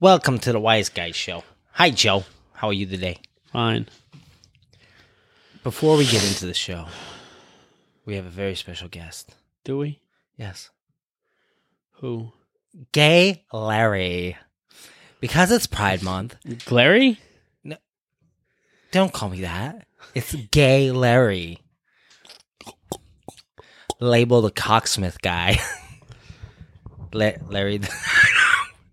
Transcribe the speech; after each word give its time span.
Welcome 0.00 0.38
to 0.40 0.52
the 0.52 0.60
Wise 0.60 0.88
Guy 0.88 1.12
Show. 1.12 1.44
Hi, 1.72 1.90
Joe. 1.90 2.24
How 2.52 2.68
are 2.68 2.72
you 2.72 2.86
today? 2.86 3.18
Fine. 3.52 3.88
Before 5.62 5.96
we 5.96 6.04
get 6.04 6.26
into 6.26 6.46
the 6.46 6.54
show, 6.54 6.86
we 8.04 8.16
have 8.16 8.26
a 8.26 8.30
very 8.30 8.54
special 8.54 8.88
guest. 8.88 9.34
Do 9.64 9.78
we? 9.78 10.00
Yes. 10.36 10.70
Who? 12.00 12.32
Gay 12.92 13.44
Larry. 13.52 14.36
Because 15.20 15.50
it's 15.50 15.66
Pride 15.66 16.02
Month, 16.02 16.36
Glary? 16.66 17.18
don't 18.92 19.12
call 19.12 19.28
me 19.30 19.40
that. 19.40 19.86
It's 20.14 20.34
Gay 20.34 20.92
Larry. 20.92 21.58
Label 24.00 24.42
the 24.42 24.50
cocksmith 24.52 25.20
guy. 25.22 25.58
La- 27.12 27.32
Larry. 27.48 27.80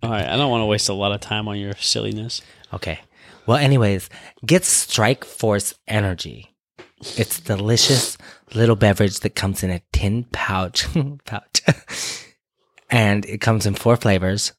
All 0.04 0.10
right. 0.10 0.26
I 0.28 0.36
don't 0.38 0.50
want 0.50 0.62
to 0.62 0.66
waste 0.66 0.90
a 0.90 0.94
lot 0.94 1.12
of 1.12 1.22
time 1.22 1.48
on 1.48 1.58
your 1.60 1.74
silliness. 1.76 2.42
Okay. 2.74 3.00
Well, 3.46 3.58
anyways, 3.58 4.10
get 4.46 4.66
Strike 4.66 5.26
Force 5.26 5.74
Energy. 5.88 6.56
It's 7.18 7.40
delicious 7.40 8.18
little 8.54 8.76
beverage 8.76 9.20
that 9.22 9.32
comes 9.36 9.64
in 9.64 9.70
a 9.72 9.82
tin 9.92 10.26
pouch. 10.32 10.86
pouch. 11.26 11.62
and 12.90 13.26
it 13.26 13.40
comes 13.42 13.66
in 13.66 13.74
four 13.76 13.96
flavors 13.96 14.54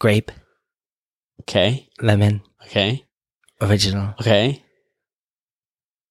grape, 0.00 0.32
Okay. 1.42 1.88
lemon, 2.00 2.42
Okay. 2.66 3.04
original, 3.60 4.14
Okay. 4.20 4.62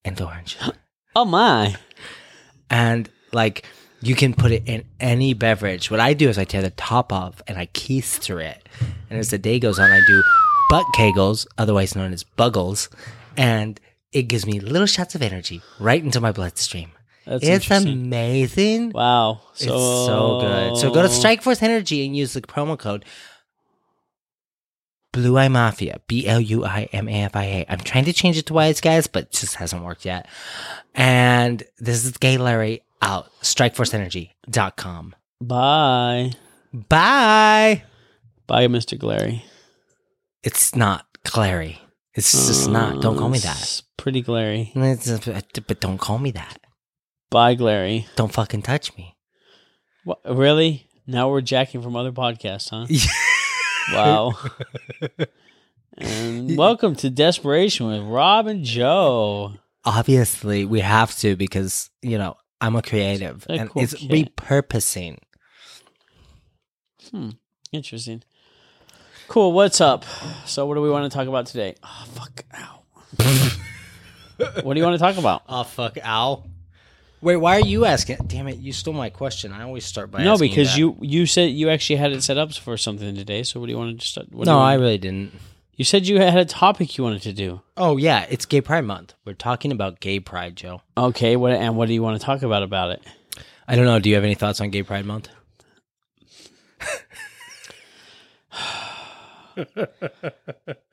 and 0.06 0.20
orange. 0.22 0.58
Oh 1.14 1.26
my. 1.26 1.76
and 2.70 3.10
like 3.34 3.66
you 4.02 4.16
can 4.16 4.34
put 4.34 4.52
it 4.52 4.64
in 4.66 4.84
any 5.00 5.34
beverage. 5.34 5.92
What 5.92 6.00
I 6.00 6.14
do 6.14 6.28
is 6.28 6.38
I 6.38 6.46
tear 6.46 6.62
the 6.62 6.72
top 6.72 7.14
off 7.14 7.42
and 7.48 7.58
I 7.58 7.68
keister 7.68 8.44
it. 8.44 8.68
And 9.10 9.20
as 9.20 9.30
the 9.30 9.38
day 9.38 9.60
goes 9.60 9.80
on, 9.80 9.92
I 9.92 10.02
do 10.08 10.24
butt 10.70 10.86
kegels, 10.96 11.46
otherwise 11.58 11.96
known 11.96 12.14
as 12.14 12.24
buggles, 12.24 12.90
and 13.38 13.80
it 14.12 14.24
gives 14.24 14.46
me 14.46 14.60
little 14.60 14.88
shots 14.88 15.16
of 15.16 15.22
energy 15.22 15.62
right 15.80 16.04
into 16.04 16.20
my 16.20 16.32
bloodstream. 16.32 16.92
That's 17.26 17.44
it's 17.44 17.70
amazing. 17.70 18.92
Wow. 18.92 19.42
It's 19.54 19.66
so 19.66 20.40
good. 20.42 20.78
So 20.78 20.92
go 20.92 21.04
to 21.04 21.10
Strike 21.10 21.44
Force 21.44 21.62
Energy 21.62 22.06
and 22.06 22.16
use 22.16 22.34
the 22.34 22.42
promo 22.42 22.78
code 22.78 23.06
Blue 25.12 25.38
Eye 25.38 25.50
Mafia. 25.50 26.02
B 26.08 26.26
L 26.26 26.42
U 26.42 26.66
I 26.66 26.90
M 26.92 27.08
A 27.08 27.24
F 27.24 27.36
I 27.36 27.44
A. 27.44 27.66
I'm 27.70 27.80
trying 27.80 28.06
to 28.06 28.14
change 28.14 28.38
it 28.38 28.48
to 28.48 28.54
Wise 28.54 28.82
Guys, 28.82 29.06
but 29.08 29.26
it 29.26 29.32
just 29.32 29.56
hasn't 29.56 29.84
worked 29.84 30.06
yet. 30.06 30.28
And 30.96 31.64
this 31.78 32.04
is 32.04 32.18
Gay 32.18 32.38
Larry 32.38 32.82
out. 33.02 33.32
StrikeForceEnergy.com. 33.42 35.16
Bye. 35.42 36.32
Bye. 36.74 37.84
Bye, 38.48 38.68
Mr. 38.68 38.98
Glary. 38.98 39.44
It's 40.44 40.76
not 40.76 41.06
Clary. 41.24 41.80
It's 42.14 42.32
just 42.48 42.70
not. 42.70 43.02
Don't 43.02 43.18
call 43.18 43.30
me 43.30 43.38
uh, 43.38 43.42
that. 43.42 43.58
It's 43.58 43.84
pretty 43.98 44.22
glary. 44.22 44.72
Uh, 44.76 44.96
but 45.68 45.80
don't 45.80 45.98
call 45.98 46.18
me 46.18 46.32
that. 46.32 46.60
Bye, 47.30 47.54
Glary. 47.54 48.08
Don't 48.18 48.34
fucking 48.34 48.64
touch 48.64 48.96
me. 48.98 49.16
What, 50.04 50.20
really? 50.26 50.88
Now 51.08 51.30
we're 51.30 51.42
jacking 51.42 51.82
from 51.82 51.96
other 51.96 52.12
podcasts, 52.12 52.70
huh? 52.70 52.86
wow. 53.96 54.34
and 55.98 56.58
welcome 56.58 56.96
to 56.98 57.10
Desperation 57.10 57.88
with 57.88 58.02
Rob 58.02 58.48
and 58.48 58.66
Joe. 58.66 59.54
Obviously, 59.86 60.66
we 60.66 60.82
have 60.82 61.16
to 61.20 61.38
because, 61.38 61.90
you 62.02 62.18
know, 62.18 62.36
I'm 62.62 62.76
a 62.76 62.82
creative 62.82 63.46
A 63.50 63.54
and 63.54 63.70
cool 63.70 63.82
it's 63.84 63.94
kid. 63.96 64.10
repurposing. 64.38 65.18
Hmm. 67.10 67.30
Interesting. 67.72 68.24
Cool. 69.28 69.52
What's 69.54 69.82
up? 69.82 70.06
So, 70.46 70.66
what 70.66 70.76
do 70.76 70.82
we 70.82 70.90
want 70.90 71.12
to 71.12 71.16
talk 71.18 71.28
about 71.28 71.46
today? 71.48 71.76
Oh, 71.84 72.06
fuck. 72.14 72.44
Ow. 72.54 72.78
what 74.64 74.74
do 74.74 74.80
you 74.80 74.86
want 74.86 74.96
to 74.96 75.00
talk 75.00 75.18
about? 75.18 75.44
Oh 75.50 75.64
fuck, 75.64 75.98
ow. 76.04 76.44
Wait, 77.22 77.36
why 77.36 77.58
are 77.58 77.66
you 77.66 77.86
asking? 77.86 78.18
Damn 78.28 78.48
it, 78.48 78.58
you 78.58 78.74
stole 78.74 78.94
my 78.94 79.10
question. 79.10 79.52
I 79.52 79.64
always 79.64 79.86
start 79.86 80.10
by 80.12 80.24
no, 80.24 80.34
asking 80.34 80.50
because 80.50 80.72
that. 80.74 80.80
you 80.80 80.98
you 81.02 81.26
said 81.26 81.52
you 81.52 81.70
actually 81.70 81.98
had 81.98 82.12
it 82.12 82.24
set 82.24 82.38
up 82.38 82.54
for 82.54 82.78
something 82.78 83.14
today. 83.16 83.44
So, 83.44 83.60
what 83.60 83.68
do 83.68 83.72
you 83.74 83.78
want 83.78 84.00
to 84.00 84.06
start? 84.08 84.32
What 84.32 84.46
do 84.46 84.52
No, 84.52 84.58
you 84.58 84.64
I 84.64 84.72
want- 84.72 84.82
really 84.82 84.98
didn't. 84.98 85.34
You 85.76 85.86
said 85.86 86.08
you 86.08 86.20
had 86.20 86.38
a 86.38 86.46
topic 86.46 86.98
you 86.98 87.04
wanted 87.04 87.22
to 87.24 87.34
do. 87.34 87.62
Oh 87.78 87.98
yeah, 87.98 88.26
it's 88.30 88.46
Gay 88.46 88.62
Pride 88.62 88.86
Month. 88.86 89.14
We're 89.26 89.34
talking 89.34 89.72
about 89.72 90.00
Gay 90.00 90.20
Pride, 90.20 90.56
Joe. 90.56 90.82
Okay. 90.98 91.36
What 91.36 91.54
and 91.54 91.76
what 91.76 91.88
do 91.88 91.94
you 91.94 92.04
want 92.04 92.20
to 92.20 92.26
talk 92.26 92.44
about 92.44 92.64
about 92.64 92.92
it? 92.92 93.04
I 93.68 93.76
don't 93.76 93.86
know. 93.86 94.00
Do 94.00 94.10
you 94.10 94.16
have 94.16 94.24
any 94.24 94.36
thoughts 94.36 94.62
on 94.62 94.70
Gay 94.70 94.84
Pride 94.84 95.06
Month? 95.06 95.30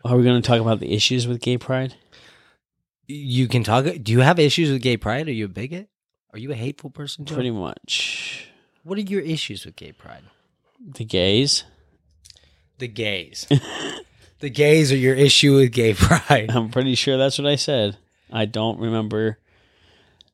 Are 0.05 0.16
we 0.16 0.25
going 0.25 0.41
to 0.41 0.47
talk 0.47 0.61
about 0.61 0.81
the 0.81 0.93
issues 0.93 1.27
with 1.27 1.41
gay 1.41 1.59
pride? 1.59 1.95
You 3.06 3.49
can 3.49 3.65
talk. 3.65 3.84
Do 4.03 4.12
you 4.12 4.21
have 4.21 4.39
issues 4.39 4.71
with 4.71 4.83
Gay 4.83 4.97
Pride? 4.97 5.28
Are 5.28 5.33
you 5.33 5.47
a 5.47 5.49
bigot? 5.49 5.89
Are 6.33 6.39
you 6.39 6.53
a 6.53 6.55
hateful 6.55 6.91
person, 6.91 7.25
Joe? 7.25 7.34
Pretty 7.34 7.50
much. 7.50 8.49
What 8.83 8.99
are 8.99 9.03
your 9.03 9.22
issues 9.22 9.65
with 9.65 9.77
Gay 9.77 9.93
Pride? 9.93 10.25
The 10.78 11.05
gays. 11.05 11.65
The 12.78 12.89
gays. 12.89 13.47
the 14.41 14.50
gays 14.50 14.93
are 14.93 14.97
your 14.97 15.15
issue 15.15 15.56
with 15.56 15.72
Gay 15.72 15.94
Pride. 15.99 16.50
I'm 16.50 16.71
pretty 16.71 16.94
sure 16.94 17.16
that's 17.16 17.38
what 17.38 17.47
I 17.47 17.56
said. 17.56 17.97
I 18.31 18.44
don't 18.44 18.78
remember 18.78 19.38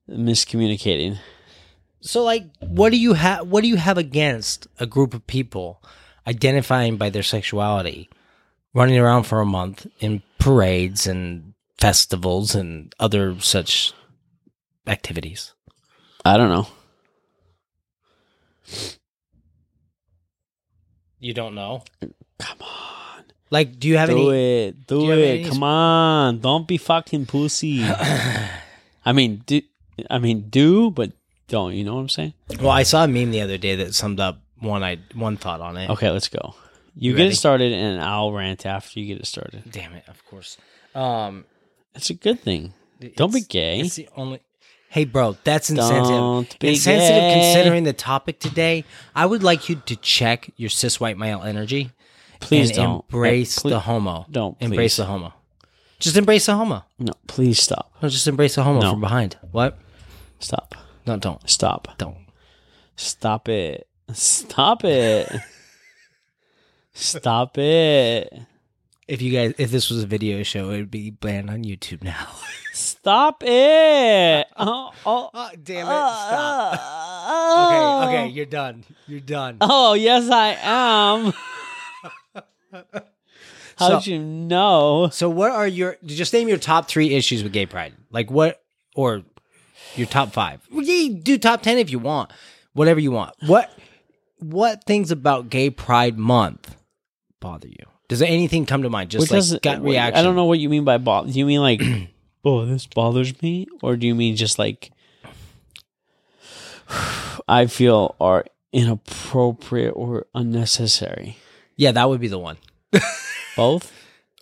miscommunicating. 0.08 1.18
So, 2.00 2.22
like, 2.22 2.44
what 2.60 2.90
do 2.90 2.98
you 2.98 3.14
have? 3.14 3.48
What 3.48 3.62
do 3.62 3.68
you 3.68 3.76
have 3.76 3.96
against 3.96 4.66
a 4.78 4.86
group 4.86 5.14
of 5.14 5.26
people 5.26 5.82
identifying 6.26 6.96
by 6.96 7.08
their 7.08 7.22
sexuality, 7.22 8.10
running 8.74 8.98
around 8.98 9.24
for 9.24 9.40
a 9.40 9.46
month 9.46 9.86
in 10.00 10.22
parades 10.38 11.06
and 11.06 11.54
festivals 11.78 12.54
and 12.54 12.94
other 13.00 13.40
such 13.40 13.94
activities? 14.86 15.54
I 16.26 16.36
don't 16.36 16.50
know. 16.50 16.66
You 21.18 21.32
don't 21.32 21.54
know. 21.54 21.84
Come 22.38 22.58
on. 22.60 23.03
Like, 23.54 23.78
do 23.78 23.86
you 23.86 23.96
have 23.98 24.10
any 24.10 24.20
do 24.20 24.30
any? 24.30 24.66
it. 24.66 24.86
Do, 24.88 25.00
do 25.06 25.10
it. 25.12 25.40
any- 25.40 25.48
Come 25.48 25.62
on. 25.62 26.40
Don't 26.40 26.66
be 26.66 26.76
fucking 26.76 27.26
pussy. 27.26 27.84
I 29.06 29.12
mean, 29.12 29.42
do 29.46 29.62
I 30.10 30.18
mean 30.18 30.48
do, 30.50 30.90
but 30.90 31.12
don't. 31.46 31.72
You 31.74 31.84
know 31.84 31.94
what 31.94 32.00
I'm 32.00 32.08
saying? 32.08 32.34
Well, 32.60 32.70
I 32.70 32.82
saw 32.82 33.04
a 33.04 33.08
meme 33.08 33.30
the 33.30 33.42
other 33.42 33.56
day 33.58 33.76
that 33.76 33.94
summed 33.94 34.18
up 34.18 34.40
one. 34.58 34.82
I 34.82 34.98
one 35.14 35.36
thought 35.36 35.60
on 35.60 35.76
it. 35.76 35.88
Okay, 35.90 36.10
let's 36.10 36.28
go. 36.28 36.54
You, 36.96 37.10
You 37.10 37.16
get 37.16 37.22
ready? 37.24 37.32
it 37.34 37.36
started, 37.36 37.72
and 37.72 38.00
I'll 38.00 38.32
rant 38.32 38.66
after 38.66 38.98
you 38.98 39.06
get 39.06 39.18
it 39.20 39.26
started. 39.26 39.62
Damn 39.70 39.92
it! 39.94 40.04
Of 40.08 40.24
course. 40.26 40.56
Um, 40.94 41.44
It's 41.94 42.10
a 42.10 42.14
good 42.14 42.40
thing. 42.40 42.72
Don't 43.16 43.32
be 43.32 43.42
gay. 43.42 43.80
It's 43.80 43.94
the 43.96 44.08
only. 44.16 44.40
Hey, 44.88 45.04
bro, 45.04 45.36
that's 45.44 45.70
insensitive. 45.70 46.08
Don't 46.08 46.58
be 46.60 46.68
insensitive 46.70 47.22
gay. 47.22 47.34
considering 47.52 47.84
the 47.84 47.92
topic 47.92 48.38
today. 48.38 48.84
I 49.14 49.26
would 49.26 49.42
like 49.42 49.68
you 49.68 49.76
to 49.86 49.96
check 49.96 50.50
your 50.56 50.70
cis 50.70 50.98
white 51.00 51.18
male 51.18 51.42
energy. 51.42 51.90
Please 52.40 52.70
don't 52.72 53.04
embrace 53.12 53.58
please- 53.58 53.70
the 53.70 53.80
homo. 53.80 54.26
don't, 54.30 54.56
embrace 54.60 54.96
please. 54.96 54.98
the 54.98 55.04
homo. 55.06 55.32
Just 55.98 56.16
embrace 56.16 56.46
the 56.46 56.54
homo. 56.54 56.84
No, 56.98 57.12
please 57.26 57.60
stop. 57.62 57.92
No, 58.02 58.08
just 58.08 58.26
embrace 58.26 58.56
the 58.56 58.62
homo 58.62 58.80
No. 58.80 58.90
from 58.90 59.00
behind. 59.00 59.36
What? 59.52 59.78
Stop. 60.38 60.74
No, 61.06 61.16
don't. 61.16 61.48
Stop. 61.48 61.88
Don't. 61.98 62.16
Stop 62.96 63.48
it. 63.48 63.88
Stop 64.12 64.84
it. 64.84 65.30
Stop 66.92 67.58
it. 67.58 68.32
If 69.08 69.20
you 69.20 69.32
guys, 69.32 69.54
if 69.58 69.70
this 69.70 69.90
was 69.90 70.02
a 70.02 70.06
video 70.06 70.42
show, 70.42 70.70
it 70.70 70.78
would 70.78 70.90
be 70.90 71.10
banned 71.10 71.50
on 71.50 71.64
YouTube 71.64 72.02
now. 72.02 72.28
Stop 72.72 73.42
it. 73.44 74.46
Oh, 74.56 74.90
oh. 75.04 75.30
oh, 75.32 75.50
damn 75.62 75.86
Oh. 75.88 78.02
Okay, 78.06 78.08
okay, 78.08 78.22
uh. 78.24 78.26
you're 78.26 78.46
done. 78.46 78.84
You're 79.06 79.20
done. 79.20 79.58
Oh, 79.60 79.94
yes, 79.94 80.30
I 80.30 80.56
am. 80.60 81.32
How'd 83.76 84.04
So- 84.04 84.10
you 84.10 84.18
know? 84.18 85.08
So, 85.12 85.28
what 85.28 85.50
are 85.50 85.66
your? 85.66 85.96
Just 86.04 86.32
name 86.32 86.48
your 86.48 86.58
top 86.58 86.88
three 86.88 87.14
issues 87.14 87.42
with 87.42 87.52
gay 87.52 87.66
pride. 87.66 87.94
Like 88.10 88.30
what, 88.30 88.62
or 88.94 89.22
your 89.96 90.06
top 90.06 90.32
five? 90.32 90.60
Well, 90.70 90.84
yeah, 90.84 91.18
do 91.22 91.38
top 91.38 91.62
ten 91.62 91.78
if 91.78 91.90
you 91.90 91.98
want. 91.98 92.30
Whatever 92.72 93.00
you 93.00 93.10
want. 93.12 93.34
What 93.46 93.70
What 94.38 94.84
things 94.84 95.10
about 95.10 95.48
Gay 95.50 95.70
Pride 95.70 96.18
Month 96.18 96.76
bother 97.40 97.68
you? 97.68 97.86
Does 98.08 98.20
anything 98.20 98.66
come 98.66 98.82
to 98.82 98.90
mind? 98.90 99.10
Just 99.10 99.30
What 99.30 99.50
like 99.50 99.62
gut 99.62 99.82
reaction. 99.82 100.18
I 100.18 100.22
don't 100.22 100.36
know 100.36 100.44
what 100.44 100.58
you 100.58 100.68
mean 100.68 100.84
by 100.84 100.98
bother. 100.98 101.32
Do 101.32 101.38
you 101.38 101.46
mean 101.46 101.60
like, 101.60 101.82
oh, 102.44 102.66
this 102.66 102.86
bothers 102.86 103.40
me? 103.42 103.66
Or 103.82 103.96
do 103.96 104.06
you 104.06 104.14
mean 104.14 104.36
just 104.36 104.58
like, 104.58 104.90
I 107.48 107.66
feel 107.66 108.14
are 108.20 108.44
inappropriate 108.72 109.94
or 109.96 110.26
unnecessary? 110.34 111.38
Yeah, 111.76 111.92
that 111.92 112.08
would 112.08 112.20
be 112.20 112.28
the 112.28 112.38
one. 112.38 112.56
Both? 113.56 113.92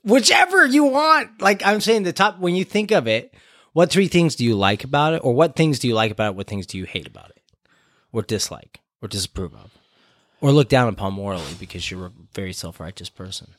Whichever 0.05 0.67
you 0.67 0.84
want. 0.84 1.40
Like 1.40 1.64
I'm 1.64 1.81
saying, 1.81 2.02
the 2.02 2.12
top. 2.12 2.38
When 2.38 2.55
you 2.55 2.64
think 2.64 2.90
of 2.90 3.06
it, 3.06 3.32
what 3.73 3.90
three 3.90 4.08
things 4.08 4.34
do 4.37 4.44
you 4.44 4.55
like 4.55 4.84
about 4.84 5.14
it, 5.14 5.19
or 5.25 5.32
what 5.34 5.56
things 5.56 5.79
do 5.79 5.88
you 5.88 5.94
like 5.94 6.11
about 6.11 6.32
it? 6.32 6.37
What 6.37 6.46
things 6.46 6.67
do 6.67 6.76
you 6.76 6.84
hate 6.84 7.06
about 7.06 7.31
it, 7.31 7.43
or 8.12 8.23
dislike, 8.23 8.81
or 9.00 9.08
disapprove 9.08 9.55
of? 9.55 9.70
or 10.40 10.50
look 10.50 10.69
down 10.69 10.88
upon 10.88 11.12
morally 11.14 11.55
because 11.61 11.88
you're 11.88 12.06
a 12.06 12.12
very 12.34 12.52
self-righteous 12.52 13.08
person. 13.08 13.55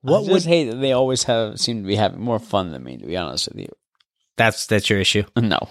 What 0.00 0.26
would 0.26 0.44
hate 0.44 0.70
that 0.70 0.76
they 0.76 0.92
always 0.92 1.24
have 1.24 1.60
seem 1.60 1.82
to 1.82 1.86
be 1.86 1.94
having 1.96 2.20
more 2.20 2.38
fun 2.38 2.70
than 2.72 2.82
me? 2.82 2.96
To 2.96 3.06
be 3.06 3.16
honest 3.16 3.48
with 3.48 3.58
you, 3.60 3.68
That's 4.36 4.66
that's 4.66 4.88
your 4.90 4.98
issue. 4.98 5.24
no. 5.36 5.68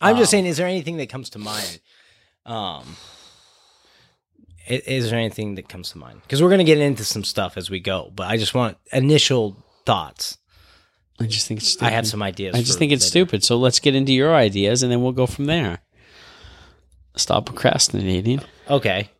I'm 0.00 0.14
Um, 0.14 0.18
just 0.18 0.30
saying, 0.32 0.46
is 0.46 0.56
there 0.56 0.66
anything 0.66 0.96
that 0.96 1.08
comes 1.10 1.30
to 1.30 1.38
mind? 1.38 1.78
Um, 2.44 2.96
is 4.66 5.10
there 5.10 5.18
anything 5.18 5.56
that 5.56 5.68
comes 5.68 5.90
to 5.90 5.98
mind? 5.98 6.22
Because 6.22 6.42
we're 6.42 6.50
gonna 6.50 6.64
get 6.64 6.78
into 6.78 7.04
some 7.04 7.24
stuff 7.24 7.56
as 7.56 7.70
we 7.70 7.80
go, 7.80 8.10
but 8.14 8.28
I 8.28 8.36
just 8.36 8.54
want 8.54 8.78
initial 8.92 9.56
thoughts. 9.84 10.38
I 11.20 11.26
just 11.26 11.46
think 11.46 11.60
it's 11.60 11.70
stupid. 11.70 11.86
I 11.86 11.90
have 11.90 12.06
some 12.06 12.22
ideas. 12.22 12.54
I 12.54 12.62
just 12.62 12.78
think 12.78 12.90
it's 12.90 13.04
later. 13.04 13.10
stupid. 13.10 13.44
So 13.44 13.56
let's 13.56 13.78
get 13.78 13.94
into 13.94 14.12
your 14.12 14.34
ideas, 14.34 14.82
and 14.82 14.90
then 14.90 15.02
we'll 15.02 15.12
go 15.12 15.26
from 15.26 15.44
there. 15.46 15.80
Stop 17.16 17.46
procrastinating. 17.46 18.40
Okay. 18.68 19.10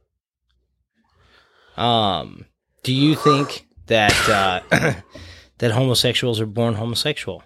Um, 1.76 2.46
do 2.82 2.92
you 2.92 3.14
think 3.14 3.66
that 3.86 4.12
uh, 4.28 4.60
that 5.58 5.72
homosexuals 5.72 6.40
are 6.40 6.46
born 6.46 6.74
homosexual? 6.74 7.42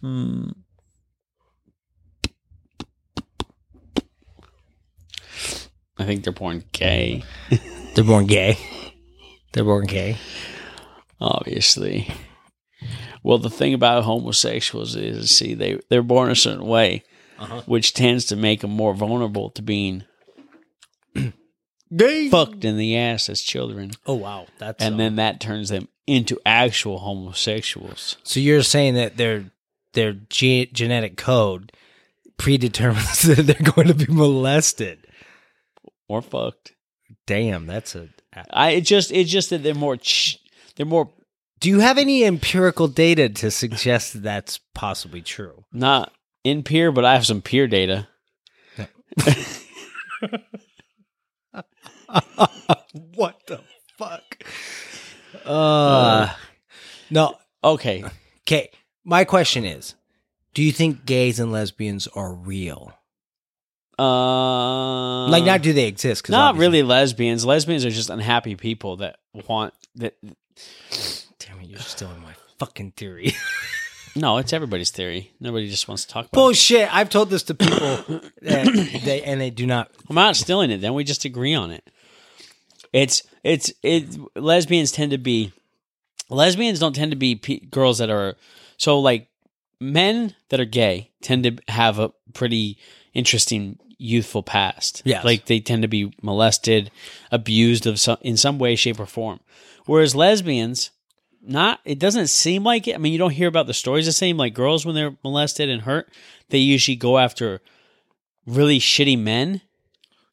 Hmm. 0.00 0.50
I 6.02 6.06
think 6.06 6.24
they're 6.24 6.32
born 6.32 6.64
gay. 6.72 7.22
They're 7.94 8.04
born 8.04 8.26
gay. 8.26 8.56
They're 9.52 9.64
born 9.64 9.84
gay. 9.86 10.16
obviously. 11.20 12.08
Well, 13.22 13.38
the 13.38 13.50
thing 13.50 13.74
about 13.74 14.04
homosexuals 14.04 14.96
is, 14.96 15.30
see, 15.30 15.54
they 15.54 15.78
they're 15.90 16.02
born 16.02 16.30
a 16.30 16.34
certain 16.34 16.66
way, 16.66 17.04
Uh-huh. 17.38 17.62
which 17.66 17.92
tends 17.94 18.24
to 18.26 18.36
make 18.36 18.60
them 18.62 18.70
more 18.72 18.94
vulnerable 18.94 19.50
to 19.50 19.62
being 19.62 20.04
Gay. 21.94 22.30
fucked 22.30 22.64
in 22.64 22.78
the 22.78 22.96
ass 22.96 23.28
as 23.28 23.42
children, 23.42 23.92
Oh 24.06 24.14
wow, 24.14 24.46
that's 24.58 24.82
and 24.82 24.94
um, 24.94 24.98
then 24.98 25.16
that 25.16 25.40
turns 25.40 25.68
them 25.68 25.88
into 26.06 26.40
actual 26.46 26.98
homosexuals. 27.00 28.16
So 28.22 28.40
you're 28.40 28.62
saying 28.62 28.94
that 28.94 29.16
their 29.18 29.44
their 29.92 30.14
ge- 30.14 30.72
genetic 30.72 31.16
code 31.18 31.72
predetermines 32.38 33.20
that 33.36 33.42
they're 33.46 33.72
going 33.72 33.88
to 33.88 33.94
be 33.94 34.06
molested. 34.12 35.06
Or 36.08 36.22
fucked. 36.22 36.72
Damn, 37.26 37.66
that's 37.66 37.94
a. 37.94 38.08
I 38.50 38.70
it 38.70 38.80
just 38.82 39.12
it's 39.12 39.30
just 39.30 39.50
that 39.50 39.62
they're 39.62 39.74
more 39.74 39.96
ch- 39.96 40.38
they're 40.76 40.86
more 40.86 41.10
Do 41.60 41.68
you 41.68 41.80
have 41.80 41.98
any 41.98 42.24
empirical 42.24 42.88
data 42.88 43.28
to 43.28 43.50
suggest 43.50 44.14
that 44.14 44.22
that's 44.22 44.58
possibly 44.74 45.20
true? 45.22 45.64
not 45.72 46.12
in 46.44 46.62
peer, 46.62 46.90
but 46.90 47.04
I 47.04 47.12
have 47.14 47.26
some 47.26 47.42
peer 47.42 47.66
data. 47.68 48.08
what 53.14 53.40
the 53.46 53.60
fuck? 53.98 54.44
Uh, 55.44 56.32
no. 57.10 57.36
Okay, 57.64 58.04
Okay, 58.42 58.70
my 59.04 59.24
question 59.24 59.64
is: 59.64 59.94
Do 60.54 60.62
you 60.62 60.72
think 60.72 61.04
gays 61.04 61.38
and 61.38 61.52
lesbians 61.52 62.08
are 62.08 62.32
real? 62.34 62.92
Uh, 64.02 65.28
like, 65.28 65.44
not 65.44 65.62
do 65.62 65.72
they 65.72 65.86
exist? 65.86 66.28
not 66.28 66.50
obviously- 66.50 66.66
really 66.66 66.82
lesbians. 66.82 67.44
Lesbians 67.44 67.84
are 67.84 67.90
just 67.90 68.10
unhappy 68.10 68.56
people 68.56 68.96
that 68.96 69.16
want 69.48 69.74
that 69.96 70.16
Damn 71.38 71.60
it, 71.60 71.68
you're 71.68 71.78
stealing 71.78 72.20
my 72.22 72.34
fucking 72.58 72.92
theory. 72.92 73.32
No, 74.14 74.36
it's 74.36 74.52
everybody's 74.52 74.90
theory. 74.90 75.32
Nobody 75.40 75.70
just 75.70 75.88
wants 75.88 76.04
to 76.04 76.12
talk 76.12 76.26
about 76.26 76.38
it. 76.38 76.42
Bullshit! 76.42 76.94
I've 76.94 77.08
told 77.08 77.30
this 77.30 77.44
to 77.44 77.54
people, 77.54 78.20
and 78.42 78.68
they 78.76 79.22
and 79.22 79.40
they 79.40 79.48
do 79.48 79.66
not. 79.66 79.90
I'm 80.08 80.14
not 80.14 80.36
stealing 80.36 80.70
it. 80.70 80.82
Then 80.82 80.92
we 80.92 81.02
just 81.02 81.24
agree 81.24 81.54
on 81.54 81.70
it. 81.70 81.88
It's 82.92 83.22
it's 83.42 83.72
it. 83.82 84.14
Lesbians 84.36 84.92
tend 84.92 85.12
to 85.12 85.18
be 85.18 85.52
lesbians 86.28 86.78
don't 86.78 86.94
tend 86.94 87.12
to 87.12 87.16
be 87.16 87.36
pe- 87.36 87.60
girls 87.60 87.98
that 87.98 88.10
are 88.10 88.36
so 88.76 89.00
like 89.00 89.28
men 89.80 90.34
that 90.50 90.60
are 90.60 90.66
gay 90.66 91.10
tend 91.22 91.44
to 91.44 91.56
have 91.68 91.98
a 91.98 92.12
pretty 92.34 92.76
interesting 93.14 93.78
youthful 94.02 94.42
past. 94.42 95.02
Yes. 95.04 95.24
like 95.24 95.46
they 95.46 95.60
tend 95.60 95.82
to 95.82 95.88
be 95.88 96.12
molested, 96.22 96.90
abused 97.30 97.86
of 97.86 97.98
some 98.00 98.18
in 98.20 98.36
some 98.36 98.58
way, 98.58 98.74
shape, 98.76 98.98
or 99.00 99.06
form. 99.06 99.40
Whereas 99.86 100.14
lesbians, 100.14 100.90
not 101.42 101.80
it 101.84 101.98
doesn't 101.98 102.28
seem 102.28 102.64
like 102.64 102.86
it. 102.88 102.94
I 102.94 102.98
mean, 102.98 103.12
you 103.12 103.18
don't 103.18 103.30
hear 103.30 103.48
about 103.48 103.66
the 103.66 103.74
stories 103.74 104.06
the 104.06 104.12
same. 104.12 104.36
Like 104.36 104.54
girls 104.54 104.84
when 104.84 104.94
they're 104.94 105.16
molested 105.24 105.68
and 105.68 105.82
hurt, 105.82 106.12
they 106.50 106.58
usually 106.58 106.96
go 106.96 107.18
after 107.18 107.60
really 108.46 108.78
shitty 108.80 109.18
men 109.18 109.60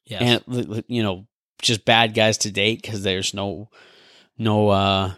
Yes. 0.04 0.42
and 0.48 0.84
you 0.88 1.02
know 1.04 1.26
just 1.62 1.84
bad 1.84 2.14
guys 2.14 2.38
to 2.38 2.50
date 2.50 2.82
because 2.82 3.02
there's 3.04 3.32
no 3.32 3.68
no 4.36 4.68
uh 4.70 5.12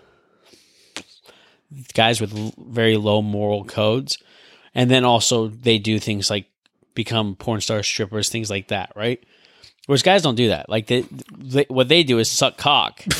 guys 1.94 2.20
with 2.20 2.32
very 2.58 2.96
low 2.98 3.22
moral 3.22 3.64
codes 3.64 4.18
and 4.74 4.90
then 4.90 5.04
also 5.04 5.48
they 5.48 5.78
do 5.78 5.98
things 5.98 6.28
like 6.28 6.46
become 6.94 7.36
porn 7.36 7.60
stars 7.60 7.86
strippers 7.86 8.28
things 8.28 8.50
like 8.50 8.68
that 8.68 8.92
right 8.96 9.24
whereas 9.86 10.02
guys 10.02 10.22
don't 10.22 10.34
do 10.34 10.48
that 10.48 10.68
like 10.68 10.86
they, 10.86 11.04
they 11.38 11.64
what 11.68 11.88
they 11.88 12.02
do 12.02 12.18
is 12.18 12.30
suck 12.30 12.56
cock 12.56 13.04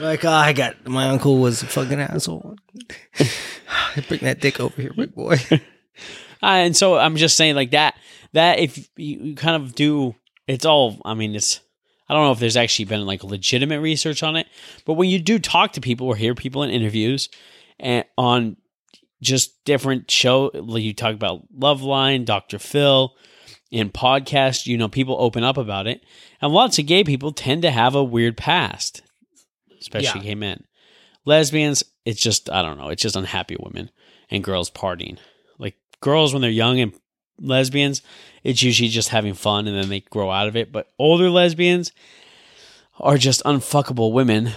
like, 0.00 0.24
oh, 0.24 0.30
I 0.30 0.52
got 0.52 0.86
my 0.86 1.08
uncle 1.08 1.38
was 1.38 1.62
a 1.62 1.66
fucking 1.66 2.00
asshole. 2.00 2.56
Bring 4.08 4.20
that 4.20 4.40
dick 4.40 4.60
over 4.60 4.80
here, 4.80 4.92
big 4.94 5.14
boy. 5.14 5.36
Uh, 5.50 5.58
and 6.42 6.76
so 6.76 6.96
I'm 6.96 7.16
just 7.16 7.36
saying 7.36 7.54
like 7.54 7.72
that 7.72 7.96
that 8.32 8.58
if 8.58 8.78
you, 8.78 8.84
you 8.96 9.34
kind 9.34 9.62
of 9.62 9.74
do 9.74 10.14
it's 10.46 10.64
all 10.64 11.00
I 11.04 11.14
mean 11.14 11.34
it's 11.34 11.60
I 12.08 12.14
don't 12.14 12.24
know 12.24 12.32
if 12.32 12.38
there's 12.38 12.56
actually 12.56 12.86
been 12.86 13.06
like 13.06 13.22
legitimate 13.22 13.80
research 13.80 14.22
on 14.22 14.36
it, 14.36 14.46
but 14.84 14.94
when 14.94 15.08
you 15.08 15.20
do 15.20 15.38
talk 15.38 15.72
to 15.72 15.80
people 15.80 16.08
or 16.08 16.16
hear 16.16 16.34
people 16.34 16.62
in 16.62 16.70
interviews 16.70 17.28
and 17.78 18.04
on 18.16 18.56
just 19.22 19.62
different 19.64 20.10
show 20.10 20.50
you 20.54 20.94
talk 20.94 21.14
about 21.14 21.42
Loveline, 21.56 22.24
Dr. 22.24 22.58
Phil, 22.58 23.14
in 23.70 23.90
podcasts, 23.90 24.66
you 24.66 24.76
know, 24.76 24.88
people 24.88 25.16
open 25.18 25.44
up 25.44 25.56
about 25.56 25.86
it. 25.86 26.02
And 26.40 26.52
lots 26.52 26.78
of 26.78 26.86
gay 26.86 27.04
people 27.04 27.32
tend 27.32 27.62
to 27.62 27.70
have 27.70 27.94
a 27.94 28.02
weird 28.02 28.36
past, 28.36 29.02
especially 29.80 30.20
Yeah. 30.20 30.26
gay 30.30 30.34
men. 30.34 30.64
Lesbians, 31.24 31.84
it's 32.04 32.20
just 32.20 32.50
I 32.50 32.62
don't 32.62 32.78
know, 32.78 32.88
it's 32.88 33.02
just 33.02 33.16
unhappy 33.16 33.56
women 33.60 33.90
and 34.30 34.42
girls 34.42 34.70
partying. 34.70 35.18
Like 35.58 35.76
girls 36.00 36.32
when 36.32 36.40
they're 36.42 36.50
young 36.50 36.80
and 36.80 36.92
lesbians, 37.38 38.02
it's 38.42 38.62
usually 38.62 38.88
just 38.88 39.10
having 39.10 39.34
fun 39.34 39.68
and 39.68 39.76
then 39.76 39.88
they 39.88 40.00
grow 40.00 40.30
out 40.30 40.48
of 40.48 40.56
it. 40.56 40.72
But 40.72 40.88
older 40.98 41.30
lesbians 41.30 41.92
are 42.98 43.18
just 43.18 43.42
unfuckable 43.44 44.12
women 44.12 44.50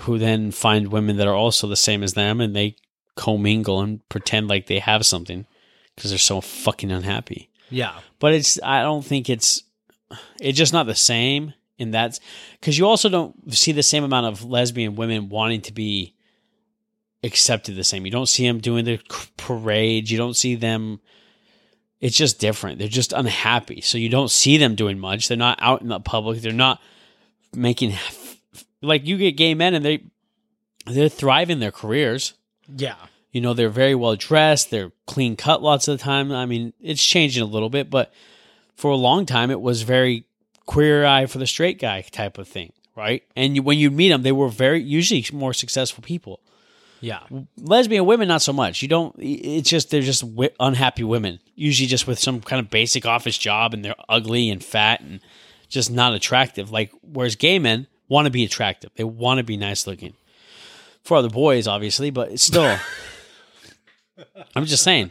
who 0.00 0.18
then 0.18 0.50
find 0.50 0.88
women 0.90 1.16
that 1.18 1.28
are 1.28 1.34
also 1.36 1.66
the 1.68 1.76
same 1.76 2.02
as 2.02 2.14
them 2.14 2.40
and 2.40 2.54
they 2.54 2.76
commingle 3.16 3.80
and 3.80 4.06
pretend 4.08 4.48
like 4.48 4.66
they 4.66 4.78
have 4.78 5.06
something 5.06 5.46
because 5.94 6.10
they're 6.10 6.18
so 6.18 6.40
fucking 6.40 6.90
unhappy. 6.90 7.50
yeah. 7.70 7.98
But 8.18 8.32
it's 8.32 8.58
I 8.62 8.82
don't 8.82 9.04
think 9.04 9.28
it's 9.28 9.62
it's 10.40 10.58
just 10.58 10.72
not 10.72 10.86
the 10.86 10.94
same 10.94 11.52
in 11.78 11.90
that 11.90 12.18
because 12.60 12.78
you 12.78 12.86
also 12.86 13.08
don't 13.08 13.52
see 13.54 13.72
the 13.72 13.82
same 13.82 14.04
amount 14.04 14.26
of 14.26 14.44
lesbian 14.44 14.96
women 14.96 15.28
wanting 15.28 15.60
to 15.62 15.72
be 15.72 16.14
accepted 17.22 17.74
the 17.74 17.84
same. 17.84 18.04
You 18.04 18.12
don't 18.12 18.28
see 18.28 18.46
them 18.46 18.60
doing 18.60 18.84
the 18.84 18.98
parades. 19.36 20.10
You 20.10 20.18
don't 20.18 20.36
see 20.36 20.54
them. 20.54 21.00
It's 22.00 22.16
just 22.16 22.38
different. 22.38 22.78
They're 22.78 22.88
just 22.88 23.12
unhappy. 23.12 23.80
So 23.80 23.98
you 23.98 24.08
don't 24.08 24.30
see 24.30 24.56
them 24.56 24.74
doing 24.74 24.98
much. 24.98 25.28
They're 25.28 25.36
not 25.36 25.58
out 25.60 25.80
in 25.80 25.88
the 25.88 26.00
public. 26.00 26.40
They're 26.40 26.52
not 26.52 26.80
making 27.54 27.94
like 28.82 29.06
you 29.06 29.16
get 29.16 29.36
gay 29.36 29.54
men 29.54 29.74
and 29.74 29.84
they 29.84 30.04
they're 30.86 31.08
thriving 31.08 31.60
their 31.60 31.70
careers. 31.72 32.34
Yeah. 32.68 32.96
You 33.32 33.40
know, 33.40 33.52
they're 33.52 33.68
very 33.68 33.94
well 33.94 34.16
dressed. 34.16 34.70
They're 34.70 34.92
clean 35.06 35.36
cut 35.36 35.62
lots 35.62 35.88
of 35.88 35.98
the 35.98 36.04
time. 36.04 36.30
I 36.30 36.46
mean, 36.46 36.72
it's 36.80 37.02
changing 37.02 37.42
a 37.42 37.46
little 37.46 37.68
bit, 37.68 37.90
but 37.90 38.12
for 38.76 38.90
a 38.90 38.96
long 38.96 39.26
time, 39.26 39.50
it 39.50 39.60
was 39.60 39.82
very 39.82 40.26
queer 40.66 41.04
eye 41.04 41.26
for 41.26 41.38
the 41.38 41.46
straight 41.46 41.80
guy 41.80 42.02
type 42.02 42.38
of 42.38 42.48
thing, 42.48 42.72
right? 42.96 43.22
And 43.36 43.56
you, 43.56 43.62
when 43.62 43.78
you 43.78 43.90
meet 43.90 44.10
them, 44.10 44.22
they 44.22 44.32
were 44.32 44.48
very 44.48 44.80
usually 44.80 45.24
more 45.32 45.52
successful 45.52 46.02
people. 46.02 46.40
Yeah. 47.00 47.20
Lesbian 47.58 48.06
women, 48.06 48.28
not 48.28 48.40
so 48.40 48.52
much. 48.52 48.80
You 48.80 48.88
don't. 48.88 49.14
It's 49.18 49.68
just 49.68 49.90
they're 49.90 50.00
just 50.00 50.22
wi- 50.22 50.54
unhappy 50.58 51.04
women, 51.04 51.40
usually 51.54 51.86
just 51.86 52.06
with 52.06 52.18
some 52.18 52.40
kind 52.40 52.60
of 52.60 52.70
basic 52.70 53.04
office 53.04 53.36
job, 53.36 53.74
and 53.74 53.84
they're 53.84 53.94
ugly 54.08 54.48
and 54.48 54.64
fat 54.64 55.00
and 55.00 55.20
just 55.68 55.90
not 55.90 56.14
attractive. 56.14 56.70
Like 56.70 56.92
whereas 57.02 57.36
gay 57.36 57.58
men 57.58 57.88
want 58.08 58.24
to 58.24 58.30
be 58.30 58.44
attractive, 58.44 58.90
they 58.96 59.04
want 59.04 59.38
to 59.38 59.44
be 59.44 59.58
nice 59.58 59.86
looking 59.86 60.14
for 61.04 61.16
other 61.16 61.30
boys, 61.30 61.68
obviously, 61.68 62.10
but 62.10 62.32
it's 62.32 62.42
still. 62.42 62.78
I'm 64.56 64.64
just 64.64 64.82
saying. 64.82 65.10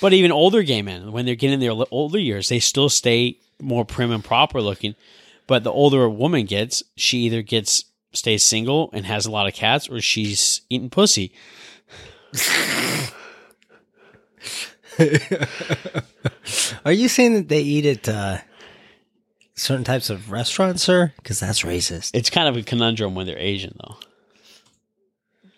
But 0.00 0.12
even 0.12 0.32
older 0.32 0.62
gay 0.62 0.82
men, 0.82 1.12
when 1.12 1.26
they're 1.26 1.34
getting 1.34 1.54
in 1.54 1.60
their 1.60 1.84
older 1.90 2.18
years, 2.18 2.48
they 2.48 2.60
still 2.60 2.88
stay 2.88 3.38
more 3.60 3.84
prim 3.84 4.10
and 4.10 4.24
proper 4.24 4.60
looking. 4.60 4.94
But 5.46 5.64
the 5.64 5.72
older 5.72 6.04
a 6.04 6.10
woman 6.10 6.46
gets, 6.46 6.82
she 6.96 7.18
either 7.18 7.42
gets 7.42 7.84
stays 8.12 8.44
single 8.44 8.90
and 8.92 9.06
has 9.06 9.26
a 9.26 9.30
lot 9.30 9.46
of 9.46 9.54
cats, 9.54 9.88
or 9.88 10.00
she's 10.00 10.62
eating 10.68 10.90
pussy. 10.90 11.32
Are 16.84 16.92
you 16.92 17.08
saying 17.08 17.34
that 17.34 17.48
they 17.48 17.60
eat 17.60 17.86
at 17.86 18.08
uh, 18.08 18.38
certain 19.54 19.84
types 19.84 20.10
of 20.10 20.30
restaurants, 20.30 20.82
sir? 20.82 21.12
Because 21.16 21.40
that's 21.40 21.62
racist. 21.62 22.10
It's 22.14 22.30
kind 22.30 22.48
of 22.48 22.56
a 22.56 22.62
conundrum 22.62 23.14
when 23.14 23.26
they're 23.26 23.38
Asian, 23.38 23.76
though. 23.80 23.96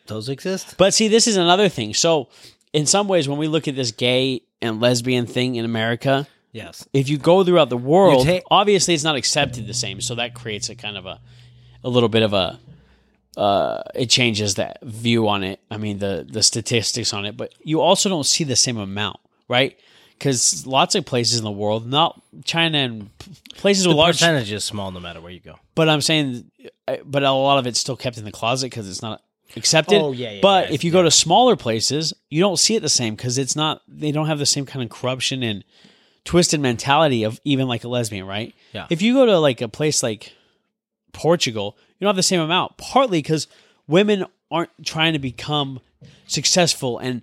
Those 0.06 0.28
exist. 0.28 0.74
But 0.78 0.94
see, 0.94 1.08
this 1.08 1.26
is 1.26 1.36
another 1.36 1.68
thing. 1.68 1.94
So, 1.94 2.28
in 2.72 2.86
some 2.86 3.06
ways, 3.08 3.28
when 3.28 3.38
we 3.38 3.48
look 3.48 3.68
at 3.68 3.76
this 3.76 3.92
gay 3.92 4.42
and 4.60 4.80
lesbian 4.80 5.26
thing 5.26 5.54
in 5.56 5.64
America, 5.64 6.26
Yes. 6.52 6.86
if 6.92 7.08
you 7.08 7.18
go 7.18 7.44
throughout 7.44 7.68
the 7.70 7.76
world, 7.76 8.26
ta- 8.26 8.40
obviously 8.50 8.94
it's 8.94 9.04
not 9.04 9.16
accepted 9.16 9.66
the 9.66 9.74
same. 9.74 10.00
So 10.00 10.14
that 10.16 10.34
creates 10.34 10.68
a 10.68 10.74
kind 10.74 10.96
of 10.96 11.06
a, 11.06 11.20
a 11.84 11.88
little 11.88 12.08
bit 12.08 12.22
of 12.22 12.32
a, 12.32 12.58
uh, 13.36 13.82
it 13.94 14.10
changes 14.10 14.56
that 14.56 14.78
view 14.82 15.28
on 15.28 15.44
it. 15.44 15.60
I 15.70 15.76
mean, 15.78 15.98
the 15.98 16.26
the 16.28 16.42
statistics 16.42 17.12
on 17.14 17.24
it, 17.24 17.36
but 17.36 17.54
you 17.62 17.80
also 17.80 18.08
don't 18.08 18.24
see 18.26 18.44
the 18.44 18.56
same 18.56 18.76
amount, 18.78 19.18
right? 19.48 19.78
Because 20.18 20.66
lots 20.66 20.94
of 20.94 21.04
places 21.06 21.38
in 21.38 21.44
the 21.44 21.50
world, 21.50 21.86
not 21.86 22.20
China 22.44 22.78
and 22.78 23.10
places 23.56 23.88
with 23.88 23.96
large, 23.96 24.16
percentage 24.16 24.52
is 24.52 24.62
small 24.64 24.90
no 24.92 25.00
matter 25.00 25.20
where 25.20 25.32
you 25.32 25.40
go. 25.40 25.56
but 25.74 25.88
I'm 25.88 26.00
saying, 26.00 26.50
uh, 26.86 26.96
but 27.04 27.22
a 27.24 27.32
lot 27.32 27.58
of 27.58 27.66
it's 27.66 27.80
still 27.80 27.96
kept 27.96 28.18
in 28.18 28.24
the 28.24 28.30
closet 28.30 28.66
because 28.66 28.88
it's 28.88 29.02
not 29.02 29.22
accepted. 29.56 30.00
Oh, 30.00 30.12
yeah, 30.12 30.32
yeah, 30.32 30.40
But 30.40 30.68
yeah, 30.68 30.74
if 30.74 30.84
you 30.84 30.90
go 30.90 31.02
to 31.02 31.10
smaller 31.10 31.56
places, 31.56 32.12
you 32.30 32.40
don't 32.40 32.58
see 32.58 32.76
it 32.76 32.80
the 32.80 32.88
same 32.88 33.14
because 33.14 33.38
it's 33.38 33.56
not. 33.56 33.82
They 33.88 34.12
don't 34.12 34.26
have 34.26 34.38
the 34.38 34.46
same 34.46 34.66
kind 34.66 34.82
of 34.82 34.90
corruption 34.90 35.42
and 35.42 35.64
twisted 36.24 36.60
mentality 36.60 37.24
of 37.24 37.40
even 37.44 37.68
like 37.68 37.84
a 37.84 37.88
lesbian, 37.88 38.26
right? 38.26 38.54
Yeah. 38.72 38.86
If 38.90 39.02
you 39.02 39.14
go 39.14 39.26
to 39.26 39.38
like 39.38 39.60
a 39.60 39.68
place 39.68 40.02
like 40.02 40.32
Portugal, 41.12 41.76
you 41.98 42.04
don't 42.04 42.10
have 42.10 42.16
the 42.16 42.22
same 42.22 42.40
amount. 42.40 42.76
Partly 42.76 43.18
because 43.18 43.46
women 43.86 44.26
aren't 44.50 44.70
trying 44.84 45.12
to 45.14 45.18
become 45.18 45.80
successful 46.26 46.98
and 46.98 47.22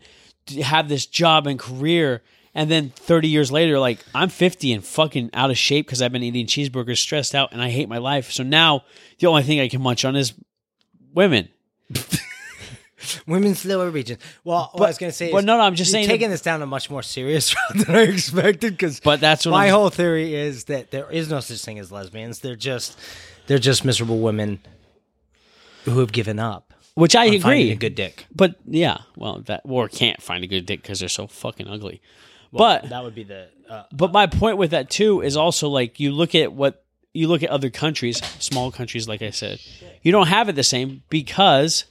have 0.62 0.90
this 0.90 1.06
job 1.06 1.48
and 1.48 1.60
career. 1.60 2.22
And 2.56 2.70
then 2.70 2.90
30 2.96 3.28
years 3.28 3.52
later, 3.52 3.80
like 3.80 4.00
I'm 4.14 4.30
50 4.30 4.74
and 4.74 4.84
fucking 4.84 5.30
out 5.34 5.52
of 5.52 5.58
shape 5.58 5.86
because 5.86 6.02
I've 6.02 6.12
been 6.12 6.24
eating 6.24 6.48
cheeseburgers, 6.48 6.98
stressed 6.98 7.36
out, 7.36 7.54
and 7.54 7.62
I 7.62 7.70
hate 7.70 7.88
my 7.88 8.00
life. 8.00 8.32
So 8.32 8.44
now 8.44 8.84
the 9.20 9.28
only 9.28 9.44
thing 9.44 9.60
I 9.60 9.70
can 9.70 9.82
munch 9.82 10.04
on 10.04 10.16
is 10.16 10.34
women. 11.14 11.50
Women's 13.26 13.64
lower 13.66 13.90
region. 13.90 14.18
Well, 14.44 14.70
what 14.74 14.86
I 14.86 14.88
was 14.90 14.98
going 14.98 15.12
to 15.12 15.16
say 15.16 15.32
but 15.32 15.40
is, 15.40 15.46
no, 15.46 15.58
no, 15.58 15.64
I'm 15.64 15.76
just 15.76 15.92
you're 15.92 16.00
saying 16.00 16.08
taking 16.10 16.30
this 16.30 16.42
down 16.42 16.62
a 16.62 16.66
much 16.66 16.90
more 16.90 17.02
serious 17.02 17.56
route 17.72 17.86
than 17.88 17.96
I 17.96 18.02
expected. 18.02 18.74
Because 18.74 19.00
But 19.00 19.22
that's 19.22 19.46
what 19.46 19.52
my 19.54 19.66
I'm- 19.66 19.74
whole 19.74 19.90
theory 19.90 20.36
is 20.36 20.66
that 20.66 20.92
there 20.92 21.10
is 21.10 21.30
no 21.30 21.40
such 21.40 21.64
thing 21.64 21.80
as 21.80 21.92
lesbians. 21.92 22.40
They're 22.40 22.56
just 22.58 23.00
they're 23.48 23.58
just 23.58 23.86
miserable 23.86 24.20
women 24.20 24.60
who 25.86 26.00
have 26.00 26.12
given 26.12 26.40
up. 26.40 26.74
Which 26.96 27.16
I 27.16 27.26
agree. 27.26 27.72
a 27.72 27.76
good 27.76 27.96
dick. 27.96 28.26
But 28.36 28.56
yeah, 28.66 28.98
well, 29.16 29.40
that 29.46 29.62
or 29.64 29.88
can't 29.88 30.22
find 30.22 30.44
a 30.44 30.48
good 30.48 30.66
dick 30.66 30.82
because 30.82 31.00
they're 31.00 31.08
so 31.08 31.28
fucking 31.28 31.68
ugly. 31.68 32.02
but 32.52 32.90
that 32.90 33.04
would 33.04 33.16
be 33.16 33.24
the 33.24 33.48
uh, 33.70 33.84
but 33.94 34.12
my 34.12 34.28
point 34.28 34.58
with 34.58 34.72
that 34.72 34.90
too 34.90 35.22
is 35.22 35.38
also 35.38 35.70
like 35.70 36.00
you 36.02 36.12
look 36.12 36.36
at 36.36 36.52
what 36.52 36.84
you 37.14 37.28
look 37.28 37.44
at 37.44 37.50
other 37.50 37.70
countries, 37.70 38.18
small 38.40 38.72
countries, 38.72 39.08
like 39.08 39.22
I 39.22 39.32
said, 39.32 39.60
you 40.02 40.12
don't 40.12 40.28
have 40.28 40.50
it 40.50 40.56
the 40.56 40.64
same 40.64 41.04
because 41.10 41.86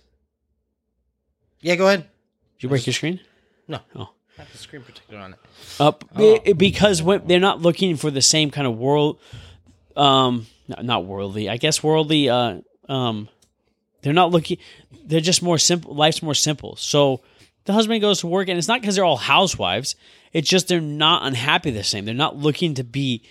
yeah. 1.61 1.75
Go 1.77 1.87
ahead. 1.89 2.03
did 2.57 2.63
you 2.63 2.69
break 2.69 2.87
your 2.87 2.95
screen 2.95 3.21
No, 3.67 3.81
Oh. 3.97 4.11
I 4.39 4.43
have 4.43 4.53
the 4.53 4.59
screen 4.59 4.83
protector 4.83 5.17
on 5.19 5.33
it. 5.33 5.39
up 5.81 6.05
be- 6.17 6.53
because 6.53 7.03
when, 7.03 7.27
they're 7.27 7.41
not 7.41 7.61
looking 7.61 7.97
for 7.97 8.09
the 8.13 8.23
same 8.23 8.53
kind 8.53 8.69
of 8.69 8.79
world, 8.79 9.19
um, 9.97 10.47
not, 10.69 10.85
not 10.85 11.05
worldly, 11.07 11.49
I 11.49 11.57
guess 11.57 11.83
worldly, 11.83 12.29
uh, 12.29 12.61
um, 12.89 13.29
they're 14.03 14.13
not 14.13 14.31
looking. 14.31 14.59
They're 15.05 15.21
just 15.21 15.43
more 15.43 15.59
simple. 15.59 15.93
Life's 15.93 16.23
more 16.23 16.35
simple. 16.35 16.77
So 16.77 17.21
the 17.65 17.73
husband 17.73 18.01
goes 18.01 18.21
to 18.21 18.29
work, 18.29 18.49
and 18.49 18.57
it's 18.57 18.69
not 18.69 18.81
because 18.81 18.95
they're 18.95 19.05
all 19.05 19.17
housewives. 19.17 19.97
It's 20.33 20.49
just 20.49 20.69
they're 20.69 20.81
not 20.81 21.27
unhappy 21.27 21.73
the 21.73 21.83
same. 21.83 22.05
They're 22.05 22.15
not 22.15 22.37
looking 22.37 22.75
to 22.75 22.85
be 22.85 23.23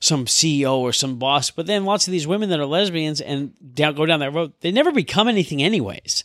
some 0.00 0.26
CEO 0.26 0.76
or 0.78 0.92
some 0.92 1.18
boss. 1.18 1.50
But 1.50 1.66
then 1.66 1.84
lots 1.84 2.06
of 2.06 2.12
these 2.12 2.26
women 2.26 2.48
that 2.50 2.60
are 2.60 2.66
lesbians 2.66 3.20
and 3.20 3.52
down, 3.74 3.94
go 3.94 4.06
down 4.06 4.20
that 4.20 4.32
road, 4.32 4.52
they 4.60 4.70
never 4.70 4.92
become 4.92 5.28
anything 5.28 5.62
anyways. 5.62 6.24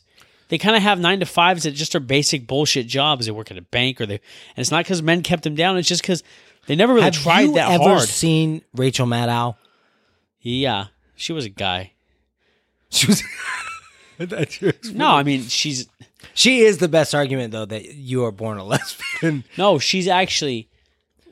They 0.50 0.58
kind 0.58 0.76
of 0.76 0.82
have 0.82 1.00
nine 1.00 1.20
to 1.20 1.26
fives 1.26 1.64
that 1.64 1.72
just 1.72 1.94
are 1.96 2.00
basic 2.00 2.48
bullshit 2.48 2.88
jobs. 2.88 3.26
They 3.28 3.32
work 3.32 3.52
at 3.52 3.58
a 3.58 3.62
bank 3.62 4.02
or 4.02 4.06
they, 4.08 4.16
and 4.16 4.22
it's 4.58 4.72
not 4.72 4.84
because 4.84 5.02
men 5.04 5.22
kept 5.22 5.44
them 5.44 5.54
down. 5.56 5.78
It's 5.78 5.88
just 5.88 6.02
because 6.02 6.24
they 6.66 6.76
never 6.76 6.94
really 6.94 7.04
Have 7.06 7.14
tried 7.14 7.42
you 7.42 7.54
that 7.54 7.72
ever 7.72 7.84
hard. 7.84 8.02
seen 8.10 8.64
Rachel 8.74 9.06
Maddow? 9.06 9.56
Yeah, 10.42 10.88
she 11.16 11.34
was 11.34 11.46
a 11.46 11.50
guy. 11.50 11.92
She 12.92 13.06
was. 13.06 13.22
No, 14.94 15.08
I 15.12 15.24
mean 15.24 15.44
she's 15.44 15.88
She 16.34 16.60
is 16.62 16.80
the 16.80 16.88
best 16.90 17.16
argument 17.16 17.52
though 17.52 17.66
that 17.66 17.94
you 17.96 18.26
are 18.26 18.32
born 18.32 18.58
a 18.58 18.64
lesbian. 18.66 19.44
no, 19.58 19.80
she's 19.80 20.08
actually. 20.08 20.68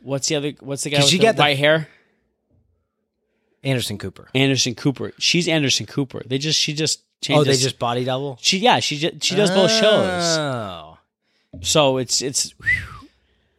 What's 0.04 0.28
the 0.28 0.36
other? 0.36 0.52
What's 0.62 0.84
the 0.84 0.92
guy 0.92 1.00
with 1.00 1.08
she 1.08 1.18
the 1.18 1.24
got 1.24 1.36
the- 1.36 1.42
white 1.42 1.58
hair? 1.58 1.90
Anderson 3.64 3.98
Cooper. 3.98 4.28
Anderson 4.36 4.76
Cooper. 4.76 5.12
She's 5.18 5.48
Anderson 5.48 5.86
Cooper. 5.86 6.22
They 6.26 6.38
just 6.38 6.60
she 6.60 6.74
just 6.74 7.04
changed. 7.22 7.42
Oh, 7.42 7.44
they 7.44 7.58
just 7.58 7.80
body 7.80 8.04
double. 8.06 8.38
she 8.42 8.60
yeah 8.60 8.80
she 8.80 8.98
just, 8.98 9.24
she 9.24 9.36
does 9.36 9.50
both 9.52 9.72
shows. 9.72 10.38
Oh. 10.38 10.98
So 11.62 11.98
it's 11.98 12.22
it's 12.22 12.54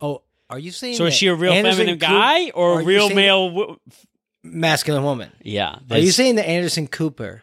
Oh, 0.00 0.22
are 0.48 0.58
you 0.58 0.70
saying? 0.70 0.96
so 0.96 1.06
is 1.06 1.14
she 1.14 1.26
a 1.26 1.34
real 1.34 1.52
Anderson 1.52 1.78
feminine 1.86 1.98
Coop- 1.98 2.08
guy 2.08 2.50
or 2.50 2.80
a 2.80 2.84
real 2.84 3.10
male? 3.10 3.48
W- 3.50 3.80
masculine 4.44 5.02
woman? 5.02 5.30
yeah, 5.42 5.78
Are 5.90 5.98
you 5.98 6.10
saying 6.12 6.36
that 6.36 6.48
Anderson 6.48 6.86
Cooper 6.86 7.42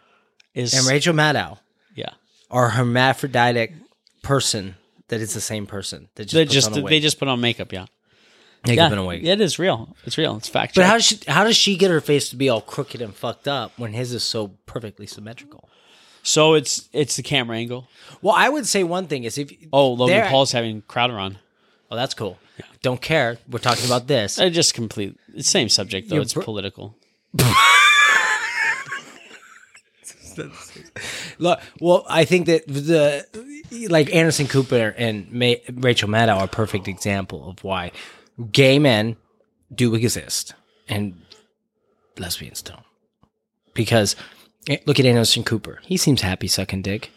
is 0.53 0.73
and 0.73 0.87
Rachel 0.87 1.13
Maddow 1.13 1.59
yeah? 1.93 2.11
are 2.49 2.69
hermaphroditic 2.69 3.73
person 4.23 4.75
that 5.09 5.19
is 5.19 5.33
the 5.33 5.41
same 5.41 5.67
person 5.67 6.07
that 6.15 6.25
just 6.25 6.33
They 6.33 6.45
just 6.45 6.73
they 6.73 6.99
just 7.01 7.19
put 7.19 7.27
on 7.27 7.41
makeup. 7.41 7.71
Yeah, 7.73 7.85
yeah, 8.73 8.87
and 8.87 8.99
a 8.99 9.03
wig. 9.03 9.23
Yeah, 9.23 9.33
it 9.33 9.41
is 9.41 9.59
real. 9.59 9.95
It's 10.05 10.17
real. 10.17 10.35
It's 10.37 10.49
fact. 10.49 10.75
But 10.75 10.85
how 10.85 10.93
does 10.93 11.05
she 11.05 11.19
how 11.27 11.43
does 11.43 11.55
she 11.55 11.75
get 11.77 11.91
her 11.91 12.01
face 12.01 12.29
to 12.29 12.35
be 12.35 12.49
all 12.49 12.61
crooked 12.61 13.01
and 13.01 13.13
fucked 13.13 13.47
up 13.47 13.71
when 13.77 13.93
his 13.93 14.13
is 14.13 14.23
so 14.23 14.49
perfectly 14.65 15.05
symmetrical? 15.07 15.69
so 16.23 16.55
it's 16.55 16.89
it's 16.91 17.15
the 17.15 17.23
camera 17.23 17.57
angle. 17.57 17.87
Well, 18.21 18.33
I 18.35 18.49
would 18.49 18.65
say 18.65 18.83
one 18.83 19.07
thing 19.07 19.23
is 19.25 19.37
if 19.37 19.51
Oh, 19.71 19.93
Logan 19.93 20.27
Paul's 20.27 20.51
having 20.51 20.81
Crowder 20.81 21.19
on. 21.19 21.37
Oh, 21.91 21.95
that's 21.95 22.15
cool. 22.15 22.39
Don't 22.81 23.01
care. 23.01 23.37
We're 23.49 23.59
talking 23.59 23.85
about 23.85 24.07
this. 24.07 24.39
I 24.39 24.49
just 24.49 24.73
complete. 24.73 25.17
Same 25.39 25.69
subject 25.69 26.09
though. 26.09 26.15
You're 26.15 26.23
it's 26.23 26.33
br- 26.33 26.41
political. 26.41 26.95
Look, 31.37 31.59
well, 31.79 32.05
I 32.09 32.25
think 32.25 32.47
that 32.47 32.67
the 32.67 33.25
like 33.89 34.13
Anderson 34.13 34.47
Cooper 34.47 34.93
and 34.97 35.31
May, 35.31 35.61
Rachel 35.73 36.09
Maddow 36.09 36.37
are 36.37 36.45
a 36.45 36.47
perfect 36.47 36.87
example 36.87 37.49
of 37.49 37.63
why 37.63 37.91
gay 38.51 38.79
men 38.79 39.15
do 39.73 39.95
exist 39.95 40.53
and 40.87 41.21
lesbians 42.17 42.61
don't. 42.61 42.83
Because 43.73 44.15
eh, 44.69 44.77
look 44.85 44.99
at 44.99 45.05
Anderson 45.05 45.43
Cooper; 45.43 45.79
he 45.83 45.97
seems 45.97 46.21
happy 46.21 46.47
sucking 46.47 46.81
dick. 46.81 47.11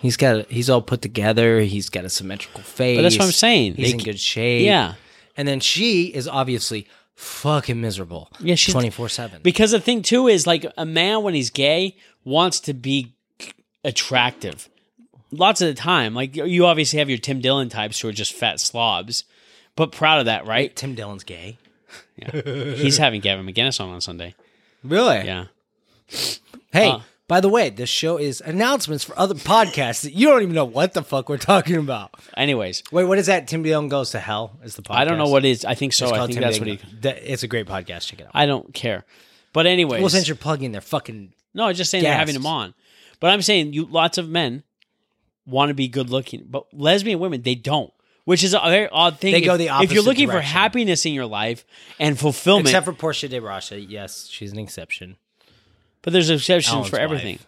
He's 0.00 0.16
got 0.16 0.50
he's 0.50 0.70
all 0.70 0.82
put 0.82 1.02
together. 1.02 1.60
He's 1.60 1.88
got 1.90 2.04
a 2.04 2.08
symmetrical 2.10 2.62
face. 2.62 2.96
But 2.96 3.02
that's 3.02 3.18
what 3.18 3.26
I'm 3.26 3.32
saying. 3.32 3.74
He's 3.74 3.88
They 3.92 3.98
in 3.98 4.04
good 4.04 4.18
shape. 4.18 4.64
Yeah. 4.64 4.94
and 5.36 5.46
then 5.46 5.60
she 5.60 6.04
is 6.06 6.26
obviously 6.26 6.86
fucking 7.14 7.80
miserable. 7.80 8.30
Yeah, 8.40 8.54
she's- 8.54 8.72
twenty 8.72 8.90
four 8.90 9.08
seven. 9.08 9.42
Because 9.42 9.70
the 9.72 9.80
thing 9.80 10.02
too 10.02 10.26
is 10.26 10.46
like 10.46 10.64
a 10.76 10.86
man 10.86 11.22
when 11.22 11.34
he's 11.34 11.50
gay 11.50 11.96
wants 12.24 12.60
to 12.60 12.74
be 12.74 13.14
attractive. 13.84 14.68
Lots 15.32 15.60
of 15.60 15.68
the 15.68 15.74
time, 15.74 16.14
like 16.14 16.34
you 16.34 16.66
obviously 16.66 16.98
have 16.98 17.08
your 17.08 17.18
Tim 17.18 17.40
Dillon 17.40 17.68
types 17.68 18.00
who 18.00 18.08
are 18.08 18.12
just 18.12 18.32
fat 18.32 18.58
slobs, 18.58 19.24
but 19.76 19.92
proud 19.92 20.20
of 20.20 20.26
that, 20.26 20.46
right? 20.46 20.74
Tim 20.74 20.94
Dillon's 20.94 21.24
gay. 21.24 21.58
Yeah. 22.16 22.74
He's 22.74 22.98
having 22.98 23.20
Gavin 23.20 23.46
McInnes 23.46 23.80
on 23.80 23.88
on 23.90 24.00
Sunday. 24.00 24.34
Really? 24.84 25.24
Yeah. 25.24 25.46
Hey, 26.72 26.88
Uh. 26.88 27.00
by 27.28 27.40
the 27.40 27.48
way, 27.48 27.70
this 27.70 27.88
show 27.88 28.16
is 28.16 28.40
announcements 28.40 29.04
for 29.04 29.18
other 29.18 29.34
podcasts 29.34 30.02
that 30.02 30.12
you 30.12 30.28
don't 30.28 30.42
even 30.42 30.54
know 30.54 30.64
what 30.64 30.92
the 30.92 31.02
fuck 31.02 31.28
we're 31.28 31.36
talking 31.38 31.76
about. 31.76 32.14
Anyways, 32.36 32.82
Wait, 32.92 33.04
what 33.04 33.18
is 33.18 33.26
that? 33.26 33.48
Tim 33.48 33.62
Dillon 33.62 33.88
goes 33.88 34.10
to 34.10 34.20
hell 34.20 34.58
is 34.62 34.76
the 34.76 34.82
podcast. 34.82 34.96
I 34.96 35.04
don't 35.04 35.18
know 35.18 35.28
what 35.28 35.44
it 35.44 35.48
is. 35.50 35.64
I 35.64 35.74
think 35.74 35.92
so. 35.92 36.06
It's 36.08 36.12
I 36.14 36.18
think 36.26 36.32
Tim 36.34 36.42
that's 36.42 36.58
what 36.58 36.68
he. 36.68 36.78
That- 37.00 37.18
It's 37.32 37.42
a 37.42 37.48
great 37.48 37.66
podcast. 37.66 38.06
Check 38.06 38.20
it 38.20 38.26
out. 38.26 38.32
I 38.34 38.46
don't 38.46 38.72
care. 38.74 39.04
But 39.52 39.66
anyways, 39.66 40.00
well, 40.00 40.10
since 40.10 40.28
you're 40.28 40.36
plugging 40.36 40.72
their 40.72 40.80
fucking 40.80 41.32
no, 41.54 41.64
I'm 41.64 41.74
just 41.74 41.90
saying 41.90 42.04
they're 42.04 42.14
having 42.14 42.36
him 42.36 42.46
on. 42.46 42.74
But 43.18 43.30
I'm 43.30 43.42
saying 43.42 43.72
you 43.72 43.86
lots 43.86 44.16
of 44.18 44.28
men 44.28 44.62
want 45.46 45.70
to 45.70 45.74
be 45.74 45.88
good 45.88 46.08
looking, 46.10 46.44
but 46.48 46.66
lesbian 46.72 47.18
women 47.18 47.42
they 47.42 47.54
don't. 47.56 47.92
Which 48.30 48.44
is 48.44 48.54
a 48.54 48.60
very 48.60 48.88
odd 48.88 49.18
thing. 49.18 49.32
They 49.32 49.40
go 49.40 49.54
if, 49.54 49.58
the 49.58 49.64
If 49.64 49.68
you're 49.68 49.74
opposite 49.82 50.04
looking 50.04 50.30
for 50.30 50.40
happiness 50.40 51.04
in 51.04 51.14
your 51.14 51.26
life 51.26 51.64
and 51.98 52.16
fulfillment, 52.16 52.68
except 52.68 52.84
for 52.86 52.92
Portia 52.92 53.26
de 53.26 53.40
Rossi. 53.40 53.84
Yes, 53.88 54.28
she's 54.28 54.52
an 54.52 54.58
exception. 54.60 55.16
but 56.02 56.12
there's 56.12 56.30
exceptions 56.30 56.72
Alan's 56.72 56.90
for 56.90 57.00
everything. 57.00 57.40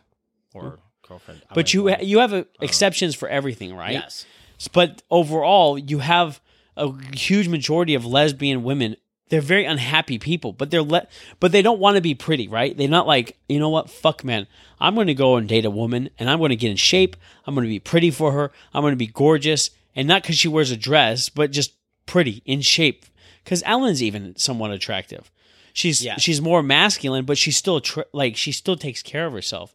Or 0.52 0.80
girlfriend. 1.06 1.40
But 1.54 1.72
you 1.72 1.94
you 2.00 2.18
have 2.18 2.32
uh, 2.32 2.42
exceptions 2.60 3.14
for 3.14 3.28
everything, 3.28 3.76
right? 3.76 3.92
yes. 3.92 4.26
But 4.72 5.04
overall, 5.08 5.78
you 5.78 6.00
have 6.00 6.40
a 6.76 6.90
huge 7.14 7.46
majority 7.46 7.94
of 7.94 8.04
lesbian 8.04 8.64
women. 8.64 8.96
They're 9.28 9.40
very 9.40 9.64
unhappy 9.64 10.18
people, 10.18 10.52
but 10.52 10.72
they're 10.72 10.82
le- 10.82 11.06
but 11.38 11.52
they 11.52 11.62
don't 11.62 11.78
want 11.78 11.94
to 11.94 12.00
be 12.00 12.16
pretty, 12.16 12.48
right? 12.48 12.76
They're 12.76 12.88
not 12.88 13.06
like, 13.06 13.38
you 13.48 13.60
know 13.60 13.68
what, 13.68 13.88
fuck 13.88 14.24
man. 14.24 14.48
I'm 14.80 14.96
going 14.96 15.06
to 15.06 15.14
go 15.14 15.36
and 15.36 15.48
date 15.48 15.64
a 15.64 15.70
woman 15.70 16.10
and 16.18 16.28
I'm 16.28 16.40
going 16.40 16.50
to 16.50 16.56
get 16.56 16.72
in 16.72 16.76
shape. 16.76 17.14
I'm 17.46 17.54
going 17.54 17.66
to 17.66 17.68
be 17.68 17.78
pretty 17.78 18.10
for 18.10 18.32
her. 18.32 18.50
I'm 18.74 18.82
going 18.82 18.92
to 18.92 18.96
be 18.96 19.06
gorgeous. 19.06 19.70
And 19.94 20.08
not 20.08 20.22
cuz 20.24 20.38
she 20.38 20.48
wears 20.48 20.70
a 20.70 20.76
dress, 20.76 21.28
but 21.28 21.50
just 21.50 21.72
pretty, 22.06 22.42
in 22.44 22.60
shape. 22.62 23.04
Because 23.44 23.62
Ellen's 23.66 24.02
even 24.02 24.36
somewhat 24.36 24.70
attractive. 24.70 25.30
She's 25.72 26.02
Yeah. 26.04 26.16
she's 26.18 26.40
more 26.40 26.62
masculine, 26.62 27.24
but 27.24 27.38
she's 27.38 27.56
still 27.56 27.80
tr- 27.80 28.02
like 28.12 28.36
she 28.36 28.52
still 28.52 28.76
takes 28.76 29.02
care 29.02 29.26
of 29.26 29.32
herself. 29.32 29.74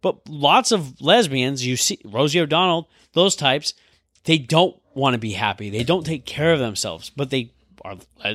But 0.00 0.28
lots 0.28 0.72
of 0.72 1.00
lesbians, 1.00 1.64
you 1.66 1.76
see 1.76 1.98
Rosie 2.04 2.40
O'Donnell, 2.40 2.88
those 3.12 3.36
types, 3.36 3.74
they 4.24 4.38
don't 4.38 4.76
want 4.94 5.14
to 5.14 5.18
be 5.18 5.32
happy. 5.32 5.70
They 5.70 5.84
don't 5.84 6.04
take 6.04 6.24
care 6.26 6.52
of 6.52 6.58
themselves, 6.58 7.10
but 7.10 7.30
they 7.30 7.52
are. 7.84 7.96
uh, 8.24 8.34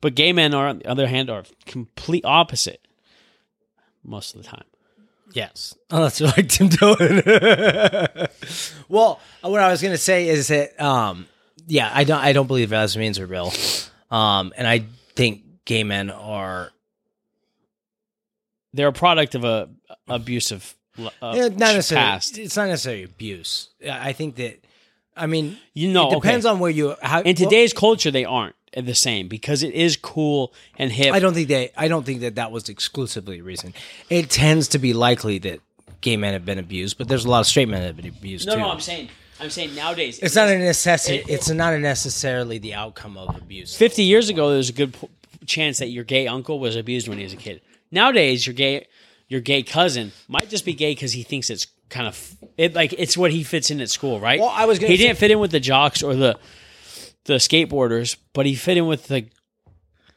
But 0.00 0.14
gay 0.14 0.32
men 0.32 0.54
are, 0.54 0.68
on 0.68 0.78
the 0.78 0.86
other 0.86 1.06
hand, 1.08 1.28
are 1.30 1.44
complete 1.66 2.24
opposite 2.24 2.86
most 4.04 4.34
of 4.34 4.42
the 4.42 4.48
time. 4.48 4.64
Yes, 5.32 5.76
unless 5.90 6.20
you're 6.20 6.28
like 6.30 6.48
Tim 6.48 6.68
Dillon. 6.68 7.22
well, 8.88 9.20
what 9.42 9.60
I 9.60 9.70
was 9.70 9.82
gonna 9.82 9.98
say 9.98 10.28
is 10.28 10.48
that, 10.48 10.80
um, 10.80 11.26
yeah, 11.66 11.90
I 11.92 12.04
don't, 12.04 12.20
I 12.20 12.32
don't 12.32 12.46
believe 12.46 12.72
lesbians 12.72 13.18
are 13.18 13.26
real, 13.26 13.52
um, 14.10 14.52
and 14.56 14.66
I 14.66 14.84
think 15.14 15.42
gay 15.64 15.84
men 15.84 16.10
are 16.10 16.72
They're 18.72 18.88
a 18.88 18.92
product 18.92 19.34
of 19.34 19.44
a 19.44 19.68
abusive 20.08 20.74
uh, 20.98 21.30
eh, 21.30 21.48
not 21.48 21.58
necessarily. 21.58 22.06
past. 22.06 22.38
It's 22.38 22.56
not 22.56 22.68
necessarily 22.68 23.04
abuse. 23.04 23.70
I 23.88 24.12
think 24.12 24.36
that, 24.36 24.62
I 25.16 25.26
mean, 25.26 25.56
You 25.72 25.92
know, 25.92 26.10
it 26.10 26.14
depends 26.16 26.44
okay. 26.46 26.52
on 26.52 26.58
where 26.60 26.70
you. 26.70 26.94
How, 27.00 27.22
in 27.22 27.36
today's 27.36 27.72
culture 27.72 28.10
they 28.10 28.24
aren't 28.24 28.54
the 28.72 28.94
same 28.94 29.28
because 29.28 29.62
it 29.62 29.74
is 29.74 29.96
cool 29.96 30.52
and 30.78 30.92
hip. 30.92 31.12
I 31.14 31.18
don't 31.18 31.34
think 31.34 31.48
that 31.48 31.72
I 31.76 31.88
don't 31.88 32.04
think 32.06 32.20
that 32.20 32.36
that 32.36 32.52
was 32.52 32.68
exclusively 32.68 33.40
a 33.40 33.42
reason. 33.42 33.74
It 34.08 34.30
tends 34.30 34.68
to 34.68 34.78
be 34.78 34.92
likely 34.92 35.38
that 35.40 35.60
gay 36.00 36.16
men 36.16 36.32
have 36.32 36.44
been 36.44 36.58
abused, 36.58 36.96
but 36.98 37.08
there's 37.08 37.24
a 37.24 37.28
lot 37.30 37.40
of 37.40 37.46
straight 37.46 37.68
men 37.68 37.80
that 37.80 37.88
have 37.88 37.96
been 37.96 38.06
abused 38.08 38.46
no, 38.46 38.54
too. 38.54 38.60
no, 38.60 38.70
I'm 38.70 38.80
saying, 38.80 39.08
I'm 39.40 39.50
saying 39.50 39.74
nowadays 39.74 40.18
it's 40.20 40.34
not 40.36 40.48
a 40.48 40.58
necessity. 40.58 41.18
it- 41.18 41.28
it's 41.28 41.50
not 41.50 41.72
a 41.74 41.78
necessarily 41.78 42.58
the 42.58 42.74
outcome 42.74 43.16
of 43.16 43.36
abuse. 43.36 43.76
50 43.76 44.02
years 44.04 44.28
ago 44.28 44.48
there 44.48 44.58
was 44.58 44.68
a 44.68 44.72
good 44.74 44.94
p- 44.98 45.08
chance 45.46 45.78
that 45.78 45.88
your 45.88 46.04
gay 46.04 46.26
uncle 46.26 46.58
was 46.58 46.76
abused 46.76 47.08
when 47.08 47.18
he 47.18 47.24
was 47.24 47.32
a 47.32 47.36
kid. 47.36 47.60
Nowadays, 47.90 48.46
your 48.46 48.54
gay 48.54 48.86
your 49.28 49.40
gay 49.40 49.62
cousin 49.62 50.12
might 50.28 50.48
just 50.48 50.64
be 50.64 50.72
gay 50.74 50.92
because 50.92 51.12
he 51.12 51.22
thinks 51.22 51.50
it's 51.50 51.66
kind 51.88 52.06
of 52.06 52.36
it 52.56 52.72
like 52.74 52.94
it's 52.98 53.16
what 53.16 53.32
he 53.32 53.42
fits 53.42 53.70
in 53.70 53.80
at 53.80 53.90
school, 53.90 54.20
right? 54.20 54.38
Well, 54.40 54.48
I 54.48 54.64
was 54.66 54.78
gonna 54.78 54.92
he 54.92 54.96
say- 54.96 55.06
didn't 55.08 55.18
fit 55.18 55.30
in 55.32 55.38
with 55.40 55.50
the 55.50 55.60
jocks 55.60 56.02
or 56.02 56.14
the 56.14 56.38
the 57.30 57.36
skateboarders, 57.36 58.16
but 58.32 58.44
he 58.46 58.54
fit 58.54 58.76
in 58.76 58.86
with 58.86 59.06
the 59.08 59.26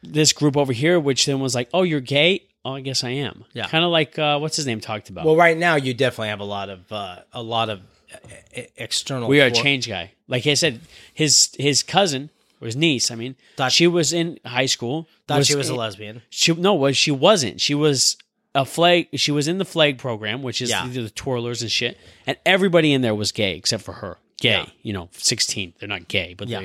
this 0.02 0.32
group 0.32 0.56
over 0.56 0.72
here, 0.72 0.98
which 1.00 1.26
then 1.26 1.40
was 1.40 1.54
like, 1.54 1.68
"Oh, 1.72 1.82
you're 1.82 2.00
gay? 2.00 2.42
Oh, 2.64 2.74
I 2.74 2.80
guess 2.80 3.04
I 3.04 3.10
am." 3.10 3.44
Yeah. 3.52 3.66
kind 3.68 3.84
of 3.84 3.90
like 3.90 4.18
uh, 4.18 4.38
what's 4.38 4.56
his 4.56 4.66
name 4.66 4.80
talked 4.80 5.08
about. 5.10 5.24
Well, 5.24 5.36
right 5.36 5.56
now 5.56 5.76
you 5.76 5.94
definitely 5.94 6.28
have 6.28 6.40
a 6.40 6.44
lot 6.44 6.68
of 6.68 6.90
uh, 6.92 7.20
a 7.32 7.42
lot 7.42 7.70
of 7.70 7.80
uh, 8.12 8.62
external. 8.76 9.28
we 9.28 9.40
are 9.40 9.46
a 9.46 9.50
change 9.50 9.88
guy. 9.88 10.12
Like 10.28 10.46
I 10.46 10.54
said, 10.54 10.80
his 11.14 11.54
his 11.58 11.82
cousin 11.82 12.30
or 12.60 12.66
his 12.66 12.76
niece. 12.76 13.10
I 13.10 13.14
mean, 13.14 13.36
Thought- 13.56 13.72
she 13.72 13.86
was 13.86 14.12
in 14.12 14.38
high 14.44 14.66
school. 14.66 15.08
Thought 15.28 15.46
she 15.46 15.56
was 15.56 15.68
a 15.68 15.74
lesbian. 15.74 16.22
She 16.30 16.52
no, 16.52 16.74
was 16.74 16.96
she 16.96 17.10
wasn't. 17.10 17.60
She 17.60 17.74
was 17.74 18.16
a 18.54 18.64
flag. 18.64 19.08
She 19.14 19.32
was 19.32 19.48
in 19.48 19.58
the 19.58 19.64
flag 19.64 19.98
program, 19.98 20.42
which 20.42 20.60
is 20.60 20.70
Yeah. 20.70 20.86
the 20.86 21.10
twirlers 21.10 21.62
and 21.62 21.70
shit. 21.70 21.96
And 22.26 22.36
everybody 22.44 22.92
in 22.92 23.02
there 23.02 23.14
was 23.14 23.32
gay 23.32 23.56
except 23.56 23.82
for 23.82 23.94
her. 23.94 24.18
Gay, 24.40 24.50
Yeah. 24.50 24.66
you 24.82 24.92
know, 24.92 25.08
sixteen. 25.12 25.72
They're 25.78 25.88
not 25.88 26.08
gay, 26.08 26.34
but 26.36 26.48
Yeah. 26.48 26.64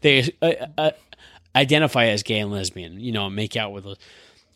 they 0.00 0.22
they 0.40 0.56
uh, 0.58 0.66
uh, 0.78 0.90
identify 1.54 2.06
as 2.06 2.22
gay 2.22 2.38
and 2.40 2.50
lesbian. 2.50 3.00
You 3.00 3.12
know, 3.12 3.28
make 3.30 3.56
out 3.56 3.72
with. 3.72 3.86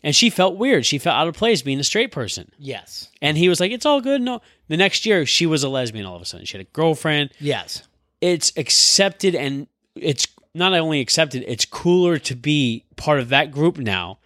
And 0.03 0.15
she 0.15 0.29
felt 0.29 0.57
weird. 0.57 0.85
She 0.85 0.99
felt 0.99 1.17
out 1.17 1.29
of 1.29 1.35
place 1.35 1.63
being 1.63 1.81
a 1.81 1.85
straight 1.85 2.11
person. 2.13 2.51
Yes. 2.59 3.09
And 3.23 3.39
he 3.39 3.49
was 3.49 3.61
like, 3.61 3.73
"It's 3.73 3.87
all 3.87 4.01
good." 4.01 4.21
No. 4.21 4.41
The 4.69 4.77
next 4.77 5.07
year, 5.07 5.25
she 5.27 5.47
was 5.47 5.63
a 5.63 5.69
lesbian. 5.69 6.05
All 6.07 6.17
of 6.17 6.23
a 6.23 6.25
sudden, 6.27 6.47
she 6.47 6.57
had 6.59 6.67
a 6.67 6.71
girlfriend 6.71 7.31
Yes. 7.41 7.83
it's 8.21 8.53
accepted 8.57 9.35
and 9.35 9.67
it's 9.95 10.27
not 10.55 10.73
only 10.73 11.01
accepted, 11.01 11.45
it's 11.49 11.65
cooler 11.65 12.19
to 12.19 12.35
be 12.37 12.85
part 12.97 13.19
of 13.21 13.29
that 13.31 13.51
group 13.51 13.77
now 13.77 14.19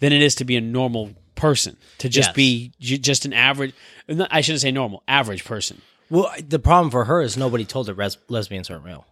than 0.00 0.12
it 0.12 0.22
is 0.22 0.34
to 0.36 0.44
be 0.44 0.54
a 0.56 0.60
normal 0.60 1.10
person, 1.34 1.76
to 1.98 2.08
just 2.08 2.28
Yes. 2.30 2.34
be 2.36 2.72
just 2.78 3.24
an 3.24 3.32
average, 3.32 3.72
I 4.08 4.40
shouldn't 4.42 4.60
say 4.62 4.70
normal, 4.70 5.02
average 5.08 5.44
person. 5.44 5.80
Well, 6.10 6.32
the 6.46 6.58
problem 6.58 6.90
for 6.90 7.04
her 7.06 7.20
is 7.22 7.36
nobody 7.36 7.64
told 7.64 7.88
her 7.88 7.94
res- 7.94 8.18
lesbians 8.28 8.70
aren't 8.70 8.84
real. 8.84 9.06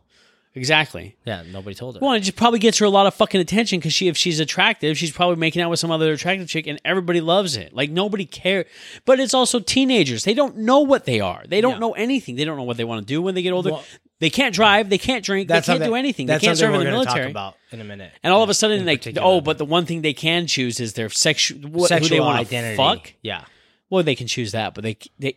Exactly. 0.56 1.16
Yeah, 1.26 1.42
nobody 1.50 1.74
told 1.74 1.96
her. 1.96 2.00
Well, 2.00 2.12
it 2.12 2.20
just 2.20 2.36
probably 2.36 2.60
gets 2.60 2.78
her 2.78 2.86
a 2.86 2.90
lot 2.90 3.06
of 3.08 3.14
fucking 3.14 3.40
attention 3.40 3.80
because 3.80 3.92
she, 3.92 4.06
if 4.06 4.16
she's 4.16 4.38
attractive, 4.38 4.96
she's 4.96 5.10
probably 5.10 5.34
making 5.34 5.60
out 5.62 5.68
with 5.70 5.80
some 5.80 5.90
other 5.90 6.12
attractive 6.12 6.46
chick, 6.48 6.68
and 6.68 6.80
everybody 6.84 7.20
loves 7.20 7.56
it. 7.56 7.74
Like 7.74 7.90
nobody 7.90 8.24
cares. 8.24 8.66
But 9.04 9.18
it's 9.18 9.34
also 9.34 9.58
teenagers; 9.58 10.22
they 10.22 10.34
don't 10.34 10.58
know 10.58 10.78
what 10.78 11.06
they 11.06 11.18
are. 11.18 11.42
They 11.48 11.60
don't 11.60 11.72
Yeah. 11.72 11.78
know 11.80 11.92
anything. 11.94 12.36
They 12.36 12.44
don't 12.44 12.56
know 12.56 12.62
what 12.62 12.76
they 12.76 12.84
want 12.84 13.00
to 13.00 13.06
do 13.06 13.20
when 13.20 13.34
they 13.34 13.42
get 13.42 13.52
older. 13.52 13.72
Well- 13.72 13.84
they 14.20 14.30
can't 14.30 14.54
drive. 14.54 14.88
They 14.90 14.96
can't 14.96 15.24
drink. 15.24 15.48
They 15.48 15.54
can't 15.54 15.64
something- 15.66 15.88
do 15.88 15.96
anything. 15.96 16.26
They 16.26 16.34
That's 16.34 16.44
can't 16.44 16.56
serve 16.56 16.66
something 16.72 16.82
in 16.82 16.86
the 16.92 16.98
we're 16.98 17.04
gonna 17.04 17.04
military. 17.16 17.32
Talk 17.32 17.52
about 17.52 17.56
in 17.72 17.80
a 17.80 17.84
minute. 17.84 18.12
And 18.22 18.32
all 18.32 18.44
of 18.44 18.48
a 18.48 18.54
sudden, 18.54 18.78
in 18.78 18.86
like, 18.86 19.00
particular. 19.00 19.26
oh, 19.26 19.40
but 19.40 19.58
the 19.58 19.64
one 19.64 19.86
thing 19.86 20.02
they 20.02 20.14
can 20.14 20.46
choose 20.46 20.78
is 20.78 20.92
their 20.92 21.10
sexual 21.10 21.58
what, 21.68 21.90
who 21.90 22.08
they 22.08 22.20
want 22.20 22.38
identity. 22.38 22.76
to 22.76 22.82
fuck. 22.82 23.12
Yeah, 23.22 23.44
Well, 23.90 24.04
they 24.04 24.14
can 24.14 24.28
choose 24.28 24.52
that, 24.52 24.72
but 24.72 24.84
they 24.84 24.96
they 25.18 25.36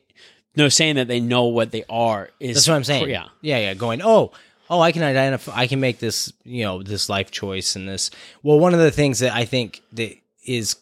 no 0.57 0.67
saying 0.69 0.95
that 0.95 1.07
they 1.07 1.19
know 1.21 1.45
what 1.45 1.71
they 1.71 1.83
are 1.89 2.29
is 2.39 2.55
that's 2.57 2.67
what 2.67 2.75
I'm 2.75 2.83
saying. 2.83 3.09
Yeah, 3.09 3.27
yeah, 3.41 3.59
yeah. 3.59 3.73
Going, 3.75 4.01
oh, 4.03 4.31
oh, 4.69 4.81
I 4.81 4.91
can 4.91 5.03
identify. 5.03 5.53
I 5.55 5.67
can 5.67 5.79
make 5.79 5.99
this, 5.99 6.33
you 6.43 6.63
know, 6.63 6.83
this 6.83 7.07
life 7.09 7.31
choice 7.31 7.75
and 7.75 7.87
this. 7.87 8.09
Well, 8.43 8.59
one 8.59 8.73
of 8.73 8.79
the 8.79 8.91
things 8.91 9.19
that 9.19 9.33
I 9.33 9.45
think 9.45 9.81
that 9.93 10.13
is 10.43 10.73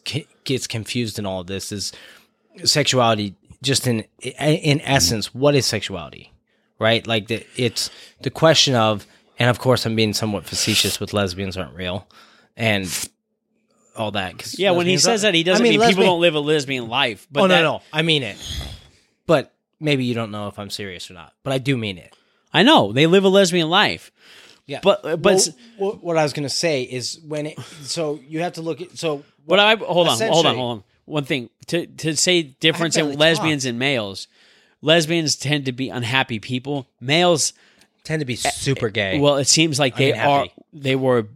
gets 0.44 0.66
confused 0.66 1.18
in 1.18 1.26
all 1.26 1.42
of 1.42 1.46
this 1.46 1.70
is 1.70 1.92
sexuality. 2.64 3.34
Just 3.62 3.86
in 3.86 4.04
in 4.20 4.80
essence, 4.82 5.34
what 5.34 5.54
is 5.54 5.66
sexuality? 5.66 6.32
Right? 6.78 7.06
Like 7.06 7.28
the, 7.28 7.44
it's 7.56 7.90
the 8.20 8.30
question 8.30 8.74
of, 8.74 9.06
and 9.38 9.48
of 9.48 9.58
course, 9.58 9.86
I'm 9.86 9.96
being 9.96 10.12
somewhat 10.12 10.44
facetious 10.44 11.00
with 11.00 11.14
lesbians 11.14 11.56
aren't 11.56 11.74
real, 11.74 12.06
and 12.56 12.86
all 13.96 14.10
that. 14.12 14.38
'cause 14.38 14.58
yeah. 14.58 14.72
When 14.72 14.86
he 14.86 14.98
says 14.98 15.22
that, 15.22 15.32
he 15.34 15.42
doesn't 15.42 15.64
I 15.64 15.70
mean, 15.70 15.80
mean, 15.80 15.88
people 15.88 16.04
don't 16.04 16.20
live 16.20 16.34
a 16.34 16.40
lesbian 16.40 16.88
life. 16.88 17.26
But 17.30 17.44
oh 17.44 17.48
that- 17.48 17.62
no, 17.62 17.76
no, 17.78 17.82
I 17.92 18.02
mean 18.02 18.22
it. 18.22 18.36
But 19.26 19.54
maybe 19.80 20.04
you 20.04 20.14
don't 20.14 20.30
know 20.30 20.48
if 20.48 20.58
I'm 20.58 20.70
serious 20.70 21.10
or 21.10 21.14
not. 21.14 21.32
But 21.42 21.52
I 21.52 21.58
do 21.58 21.76
mean 21.76 21.98
it. 21.98 22.14
I 22.52 22.62
know 22.62 22.92
they 22.92 23.06
live 23.06 23.24
a 23.24 23.28
lesbian 23.28 23.68
life. 23.68 24.10
Yeah, 24.66 24.80
But- 24.82 25.04
uh, 25.04 25.16
but 25.16 25.34
Well, 25.36 25.46
what, 25.78 26.02
what 26.04 26.16
I 26.18 26.22
was 26.24 26.32
gonna 26.32 26.48
say 26.48 26.82
is 26.82 27.20
when 27.26 27.46
it. 27.46 27.60
So 27.82 28.18
you 28.26 28.40
have 28.40 28.54
to 28.54 28.62
look 28.62 28.80
at. 28.80 28.98
So 28.98 29.24
But 29.46 29.58
I 29.60 29.76
hold 29.76 30.08
on, 30.08 30.18
hold 30.18 30.46
on, 30.46 30.56
hold 30.56 30.78
on. 30.78 30.84
One 31.04 31.24
thing 31.24 31.50
to 31.68 31.86
to 31.86 32.16
say 32.16 32.42
difference 32.42 32.96
in 32.96 33.16
lesbians 33.18 33.64
and 33.64 33.78
males. 33.78 34.26
Lesbians 34.82 35.36
tend 35.36 35.66
to 35.66 35.72
be 35.72 35.88
unhappy 35.88 36.38
people. 36.40 36.88
Males, 37.00 37.52
tend 38.04 38.20
to 38.20 38.26
be 38.26 38.36
super 38.36 38.88
gay. 38.90 39.18
well, 39.20 39.36
it 39.36 39.46
seems 39.46 39.78
like 39.78 39.96
they 39.96 40.12
are. 40.12 40.46
They 40.72 40.94
were, 40.96 41.26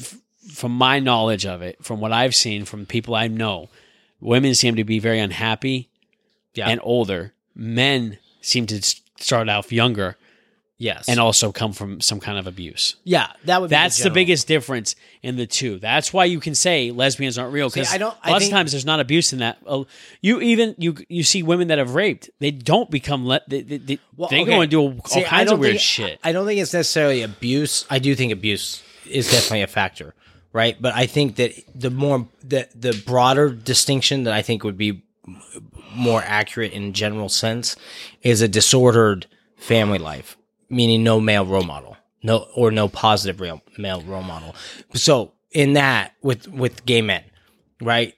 f- 0.00 0.18
from 0.52 0.72
my 0.72 1.00
knowledge 1.00 1.46
of 1.46 1.62
it, 1.62 1.84
from 1.84 2.00
what 2.00 2.12
I've 2.12 2.34
seen 2.34 2.64
from 2.64 2.86
people 2.86 3.14
I 3.14 3.28
know, 3.28 3.68
women 4.20 4.54
seem 4.54 4.76
to 4.76 4.84
be 4.84 4.98
very 4.98 5.18
unhappy 5.20 5.88
yeah. 6.54 6.68
and 6.68 6.80
older. 6.82 7.32
Men 7.54 8.18
seem 8.40 8.66
to 8.66 8.80
start 9.18 9.48
off 9.48 9.72
younger 9.72 10.16
yes. 10.78 11.08
and 11.08 11.18
also 11.18 11.52
come 11.52 11.72
from 11.72 12.00
some 12.02 12.20
kind 12.20 12.38
of 12.38 12.46
abuse. 12.46 12.96
yeah, 13.02 13.28
that 13.44 13.60
would. 13.60 13.70
Be 13.70 13.74
That's 13.74 13.96
the 13.96 14.04
general. 14.04 14.14
biggest 14.14 14.46
difference 14.46 14.94
in 15.22 15.36
the 15.36 15.46
two. 15.46 15.78
That's 15.78 16.12
why 16.12 16.26
you 16.26 16.38
can 16.38 16.54
say 16.54 16.90
lesbians 16.90 17.38
aren't 17.38 17.52
real 17.54 17.68
because 17.70 17.92
I 17.92 17.98
don't- 17.98 18.16
I 18.22 18.30
lots 18.32 18.42
think- 18.44 18.52
of 18.52 18.56
times 18.58 18.72
there's 18.72 18.84
not 18.84 19.00
abuse 19.00 19.32
in 19.32 19.38
that. 19.38 19.58
You 20.20 20.40
even 20.42 20.74
you 20.78 20.96
you 21.08 21.22
see 21.22 21.42
women 21.42 21.68
that 21.68 21.78
have 21.78 21.94
raped, 21.94 22.28
they 22.40 22.50
don't 22.50 22.90
become 22.90 23.26
le- 23.26 23.40
they 23.48 23.62
they, 23.62 23.78
they, 23.78 23.98
Well, 24.16 24.28
they 24.28 24.42
okay. 24.42 24.50
go 24.50 24.60
and 24.60 24.70
do 24.70 24.80
all 24.80 25.00
See, 25.06 25.22
kinds 25.22 25.50
of 25.50 25.58
weird 25.58 25.72
think- 25.72 25.80
shit. 25.82 26.20
I 26.22 26.32
don't 26.32 26.46
think 26.46 26.60
it's 26.60 26.74
necessarily 26.74 27.22
abuse. 27.22 27.86
I 27.88 27.98
do 27.98 28.14
think 28.14 28.32
abuse 28.32 28.82
is 29.08 29.30
definitely 29.30 29.62
a 29.62 29.66
factor, 29.68 30.14
right? 30.56 30.80
But 30.80 30.94
I 30.94 31.04
think 31.04 31.36
that 31.36 31.52
the 31.74 31.90
more 31.90 32.26
the 32.42 32.66
the 32.74 33.00
broader 33.06 33.50
distinction 33.50 34.24
that 34.24 34.32
I 34.32 34.40
think 34.40 34.64
would 34.64 34.78
be 34.78 35.02
more 35.94 36.22
accurate 36.24 36.72
in 36.72 36.94
general 36.94 37.28
sense 37.28 37.76
is 38.22 38.40
a 38.40 38.48
disordered 38.48 39.26
family 39.58 39.98
life, 39.98 40.38
meaning 40.70 41.04
no 41.04 41.20
male 41.20 41.44
role 41.44 41.62
model, 41.62 41.98
no 42.22 42.46
or 42.56 42.70
no 42.70 42.88
positive 42.88 43.38
real 43.38 43.60
male 43.76 44.00
role 44.00 44.22
model. 44.22 44.56
So 44.94 45.34
in 45.50 45.74
that 45.74 46.14
with 46.22 46.48
with 46.48 46.86
gay 46.86 47.02
men, 47.02 47.24
right? 47.82 48.14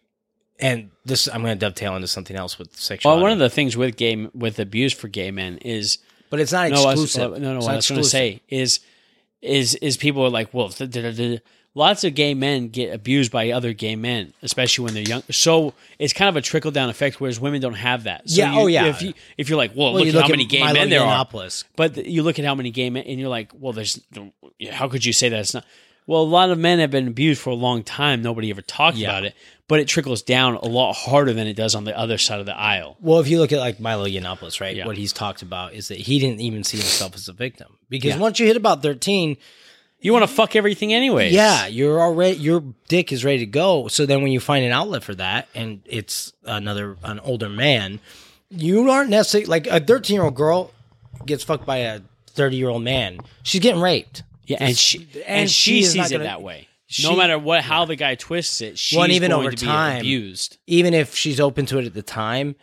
And 0.60 0.90
this 1.04 1.26
I'm 1.26 1.42
going 1.42 1.58
to 1.58 1.58
dovetail 1.58 1.96
into 1.96 2.06
something 2.06 2.36
else 2.36 2.56
with 2.56 2.76
sexual. 2.76 3.10
well, 3.10 3.20
one 3.20 3.32
of 3.32 3.40
the 3.40 3.50
things 3.50 3.76
with 3.76 3.96
gay 3.96 4.14
with 4.32 4.60
abuse 4.60 4.92
for 4.92 5.08
gay 5.08 5.32
men 5.32 5.58
is 5.58 5.98
but 6.30 6.38
it's 6.38 6.52
not 6.52 6.70
no, 6.70 6.84
I 6.84 6.94
was, 6.94 7.02
exclusive. 7.02 7.32
Uh, 7.32 7.38
no, 7.38 7.54
no. 7.54 7.60
What 7.60 7.72
I 7.72 7.76
was 7.76 7.88
going 7.88 8.00
to 8.00 8.08
say 8.08 8.42
is 8.48 8.78
is 9.42 9.74
is 9.76 9.96
people 9.96 10.24
are 10.24 10.30
like, 10.30 10.54
well, 10.54 10.68
lots 11.74 12.02
of 12.04 12.14
gay 12.14 12.34
men 12.34 12.68
get 12.68 12.92
abused 12.92 13.30
by 13.30 13.50
other 13.50 13.72
gay 13.72 13.94
men, 13.96 14.32
especially 14.42 14.84
when 14.84 14.94
they're 14.94 15.02
young. 15.04 15.22
So 15.30 15.74
it's 15.98 16.12
kind 16.12 16.28
of 16.28 16.36
a 16.36 16.40
trickle 16.40 16.70
down 16.70 16.88
effect, 16.90 17.20
whereas 17.20 17.38
women 17.38 17.60
don't 17.60 17.74
have 17.74 18.04
that. 18.04 18.28
So 18.28 18.36
Yeah, 18.42 18.52
you- 18.54 18.60
oh, 18.60 18.66
yeah. 18.66 18.86
If 18.86 19.02
you 19.02 19.14
if 19.36 19.48
you're 19.48 19.58
like, 19.58 19.72
well, 19.76 19.92
Well, 19.92 20.04
look 20.04 20.14
at 20.14 20.22
how 20.22 20.28
many 20.28 20.44
gay 20.46 20.72
men 20.72 20.90
there 20.90 21.02
are. 21.02 21.26
But 21.76 22.06
you 22.06 22.22
look 22.22 22.38
at 22.38 22.44
how 22.44 22.54
many 22.54 22.70
gay 22.70 22.90
men, 22.90 23.04
and 23.06 23.18
you're 23.20 23.28
like, 23.28 23.52
well, 23.54 23.72
there's, 23.72 24.00
how 24.70 24.88
could 24.88 25.04
you 25.04 25.12
say 25.12 25.28
that 25.28 25.40
it's 25.40 25.54
not? 25.54 25.64
Well, 26.06 26.22
a 26.22 26.24
lot 26.24 26.48
of 26.50 26.58
men 26.58 26.78
have 26.78 26.90
been 26.90 27.06
abused 27.06 27.38
for 27.40 27.50
a 27.50 27.54
long 27.54 27.82
time. 27.84 28.22
Nobody 28.22 28.48
ever 28.50 28.62
talked 28.62 28.96
Yeah. 28.96 29.10
about 29.10 29.24
it. 29.24 29.34
but 29.68 29.80
it 29.80 29.86
trickles 29.86 30.22
down 30.22 30.54
a 30.54 30.64
lot 30.64 30.94
harder 30.94 31.34
than 31.34 31.46
it 31.46 31.52
does 31.52 31.74
on 31.74 31.84
the 31.84 31.94
other 31.94 32.16
side 32.16 32.40
of 32.40 32.46
the 32.46 32.56
aisle. 32.56 32.96
Well, 33.02 33.18
if 33.20 33.28
you 33.28 33.38
look 33.38 33.52
at 33.52 33.58
like 33.58 33.78
Milo 33.78 34.06
Yiannopoulos, 34.06 34.62
right? 34.62 34.74
Yeah. 34.74 34.86
What 34.86 34.96
he's 34.96 35.12
talked 35.12 35.42
about 35.42 35.74
is 35.74 35.88
that 35.88 35.98
he 35.98 36.18
didn't 36.18 36.40
even 36.40 36.64
see 36.64 36.78
himself 36.78 37.14
as 37.14 37.28
a 37.28 37.34
victim 37.34 37.76
because 37.90 38.12
Yeah. 38.14 38.18
once 38.18 38.40
you 38.40 38.46
hit 38.46 38.56
about 38.56 38.82
thirteen, 38.82 39.36
You 40.00 40.12
want 40.12 40.22
to 40.22 40.28
fuck 40.32 40.54
everything 40.54 40.92
anyway. 40.92 41.30
yeah, 41.30 41.66
you're 41.66 42.00
already 42.00 42.36
your 42.36 42.62
dick 42.86 43.12
is 43.12 43.24
ready 43.24 43.38
to 43.40 43.46
go. 43.46 43.88
So 43.88 44.06
then 44.06 44.22
when 44.22 44.30
you 44.30 44.38
find 44.40 44.64
an 44.64 44.70
outlet 44.72 45.02
for 45.02 45.14
that, 45.16 45.48
and 45.54 45.80
it's 45.86 46.32
another 46.44 46.96
an 47.02 47.18
older 47.20 47.48
man, 47.48 47.98
you 48.50 48.88
aren't 48.90 49.10
necessarily 49.10 49.46
like 49.46 49.66
a 49.66 49.80
thirteen 49.80 50.14
year 50.14 50.24
old 50.24 50.36
girl 50.36 50.70
gets 51.26 51.42
fucked 51.42 51.66
by 51.66 51.78
a 51.78 52.00
thirty 52.30 52.56
year 52.56 52.68
old 52.68 52.82
man. 52.84 53.18
She's 53.42 53.60
getting 53.60 53.80
raped. 53.80 54.22
yeah, 54.46 54.58
and 54.60 54.78
she 54.78 54.98
and, 55.14 55.24
and 55.26 55.50
she, 55.50 55.82
she 55.82 55.84
sees 55.84 56.06
it 56.10 56.14
gonna- 56.14 56.24
that 56.24 56.42
way. 56.42 56.68
she- 56.86 57.02
no 57.02 57.16
matter 57.16 57.36
what, 57.38 57.62
how 57.62 57.84
the 57.84 57.96
guy 57.96 58.14
twists 58.14 58.60
it, 58.60 58.78
she's 58.78 58.96
Well, 58.96 59.10
even 59.10 59.30
going 59.30 59.46
over 59.46 59.50
to 59.56 59.60
be 59.60 59.66
time- 59.66 59.98
abused. 59.98 60.58
Even 60.68 60.94
if 60.94 61.14
she's 61.16 61.40
open 61.40 61.66
to 61.66 61.78
it 61.78 61.86
at 61.86 61.94
the 61.94 62.02
time, 62.02 62.54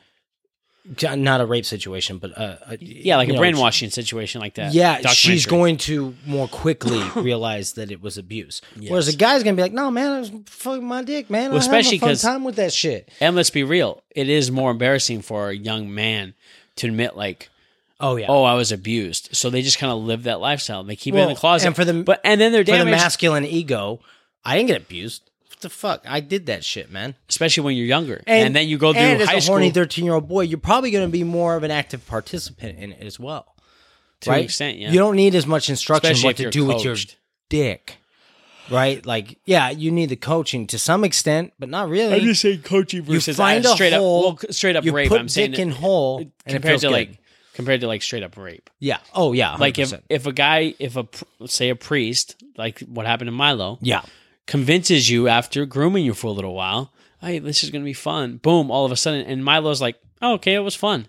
not 1.01 1.41
a 1.41 1.45
rape 1.45 1.65
situation, 1.65 2.19
but 2.19 2.37
uh, 2.37 2.57
a, 2.67 2.77
Yeah, 2.79 3.17
like 3.17 3.29
a 3.29 3.33
know, 3.33 3.39
brainwashing 3.39 3.89
situation 3.89 4.39
like 4.41 4.53
that. 4.55 4.73
Yeah, 4.73 5.01
she's 5.07 5.45
going 5.45 5.77
to 5.77 6.15
more 6.25 6.47
quickly 6.47 7.01
realize 7.15 7.73
that 7.73 7.91
it 7.91 8.01
was 8.01 8.17
abuse. 8.17 8.61
Whereas 8.87 9.07
a 9.07 9.15
guy's 9.15 9.43
gonna 9.43 9.55
be 9.55 9.61
like, 9.63 9.73
"No, 9.73 9.89
man, 9.89 10.11
I 10.11 10.19
was 10.19 10.31
fucking 10.45 10.85
my 10.85 11.03
dick, 11.03 11.29
man. 11.29 11.49
Well, 11.51 11.59
especially 11.59 11.95
especially 11.95 11.97
fun 11.99 12.09
'cause- 12.09 12.21
time 12.21 12.43
with 12.43 12.55
that 12.57 12.71
shit." 12.73 13.09
And 13.19 13.35
let's 13.35 13.49
be 13.49 13.63
real, 13.63 14.03
it 14.15 14.29
is 14.29 14.51
more 14.51 14.71
embarrassing 14.71 15.21
for 15.23 15.49
a 15.49 15.55
young 15.55 15.93
man 15.93 16.33
to 16.77 16.87
admit 16.87 17.15
like, 17.17 17.49
Oh 17.99 18.17
yeah. 18.17 18.27
"Oh, 18.29 18.43
I 18.43 18.53
was 18.53 18.71
abused." 18.71 19.29
So 19.35 19.49
they 19.49 19.61
just 19.63 19.79
kind 19.79 19.91
of 19.91 19.99
live 19.99 20.23
that 20.23 20.39
lifestyle. 20.39 20.81
and 20.81 20.89
They 20.89 20.95
keep 20.95 21.15
it 21.15 21.19
in 21.19 21.29
the 21.29 21.35
closet. 21.35 21.67
and 21.67 21.75
for 21.75 21.85
the- 21.85 22.03
but 22.03 22.21
and 22.23 22.39
then 22.39 22.51
they're 22.51 22.65
for 22.65 22.77
the 22.77 22.85
masculine 22.85 23.45
ego, 23.45 24.01
I 24.43 24.57
didn't 24.57 24.67
get 24.67 24.81
abused. 24.81 25.23
The 25.65 25.69
fuck? 25.71 26.03
I 26.07 26.19
did 26.19 26.45
that 26.45 26.63
shit, 26.63 26.91
man. 26.91 27.15
especially 27.27 27.63
when 27.63 27.75
you're 27.75 27.87
younger. 27.87 28.21
And, 28.27 28.55
then 28.55 28.67
you 28.67 28.77
go 28.77 28.93
through 28.93 29.01
and 29.01 29.19
high 29.23 29.33
as 29.33 29.39
a 29.39 29.41
school. 29.41 29.55
horny 29.55 29.71
thirteen-year-old 29.71 30.27
boy, 30.27 30.41
you're 30.41 30.59
probably 30.59 30.91
going 30.91 31.07
to 31.07 31.11
be 31.11 31.23
more 31.23 31.55
of 31.55 31.63
an 31.63 31.71
active 31.71 32.05
participant 32.05 32.77
in 32.77 32.91
it 32.91 33.01
as 33.03 33.19
well. 33.19 33.55
To 34.21 34.29
an 34.29 34.35
right? 34.35 34.43
extent, 34.45 34.77
yeah. 34.77 34.91
You 34.91 34.99
don't 34.99 35.15
need 35.15 35.33
as 35.33 35.47
much 35.47 35.67
instruction 35.71 36.11
Especially 36.11 36.27
what 36.27 36.37
to 36.37 36.49
do 36.51 36.65
with 36.67 36.83
your 36.83 36.95
dick. 37.49 37.97
Right? 38.69 39.03
Like, 39.03 39.39
yeah, 39.45 39.71
you 39.71 39.89
need 39.89 40.09
the 40.09 40.15
coaching 40.15 40.67
to 40.67 40.77
some 40.77 41.03
extent, 41.03 41.53
but 41.57 41.69
not 41.69 41.89
really. 41.89 42.13
I'm 42.13 42.21
just 42.21 42.41
saying 42.41 42.61
coaching 42.61 43.05
you 43.07 43.13
versus 43.15 43.37
find 43.37 43.65
uh, 43.65 43.69
a 43.69 43.73
straight 43.73 43.93
hole, 43.93 44.27
up, 44.29 44.43
well, 44.43 44.51
straight 44.53 44.75
up 44.75 44.83
you 44.85 44.91
rape. 44.91 45.09
put 45.09 45.19
I'm 45.19 45.29
saying 45.29 45.51
dick 45.51 45.59
in 45.61 45.69
it- 45.69 45.75
hole, 45.77 46.19
and 46.19 46.31
compared 46.45 46.79
to 46.81 46.87
good. 46.87 46.93
like 46.93 47.19
compared 47.55 47.81
to 47.81 47.87
like 47.87 48.03
straight 48.03 48.21
up 48.21 48.37
rape. 48.37 48.69
yeah, 48.79 48.99
oh 49.15 49.33
yeah, 49.33 49.55
Like 49.55 49.79
if 49.79 49.89
100%. 49.89 50.01
if 50.09 50.27
a 50.27 50.31
guy, 50.31 50.75
if 50.77 50.95
a 50.95 51.07
say 51.47 51.69
a 51.69 51.75
priest, 51.75 52.35
like 52.55 52.81
what 52.81 53.05
happened 53.07 53.29
to 53.29 53.31
Milo, 53.31 53.79
yeah, 53.81 54.01
convinces 54.47 55.09
you 55.09 55.27
after 55.27 55.65
grooming 55.65 56.05
you 56.05 56.13
for 56.13 56.27
a 56.27 56.31
little 56.31 56.53
while, 56.53 56.93
hey, 57.21 57.39
this 57.39 57.63
is 57.63 57.71
gonna 57.71 57.83
be 57.85 57.93
fun. 57.93 58.37
Boom, 58.37 58.69
all 58.71 58.85
of 58.85 58.91
a 58.91 58.95
sudden, 58.95 59.25
and 59.25 59.43
Milo's 59.43 59.81
like, 59.81 59.97
oh, 60.21 60.33
okay, 60.33 60.53
it 60.53 60.59
was 60.59 60.75
fun. 60.75 61.07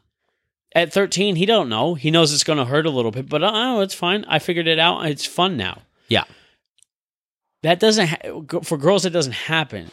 At 0.75 0.93
13, 0.93 1.37
he 1.37 1.47
don't 1.47 1.69
know. 1.69 1.95
He 1.95 2.11
knows 2.11 2.33
it's 2.33 2.45
gonna 2.45 2.65
hurt 2.65 2.87
a 2.87 2.91
little 2.91 3.11
bit, 3.11 3.29
but 3.29 3.43
oh, 3.43 3.81
it's 3.81 3.95
fine. 3.95 4.25
I 4.29 4.39
figured 4.39 4.67
it 4.67 4.79
out. 4.79 5.07
It's 5.07 5.27
fun 5.27 5.57
now. 5.57 5.83
yeah, 6.09 6.25
That 7.63 7.81
doesn't 7.81 8.07
ha- 8.09 8.61
for 8.63 8.77
girls. 8.79 9.05
It 9.05 9.11
doesn't 9.11 9.33
happen. 9.33 9.91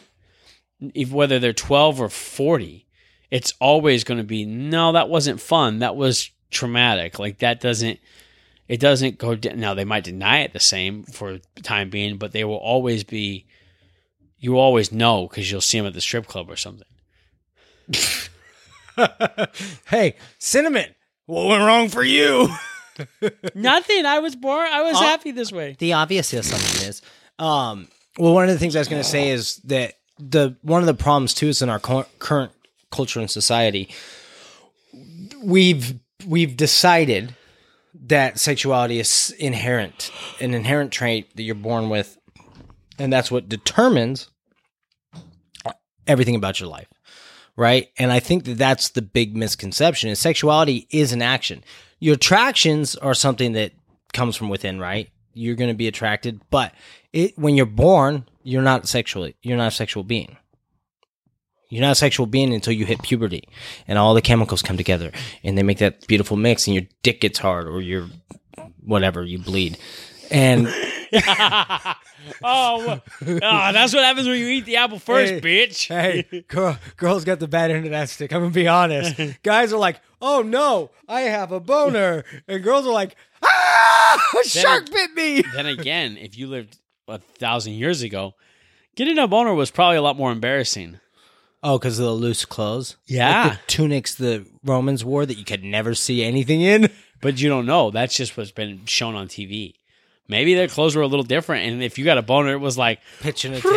If 0.94 1.10
whether 1.12 1.38
they're 1.38 1.52
12 1.54 2.00
or 2.00 2.08
40, 2.08 2.86
it's 3.30 3.54
always 3.60 4.04
going 4.04 4.18
to 4.18 4.24
be 4.24 4.44
no. 4.44 4.92
That 4.92 5.08
wasn't 5.08 5.40
fun. 5.40 5.78
That 5.78 5.96
was 5.96 6.30
traumatic. 6.50 7.18
Like 7.18 7.38
that 7.38 7.60
doesn't. 7.60 7.98
It 8.68 8.80
doesn't 8.80 9.18
go 9.18 9.34
d- 9.34 9.50
now. 9.54 9.74
They 9.74 9.84
might 9.84 10.04
deny 10.04 10.40
it 10.40 10.52
the 10.52 10.60
same 10.60 11.02
for 11.04 11.38
the 11.54 11.62
time 11.62 11.90
being, 11.90 12.16
but 12.16 12.32
they 12.32 12.44
will 12.44 12.56
always 12.56 13.04
be. 13.04 13.46
You 14.38 14.58
always 14.58 14.92
know 14.92 15.26
because 15.28 15.50
you'll 15.50 15.60
see 15.60 15.78
them 15.78 15.86
at 15.86 15.94
the 15.94 16.00
strip 16.00 16.26
club 16.26 16.50
or 16.50 16.56
something. 16.56 16.86
hey, 19.88 20.14
cinnamon, 20.38 20.94
what 21.26 21.46
went 21.48 21.62
wrong 21.64 21.88
for 21.88 22.02
you? 22.04 22.48
Nothing. 23.54 24.06
I 24.06 24.18
was 24.20 24.36
born. 24.36 24.68
I 24.70 24.82
was 24.82 24.96
Uh, 24.96 25.00
happy 25.02 25.30
this 25.32 25.50
way. 25.50 25.76
the 25.78 25.94
obvious 25.94 26.32
assumption 26.32 26.88
is, 26.88 27.02
um, 27.38 27.88
well, 28.18 28.34
one 28.34 28.44
of 28.44 28.50
the 28.50 28.58
things 28.58 28.76
I 28.76 28.78
was 28.80 28.88
going 28.88 29.02
to 29.02 29.08
say 29.08 29.30
is 29.30 29.56
that 29.64 29.94
the 30.18 30.56
one 30.62 30.80
of 30.80 30.86
the 30.86 30.94
problems 30.94 31.34
too 31.34 31.48
is 31.48 31.60
in 31.60 31.68
our 31.68 31.80
cur- 31.80 32.06
current 32.18 32.52
culture 32.92 33.18
and 33.20 33.30
society, 33.30 33.88
we've 35.42 35.98
we've 36.26 36.56
decided 36.56 37.34
that 37.94 38.38
sexuality 38.38 38.98
is 38.98 39.34
inherent, 39.38 40.10
an 40.40 40.54
inherent 40.54 40.92
trait 40.92 41.36
that 41.36 41.42
you're 41.42 41.54
born 41.54 41.88
with, 41.88 42.18
and 42.98 43.12
that's 43.12 43.30
what 43.30 43.48
determines 43.48 44.30
everything 46.06 46.34
about 46.34 46.60
your 46.60 46.68
life 46.68 46.88
right? 47.56 47.88
And 47.98 48.12
i 48.12 48.20
think 48.20 48.44
that 48.44 48.58
that's 48.58 48.90
the 48.90 49.02
big 49.02 49.36
misconception 49.36 50.10
is 50.10 50.18
sexuality 50.18 50.86
is 50.90 51.12
an 51.12 51.22
action. 51.22 51.64
Your 52.00 52.14
attractions 52.14 52.96
are 52.96 53.14
something 53.14 53.52
that 53.52 53.72
comes 54.12 54.36
from 54.36 54.48
within 54.48 54.78
right? 54.78 55.10
You're 55.32 55.56
going 55.56 55.70
to 55.70 55.76
be 55.76 55.88
attracted 55.88 56.40
but 56.50 56.72
it 57.12 57.38
when 57.38 57.56
you're 57.56 57.66
born 57.66 58.26
you're 58.42 58.62
not 58.62 58.86
sexually 58.88 59.36
you're 59.42 59.56
not 59.56 59.68
a 59.68 59.76
sexual 59.76 60.04
being 60.04 60.36
you're 61.74 61.82
not 61.82 61.92
a 61.92 61.94
sexual 61.96 62.26
being 62.26 62.52
until 62.54 62.72
you 62.72 62.84
hit 62.86 63.02
puberty 63.02 63.42
and 63.88 63.98
all 63.98 64.14
the 64.14 64.22
chemicals 64.22 64.62
come 64.62 64.76
together 64.76 65.10
and 65.42 65.56
they 65.58 65.62
make 65.62 65.78
that 65.78 66.06
beautiful 66.06 66.36
mix 66.36 66.66
and 66.66 66.74
your 66.74 66.84
dick 67.02 67.20
gets 67.20 67.38
hard 67.38 67.66
or 67.66 67.80
your 67.80 68.06
whatever 68.84 69.24
you 69.24 69.38
bleed 69.38 69.76
and 70.30 70.68
oh, 71.14 71.94
oh, 72.42 73.00
that's 73.22 73.94
what 73.94 74.02
happens 74.04 74.26
when 74.26 74.38
you 74.38 74.46
eat 74.48 74.64
the 74.64 74.76
apple 74.76 74.98
first, 74.98 75.34
Hey. 75.34 75.40
bitch. 75.40 75.86
hey, 75.88 76.44
girl, 76.48 76.76
girls 76.96 77.24
got 77.24 77.38
the 77.40 77.46
bad 77.48 77.70
end 77.70 77.84
of 77.84 77.90
that 77.92 78.08
stick. 78.08 78.32
I'm 78.32 78.40
gonna 78.40 78.50
be 78.52 78.66
honest. 78.66 79.20
Guys 79.42 79.72
are 79.72 79.78
like, 79.78 80.00
"Oh 80.20 80.42
no, 80.42 80.90
I 81.08 81.22
have 81.22 81.52
a 81.52 81.60
boner," 81.60 82.24
and 82.48 82.62
girls 82.64 82.86
are 82.86 82.92
like, 82.92 83.14
"Ah, 83.44 84.20
a 84.40 84.48
shark 84.48 84.90
bit 84.90 85.14
me." 85.14 85.42
then 85.54 85.66
again, 85.66 86.16
if 86.16 86.36
you 86.36 86.46
lived 86.48 86.78
a 87.06 87.18
thousand 87.18 87.74
years 87.74 88.02
ago, 88.02 88.34
getting 88.96 89.18
a 89.18 89.28
boner 89.28 89.54
was 89.54 89.70
probably 89.70 89.96
a 89.98 90.02
lot 90.02 90.16
more 90.16 90.32
embarrassing. 90.32 90.98
Oh, 91.64 91.78
because 91.78 91.98
of 91.98 92.04
the 92.04 92.12
loose 92.12 92.44
clothes. 92.44 92.96
Yeah. 93.06 93.48
Like 93.48 93.52
the 93.54 93.66
tunics 93.66 94.14
the 94.14 94.46
Romans 94.62 95.02
wore 95.04 95.24
that 95.26 95.38
you 95.38 95.44
could 95.44 95.64
never 95.64 95.94
see 95.94 96.22
anything 96.22 96.60
in. 96.60 96.90
But 97.20 97.40
you 97.40 97.48
don't 97.48 97.64
know. 97.64 97.90
That's 97.90 98.14
just 98.14 98.36
what's 98.36 98.50
been 98.50 98.84
shown 98.84 99.14
on 99.14 99.28
TV. 99.28 99.76
Maybe 100.28 100.54
their 100.54 100.68
clothes 100.68 100.94
were 100.94 101.00
a 101.00 101.06
little 101.06 101.24
different, 101.24 101.66
and 101.66 101.82
if 101.82 101.96
you 101.98 102.04
got 102.04 102.18
a 102.18 102.22
boner, 102.22 102.52
it 102.52 102.58
was 102.58 102.76
like, 102.76 103.00
Pitching 103.22 103.54
a 103.54 103.60
tent. 103.60 103.72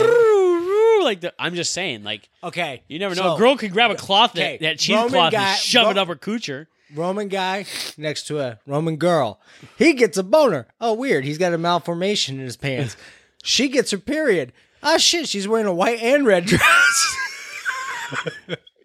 like 1.02 1.22
the, 1.22 1.34
I'm 1.40 1.56
just 1.56 1.72
saying, 1.72 2.04
like 2.04 2.28
Okay, 2.44 2.84
you 2.90 3.00
never 3.00 3.16
know. 3.16 3.22
so, 3.22 3.36
a 3.36 3.38
girl 3.38 3.56
could 3.56 3.72
grab 3.72 3.90
a 3.90 3.96
cloth 3.96 4.32
okay, 4.32 4.58
that, 4.60 4.78
that 4.80 4.90
Roman 4.90 5.08
cheesecloth 5.10 5.34
and 5.34 5.58
shove 5.60 5.92
it 5.92 5.98
up 5.98 6.10
her 6.10 6.16
coocher. 6.16 6.68
Roman 6.94 7.30
guy 7.30 7.66
next 7.98 8.28
to 8.28 8.40
a 8.40 8.60
Roman 8.68 8.98
girl. 8.98 9.40
He 9.78 9.94
gets 9.94 10.18
a 10.18 10.24
boner. 10.24 10.68
Oh, 10.82 10.92
weird. 10.94 11.24
He's 11.24 11.38
got 11.38 11.54
a 11.54 11.58
malformation 11.58 12.40
in 12.40 12.46
his 12.46 12.58
pants. 12.58 12.98
she 13.44 13.70
gets 13.70 13.92
her 13.92 13.98
period. 13.98 14.52
Ah, 14.84 14.98
shit. 14.98 15.30
She's 15.30 15.48
wearing 15.48 15.68
a 15.68 15.74
white 15.74 16.02
and 16.02 16.26
red 16.26 16.46
dress. 16.48 17.18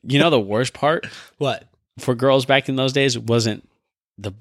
You 0.05 0.19
know 0.19 0.31
the 0.31 0.41
worst 0.41 0.73
part 0.75 1.07
what? 1.39 1.65
for 1.99 2.15
girls 2.15 2.45
back 2.45 2.69
in 2.69 2.77
those 2.77 2.93
days 2.93 3.19
wasn't 3.19 3.69
the 4.19 4.33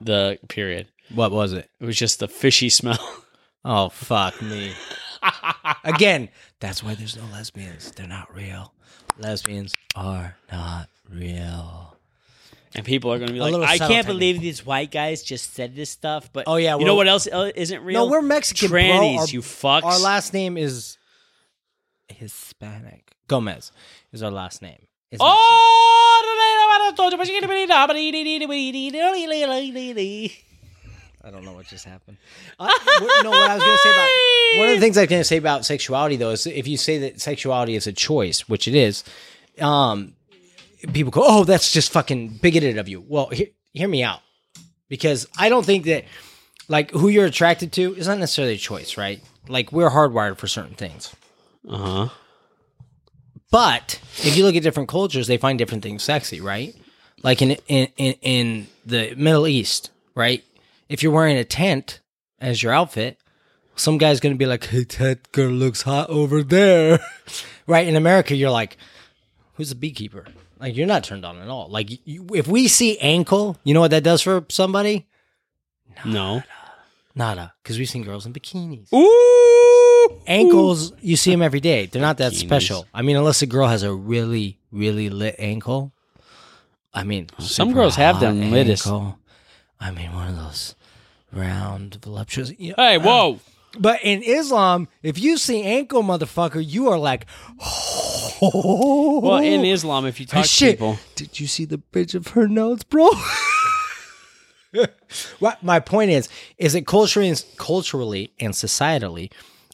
the 0.00 0.38
period. 0.48 0.88
What 1.14 1.30
was 1.32 1.52
it? 1.52 1.70
It 1.80 1.84
was 1.84 1.96
just 1.96 2.18
the 2.20 2.28
fishy 2.28 2.68
smell. 2.68 2.98
Oh, 3.66 3.88
fuck 3.88 4.42
me. 4.42 4.74
Again, 5.84 6.28
that's 6.60 6.82
why 6.82 6.94
there's 6.94 7.16
no 7.16 7.22
lesbians. 7.32 7.90
They're 7.92 8.06
not 8.06 8.34
real. 8.34 8.74
Lesbians 9.16 9.74
are 9.96 10.36
not 10.52 10.90
real. 11.08 11.96
And 12.74 12.84
people 12.84 13.10
are 13.10 13.16
going 13.16 13.28
to 13.28 13.32
be 13.32 13.40
like, 13.40 13.52
little 13.52 13.66
I 13.66 13.78
subtle 13.78 13.94
can't 13.94 14.06
believe 14.06 14.42
these 14.42 14.66
white 14.66 14.90
guys 14.90 15.22
just 15.22 15.54
said 15.54 15.74
this 15.74 15.88
stuff. 15.88 16.30
But 16.30 16.44
Oh, 16.46 16.56
yeah, 16.56 16.76
you 16.76 16.84
know 16.84 16.94
what 16.94 17.08
else 17.08 17.26
uh, 17.26 17.52
isn't 17.54 17.82
real? 17.82 18.04
No, 18.04 18.10
we're 18.10 18.20
Mexican, 18.20 18.68
bro. 18.68 18.82
Trannies, 18.82 19.18
Our- 19.20 19.26
you 19.28 19.40
fucks. 19.40 19.84
Our 19.84 19.98
last 19.98 20.34
name 20.34 20.58
is 20.58 20.98
Hispanic. 22.08 23.12
Gomez 23.28 23.72
is 24.14 24.22
our 24.22 24.30
last 24.30 24.62
name. 24.62 24.78
It's 25.10 25.20
Oh! 25.22 25.60
I 31.22 31.30
don't 31.30 31.44
know 31.44 31.52
what 31.52 31.66
just 31.66 31.84
happened. 31.86 32.18
Uh, 32.58 32.68
what- 33.00 33.24
no, 33.24 33.30
what 33.30 33.50
I 33.50 33.54
was 33.54 33.64
going 33.64 33.76
to 33.76 33.82
say 33.82 33.90
about 33.90 34.10
one 34.58 34.68
of 34.68 34.74
the 34.74 34.80
things 34.80 34.98
I 34.98 35.02
was 35.02 35.08
going 35.10 35.20
to 35.20 35.24
say 35.24 35.36
about 35.38 35.64
sexuality, 35.64 36.16
though, 36.16 36.30
is 36.30 36.46
if 36.46 36.68
you 36.68 36.76
say 36.76 36.98
that 36.98 37.20
sexuality 37.20 37.74
is 37.76 37.86
a 37.86 37.92
choice, 37.92 38.48
which 38.48 38.68
it 38.68 38.74
is, 38.74 39.04
um, 39.60 40.14
people 40.92 41.10
go, 41.10 41.22
"Oh, 41.24 41.44
that's 41.44 41.72
just 41.72 41.92
fucking 41.92 42.38
bigoted 42.42 42.76
of 42.78 42.88
you." 42.88 43.00
Well, 43.06 43.28
hear, 43.28 43.46
hear 43.72 43.88
me 43.88 44.02
out, 44.02 44.20
because 44.88 45.26
I 45.38 45.48
don't 45.48 45.64
think 45.64 45.84
that 45.86 46.04
like 46.68 46.90
who 46.90 47.08
you're 47.08 47.24
attracted 47.26 47.72
to 47.72 47.94
is 47.94 48.06
not 48.06 48.18
necessarily 48.18 48.54
a 48.54 48.58
choice, 48.58 48.96
right? 48.98 49.22
Like 49.48 49.72
we're 49.72 49.90
hardwired 49.90 50.36
for 50.38 50.46
certain 50.46 50.74
things. 50.74 51.14
Uh 51.68 51.78
huh. 51.78 52.08
But 53.54 54.00
if 54.16 54.36
you 54.36 54.42
look 54.44 54.56
at 54.56 54.64
different 54.64 54.88
cultures, 54.88 55.28
they 55.28 55.36
find 55.36 55.56
different 55.56 55.84
things 55.84 56.02
sexy, 56.02 56.40
right? 56.40 56.74
Like 57.22 57.40
in 57.40 57.52
in 57.68 57.86
in, 57.96 58.14
in 58.20 58.66
the 58.84 59.14
Middle 59.14 59.46
East, 59.46 59.92
right? 60.16 60.42
If 60.88 61.04
you're 61.04 61.12
wearing 61.12 61.36
a 61.36 61.44
tent 61.44 62.00
as 62.40 62.64
your 62.64 62.72
outfit, 62.72 63.20
Some 63.76 63.98
guy's 63.98 64.18
gonna 64.18 64.34
be 64.34 64.46
like, 64.46 64.66
"Hey, 64.66 64.82
that 64.98 65.30
girl 65.30 65.52
looks 65.52 65.82
hot 65.82 66.10
over 66.10 66.42
there," 66.42 66.98
right? 67.68 67.86
In 67.86 67.94
America, 67.94 68.34
you're 68.34 68.50
like, 68.50 68.76
"Who's 69.54 69.70
a 69.70 69.76
beekeeper?" 69.76 70.26
Like 70.58 70.74
you're 70.76 70.88
not 70.88 71.04
turned 71.04 71.24
on 71.24 71.38
at 71.38 71.48
all. 71.48 71.68
Like 71.68 71.90
you, 72.04 72.26
if 72.34 72.48
we 72.48 72.66
see 72.66 72.98
ankle, 72.98 73.56
you 73.62 73.72
know 73.72 73.80
what 73.80 73.92
that 73.92 74.02
does 74.02 74.20
for 74.22 74.44
somebody? 74.48 75.06
No. 76.04 76.42
Nada, 77.14 77.54
because 77.62 77.78
we've 77.78 77.88
seen 77.88 78.02
girls 78.02 78.26
in 78.26 78.32
bikinis. 78.32 78.92
Ooh. 78.92 79.83
Ankles, 80.26 80.92
you 81.00 81.16
see 81.16 81.30
them 81.30 81.42
every 81.42 81.60
day. 81.60 81.86
They're 81.86 82.00
not 82.02 82.18
that 82.18 82.32
Bikinis. 82.32 82.40
special. 82.46 82.86
I 82.94 83.02
mean, 83.02 83.16
unless 83.16 83.42
a 83.42 83.46
girl 83.46 83.68
has 83.68 83.82
a 83.82 83.92
really, 83.92 84.58
really 84.72 85.10
lit 85.10 85.36
ankle. 85.38 85.92
I 86.92 87.04
mean, 87.04 87.28
Some 87.38 87.72
girls 87.72 87.96
have 87.96 88.16
hot 88.16 88.20
them 88.20 88.50
littest. 88.50 88.86
ankle. 88.86 89.18
I 89.80 89.90
mean, 89.90 90.12
one 90.14 90.28
of 90.28 90.36
those 90.36 90.74
round, 91.32 91.98
voluptuous. 92.02 92.52
you 92.58 92.70
know, 92.70 92.74
Hey, 92.78 92.98
whoa. 92.98 93.40
But 93.78 94.00
in 94.04 94.22
Islam, 94.22 94.86
if 95.02 95.18
you 95.18 95.36
see 95.36 95.62
ankle, 95.64 96.02
motherfucker, 96.04 96.64
you 96.64 96.88
are 96.90 96.98
like, 96.98 97.26
oh. 97.60 99.20
Well, 99.22 99.38
in 99.38 99.64
Islam, 99.76 100.06
if 100.06 100.20
you 100.20 100.26
talk 100.26 100.42
to 100.44 100.48
shit. 100.48 100.76
people, 100.76 100.98
Did 101.16 101.40
you 101.40 101.46
see 101.48 101.64
the 101.64 101.78
bridge 101.78 102.14
of 102.14 102.28
her 102.28 102.46
nose, 102.48 102.84
bro? 102.84 103.10
what 105.38 105.62
my 105.62 105.80
point 105.80 106.10
is 106.10 106.28
is 106.58 106.72
that 106.72 106.86
culturally, 106.86 107.34
culturally 107.56 108.32
and 108.40 108.52
societally, 108.54 109.30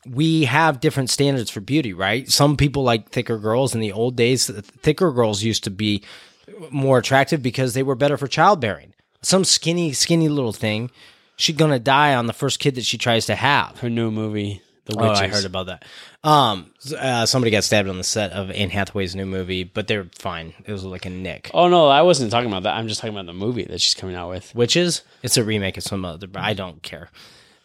we 0.06 0.44
have 0.44 0.80
different 0.80 1.10
standards 1.10 1.50
for 1.50 1.60
beauty, 1.60 1.92
right? 1.92 2.28
Some 2.30 2.56
people 2.56 2.82
like 2.82 3.10
thicker 3.10 3.38
girls. 3.38 3.74
In 3.74 3.80
the 3.80 3.92
old 3.92 4.16
days, 4.16 4.48
thicker 4.48 5.12
girls 5.12 5.42
used 5.42 5.64
to 5.64 5.70
be 5.70 6.02
more 6.70 6.98
attractive 6.98 7.42
because 7.42 7.74
they 7.74 7.82
were 7.82 7.94
better 7.94 8.16
for 8.16 8.26
childbearing. 8.26 8.94
Some 9.22 9.44
skinny, 9.44 9.92
skinny 9.92 10.28
little 10.28 10.52
thing, 10.52 10.90
she's 11.36 11.56
gonna 11.56 11.78
die 11.78 12.14
on 12.14 12.26
the 12.26 12.32
first 12.32 12.58
kid 12.60 12.74
that 12.76 12.84
she 12.84 12.96
tries 12.98 13.26
to 13.26 13.34
have. 13.34 13.80
her 13.80 13.90
new 13.90 14.10
movie, 14.10 14.62
The 14.86 14.96
Oh, 14.98 15.10
I 15.10 15.28
heard 15.28 15.44
about 15.44 15.66
that. 15.66 15.84
Um, 16.24 16.72
uh, 16.98 17.26
somebody 17.26 17.50
got 17.50 17.64
stabbed 17.64 17.88
on 17.88 17.98
the 17.98 18.04
set 18.04 18.32
of 18.32 18.50
Anne 18.50 18.70
Hathaway's 18.70 19.14
new 19.14 19.26
movie, 19.26 19.64
but 19.64 19.86
they're 19.86 20.08
fine. 20.18 20.54
It 20.66 20.72
was 20.72 20.84
like 20.84 21.04
a 21.06 21.10
nick. 21.10 21.50
Oh 21.52 21.68
no, 21.68 21.88
I 21.88 22.02
wasn't 22.02 22.30
talking 22.30 22.48
about 22.50 22.62
that. 22.64 22.74
I'm 22.74 22.88
just 22.88 23.00
talking 23.00 23.14
about 23.14 23.26
the 23.26 23.32
movie 23.34 23.64
that 23.64 23.80
she's 23.80 23.94
coming 23.94 24.16
out 24.16 24.30
with. 24.30 24.54
Witches. 24.54 25.02
It's 25.22 25.36
a 25.36 25.44
remake 25.44 25.76
of 25.76 25.82
some 25.82 26.04
other, 26.04 26.26
but 26.26 26.42
I 26.42 26.54
don't 26.54 26.82
care. 26.82 27.10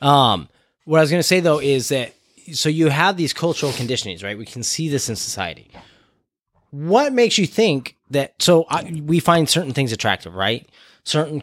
Um, 0.02 0.50
what 0.84 0.98
I 1.00 1.02
was 1.02 1.10
going 1.10 1.20
to 1.22 1.28
say 1.28 1.40
though 1.40 1.60
is 1.60 1.90
that 1.90 2.14
so 2.54 2.70
you 2.70 2.90
have 2.90 3.18
these 3.18 3.34
cultural 3.34 3.72
conditionings, 3.72 4.24
right? 4.24 4.38
We 4.38 4.46
can 4.46 4.64
see 4.64 4.90
this 4.90 5.10
in 5.10 5.16
society. 5.16 5.72
What 6.72 7.14
makes 7.14 7.38
you 7.38 7.48
think 7.48 7.98
that? 8.10 8.42
So 8.42 8.66
I, 8.70 9.02
we 9.04 9.20
find 9.20 9.50
certain 9.50 9.74
things 9.74 9.92
attractive, 9.92 10.36
right? 10.36 10.70
Certain 11.04 11.42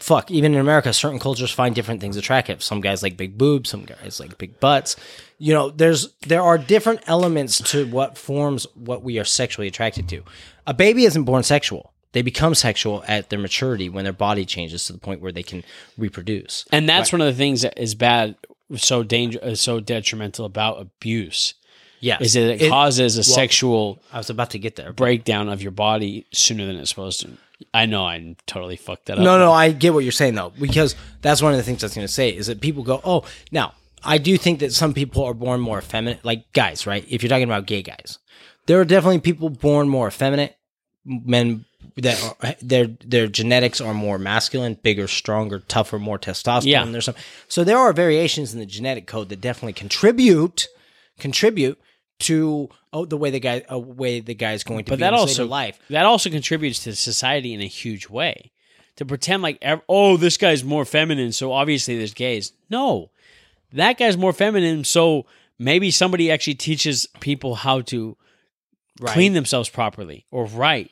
fuck, 0.00 0.30
even 0.30 0.54
in 0.54 0.60
America, 0.60 0.92
certain 0.92 1.18
cultures 1.18 1.50
find 1.50 1.74
different 1.74 2.00
things 2.00 2.18
attractive. 2.18 2.62
Some 2.62 2.82
guys 2.82 3.02
like 3.02 3.16
big 3.16 3.38
boobs, 3.38 3.70
some 3.70 3.86
guys 3.86 4.20
like 4.20 4.36
big 4.36 4.60
butts. 4.60 4.96
You 5.38 5.54
know, 5.54 5.70
there's 5.70 6.14
there 6.26 6.42
are 6.42 6.58
different 6.58 7.00
elements 7.06 7.58
to 7.72 7.86
what 7.86 8.18
forms 8.18 8.66
what 8.74 9.02
we 9.02 9.18
are 9.18 9.24
sexually 9.24 9.66
attracted 9.66 10.08
to. 10.10 10.22
A 10.66 10.74
baby 10.74 11.04
isn't 11.06 11.24
born 11.24 11.42
sexual. 11.42 11.94
They 12.12 12.22
become 12.22 12.54
sexual 12.54 13.04
at 13.06 13.30
their 13.30 13.38
maturity 13.38 13.88
when 13.88 14.04
their 14.04 14.12
body 14.12 14.44
changes 14.44 14.86
to 14.86 14.92
the 14.92 14.98
point 14.98 15.20
where 15.20 15.32
they 15.32 15.42
can 15.42 15.62
reproduce. 15.96 16.64
And 16.72 16.88
that's 16.88 17.12
one 17.12 17.20
of 17.20 17.26
the 17.26 17.38
things 17.38 17.62
that 17.62 17.78
is 17.78 17.94
bad, 17.94 18.36
so 18.76 19.02
danger, 19.02 19.38
uh, 19.42 19.54
so 19.54 19.80
detrimental 19.80 20.44
about 20.44 20.80
abuse 20.80 21.54
Yes, 22.00 22.20
is 22.20 22.32
that 22.34 22.62
it, 22.62 22.68
causes 22.68 23.16
a 23.16 23.24
sexual 23.24 24.00
I 24.12 24.18
was 24.18 24.30
about 24.30 24.50
to 24.50 24.58
get 24.58 24.76
there. 24.76 24.92
breakdown 24.92 25.48
of 25.48 25.62
your 25.62 25.72
body 25.72 26.26
sooner 26.32 26.66
than 26.66 26.76
it's 26.76 26.90
supposed 26.90 27.20
to. 27.22 27.30
I 27.74 27.86
know 27.86 28.04
I 28.04 28.36
totally 28.46 28.76
fucked 28.76 29.06
that 29.06 29.18
up. 29.18 29.24
No, 29.24 29.38
no, 29.38 29.52
I 29.52 29.72
get 29.72 29.92
what 29.92 30.04
you're 30.04 30.12
saying 30.12 30.34
though, 30.34 30.52
because 30.60 30.94
that's 31.22 31.42
one 31.42 31.52
of 31.52 31.56
the 31.58 31.64
things 31.64 31.82
I 31.82 31.86
was 31.86 31.94
going 31.94 32.06
to 32.06 32.12
say 32.12 32.30
is 32.30 32.46
that 32.46 32.60
people 32.60 32.84
go, 32.84 33.00
oh, 33.04 33.24
now 33.50 33.74
I 34.04 34.18
do 34.18 34.36
think 34.38 34.60
that 34.60 34.72
some 34.72 34.94
people 34.94 35.24
are 35.24 35.34
born 35.34 35.60
more 35.60 35.78
effeminate, 35.78 36.24
like 36.24 36.52
guys, 36.52 36.86
right? 36.86 37.04
If 37.08 37.22
you're 37.22 37.30
talking 37.30 37.44
about 37.44 37.66
gay 37.66 37.82
guys, 37.82 38.18
there 38.66 38.80
are 38.80 38.84
definitely 38.84 39.20
people 39.20 39.48
born 39.48 39.88
more 39.88 40.08
effeminate, 40.08 40.56
men 41.04 41.64
that 41.96 42.36
are, 42.42 42.54
their 42.62 42.86
their 42.86 43.26
genetics 43.26 43.80
are 43.80 43.94
more 43.94 44.18
masculine, 44.18 44.74
bigger, 44.82 45.08
stronger, 45.08 45.60
tougher, 45.60 45.98
more 45.98 46.18
testosterone. 46.18 46.66
Yeah. 46.66 46.84
There's 46.84 47.04
some, 47.06 47.14
so 47.48 47.64
there 47.64 47.78
are 47.78 47.92
variations 47.92 48.52
in 48.52 48.60
the 48.60 48.66
genetic 48.66 49.06
code 49.06 49.28
that 49.30 49.40
definitely 49.40 49.72
contribute 49.74 50.68
contribute 51.18 51.78
to 52.20 52.68
oh 52.92 53.04
the 53.04 53.16
way 53.16 53.30
the 53.30 53.40
guy 53.40 53.62
a 53.68 53.78
way 53.78 54.20
the 54.20 54.34
guy's 54.34 54.64
going 54.64 54.84
to 54.84 54.90
but 54.90 54.96
be 54.96 55.00
that 55.00 55.12
in 55.12 55.20
his 55.20 55.28
later 55.30 55.42
also 55.42 55.46
life. 55.46 55.78
that 55.90 56.04
also 56.06 56.30
contributes 56.30 56.82
to 56.84 56.94
society 56.94 57.52
in 57.54 57.60
a 57.60 57.66
huge 57.66 58.08
way. 58.08 58.50
To 58.96 59.04
pretend 59.04 59.42
like 59.42 59.58
ev- 59.62 59.82
oh 59.88 60.16
this 60.16 60.36
guy's 60.36 60.64
more 60.64 60.84
feminine, 60.84 61.32
so 61.32 61.52
obviously 61.52 61.96
there's 61.96 62.14
gays. 62.14 62.52
No, 62.70 63.10
that 63.72 63.98
guy's 63.98 64.16
more 64.16 64.32
feminine, 64.32 64.82
so 64.84 65.26
maybe 65.58 65.90
somebody 65.90 66.30
actually 66.30 66.54
teaches 66.56 67.06
people 67.20 67.54
how 67.56 67.80
to 67.82 68.16
Right. 69.00 69.12
clean 69.12 69.32
themselves 69.32 69.68
properly 69.68 70.26
or 70.32 70.46
right. 70.46 70.90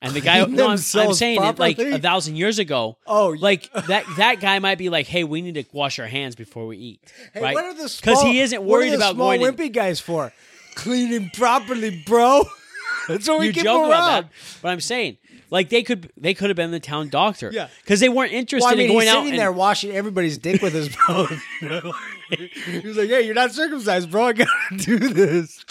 And 0.00 0.14
the 0.14 0.20
guy, 0.20 0.44
no, 0.44 0.66
I'm, 0.66 0.70
I'm 0.72 0.76
saying 0.78 1.40
that 1.40 1.58
like 1.58 1.76
a 1.78 1.98
thousand 1.98 2.36
years 2.36 2.60
ago. 2.60 2.98
Oh, 3.06 3.34
like 3.38 3.72
that 3.72 4.04
that 4.16 4.38
guy 4.40 4.60
might 4.60 4.78
be 4.78 4.90
like, 4.90 5.06
hey, 5.06 5.24
we 5.24 5.42
need 5.42 5.54
to 5.54 5.64
wash 5.72 5.98
our 5.98 6.06
hands 6.06 6.36
before 6.36 6.66
we 6.68 6.76
eat, 6.76 7.12
Hey, 7.34 7.42
right? 7.42 7.54
what 7.54 7.64
are 7.64 7.74
the 7.74 7.92
Because 8.00 8.22
he 8.22 8.38
isn't 8.40 8.62
worried 8.62 8.94
about 8.94 9.14
small 9.16 9.36
going. 9.36 9.40
to- 9.40 9.52
wimpy 9.52 9.72
guys 9.72 9.98
for 9.98 10.32
cleaning 10.76 11.30
properly, 11.34 12.02
bro. 12.06 12.42
That's 13.08 13.26
what 13.26 13.40
we 13.40 13.46
you 13.46 13.52
keep 13.52 13.64
joke 13.64 13.80
around. 13.82 13.88
about 13.90 14.22
that, 14.24 14.30
but 14.62 14.68
I'm 14.70 14.80
saying 14.80 15.16
like 15.50 15.68
they 15.70 15.82
could 15.82 16.12
they 16.16 16.32
could 16.34 16.50
have 16.50 16.56
been 16.56 16.70
the 16.70 16.78
town 16.78 17.08
doctor, 17.08 17.50
Yeah. 17.52 17.68
because 17.82 17.98
they 18.00 18.08
weren't 18.10 18.32
interested 18.32 18.66
Well, 18.66 18.74
I 18.74 18.76
mean, 18.76 18.86
in 18.86 18.92
going 18.92 19.06
he's 19.06 19.14
out 19.14 19.24
sitting 19.24 19.38
there 19.38 19.50
washing 19.50 19.90
everybody's 19.92 20.38
dick 20.38 20.60
with 20.62 20.74
his 20.74 20.90
know? 21.08 21.92
he 22.30 22.80
was 22.86 22.96
like, 22.98 23.08
"Hey, 23.08 23.22
you're 23.22 23.34
not 23.34 23.50
circumcised, 23.52 24.10
bro. 24.12 24.26
I 24.26 24.32
gotta 24.34 24.50
do 24.76 24.98
this." 24.98 25.64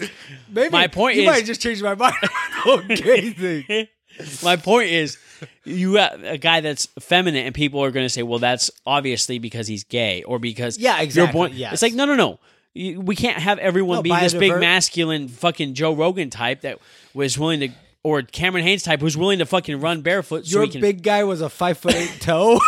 Maybe 0.50 0.70
My 0.70 0.86
point 0.86 1.16
you 1.16 1.22
is- 1.22 1.26
might 1.26 1.44
just 1.44 1.60
changed 1.60 1.82
my 1.82 1.94
mind. 1.94 2.14
okay, 2.66 3.30
thing. 3.30 3.88
My 4.42 4.56
point 4.56 4.88
is, 4.90 5.18
you 5.64 5.92
got 5.94 6.24
a 6.24 6.38
guy 6.38 6.60
that's 6.62 6.86
feminine, 7.00 7.44
and 7.44 7.54
people 7.54 7.84
are 7.84 7.90
going 7.90 8.06
to 8.06 8.08
say, 8.10 8.22
"Well, 8.22 8.38
that's 8.38 8.70
obviously 8.86 9.38
because 9.38 9.66
he's 9.68 9.84
gay, 9.84 10.22
or 10.22 10.38
because 10.38 10.78
Yeah, 10.78 11.02
exactly, 11.02 11.32
born. 11.38 11.52
yes. 11.54 11.74
It's 11.74 11.82
like 11.82 11.92
no, 11.92 12.06
no, 12.06 12.14
no. 12.14 12.38
We 12.74 13.14
can't 13.14 13.36
have 13.38 13.58
everyone 13.58 13.96
No, 13.96 14.02
be 14.02 14.10
this 14.10 14.32
big 14.32 14.58
masculine 14.58 15.28
fucking 15.28 15.74
Joe 15.74 15.92
Rogan 15.94 16.30
type 16.30 16.62
that 16.62 16.78
was 17.12 17.38
willing 17.38 17.60
to, 17.60 17.68
or 18.02 18.22
Cameron 18.22 18.64
Hanes 18.64 18.82
type 18.82 19.00
who's 19.00 19.16
willing 19.18 19.38
to 19.40 19.46
fucking 19.46 19.80
run 19.80 20.00
barefoot. 20.00 20.46
Your 20.46 20.64
he 20.64 20.70
can, 20.70 20.80
big 20.80 21.02
guy 21.02 21.24
was 21.24 21.42
a 21.42 21.50
five 21.50 21.76
foot 21.76 21.94
eight 21.94 22.16
toe. 22.20 22.58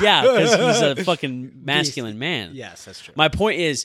yeah, 0.00 0.22
because 0.22 0.54
he's 0.54 0.80
a 1.00 1.04
fucking 1.04 1.52
masculine 1.64 2.18
man. 2.18 2.50
yes, 2.54 2.86
that's 2.86 3.00
true. 3.02 3.12
My 3.14 3.28
point 3.28 3.58
is, 3.60 3.84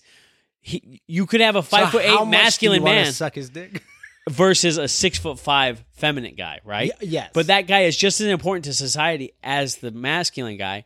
he, 0.67 1.01
you 1.07 1.25
could 1.25 1.39
have 1.39 1.55
a 1.55 1.63
five 1.63 1.91
So 1.91 1.99
foot 1.99 2.05
eight 2.05 2.27
masculine 2.27 2.83
man 2.83 3.13
suck 3.13 3.35
his 3.35 3.49
dick. 3.49 3.81
versus 4.29 4.77
a 4.77 4.87
six 4.89 5.17
foot 5.17 5.39
five 5.39 5.81
feminine 5.93 6.35
guy, 6.35 6.59
right? 6.65 6.91
Y- 7.01 7.07
yes. 7.07 7.31
But 7.33 7.47
that 7.47 7.67
guy 7.67 7.81
is 7.81 7.95
just 7.95 8.19
as 8.19 8.27
important 8.27 8.65
to 8.65 8.73
society 8.73 9.31
as 9.41 9.77
the 9.77 9.91
masculine 9.91 10.57
guy. 10.57 10.83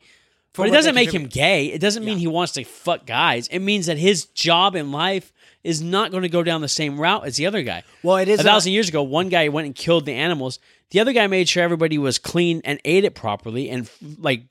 For 0.54 0.63
but 0.63 0.70
it 0.70 0.74
doesn't 0.74 0.94
make 0.94 1.12
him 1.12 1.26
gay. 1.26 1.67
It 1.67 1.80
doesn't 1.80 2.06
mean 2.06 2.20
he 2.20 2.28
wants 2.28 2.54
to 2.54 2.63
fuck 2.63 3.06
guys. 3.08 3.48
It 3.48 3.60
means 3.60 3.88
that 3.88 3.98
his 3.98 4.26
job 4.26 4.76
in 4.76 4.91
life 4.91 5.34
is 5.63 5.82
not 5.82 6.12
going 6.12 6.24
to 6.24 6.30
go 6.30 6.44
down 6.44 6.62
the 6.62 6.67
same 6.67 7.00
route 7.00 7.26
as 7.26 7.38
the 7.38 7.48
other 7.48 7.63
guy. 7.63 7.84
Well, 8.04 8.17
it 8.17 8.28
is 8.28 8.39
a 8.39 8.41
a- 8.41 8.46
thousand 8.46 8.74
years 8.74 8.89
ago. 8.89 9.02
One 9.02 9.30
guy 9.30 9.48
went 9.50 9.65
and 9.65 9.74
killed 9.76 10.06
the 10.06 10.13
animals. 10.13 10.60
The 10.91 11.00
other 11.00 11.13
guy 11.13 11.26
made 11.28 11.50
sure 11.50 11.63
everybody 11.63 11.98
was 11.98 12.20
clean 12.20 12.62
and 12.65 12.80
ate 12.86 13.06
it 13.06 13.15
properly 13.15 13.70
and 13.70 13.89
like 14.20 14.44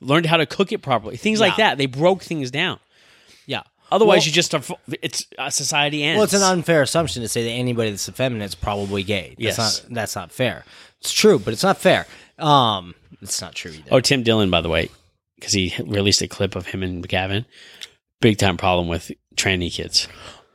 learned 0.00 0.26
how 0.26 0.36
to 0.38 0.46
cook 0.46 0.72
it 0.72 0.80
properly. 0.80 1.16
Things 1.16 1.40
like 1.40 1.56
that. 1.56 1.76
They 1.76 1.86
broke 1.86 2.22
things 2.22 2.50
down. 2.50 2.78
Otherwise, 3.90 4.18
Well- 4.20 4.26
you 4.26 4.32
just 4.32 4.54
are, 4.54 4.62
it's 5.02 5.26
uh, 5.38 5.50
society 5.50 6.02
ends. 6.04 6.16
Well, 6.18 6.24
it's 6.24 6.34
an 6.34 6.42
unfair 6.42 6.82
assumption 6.82 7.22
to 7.22 7.28
say 7.28 7.42
that 7.44 7.50
anybody 7.50 7.90
that's 7.90 8.08
effeminate 8.08 8.46
is 8.50 8.54
probably 8.54 9.02
gay. 9.02 9.34
That's 9.38 9.58
Yes. 9.58 9.82
not 9.84 9.94
that's 9.94 10.14
not 10.16 10.32
fair. 10.32 10.64
It's 11.00 11.12
true, 11.12 11.38
but 11.38 11.52
it's 11.54 11.62
not 11.62 11.78
fair. 11.78 12.06
Um, 12.38 12.94
it's 13.22 13.40
not 13.40 13.54
true 13.54 13.72
either. 13.72 13.88
Oh, 13.90 14.00
Tim 14.00 14.22
Dillon, 14.22 14.50
by 14.50 14.60
the 14.60 14.68
way, 14.68 14.90
because 15.36 15.52
he 15.52 15.74
released 15.84 16.20
a 16.22 16.28
clip 16.28 16.54
of 16.56 16.66
him 16.66 16.82
and 16.82 17.06
Gavin. 17.08 17.46
Big 18.20 18.36
time 18.38 18.56
problem 18.56 18.88
with 18.88 19.10
tranny 19.36 19.72
kids. 19.72 20.08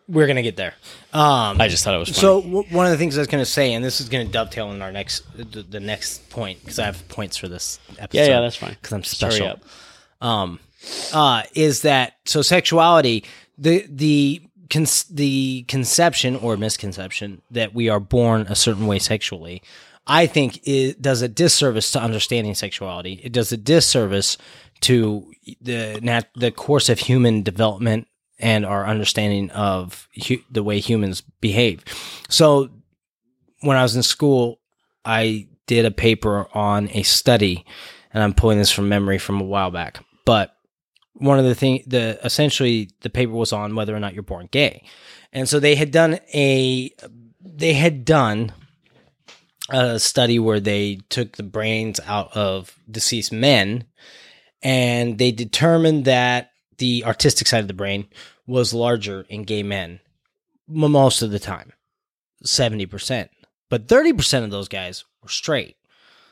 We're 0.09 0.27
gonna 0.27 0.41
get 0.43 0.57
there. 0.57 0.73
Um, 1.13 1.61
I 1.61 1.69
just 1.69 1.83
thought 1.85 1.95
it 1.95 1.97
was 1.97 2.09
funny. 2.09 2.19
so 2.19 2.41
w- 2.41 2.65
one 2.75 2.85
of 2.85 2.91
the 2.91 2.97
things 2.97 3.17
I 3.17 3.21
was 3.21 3.27
gonna 3.29 3.45
say, 3.45 3.73
and 3.73 3.83
this 3.85 4.01
is 4.01 4.09
gonna 4.09 4.25
dovetail 4.25 4.71
in 4.73 4.81
our 4.81 4.91
next 4.91 5.23
the, 5.35 5.63
the 5.63 5.79
next 5.79 6.29
point 6.29 6.59
because 6.59 6.77
I 6.77 6.85
have 6.85 7.07
points 7.07 7.37
for 7.37 7.47
this 7.47 7.79
episode. 7.97 8.19
yeah, 8.21 8.27
yeah, 8.27 8.41
that's 8.41 8.57
fine. 8.57 8.71
because 8.71 8.91
I'm 8.91 9.03
special. 9.05 9.59
um, 10.19 10.59
uh, 11.13 11.43
is 11.53 11.81
that 11.81 12.13
so 12.25 12.41
sexuality 12.41 13.23
the 13.57 13.85
the 13.89 14.41
con- 14.69 14.85
the 15.11 15.63
conception 15.67 16.35
or 16.37 16.57
misconception 16.57 17.41
that 17.51 17.73
we 17.73 17.89
are 17.89 17.99
born 17.99 18.41
a 18.49 18.55
certain 18.55 18.87
way 18.87 18.99
sexually 18.99 19.61
i 20.07 20.25
think 20.25 20.59
it 20.67 21.01
does 21.01 21.21
a 21.21 21.27
disservice 21.27 21.91
to 21.91 22.01
understanding 22.01 22.55
sexuality. 22.55 23.21
It 23.23 23.31
does 23.31 23.51
a 23.51 23.57
disservice 23.57 24.37
to 24.81 25.31
the 25.61 25.99
nat- 26.01 26.29
the 26.35 26.51
course 26.51 26.89
of 26.89 26.99
human 26.99 27.41
development 27.43 28.07
and 28.39 28.65
our 28.65 28.85
understanding 28.85 29.49
of 29.51 30.09
hu- 30.27 30.43
the 30.51 30.63
way 30.63 30.79
humans 30.79 31.21
behave. 31.39 31.85
So 32.29 32.69
when 33.63 33.77
i 33.77 33.81
was 33.81 33.95
in 33.95 34.03
school 34.03 34.59
i 35.05 35.47
did 35.65 35.85
a 35.85 35.91
paper 35.91 36.47
on 36.53 36.89
a 36.91 37.03
study 37.03 37.65
and 38.13 38.21
i'm 38.21 38.33
pulling 38.33 38.57
this 38.57 38.71
from 38.71 38.89
memory 38.89 39.17
from 39.17 39.41
a 39.41 39.45
while 39.45 39.71
back 39.71 40.03
but 40.25 40.52
one 41.13 41.39
of 41.39 41.45
the 41.45 41.55
thing 41.55 41.83
the 41.87 42.19
essentially 42.25 42.89
the 43.01 43.09
paper 43.09 43.31
was 43.31 43.53
on 43.53 43.75
whether 43.75 43.95
or 43.95 43.99
not 43.99 44.13
you're 44.13 44.23
born 44.23 44.47
gay, 44.51 44.83
and 45.31 45.47
so 45.47 45.59
they 45.59 45.75
had 45.75 45.91
done 45.91 46.19
a 46.33 46.91
they 47.41 47.73
had 47.73 48.05
done 48.05 48.53
a 49.69 49.99
study 49.99 50.39
where 50.39 50.59
they 50.59 50.99
took 51.09 51.37
the 51.37 51.43
brains 51.43 51.99
out 52.05 52.35
of 52.35 52.77
deceased 52.89 53.31
men, 53.31 53.85
and 54.61 55.17
they 55.17 55.31
determined 55.31 56.05
that 56.05 56.51
the 56.77 57.05
artistic 57.05 57.47
side 57.47 57.61
of 57.61 57.67
the 57.67 57.73
brain 57.73 58.07
was 58.45 58.73
larger 58.73 59.25
in 59.29 59.43
gay 59.43 59.63
men 59.63 59.99
most 60.67 61.21
of 61.21 61.31
the 61.31 61.39
time, 61.39 61.71
seventy 62.43 62.85
percent, 62.85 63.29
but 63.69 63.87
thirty 63.87 64.13
percent 64.13 64.45
of 64.45 64.51
those 64.51 64.67
guys 64.67 65.05
were 65.21 65.29
straight. 65.29 65.77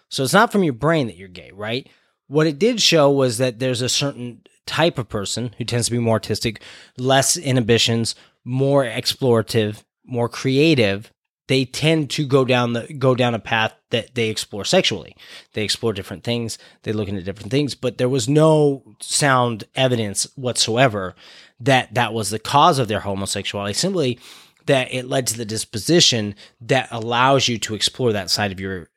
So 0.09 0.23
it's 0.23 0.33
not 0.33 0.51
from 0.51 0.63
your 0.63 0.73
brain 0.73 1.07
that 1.07 1.15
you're 1.15 1.29
gay, 1.29 1.51
right? 1.53 1.87
What 2.27 2.47
it 2.47 2.59
did 2.59 2.81
show 2.81 3.11
was 3.11 3.37
that 3.37 3.59
there's 3.59 3.81
a 3.81 3.89
certain 3.89 4.41
type 4.65 4.97
of 4.97 5.09
person 5.09 5.53
who 5.57 5.65
tends 5.65 5.87
to 5.87 5.91
be 5.91 5.99
more 5.99 6.13
artistic, 6.13 6.61
less 6.97 7.37
inhibitions, 7.37 8.15
more 8.43 8.83
explorative, 8.83 9.83
more 10.05 10.29
creative. 10.29 11.11
They 11.47 11.65
tend 11.65 12.09
to 12.11 12.25
go 12.25 12.45
down 12.45 12.73
the 12.73 12.93
go 12.93 13.13
down 13.13 13.35
a 13.35 13.39
path 13.39 13.73
that 13.89 14.15
they 14.15 14.29
explore 14.29 14.63
sexually. 14.63 15.15
They 15.53 15.63
explore 15.63 15.91
different 15.91 16.23
things. 16.23 16.57
They 16.83 16.93
look 16.93 17.09
into 17.09 17.23
different 17.23 17.51
things, 17.51 17.75
but 17.75 17.97
there 17.97 18.07
was 18.07 18.29
no 18.29 18.83
sound 19.01 19.65
evidence 19.75 20.27
whatsoever 20.35 21.15
that 21.59 21.93
that 21.93 22.13
was 22.13 22.29
the 22.29 22.39
cause 22.39 22.79
of 22.79 22.87
their 22.87 23.01
homosexuality. 23.01 23.73
Simply 23.73 24.19
that 24.67 24.93
it 24.93 25.07
led 25.07 25.27
to 25.27 25.37
the 25.37 25.45
disposition 25.45 26.35
that 26.61 26.87
allows 26.91 27.47
you 27.47 27.57
to 27.57 27.75
explore 27.75 28.13
that 28.13 28.29
side 28.29 28.51
of 28.51 28.59
your 28.59 28.87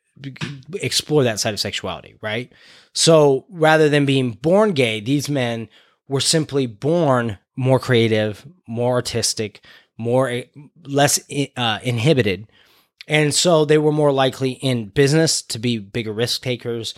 explore 0.81 1.23
that 1.23 1.39
side 1.39 1.53
of 1.53 1.59
sexuality, 1.59 2.15
right? 2.21 2.51
So 2.93 3.45
rather 3.49 3.89
than 3.89 4.05
being 4.05 4.31
born 4.31 4.71
gay, 4.71 4.99
these 4.99 5.29
men 5.29 5.69
were 6.07 6.21
simply 6.21 6.65
born 6.65 7.37
more 7.55 7.79
creative, 7.79 8.45
more 8.67 8.95
artistic, 8.95 9.63
more 9.97 10.43
less 10.85 11.19
uh, 11.57 11.79
inhibited, 11.83 12.47
and 13.07 13.33
so 13.33 13.65
they 13.65 13.77
were 13.77 13.91
more 13.91 14.11
likely 14.11 14.51
in 14.51 14.87
business 14.87 15.41
to 15.43 15.59
be 15.59 15.77
bigger 15.77 16.11
risk 16.11 16.41
takers, 16.41 16.93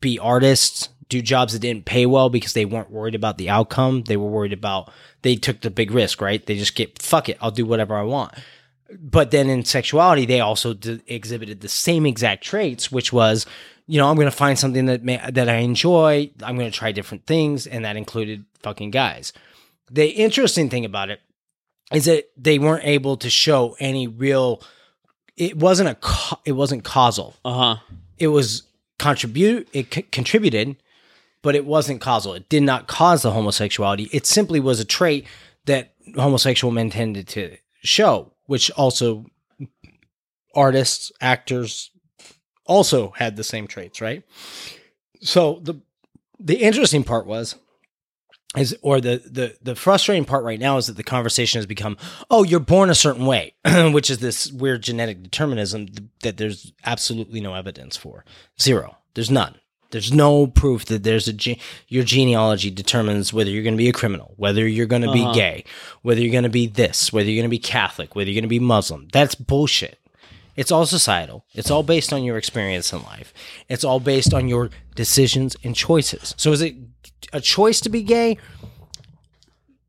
be 0.00 0.18
artists, 0.18 0.88
do 1.08 1.22
jobs 1.22 1.52
that 1.52 1.60
didn't 1.60 1.84
pay 1.84 2.06
well 2.06 2.28
because 2.28 2.54
they 2.54 2.64
weren't 2.64 2.90
worried 2.90 3.14
about 3.14 3.38
the 3.38 3.50
outcome. 3.50 4.02
They 4.02 4.16
were 4.16 4.28
worried 4.28 4.52
about 4.52 4.90
they 5.22 5.36
took 5.36 5.60
the 5.60 5.70
big 5.70 5.90
risk, 5.90 6.20
right? 6.20 6.44
They 6.44 6.56
just 6.56 6.74
get 6.74 7.00
fuck 7.00 7.28
it, 7.28 7.38
I'll 7.40 7.50
do 7.50 7.66
whatever 7.66 7.94
I 7.94 8.02
want 8.02 8.34
but 9.00 9.30
then 9.30 9.48
in 9.48 9.64
sexuality 9.64 10.26
they 10.26 10.40
also 10.40 10.74
d- 10.74 11.00
exhibited 11.06 11.60
the 11.60 11.68
same 11.68 12.06
exact 12.06 12.44
traits 12.44 12.90
which 12.92 13.12
was 13.12 13.46
you 13.86 13.98
know 13.98 14.08
i'm 14.08 14.16
going 14.16 14.26
to 14.26 14.30
find 14.30 14.58
something 14.58 14.86
that 14.86 15.02
may, 15.02 15.20
that 15.30 15.48
i 15.48 15.56
enjoy 15.56 16.30
i'm 16.42 16.56
going 16.56 16.70
to 16.70 16.76
try 16.76 16.92
different 16.92 17.26
things 17.26 17.66
and 17.66 17.84
that 17.84 17.96
included 17.96 18.44
fucking 18.62 18.90
guys. 18.90 19.32
The 19.90 20.08
interesting 20.08 20.70
thing 20.70 20.84
about 20.84 21.10
it 21.10 21.20
is 21.92 22.06
that 22.06 22.30
they 22.36 22.58
weren't 22.58 22.84
able 22.84 23.16
to 23.18 23.28
show 23.28 23.76
any 23.78 24.06
real 24.06 24.62
it 25.36 25.56
wasn't 25.56 25.88
a 25.88 25.94
ca- 25.96 26.40
it 26.44 26.52
wasn't 26.52 26.84
causal. 26.84 27.34
Uh 27.44 27.54
huh. 27.54 27.76
it 28.18 28.28
was 28.28 28.62
contribute 28.98 29.68
it 29.72 29.92
c- 29.92 30.02
contributed 30.02 30.76
but 31.42 31.56
it 31.56 31.66
wasn't 31.66 32.00
causal. 32.00 32.34
It 32.34 32.48
did 32.48 32.62
not 32.62 32.86
cause 32.86 33.22
the 33.22 33.32
homosexuality. 33.32 34.08
It 34.12 34.26
simply 34.26 34.60
was 34.60 34.78
a 34.78 34.84
trait 34.84 35.26
that 35.66 35.92
homosexual 36.14 36.70
men 36.70 36.88
tended 36.88 37.26
to 37.28 37.56
show 37.82 38.31
which 38.46 38.70
also 38.72 39.26
artists 40.54 41.12
actors 41.20 41.90
also 42.66 43.10
had 43.16 43.36
the 43.36 43.44
same 43.44 43.66
traits 43.66 44.00
right? 44.00 44.22
So 45.20 45.60
the 45.62 45.80
the 46.38 46.56
interesting 46.56 47.04
part 47.04 47.26
was 47.26 47.56
is 48.56 48.76
or 48.82 49.00
the 49.00 49.22
the 49.24 49.56
the 49.62 49.74
frustrating 49.74 50.24
part 50.24 50.44
right 50.44 50.60
now 50.60 50.76
is 50.76 50.86
that 50.86 50.96
the 50.96 51.02
conversation 51.02 51.58
has 51.58 51.66
become 51.66 51.96
oh 52.30 52.42
you're 52.42 52.60
born 52.60 52.90
a 52.90 52.94
certain 52.94 53.24
way 53.24 53.54
which 53.92 54.10
is 54.10 54.18
this 54.18 54.52
weird 54.52 54.82
genetic 54.82 55.22
determinism 55.22 55.88
that 56.22 56.36
there's 56.36 56.72
absolutely 56.84 57.40
no 57.40 57.54
evidence 57.54 57.96
for. 57.96 58.24
Zero. 58.60 58.98
There's 59.14 59.30
none 59.30 59.56
there's 59.92 60.12
no 60.12 60.46
proof 60.46 60.84
that 60.86 61.04
there's 61.04 61.28
a 61.28 61.32
ge- 61.32 61.58
your 61.88 62.02
genealogy 62.04 62.70
determines 62.70 63.32
whether 63.32 63.50
you're 63.50 63.62
going 63.62 63.74
to 63.74 63.78
be 63.78 63.88
a 63.88 63.92
criminal 63.92 64.34
whether 64.36 64.66
you're 64.66 64.86
going 64.86 65.02
to 65.02 65.08
Uh-huh. 65.08 65.32
be 65.32 65.38
gay 65.38 65.64
whether 66.02 66.20
you're 66.20 66.32
going 66.32 66.42
to 66.42 66.50
be 66.50 66.66
this 66.66 67.12
whether 67.12 67.30
you're 67.30 67.40
going 67.40 67.48
to 67.50 67.56
be 67.56 67.58
catholic 67.58 68.14
whether 68.16 68.28
you're 68.30 68.34
going 68.40 68.50
to 68.50 68.58
be 68.58 68.58
muslim 68.58 69.08
that's 69.12 69.34
bullshit 69.36 69.98
it's 70.54 70.70
all 70.70 70.84
societal. 70.84 71.46
It's 71.54 71.70
all 71.70 71.82
based 71.82 72.12
on 72.12 72.24
your 72.24 72.36
experience 72.36 72.92
in 72.92 73.02
life. 73.04 73.32
It's 73.70 73.84
all 73.84 74.00
based 74.00 74.34
on 74.34 74.48
your 74.48 74.68
decisions 74.94 75.56
and 75.64 75.74
choices. 75.74 76.34
So 76.36 76.52
is 76.52 76.60
it 76.60 76.74
a 77.32 77.40
choice 77.40 77.80
to 77.80 77.88
be 77.88 78.02
gay? 78.02 78.36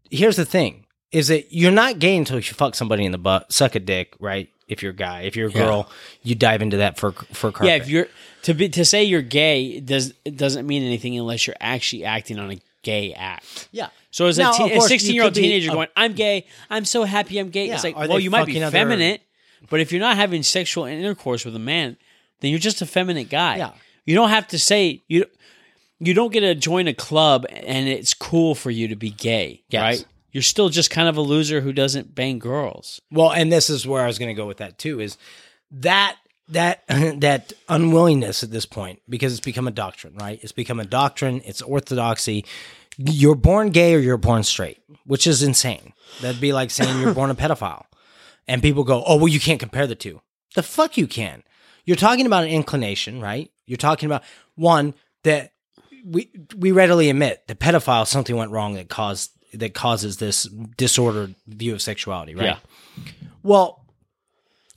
Here's 0.09 0.37
the 0.37 0.45
thing 0.45 0.85
is 1.11 1.27
that 1.27 1.51
you're 1.51 1.69
not 1.71 1.99
gay 1.99 2.15
until 2.15 2.37
you 2.37 2.43
fuck 2.43 2.75
somebody 2.75 3.03
in 3.05 3.11
the 3.11 3.17
butt, 3.17 3.51
suck 3.51 3.75
a 3.75 3.79
dick, 3.81 4.13
right? 4.21 4.47
If 4.69 4.81
you're 4.81 4.91
a 4.93 4.95
guy, 4.95 5.23
if 5.23 5.35
you're 5.35 5.49
a 5.49 5.51
girl, 5.51 5.89
you 6.23 6.33
dive 6.33 6.61
into 6.61 6.77
that 6.77 6.97
for 6.97 7.11
for 7.11 7.51
carpet. 7.51 7.67
Yeah, 7.67 7.75
if 7.75 7.89
you're 7.89 8.07
to 8.43 8.53
be 8.53 8.69
to 8.69 8.85
say 8.85 9.03
you're 9.03 9.21
gay 9.21 9.79
does 9.79 10.13
it 10.25 10.37
doesn't 10.37 10.65
mean 10.67 10.83
anything 10.83 11.17
unless 11.17 11.47
you're 11.47 11.55
actually 11.59 12.05
acting 12.05 12.39
on 12.39 12.51
a 12.51 12.59
gay 12.83 13.13
act. 13.13 13.67
yeah. 13.71 13.87
So 14.11 14.27
as 14.27 14.37
a 14.37 14.51
te- 14.51 14.73
a 14.73 14.81
16 14.81 15.15
year 15.15 15.23
old 15.23 15.33
teenager 15.33 15.71
a- 15.71 15.73
going, 15.73 15.87
I'm 15.95 16.13
gay, 16.13 16.45
I'm 16.69 16.85
so 16.85 17.03
happy 17.03 17.39
I'm 17.39 17.49
gay. 17.49 17.67
Yeah, 17.67 17.75
It's 17.75 17.83
like, 17.83 17.97
well, 17.97 18.19
you 18.19 18.29
might 18.29 18.45
be 18.45 18.61
other- 18.61 18.71
feminine, 18.71 19.17
but 19.69 19.79
if 19.79 19.91
you're 19.91 20.01
not 20.01 20.17
having 20.17 20.43
sexual 20.43 20.85
intercourse 20.85 21.45
with 21.45 21.55
a 21.55 21.59
man, 21.59 21.97
then 22.41 22.51
you're 22.51 22.59
just 22.59 22.81
a 22.81 22.85
feminine 22.85 23.25
guy. 23.25 23.57
Yeah. 23.57 23.71
You 24.05 24.15
don't 24.15 24.29
have 24.29 24.47
to 24.49 24.59
say 24.59 25.01
you 25.07 25.25
you 25.99 26.13
don't 26.13 26.33
get 26.33 26.41
to 26.41 26.53
join 26.55 26.87
a 26.89 26.93
club 26.93 27.45
and 27.49 27.87
it's 27.87 28.13
cool 28.13 28.53
for 28.55 28.69
you 28.69 28.89
to 28.89 28.95
be 28.97 29.09
gay, 29.09 29.63
Yes. 29.69 29.81
right? 29.81 30.05
You're 30.33 30.43
still 30.43 30.67
just 30.69 30.89
kind 30.89 31.07
of 31.07 31.15
a 31.15 31.21
loser 31.21 31.61
who 31.61 31.71
doesn't 31.71 32.13
bang 32.13 32.37
girls. 32.39 32.99
Well, 33.11 33.31
and 33.31 33.51
this 33.53 33.69
is 33.69 33.87
where 33.87 34.03
I 34.03 34.07
was 34.07 34.19
going 34.19 34.29
to 34.35 34.39
go 34.39 34.45
with 34.45 34.57
that 34.57 34.77
too 34.77 34.99
is 34.99 35.17
that 35.71 36.17
that 36.49 36.83
that 36.87 37.53
unwillingness 37.69 38.43
at 38.43 38.51
this 38.51 38.65
point 38.65 39.01
because 39.07 39.33
it's 39.33 39.41
become 39.41 39.67
a 39.67 39.71
doctrine, 39.71 40.15
right? 40.15 40.39
It's 40.41 40.51
become 40.51 40.79
a 40.79 40.85
doctrine, 40.85 41.41
it's 41.45 41.61
orthodoxy. 41.61 42.45
You're 42.97 43.35
born 43.35 43.69
gay 43.71 43.95
or 43.95 43.99
you're 43.99 44.17
born 44.17 44.43
straight, 44.43 44.77
which 45.05 45.25
is 45.25 45.41
insane. 45.41 45.93
That'd 46.21 46.39
be 46.39 46.53
like 46.53 46.69
saying 46.69 47.01
you're 47.01 47.13
born 47.13 47.31
a 47.31 47.35
pedophile. 47.43 47.85
And 48.47 48.61
people 48.61 48.83
go, 48.83 49.03
"Oh, 49.07 49.15
well 49.15 49.29
you 49.29 49.39
can't 49.39 49.59
compare 49.59 49.87
the 49.87 49.95
two. 49.95 50.21
The 50.55 50.63
fuck 50.63 50.97
you 50.97 51.07
can. 51.07 51.43
You're 51.85 51.97
talking 51.97 52.25
about 52.25 52.43
an 52.43 52.49
inclination, 52.49 53.19
right? 53.19 53.51
You're 53.65 53.77
talking 53.77 54.07
about 54.07 54.23
one 54.55 54.93
that 55.23 55.53
we 56.05 56.29
we 56.55 56.71
readily 56.71 57.09
admit 57.09 57.47
the 57.47 57.55
pedophile 57.55 58.05
something 58.05 58.35
went 58.35 58.51
wrong 58.51 58.73
that 58.75 58.89
caused 58.89 59.31
that 59.53 59.73
causes 59.73 60.17
this 60.17 60.43
disordered 60.77 61.35
view 61.47 61.73
of 61.73 61.81
sexuality, 61.81 62.35
right? 62.35 62.45
Yeah. 62.45 63.03
Well, 63.43 63.82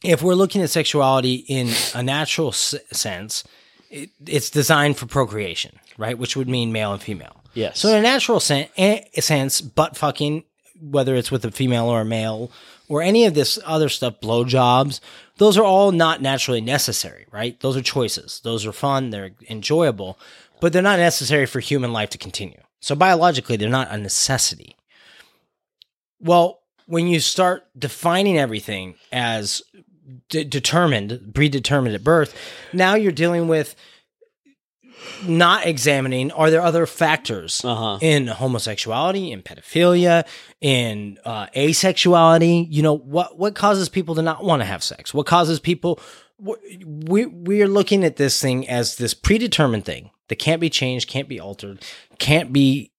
if 0.07 0.23
we're 0.23 0.35
looking 0.35 0.63
at 0.63 0.71
sexuality 0.71 1.35
in 1.49 1.71
a 1.95 2.03
natural 2.03 2.49
s- 2.49 2.75
sense, 2.93 3.45
it, 3.91 4.11
it's 4.27 4.51
designed 4.51 4.97
for 4.97 5.07
procreation, 5.07 5.79
right? 5.99 6.19
Which 6.19 6.37
would 6.37 6.49
mean 6.49 6.73
male 6.73 6.93
and 6.93 7.03
female. 7.03 7.43
Yes. 7.55 7.79
So 7.79 7.89
in 7.89 7.97
a 7.97 8.03
natural 8.03 8.41
sen- 8.41 8.69
eh, 8.77 9.03
sense, 9.21 9.61
butt 9.61 9.97
fucking, 9.97 10.45
whether 10.81 11.15
it's 11.17 11.31
with 11.31 11.45
a 11.45 11.51
female 11.51 11.87
or 11.87 12.03
a 12.03 12.05
male, 12.05 12.51
or 12.89 13.03
any 13.03 13.25
of 13.25 13.35
this 13.35 13.59
other 13.65 13.89
stuff, 13.89 14.21
blowjobs, 14.21 15.01
those 15.39 15.59
are 15.59 15.65
all 15.65 15.91
not 15.93 16.23
naturally 16.23 16.61
necessary, 16.61 17.27
right? 17.31 17.59
Those 17.61 17.77
are 17.77 17.83
choices. 17.83 18.41
Those 18.45 18.65
are 18.67 18.73
fun. 18.73 19.11
They're 19.11 19.33
enjoyable, 19.49 20.19
but 20.61 20.73
they're 20.73 20.83
not 20.83 20.99
necessary 20.99 21.47
for 21.47 21.61
human 21.61 21.93
life 21.93 22.11
to 22.11 22.19
continue. 22.19 22.61
So 22.81 22.95
biologically, 22.95 23.57
they're 23.57 23.69
not 23.69 23.91
a 23.91 23.99
necessity. 23.99 24.77
Well, 26.21 26.61
when 26.87 27.09
you 27.09 27.21
start 27.21 27.67
defining 27.77 28.39
everything 28.39 28.95
as 29.13 29.63
de- 30.29 30.45
determined, 30.45 31.33
predetermined 31.35 31.95
at 31.95 32.05
birth, 32.05 32.35
now 32.73 32.95
you're 32.95 33.13
dealing 33.13 33.49
with 33.49 33.75
not 35.27 35.67
examining 35.67 36.31
are 36.33 36.51
there 36.51 36.61
other 36.63 36.87
factors 36.87 37.65
Uh-huh. 37.65 37.99
in 38.01 38.27
homosexuality, 38.29 39.31
in 39.31 39.43
pedophilia, 39.43 40.27
in 40.61 41.19
uh, 41.25 41.47
asexuality? 41.49 42.67
You 42.71 42.83
know 42.83 42.97
what 42.97 43.39
what 43.39 43.55
causes 43.55 43.89
people 43.89 44.15
to 44.17 44.23
not 44.23 44.43
want 44.43 44.61
to 44.63 44.67
have 44.67 44.83
sex? 44.83 45.13
What 45.15 45.27
causes 45.27 45.61
people? 45.61 46.01
We 46.39 47.27
we're 47.27 47.69
looking 47.69 48.05
at 48.05 48.17
this 48.17 48.41
thing 48.41 48.69
as 48.69 48.97
this 48.97 49.15
predetermined 49.15 49.85
thing 49.85 50.11
that 50.29 50.37
can't 50.37 50.61
be 50.61 50.71
changed, 50.71 51.09
can't 51.09 51.29
be 51.29 51.41
altered, 51.41 51.83
can't 52.19 52.53
be 52.53 52.91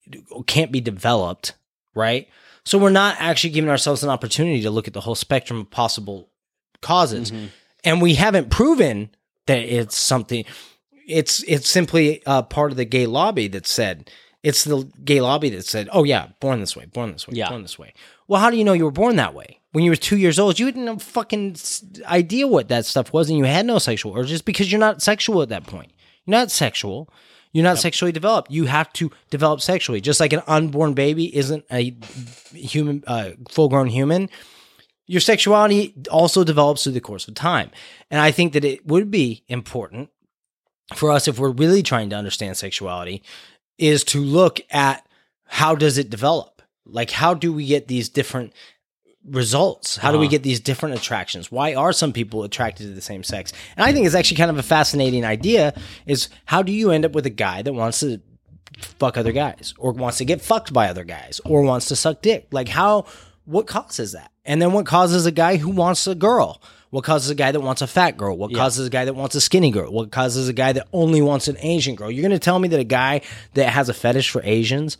can't 0.45 0.71
be 0.71 0.81
developed, 0.81 1.53
right? 1.95 2.27
So 2.63 2.77
we're 2.77 2.89
not 2.89 3.15
actually 3.19 3.51
giving 3.51 3.69
ourselves 3.69 4.03
an 4.03 4.09
opportunity 4.09 4.61
to 4.61 4.69
look 4.71 4.87
at 4.87 4.93
the 4.93 5.01
whole 5.01 5.15
spectrum 5.15 5.61
of 5.61 5.71
possible 5.71 6.29
causes, 6.81 7.31
and 7.83 8.01
we 8.01 8.15
haven't 8.15 8.49
proven 8.49 9.09
that 9.45 9.59
it's 9.59 9.97
something. 9.97 10.45
It's 11.07 11.43
it's 11.43 11.69
simply 11.69 12.21
uh, 12.25 12.41
part 12.43 12.71
of 12.71 12.77
the 12.77 12.85
gay 12.85 13.05
lobby 13.05 13.47
that 13.49 13.65
said 13.67 14.09
it's 14.43 14.63
the 14.63 14.89
gay 15.03 15.21
lobby 15.21 15.49
that 15.51 15.65
said, 15.65 15.89
"Oh 15.91 16.03
yeah, 16.03 16.29
born 16.39 16.59
this 16.59 16.75
way, 16.75 16.85
born 16.85 17.11
this 17.13 17.27
way, 17.27 17.33
Yeah. 17.35 17.49
born 17.49 17.61
this 17.61 17.79
way." 17.79 17.93
Well, 18.27 18.41
how 18.41 18.49
do 18.49 18.57
you 18.57 18.63
know 18.65 18.73
you 18.73 18.83
were 18.85 18.91
born 18.91 19.15
that 19.15 19.33
way? 19.33 19.59
When 19.71 19.83
you 19.83 19.91
were 19.91 19.95
two 19.95 20.17
years 20.17 20.37
old, 20.39 20.59
you 20.59 20.65
didn't 20.65 20.87
have 20.87 21.01
fucking 21.01 21.55
idea 22.05 22.47
what 22.47 22.67
that 22.69 22.85
stuff 22.85 23.13
was, 23.13 23.29
and 23.29 23.37
you 23.37 23.45
had 23.45 23.65
no 23.65 23.79
sexual 23.79 24.17
urges 24.17 24.41
because 24.41 24.71
you're 24.71 24.79
not 24.79 25.01
sexual 25.01 25.41
at 25.41 25.49
that 25.49 25.65
point. 25.65 25.91
You're 26.25 26.37
not 26.39 26.51
sexual. 26.51 27.09
You're 27.53 27.63
not 27.63 27.77
sexually 27.77 28.11
developed. 28.11 28.51
You 28.51 28.65
have 28.65 28.91
to 28.93 29.11
develop 29.29 29.61
sexually. 29.61 30.01
Just 30.01 30.19
like 30.19 30.33
an 30.33 30.41
unborn 30.45 30.93
baby 30.93 31.33
isn't 31.35 31.63
a 31.71 31.95
human, 32.53 33.03
uh, 33.07 33.31
full 33.49 33.69
grown 33.69 33.87
human, 33.87 34.29
your 35.07 35.21
sexuality 35.21 35.93
also 36.11 36.43
develops 36.43 36.83
through 36.83 36.91
the 36.93 37.01
course 37.01 37.27
of 37.27 37.33
time. 37.33 37.71
And 38.11 38.19
I 38.21 38.31
think 38.31 38.53
that 38.53 38.63
it 38.65 38.85
would 38.85 39.09
be 39.09 39.43
important 39.47 40.09
for 40.95 41.11
us 41.11 41.27
if 41.27 41.39
we're 41.39 41.49
really 41.49 41.81
trying 41.81 42.09
to 42.11 42.15
understand 42.15 42.57
sexuality 42.57 43.23
is 43.77 44.03
to 44.05 44.21
look 44.21 44.59
at 44.71 45.05
how 45.45 45.75
does 45.75 45.97
it 45.97 46.09
develop? 46.09 46.61
Like 46.85 47.11
how 47.11 47.33
do 47.33 47.51
we 47.53 47.65
get 47.65 47.87
these 47.87 48.09
different 48.09 48.53
results? 49.25 49.97
How 49.97 50.11
do 50.11 50.17
we 50.19 50.25
Uh-huh. 50.25 50.31
get 50.31 50.43
these 50.43 50.59
different 50.59 50.95
attractions? 50.95 51.51
Why 51.51 51.73
are 51.73 51.91
some 51.93 52.13
people 52.13 52.43
attracted 52.43 52.83
to 52.87 52.93
the 52.93 53.01
same 53.01 53.23
sex? 53.23 53.51
And 53.75 53.85
I 53.85 53.91
think 53.91 54.05
it's 54.05 54.15
actually 54.15 54.37
kind 54.37 54.51
of 54.51 54.57
a 54.57 54.63
fascinating 54.63 55.25
idea 55.25 55.73
is 56.05 56.29
how 56.45 56.61
do 56.63 56.71
you 56.71 56.91
end 56.91 57.05
up 57.05 57.11
with 57.13 57.25
a 57.25 57.29
guy 57.31 57.61
that 57.61 57.73
wants 57.73 57.99
to 58.01 58.21
fuck 58.79 59.17
other 59.17 59.31
guys 59.31 59.73
or 59.77 59.91
wants 59.91 60.17
to 60.19 60.25
get 60.25 60.41
fucked 60.41 60.71
by 60.71 60.87
other 60.87 61.03
guys 61.03 61.41
or 61.45 61.61
wants 61.61 61.87
to 61.87 61.95
suck 61.95 62.21
dick? 62.21 62.47
Like 62.51 62.69
how 62.69 63.05
what 63.45 63.67
causes 63.67 64.11
that? 64.13 64.31
And 64.47 64.61
then 64.61 64.71
what 64.71 64.85
causes 64.85 65.25
a 65.25 65.31
guy 65.31 65.57
who 65.57 65.69
wants 65.69 66.07
a 66.07 66.15
girl? 66.15 66.61
What 66.89 67.03
causes 67.03 67.29
a 67.29 67.35
guy 67.35 67.51
that 67.51 67.59
wants 67.59 67.81
a 67.81 67.87
fat 67.87 68.15
girl? 68.15 68.37
What 68.37 68.53
causes 68.53 68.87
a 68.87 68.89
guy 68.89 69.03
that 69.03 69.13
wants 69.13 69.35
a 69.35 69.41
skinny 69.41 69.71
girl? 69.71 69.91
What 69.91 70.11
causes 70.11 70.47
a 70.47 70.53
guy 70.53 70.71
that 70.71 70.87
only 70.93 71.21
wants 71.21 71.49
an 71.49 71.57
Asian 71.59 71.95
girl? 71.95 72.09
You're 72.09 72.21
going 72.21 72.31
to 72.31 72.39
tell 72.39 72.57
me 72.57 72.69
that 72.69 72.79
a 72.79 72.85
guy 72.85 73.21
that 73.55 73.69
has 73.69 73.89
a 73.89 73.93
fetish 73.93 74.29
for 74.29 74.41
Asians 74.45 74.97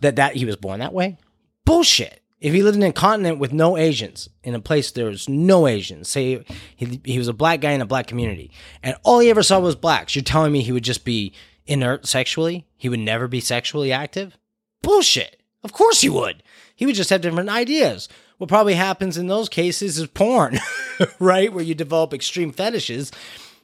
that 0.00 0.16
that 0.16 0.34
he 0.34 0.44
was 0.44 0.56
born 0.56 0.80
that 0.80 0.92
way? 0.92 1.18
Bullshit. 1.64 2.20
If 2.40 2.52
he 2.52 2.62
lived 2.62 2.78
in 2.78 2.82
a 2.82 2.92
continent 2.92 3.38
with 3.38 3.52
no 3.52 3.76
Asians, 3.76 4.28
in 4.42 4.54
a 4.54 4.60
place 4.60 4.90
there 4.90 5.06
was 5.06 5.28
no 5.28 5.68
Asians, 5.68 6.08
say 6.08 6.42
he, 6.74 7.00
he 7.04 7.18
was 7.18 7.28
a 7.28 7.34
black 7.34 7.60
guy 7.60 7.72
in 7.72 7.82
a 7.82 7.86
black 7.86 8.06
community, 8.06 8.50
and 8.82 8.96
all 9.04 9.20
he 9.20 9.30
ever 9.30 9.42
saw 9.42 9.60
was 9.60 9.76
blacks, 9.76 10.16
you're 10.16 10.24
telling 10.24 10.50
me 10.50 10.62
he 10.62 10.72
would 10.72 10.82
just 10.82 11.04
be 11.04 11.34
inert 11.66 12.06
sexually? 12.06 12.66
He 12.76 12.88
would 12.88 12.98
never 12.98 13.28
be 13.28 13.40
sexually 13.40 13.92
active? 13.92 14.38
Bullshit. 14.82 15.42
Of 15.62 15.74
course 15.74 16.00
he 16.00 16.08
would. 16.08 16.42
He 16.74 16.86
would 16.86 16.94
just 16.94 17.10
have 17.10 17.20
different 17.20 17.50
ideas. 17.50 18.08
What 18.40 18.48
probably 18.48 18.72
happens 18.72 19.18
in 19.18 19.26
those 19.26 19.50
cases 19.50 19.98
is 19.98 20.06
porn, 20.06 20.58
right? 21.18 21.52
Where 21.52 21.62
you 21.62 21.74
develop 21.74 22.14
extreme 22.14 22.52
fetishes. 22.52 23.12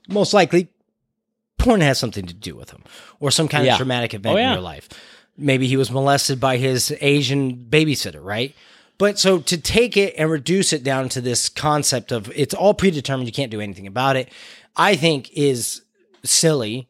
Most 0.07 0.35
likely, 0.35 0.69
porn 1.57 1.81
has 1.81 1.99
something 1.99 2.27
to 2.27 2.35
do 2.35 2.55
with 2.55 2.69
them 2.69 2.83
or 3.19 3.31
some 3.31 3.49
kind 3.49 3.65
Yeah. 3.65 3.73
of 3.73 3.77
traumatic 3.79 4.13
oh, 4.13 4.17
event 4.19 4.37
Oh, 4.37 4.39
in 4.39 4.53
your 4.53 4.61
life. 4.61 4.91
Maybe 5.35 5.67
he 5.67 5.79
was 5.79 5.91
molested 5.91 6.41
by 6.41 6.59
his 6.59 6.95
Asian 7.01 7.57
babysitter, 7.57 8.23
right? 8.23 8.55
But 8.99 9.19
so 9.19 9.39
to 9.39 9.57
take 9.57 9.97
it 9.97 10.13
and 10.19 10.31
reduce 10.31 10.75
it 10.75 10.85
down 10.85 11.09
to 11.09 11.23
this 11.23 11.49
concept 11.49 12.13
of 12.13 12.31
it's 12.37 12.53
all 12.53 12.75
predetermined, 12.75 13.27
you 13.27 13.33
can't 13.33 13.51
do 13.51 13.63
anything 13.63 13.87
about 13.87 14.17
it, 14.17 14.31
I 14.77 14.95
think 14.95 15.31
is 15.33 15.81
silly. 16.23 16.87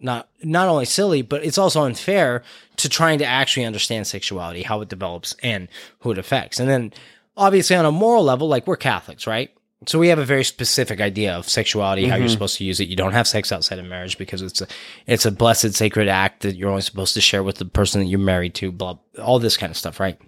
Not 0.00 0.26
not 0.42 0.68
only 0.68 0.86
silly, 0.86 1.20
but 1.20 1.44
it's 1.44 1.58
also 1.58 1.82
unfair 1.82 2.42
to 2.76 2.88
trying 2.88 3.18
to 3.18 3.26
actually 3.26 3.66
understand 3.66 4.06
sexuality, 4.06 4.62
how 4.62 4.80
it 4.80 4.88
develops, 4.88 5.36
and 5.42 5.68
who 6.00 6.12
it 6.12 6.18
affects. 6.18 6.58
And 6.58 6.68
then 6.68 6.92
obviously 7.36 7.76
on 7.76 7.84
a 7.84 7.92
moral 7.92 8.24
level, 8.24 8.48
like 8.48 8.66
we're 8.66 8.76
Catholics, 8.76 9.26
right? 9.26 9.50
So 9.86 9.98
we 9.98 10.08
have 10.08 10.18
a 10.18 10.24
very 10.24 10.42
specific 10.42 11.00
idea 11.00 11.34
of 11.34 11.48
sexuality, 11.48 12.06
how 12.06 12.16
you're 12.16 12.24
mm-hmm. 12.24 12.32
supposed 12.32 12.56
to 12.58 12.64
use 12.64 12.80
it. 12.80 12.88
You 12.88 12.96
don't 12.96 13.12
have 13.12 13.28
sex 13.28 13.52
outside 13.52 13.78
of 13.78 13.84
marriage 13.84 14.16
because 14.16 14.40
it's 14.40 14.62
a 14.62 14.66
it's 15.06 15.26
a 15.26 15.30
blessed 15.30 15.74
sacred 15.74 16.08
act 16.08 16.42
that 16.42 16.56
you're 16.56 16.70
only 16.70 16.82
supposed 16.82 17.14
to 17.14 17.20
share 17.20 17.42
with 17.42 17.56
the 17.56 17.66
person 17.66 18.00
that 18.00 18.06
you're 18.06 18.18
married 18.18 18.54
to, 18.56 18.72
blah 18.72 18.98
all 19.22 19.38
this 19.38 19.56
kind 19.56 19.70
of 19.70 19.76
stuff, 19.76 20.00
right? 20.00 20.18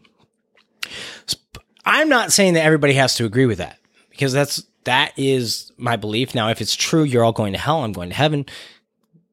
I'm 1.85 2.11
not 2.11 2.31
saying 2.31 2.55
that 2.55 2.65
everybody 2.65 2.93
has 2.95 3.15
to 3.17 3.25
agree 3.25 3.47
with 3.47 3.59
that 3.59 3.79
because 4.11 4.35
that's 4.35 4.63
that 4.85 5.13
is 5.17 5.73
my 5.79 5.97
belief. 5.97 6.35
Now, 6.35 6.51
if 6.51 6.61
it's 6.61 6.77
true, 6.77 7.03
you're 7.03 7.25
all 7.25 7.33
going 7.33 7.55
to 7.55 7.59
hell, 7.59 7.83
I'm 7.85 7.93
going 7.93 8.11
to 8.11 8.15
heaven. 8.15 8.45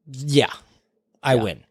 Yeah, 0.06 0.52
I 1.22 1.34
win. 1.34 1.62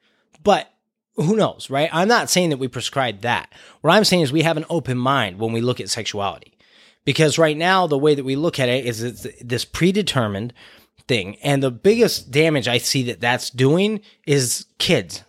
But 0.44 0.72
who 1.16 1.36
knows, 1.36 1.70
right? 1.70 1.90
I'm 1.94 2.08
not 2.08 2.30
saying 2.30 2.50
that 2.50 2.58
we 2.58 2.68
prescribe 2.68 3.22
that. 3.22 3.52
What 3.82 3.94
I'm 3.94 4.04
saying 4.04 4.24
is 4.24 4.32
we 4.32 4.42
have 4.42 4.58
an 4.58 4.66
open 4.70 4.98
mind 4.98 5.40
when 5.40 5.54
we 5.54 5.62
look 5.62 5.80
at 5.80 5.90
sexuality. 5.90 6.54
Because 7.06 7.38
right 7.38 7.56
now, 7.56 7.88
the 7.88 7.98
way 7.98 8.16
that 8.16 8.26
we 8.26 8.36
look 8.36 8.60
at 8.60 8.68
it 8.68 8.86
is 8.86 9.02
it's 9.04 9.28
this 9.42 9.64
predetermined 9.64 10.54
thing. 11.08 11.38
And 11.38 11.62
the 11.62 11.72
biggest 11.72 12.32
damage 12.32 12.68
I 12.68 12.80
see 12.80 13.04
that 13.04 13.22
that's 13.22 13.50
doing 13.50 14.02
is 14.26 14.66
kids. 14.80 15.24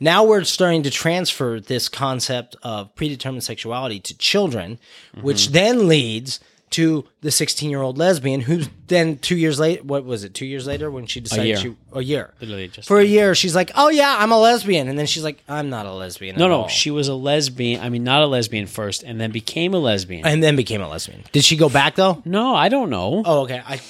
Now 0.00 0.24
we're 0.24 0.44
starting 0.44 0.82
to 0.84 0.90
transfer 0.90 1.60
this 1.60 1.88
concept 1.88 2.56
of 2.62 2.94
predetermined 2.94 3.44
sexuality 3.44 4.00
to 4.00 4.16
children, 4.16 4.78
which 5.20 5.44
mm-hmm. 5.44 5.52
then 5.52 5.88
leads 5.88 6.40
to 6.70 7.04
the 7.20 7.30
16 7.30 7.70
year 7.70 7.80
old 7.80 7.98
lesbian 7.98 8.40
who 8.42 8.62
then 8.86 9.18
two 9.18 9.36
years 9.36 9.58
later, 9.58 9.82
what 9.82 10.04
was 10.04 10.24
it, 10.24 10.34
two 10.34 10.46
years 10.46 10.66
later 10.66 10.90
when 10.90 11.06
she 11.06 11.20
decided 11.20 11.46
year. 11.46 11.56
she, 11.56 11.76
a 11.92 12.02
year. 12.02 12.34
Literally 12.40 12.68
just 12.68 12.88
For 12.88 12.98
a 12.98 13.04
year, 13.04 13.34
she's 13.34 13.54
like, 13.54 13.70
oh 13.74 13.88
yeah, 13.88 14.16
I'm 14.18 14.32
a 14.32 14.38
lesbian. 14.38 14.88
And 14.88 14.98
then 14.98 15.06
she's 15.06 15.24
like, 15.24 15.42
I'm 15.48 15.70
not 15.70 15.86
a 15.86 15.92
lesbian. 15.92 16.36
no, 16.36 16.48
no. 16.48 16.62
all." 16.62 16.68
She 16.68 16.90
was 16.90 17.08
a 17.08 17.14
lesbian. 17.14 17.80
I 17.80 17.88
mean, 17.88 18.04
not 18.04 18.22
a 18.22 18.26
lesbian 18.26 18.66
first, 18.66 19.02
and 19.02 19.20
then 19.20 19.30
became 19.30 19.74
a 19.74 19.78
lesbian. 19.78 20.26
and 20.26 20.42
then 20.42 20.56
became 20.56 20.80
a 20.80 20.88
lesbian. 20.88 21.24
Did 21.32 21.44
she 21.44 21.56
go 21.56 21.68
back 21.68 21.96
though? 21.96 22.22
no, 22.24 22.54
I 22.54 22.68
don't 22.68 22.90
know. 22.90 23.22
Oh, 23.24 23.40
okay. 23.42 23.62
I 23.66 23.80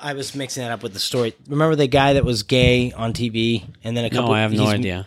I 0.00 0.12
was 0.12 0.34
mixing 0.34 0.62
that 0.62 0.72
up 0.72 0.82
with 0.82 0.92
the 0.92 1.00
story. 1.00 1.34
Remember 1.48 1.74
the 1.74 1.86
guy 1.86 2.14
that 2.14 2.24
was 2.24 2.42
gay 2.42 2.92
on 2.92 3.12
TV, 3.12 3.64
and 3.82 3.96
then 3.96 4.04
a 4.04 4.10
couple. 4.10 4.28
no, 4.28 4.34
I 4.34 4.40
have 4.40 4.52
no 4.52 4.66
idea. 4.66 5.06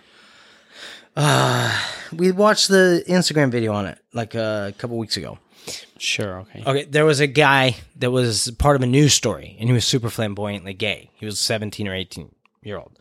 We 2.11 2.31
watched 2.31 2.69
the 2.69 3.03
Instagram 3.07 3.51
video 3.51 3.73
on 3.73 3.85
it 3.85 3.99
like 4.13 4.35
uh, 4.35 4.65
a 4.69 4.71
couple 4.77 4.97
weeks 4.97 5.17
ago. 5.17 5.37
Sure, 5.97 6.39
okay. 6.39 6.63
Okay, 6.65 6.83
there 6.85 7.05
was 7.05 7.19
a 7.19 7.27
guy 7.27 7.75
that 7.97 8.11
was 8.11 8.51
part 8.57 8.75
of 8.75 8.81
a 8.81 8.87
news 8.87 9.13
story, 9.13 9.55
and 9.59 9.67
he 9.67 9.73
was 9.73 9.85
super 9.85 10.09
flamboyantly 10.09 10.73
gay. 10.73 11.09
He 11.15 11.25
was 11.25 11.39
seventeen 11.39 11.87
or 11.87 11.93
eighteen 11.93 12.33
year 12.63 12.77
old, 12.77 12.97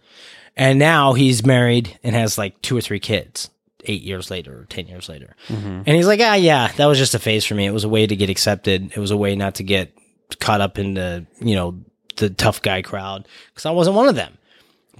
and 0.56 0.78
now 0.78 1.12
he's 1.12 1.46
married 1.46 1.98
and 2.02 2.14
has 2.14 2.36
like 2.38 2.60
two 2.62 2.76
or 2.76 2.80
three 2.80 3.00
kids. 3.00 3.50
Eight 3.84 4.02
years 4.02 4.30
later, 4.30 4.58
or 4.58 4.64
ten 4.64 4.88
years 4.88 5.08
later, 5.08 5.36
and 5.48 5.86
he's 5.86 6.08
like, 6.08 6.20
"Ah, 6.20 6.34
yeah, 6.34 6.72
that 6.76 6.86
was 6.86 6.98
just 6.98 7.14
a 7.14 7.18
phase 7.20 7.44
for 7.44 7.54
me. 7.54 7.64
It 7.64 7.70
was 7.70 7.84
a 7.84 7.88
way 7.88 8.06
to 8.06 8.16
get 8.16 8.28
accepted. 8.28 8.90
It 8.90 8.98
was 8.98 9.12
a 9.12 9.16
way 9.16 9.36
not 9.36 9.54
to 9.56 9.62
get 9.62 9.92
caught 10.40 10.60
up 10.60 10.78
in 10.78 10.94
the 10.94 11.26
you 11.40 11.54
know 11.54 11.78
the 12.16 12.28
tough 12.28 12.60
guy 12.60 12.82
crowd 12.82 13.28
because 13.54 13.64
I 13.64 13.70
wasn't 13.70 13.96
one 13.96 14.08
of 14.08 14.16
them. 14.16 14.36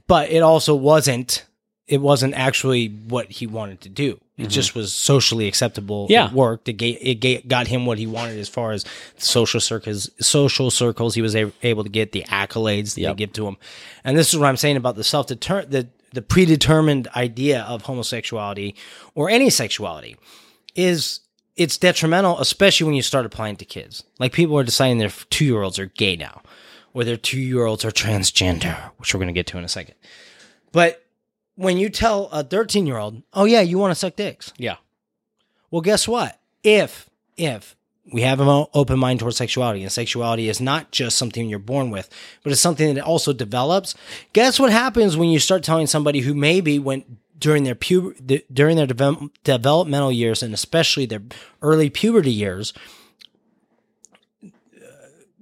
But 0.06 0.30
it 0.30 0.42
also 0.42 0.76
wasn't. 0.76 1.44
It 1.88 2.00
wasn't 2.00 2.34
actually 2.34 2.86
what 2.88 3.30
he 3.30 3.46
wanted 3.48 3.80
to 3.82 3.88
do. 3.88 4.20
It 4.38 4.42
mm-hmm. 4.42 4.50
just 4.50 4.74
was 4.76 4.92
socially 4.92 5.48
acceptable. 5.48 6.06
Yeah. 6.08 6.28
It 6.28 6.32
worked. 6.32 6.68
It, 6.68 6.74
ga- 6.74 6.98
it 7.00 7.16
ga- 7.16 7.42
got 7.42 7.66
him 7.66 7.86
what 7.86 7.98
he 7.98 8.06
wanted 8.06 8.38
as 8.38 8.48
far 8.48 8.70
as 8.70 8.84
social 9.16 9.58
circles. 9.60 10.08
Social 10.20 10.70
circles. 10.70 11.16
He 11.16 11.22
was 11.22 11.34
a- 11.34 11.52
able 11.64 11.82
to 11.82 11.90
get 11.90 12.12
the 12.12 12.22
accolades 12.28 12.94
that 12.94 13.00
Yep. 13.00 13.10
they 13.10 13.18
give 13.18 13.32
to 13.34 13.48
him. 13.48 13.56
And 14.04 14.16
this 14.16 14.32
is 14.32 14.38
what 14.38 14.46
I'm 14.46 14.56
saying 14.56 14.76
about 14.76 14.94
the 14.94 15.04
self 15.04 15.26
deter 15.26 15.64
the 15.64 15.88
the 16.12 16.22
predetermined 16.22 17.08
idea 17.14 17.62
of 17.62 17.82
homosexuality 17.82 18.74
or 19.14 19.28
any 19.28 19.50
sexuality 19.50 20.16
is 20.74 21.20
it's 21.56 21.76
detrimental, 21.76 22.38
especially 22.38 22.86
when 22.86 22.94
you 22.94 23.02
start 23.02 23.26
applying 23.26 23.56
to 23.56 23.64
kids. 23.64 24.04
Like 24.18 24.32
people 24.32 24.56
are 24.56 24.64
deciding 24.64 24.98
their 24.98 25.10
two 25.10 25.44
year 25.44 25.62
olds 25.62 25.78
are 25.78 25.86
gay 25.86 26.16
now, 26.16 26.42
or 26.94 27.02
their 27.04 27.16
two 27.16 27.40
year 27.40 27.66
olds 27.66 27.84
are 27.84 27.90
transgender, 27.90 28.76
which 28.98 29.12
we're 29.12 29.18
going 29.18 29.26
to 29.28 29.32
get 29.34 29.48
to 29.48 29.58
in 29.58 29.64
a 29.64 29.68
second. 29.68 29.96
But 30.70 31.04
when 31.58 31.76
you 31.76 31.88
tell 31.88 32.28
a 32.30 32.44
13 32.44 32.86
year 32.86 32.98
old, 32.98 33.20
oh, 33.34 33.44
yeah, 33.44 33.60
you 33.60 33.78
want 33.78 33.90
to 33.90 33.96
suck 33.96 34.14
dicks. 34.14 34.52
Yeah. 34.56 34.76
Well, 35.72 35.82
guess 35.82 36.06
what? 36.06 36.38
If, 36.62 37.10
if 37.36 37.74
we 38.12 38.22
have 38.22 38.38
an 38.38 38.66
open 38.74 38.96
mind 38.96 39.18
towards 39.18 39.38
sexuality 39.38 39.82
and 39.82 39.90
sexuality 39.90 40.48
is 40.48 40.60
not 40.60 40.92
just 40.92 41.18
something 41.18 41.48
you're 41.48 41.58
born 41.58 41.90
with, 41.90 42.08
but 42.44 42.52
it's 42.52 42.60
something 42.60 42.94
that 42.94 43.02
also 43.02 43.32
develops, 43.32 43.96
guess 44.32 44.60
what 44.60 44.70
happens 44.70 45.16
when 45.16 45.30
you 45.30 45.40
start 45.40 45.64
telling 45.64 45.88
somebody 45.88 46.20
who 46.20 46.32
maybe 46.32 46.78
went 46.78 47.06
during 47.36 47.64
their 47.64 47.74
pu- 47.74 48.14
during 48.52 48.76
their 48.76 48.86
devel- 48.86 49.30
developmental 49.42 50.12
years 50.12 50.44
and 50.44 50.54
especially 50.54 51.06
their 51.06 51.22
early 51.60 51.90
puberty 51.90 52.32
years 52.32 52.72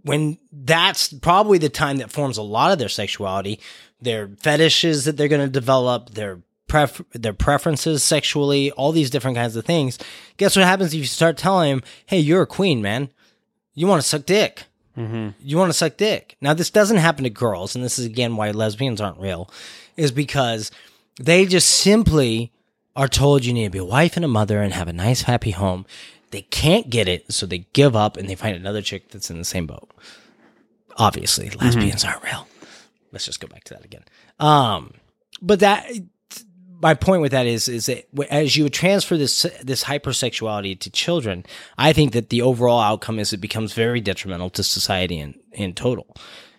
when 0.07 0.39
that's 0.53 1.13
probably 1.13 1.59
the 1.59 1.69
time 1.69 1.97
that 1.97 2.13
forms 2.13 2.39
a 2.39 2.43
lot 2.43 2.71
of 2.71 2.79
their 2.79 2.89
sexuality, 2.89 3.59
their 4.01 4.29
fetishes 4.29 5.05
that 5.05 5.17
they're 5.17 5.29
going 5.29 5.41
to 5.41 5.49
develop, 5.49 6.11
their 6.11 6.41
pref- 6.69 7.03
their 7.13 7.33
preferences 7.33 8.03
sexually, 8.03 8.71
all 8.73 8.93
these 8.93 9.11
different 9.11 9.37
kinds 9.37 9.57
of 9.57 9.65
things. 9.65 9.99
Guess 10.37 10.57
what 10.57 10.65
happens 10.65 10.93
if 10.93 10.99
you 10.99 11.05
start 11.05 11.37
telling 11.37 11.71
them, 11.71 11.83
"Hey, 12.07 12.19
you're 12.19 12.43
a 12.43 12.47
queen, 12.47 12.83
man. 12.83 13.11
You 13.75 13.87
want 13.87 14.03
to 14.03 14.09
suck 14.09 14.27
dick. 14.27 14.65
Mm-hmm. 14.97 15.31
You 15.41 15.59
want 15.59 15.71
to 15.71 15.79
suck 15.79 15.97
dick." 15.97 16.37
Now, 16.41 16.55
this 16.55 16.71
doesn't 16.71 16.99
happen 16.99 17.25
to 17.25 17.31
girls, 17.31 17.75
and 17.75 17.85
this 17.85 17.99
is 17.99 18.07
again 18.07 18.37
why 18.37 18.51
lesbians 18.51 19.01
aren't 19.01 19.21
real, 19.21 19.51
is 19.97 20.13
because 20.13 20.71
they 21.19 21.47
just 21.47 21.69
simply 21.69 22.53
are 22.95 23.09
told 23.09 23.45
you 23.45 23.53
need 23.53 23.65
to 23.65 23.71
be 23.71 23.79
a 23.79 23.85
wife 23.85 24.17
and 24.17 24.25
a 24.25 24.29
mother 24.29 24.63
and 24.63 24.73
have 24.73 24.89
a 24.89 24.93
nice, 24.93 25.23
happy 25.23 25.51
home. 25.51 25.87
They 26.31 26.43
can't 26.43 26.91
get 26.91 27.09
it, 27.09 27.33
so 27.33 27.47
they 27.47 27.67
give 27.73 27.95
up 27.95 28.17
and 28.17 28.29
they 28.29 28.35
find 28.35 28.57
another 28.57 28.83
chick 28.83 29.11
that's 29.11 29.31
in 29.31 29.39
the 29.39 29.45
same 29.45 29.67
boat. 29.67 29.91
Obviously, 30.97 31.49
mm-hmm. 31.49 31.65
lesbians 31.65 32.05
aren't 32.05 32.25
real. 32.25 32.49
Let's 33.17 33.25
just 33.25 33.41
go 33.41 33.49
back 33.49 33.65
to 33.65 33.75
that 33.75 33.85
again. 33.85 34.05
Um, 34.39 34.93
but 35.41 35.61
that 35.61 35.87
my 36.83 36.93
point 36.93 37.23
with 37.23 37.33
that 37.33 37.47
is 37.47 37.67
is 37.69 37.87
that 37.87 38.05
as 38.31 38.55
you 38.57 38.69
transfer 38.69 39.17
this 39.17 39.47
this 39.63 39.85
hypersexuality 39.85 40.79
to 40.81 40.91
children, 40.91 41.47
I 41.79 41.95
think 41.95 42.13
that 42.13 42.29
the 42.29 42.43
overall 42.43 42.81
outcome 42.81 43.19
is 43.19 43.33
it 43.33 43.39
becomes 43.41 43.73
very 43.73 44.03
detrimental 44.03 44.51
to 44.51 44.63
society 44.63 45.19
in 45.19 45.35
in 45.53 45.73
total, 45.73 46.15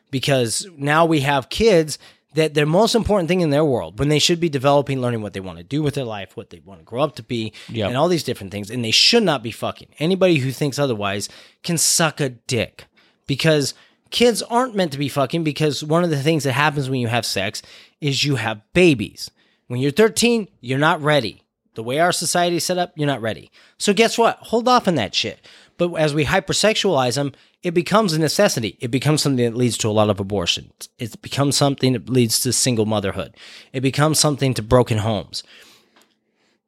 because 0.10 0.68
now 0.76 1.06
we 1.06 1.20
have 1.22 1.50
kids 1.50 2.00
that 2.34 2.56
their 2.56 2.66
most 2.66 2.96
important 2.96 3.28
thing 3.30 3.42
in 3.42 3.52
their 3.52 3.64
world 3.66 4.00
when 4.00 4.10
they 4.10 4.20
should 4.20 4.40
be 4.40 4.50
developing, 4.50 5.00
learning 5.02 5.22
what 5.22 5.34
they 5.34 5.40
want 5.40 5.60
to 5.60 5.64
do 5.64 5.84
with 5.84 5.94
their 5.94 6.04
life, 6.06 6.36
what 6.36 6.50
they 6.50 6.60
want 6.66 6.80
to 6.80 6.84
grow 6.86 7.04
up 7.04 7.16
to 7.16 7.24
be, 7.24 7.54
Yep. 7.70 7.88
and 7.90 7.98
all 7.98 8.08
these 8.08 8.24
different 8.24 8.52
things. 8.52 8.70
And 8.72 8.84
they 8.84 8.92
should 8.92 9.24
not 9.24 9.42
be 9.44 9.52
fucking. 9.52 9.90
Anybody 10.00 10.38
who 10.38 10.52
thinks 10.52 10.78
otherwise 10.80 11.30
can 11.64 11.78
suck 11.78 12.20
a 12.20 12.30
dick 12.30 12.86
because 13.28 13.74
kids 14.12 14.42
aren't 14.44 14.76
meant 14.76 14.92
to 14.94 14.98
be 14.98 15.10
fucking 15.10 15.44
because 15.44 15.84
one 15.84 16.04
of 16.04 16.10
the 16.10 16.22
things 16.22 16.44
that 16.44 16.54
happens 16.54 16.90
when 16.90 17.00
you 17.00 17.08
have 17.08 17.26
sex 17.26 17.62
is 18.02 18.24
you 18.24 18.36
have 18.36 18.62
babies. 18.74 19.32
When 19.68 19.80
you're 19.80 19.92
13, 19.92 20.48
you're 20.62 20.80
not 20.80 21.02
ready. 21.02 21.44
The 21.76 21.84
way 21.84 22.00
our 22.00 22.12
society 22.12 22.56
is 22.56 22.64
set 22.64 22.78
up, 22.78 22.94
you're 22.96 23.08
not 23.08 23.22
ready. 23.22 23.52
So 23.78 23.94
guess 23.94 24.18
what? 24.18 24.38
Hold 24.42 24.68
off 24.68 24.88
on 24.88 24.96
that 24.96 25.14
shit. 25.14 25.46
But 25.78 25.94
as 25.94 26.14
we 26.14 26.26
hypersexualize 26.26 27.16
them, 27.16 27.34
it 27.62 27.72
becomes 27.72 28.14
a 28.14 28.20
necessity. 28.20 28.78
It 28.80 28.90
becomes 28.90 29.22
something 29.22 29.46
that 29.46 29.58
leads 29.58 29.78
to 29.80 29.88
a 29.88 29.92
lot 29.92 30.10
of 30.10 30.20
abortions. 30.20 30.90
It 30.98 31.22
becomes 31.22 31.56
something 31.56 31.94
that 31.94 32.10
leads 32.10 32.40
to 32.42 32.54
single 32.54 32.86
motherhood. 32.86 33.36
It 33.74 33.82
becomes 33.82 34.20
something 34.20 34.54
to 34.56 34.64
broken 34.64 35.00
homes 35.00 35.44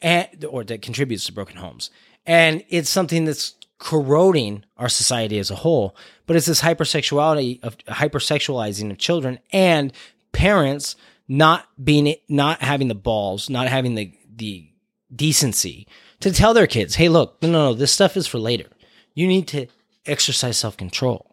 and 0.01 0.45
or 0.45 0.63
that 0.63 0.81
contributes 0.81 1.25
to 1.25 1.33
broken 1.33 1.57
homes. 1.57 1.89
And 2.25 2.63
it's 2.69 2.89
something 2.89 3.25
that's 3.25 3.55
corroding 3.79 4.63
our 4.77 4.89
society 4.89 5.39
as 5.39 5.49
a 5.49 5.55
whole. 5.55 5.95
But 6.27 6.35
it's 6.35 6.45
this 6.45 6.61
hypersexuality 6.61 7.63
of 7.63 7.77
hypersexualizing 7.87 8.91
of 8.91 8.97
children 8.97 9.39
and 9.51 9.91
parents 10.31 10.95
not 11.27 11.67
being 11.83 12.15
not 12.27 12.61
having 12.61 12.87
the 12.87 12.95
balls, 12.95 13.49
not 13.49 13.67
having 13.67 13.95
the 13.95 14.13
the 14.35 14.69
decency 15.15 15.87
to 16.19 16.31
tell 16.31 16.53
their 16.53 16.67
kids, 16.67 16.95
"Hey, 16.95 17.09
look, 17.09 17.41
no, 17.41 17.49
no, 17.49 17.69
no, 17.69 17.73
this 17.73 17.91
stuff 17.91 18.15
is 18.15 18.27
for 18.27 18.37
later. 18.37 18.67
You 19.15 19.27
need 19.27 19.47
to 19.47 19.67
exercise 20.05 20.57
self 20.57 20.77
control." 20.77 21.25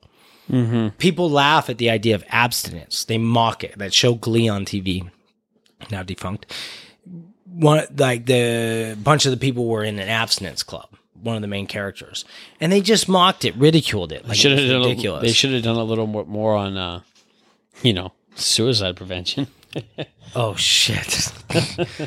Mm-hmm. 0.50 0.96
People 0.98 1.28
laugh 1.28 1.68
at 1.68 1.78
the 1.78 1.90
idea 1.90 2.14
of 2.14 2.24
abstinence. 2.28 3.04
They 3.04 3.18
mock 3.18 3.64
it. 3.64 3.76
That 3.78 3.92
show 3.92 4.14
Glee 4.14 4.48
on 4.48 4.64
TV, 4.64 5.10
now 5.90 6.04
defunct 6.04 6.52
one 7.44 7.84
like 7.96 8.26
the 8.26 8.96
bunch 9.02 9.24
of 9.24 9.30
the 9.30 9.36
people 9.36 9.66
were 9.66 9.82
in 9.82 9.98
an 9.98 10.08
abstinence 10.08 10.62
club 10.62 10.95
one 11.22 11.36
of 11.36 11.42
the 11.42 11.48
main 11.48 11.66
characters 11.66 12.24
and 12.60 12.70
they 12.72 12.80
just 12.80 13.08
mocked 13.08 13.44
it 13.44 13.54
ridiculed 13.56 14.12
it 14.12 14.26
like 14.26 14.36
should 14.36 14.52
it 14.52 14.58
have 14.58 14.64
was 14.64 14.72
done. 14.72 14.82
A, 14.82 14.88
ridiculous 14.88 15.22
they 15.22 15.32
should 15.32 15.52
have 15.52 15.62
done 15.62 15.76
a 15.76 15.84
little 15.84 16.06
more, 16.06 16.24
more 16.24 16.54
on, 16.56 16.76
uh, 16.76 17.00
you 17.82 17.92
know, 17.92 18.12
suicide 18.34 18.96
prevention. 18.96 19.46
oh 20.34 20.54
shit 20.56 21.32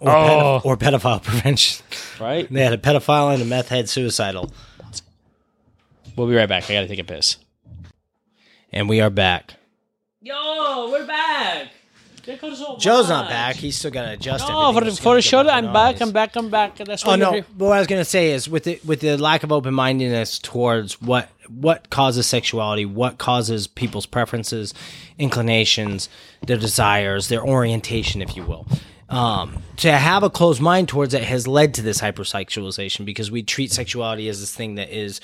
or, 0.00 0.10
Oh. 0.10 0.60
pedo- 0.60 0.64
or 0.64 0.76
pedophile 0.76 1.22
prevention 1.22 1.84
right? 2.20 2.50
they 2.52 2.62
had 2.62 2.72
a 2.72 2.78
pedophile 2.78 3.32
and 3.32 3.42
a 3.42 3.46
meth 3.46 3.68
head 3.68 3.88
suicidal 3.88 4.50
We'll 6.14 6.26
be 6.28 6.34
right 6.34 6.48
back. 6.48 6.68
I 6.68 6.74
got 6.74 6.82
to 6.82 6.88
take 6.88 6.98
a 6.98 7.04
piss. 7.04 7.36
and 8.70 8.88
we 8.88 9.00
are 9.00 9.08
back 9.10 9.54
Yo, 10.20 10.90
we're 10.92 11.06
back. 11.06 11.68
Joe's 12.78 13.08
not 13.08 13.28
back 13.28 13.56
he's 13.56 13.76
still 13.76 13.90
got 13.90 14.02
to 14.02 14.12
adjust 14.12 14.48
No, 14.48 14.72
for, 14.72 14.80
for 14.80 15.02
gonna 15.04 15.14
a 15.14 15.16
get 15.18 15.24
show, 15.24 15.48
I'm 15.48 15.72
back. 15.72 16.00
I'm 16.00 16.12
back. 16.12 16.36
I'm 16.36 16.50
back. 16.50 16.76
That's 16.76 17.04
Oh 17.04 17.10
what 17.10 17.18
no! 17.18 17.32
But 17.56 17.64
what 17.66 17.76
I 17.76 17.78
was 17.78 17.86
gonna 17.88 18.04
say 18.04 18.30
is 18.30 18.48
with 18.48 18.64
the 18.64 18.80
with 18.84 19.00
the 19.00 19.16
lack 19.16 19.42
of 19.42 19.52
open 19.52 19.74
mindedness 19.74 20.38
towards 20.38 21.00
what 21.00 21.28
what 21.48 21.90
causes 21.90 22.26
sexuality, 22.26 22.84
what 22.86 23.18
causes 23.18 23.66
people's 23.66 24.06
preferences, 24.06 24.72
inclinations, 25.18 26.08
their 26.46 26.56
desires, 26.56 27.28
their 27.28 27.44
orientation, 27.44 28.22
if 28.22 28.36
you 28.36 28.44
will. 28.44 28.66
Um, 29.08 29.62
to 29.78 29.92
have 29.92 30.22
a 30.22 30.30
closed 30.30 30.62
mind 30.62 30.88
towards 30.88 31.12
it 31.12 31.22
has 31.24 31.46
led 31.46 31.74
to 31.74 31.82
this 31.82 32.00
hypersexualization 32.00 33.04
because 33.04 33.30
we 33.30 33.42
treat 33.42 33.70
sexuality 33.70 34.28
as 34.28 34.40
this 34.40 34.54
thing 34.54 34.76
that 34.76 34.88
is 34.88 35.20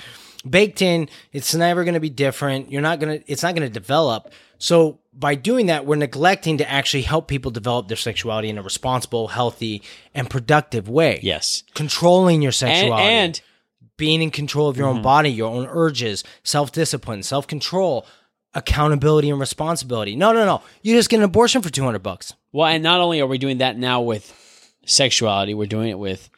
baked 0.47 0.81
in. 0.83 1.09
It's 1.33 1.55
never 1.55 1.83
going 1.83 1.95
to 1.95 1.99
be 1.99 2.11
different. 2.11 2.71
You're 2.71 2.83
not 2.83 2.99
going 2.99 3.19
to. 3.19 3.31
It's 3.31 3.41
not 3.41 3.55
going 3.55 3.67
to 3.67 3.73
develop. 3.73 4.31
So 4.59 4.99
by 5.19 5.35
doing 5.35 5.65
that, 5.65 5.85
we're 5.85 5.97
neglecting 5.97 6.57
to 6.59 6.69
actually 6.71 7.01
help 7.03 7.27
people 7.27 7.51
develop 7.51 7.87
their 7.89 7.97
sexuality 7.97 8.47
in 8.49 8.57
a 8.57 8.61
responsible, 8.61 9.27
healthy, 9.29 9.81
and 10.15 10.29
productive 10.29 10.87
way 10.87 11.19
Yes. 11.21 11.63
controlling 11.73 12.41
your 12.41 12.53
sexuality 12.53 13.03
and 13.07 13.41
being 13.97 14.21
in 14.21 14.31
control 14.31 14.69
of 14.69 14.77
your 14.77 14.87
Mm-hmm. 14.87 14.97
own 14.97 15.03
body 15.03 15.29
your 15.29 15.51
own 15.51 15.67
urges 15.69 16.23
self-discipline 16.43 17.21
self-control 17.23 18.05
accountability 18.53 19.29
and 19.29 19.39
responsibility 19.39 20.15
no 20.15 20.31
no 20.31 20.45
no 20.45 20.61
you 20.81 20.95
just 20.95 21.09
get 21.09 21.17
an 21.17 21.23
abortion 21.23 21.61
for 21.61 21.69
200 21.69 21.99
bucks 21.99 22.33
well, 22.51 22.65
and 22.67 22.81
not 22.81 22.99
only 22.99 23.19
are 23.21 23.27
we 23.27 23.37
doing 23.37 23.59
that 23.59 23.77
now 23.77 24.01
with 24.01 24.33
sexuality, 24.85 25.53
we're 25.53 25.67
doing 25.67 25.89
it 25.89 25.99
with 25.99 26.29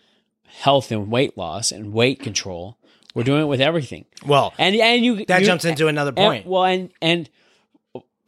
health 0.46 0.92
and 0.92 1.10
weight 1.10 1.38
loss 1.38 1.72
and 1.72 1.94
weight 1.94 2.20
control. 2.20 2.78
We're 3.16 3.24
doing 3.24 3.44
it 3.44 3.46
with 3.46 3.62
everything. 3.62 4.06
well 4.26 4.54
And 4.58 4.76
and 4.76 5.06
you 5.06 5.24
that 5.28 5.40
you- 5.42 5.46
jumps 5.48 5.64
into 5.64 5.88
another 5.88 6.10
and- 6.10 6.18
point 6.18 6.46
well, 6.46 6.66
and 6.66 6.90
and 7.02 7.30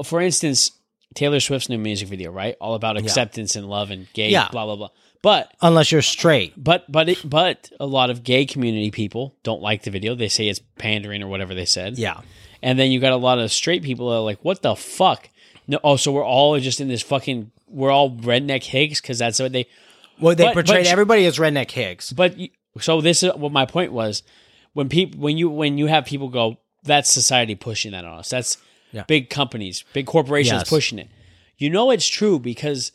for 0.03 0.21
instance, 0.21 0.71
Taylor 1.15 1.39
Swift's 1.39 1.69
new 1.69 1.77
music 1.77 2.07
video, 2.07 2.31
right? 2.31 2.55
All 2.59 2.73
about 2.75 2.97
acceptance 2.97 3.55
and 3.55 3.67
love 3.69 3.91
and 3.91 4.07
gay, 4.13 4.29
Yeah. 4.29 4.49
blah 4.51 4.65
blah 4.65 4.75
blah. 4.75 4.89
But 5.21 5.53
unless 5.61 5.91
you're 5.91 6.01
straight 6.01 6.53
but 6.61 6.91
but 6.91 7.07
it, 7.09 7.21
but 7.23 7.69
a 7.79 7.85
lot 7.85 8.09
of 8.09 8.23
gay 8.23 8.45
community 8.45 8.91
people 8.91 9.35
don't 9.43 9.61
like 9.61 9.83
the 9.83 9.91
video. 9.91 10.15
They 10.15 10.27
say 10.27 10.47
it's 10.49 10.59
pandering 10.77 11.23
or 11.23 11.27
whatever 11.27 11.53
they 11.55 11.65
said. 11.65 11.97
yeah 11.97 12.21
And 12.61 12.77
then 12.77 12.91
you 12.91 12.99
got 12.99 13.13
a 13.13 13.17
lot 13.17 13.39
of 13.39 13.51
straight 13.51 13.83
people 13.83 14.09
that 14.09 14.17
are 14.17 14.21
like, 14.21 14.43
"What 14.43 14.61
the 14.61 14.75
fuck?" 14.75 15.29
No, 15.67 15.79
oh, 15.83 15.95
so 15.95 16.11
we're 16.11 16.25
all 16.25 16.59
just 16.59 16.81
in 16.81 16.89
this 16.89 17.01
fucking. 17.01 17.51
We're 17.67 17.91
all 17.91 18.11
redneck 18.11 18.63
Higgs 18.63 18.99
because 19.01 19.17
that's 19.19 19.39
what 19.39 19.51
they. 19.53 19.65
well 20.19 20.35
they 20.35 20.43
But- 20.45 20.53
portrayed 20.55 20.87
everybody 20.87 21.25
as 21.25 21.37
redneck 21.39 21.71
hicks 21.71 22.11
But 22.11 22.37
you, 22.37 22.49
so 22.79 22.99
this 23.01 23.23
is 23.23 23.33
what 23.35 23.51
my 23.51 23.65
point 23.65 23.93
was 23.93 24.23
when 24.73 24.89
people 24.89 25.19
when 25.21 25.37
you 25.37 25.49
when 25.49 25.77
you 25.77 25.87
have 25.87 26.05
people 26.05 26.27
go, 26.29 26.57
that's 26.83 27.09
society 27.11 27.55
pushing 27.55 27.91
that 27.93 28.03
on 28.03 28.19
us. 28.19 28.29
That's 28.29 28.57
Yeah. 28.93 29.03
big 29.07 29.29
companies, 29.29 29.83
big 29.91 30.05
corporations 30.05 30.61
Yes. 30.61 30.69
pushing 30.69 30.99
it. 30.99 31.09
You 31.57 31.69
know 31.69 31.91
it's 31.91 32.07
true 32.07 32.39
because 32.39 32.91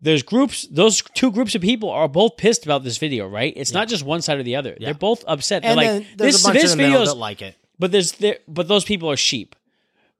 there's 0.00 0.22
groups. 0.22 0.68
Those 0.70 1.02
two 1.14 1.32
groups 1.32 1.54
of 1.56 1.62
people 1.62 1.90
are 1.90 2.06
both 2.06 2.36
pissed 2.36 2.64
about 2.64 2.84
this 2.84 2.98
video, 2.98 3.26
right? 3.26 3.52
It's 3.56 3.72
not 3.72 3.88
just 3.88 4.04
one 4.04 4.22
side 4.22 4.38
or 4.38 4.44
the 4.44 4.54
other. 4.54 4.76
They're 4.78 4.94
both 4.94 5.24
upset. 5.26 5.62
They're 5.62 5.72
and 5.72 5.76
like, 5.76 6.16
this 6.16 6.44
this 6.44 6.76
middle 6.76 7.04
that 7.04 7.14
like 7.16 7.42
it 7.42 7.56
but 7.78 7.92
there's 7.92 8.12
there, 8.12 8.38
but 8.48 8.68
those 8.68 8.84
people 8.84 9.10
are 9.10 9.16
sheep. 9.16 9.54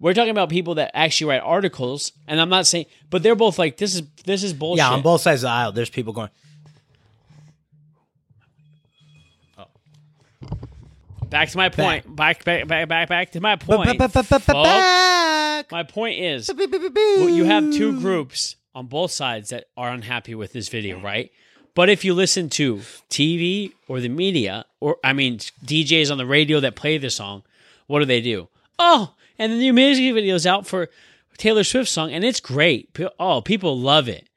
We're 0.01 0.15
talking 0.15 0.31
about 0.31 0.49
people 0.49 0.77
that 0.77 0.93
actually 0.95 1.31
write 1.31 1.43
articles, 1.43 2.13
and 2.29 2.41
I'm 2.41 2.49
not 2.49 2.69
saying, 2.69 2.87
but 3.11 3.25
they're 3.25 3.35
both 3.35 3.59
like, 3.59 3.79
this 3.79 3.97
is 3.97 4.03
this 4.25 4.43
is 4.43 4.53
bullshit. 4.53 4.79
yeah 4.79 4.91
on 4.91 5.03
both 5.03 5.21
sides 5.21 5.43
of 5.43 5.49
the 5.49 5.51
aisle 5.53 5.73
there's 5.73 5.91
people 5.91 6.13
going 6.13 6.31
Back 11.31 11.51
to 11.51 11.57
my 11.57 11.69
point. 11.69 12.17
Back 12.17 12.45
back 12.45 12.67
back 12.67 12.89
back 12.89 13.09
back 13.09 13.31
to 13.33 13.41
my 13.41 13.57
point. 13.57 13.99
back 13.99 15.71
My 15.71 15.83
point 15.83 16.19
is, 16.21 16.49
you 16.49 17.45
have 17.45 17.73
two 17.73 18.01
groups 18.01 18.57
on 18.75 18.87
both 18.87 19.11
sides 19.11 19.51
that 19.51 19.67
are 19.77 19.91
unhappy 19.91 20.35
with 20.35 20.53
this 20.53 20.69
video, 20.69 21.01
right? 21.01 21.31
But 21.75 21.89
if 21.89 22.05
you 22.05 22.15
listen 22.15 22.49
to 22.51 22.77
TV 23.11 23.73
or 23.87 24.01
the 24.01 24.09
media, 24.09 24.65
or 24.81 24.97
I 25.05 25.13
mean 25.13 25.39
DJs 25.39 26.11
on 26.11 26.19
the 26.19 26.27
radio 26.27 26.61
that 26.61 26.75
play 26.75 26.99
the 26.99 27.11
song, 27.11 27.43
what 27.87 28.01
do 28.01 28.05
they 28.05 28.21
do? 28.21 28.49
Oh, 28.79 29.15
and 29.39 29.53
the 29.53 29.57
new 29.57 29.73
music 29.73 30.13
video 30.15 30.35
is 30.35 30.47
out 30.47 30.67
for 30.67 30.89
Taylor 31.37 31.65
Swift 31.65 31.89
song, 31.89 32.13
and 32.13 32.25
it's 32.25 32.41
great. 32.41 32.97
Oh, 33.21 33.41
people 33.41 33.79
love 33.79 34.09
it. 34.09 34.29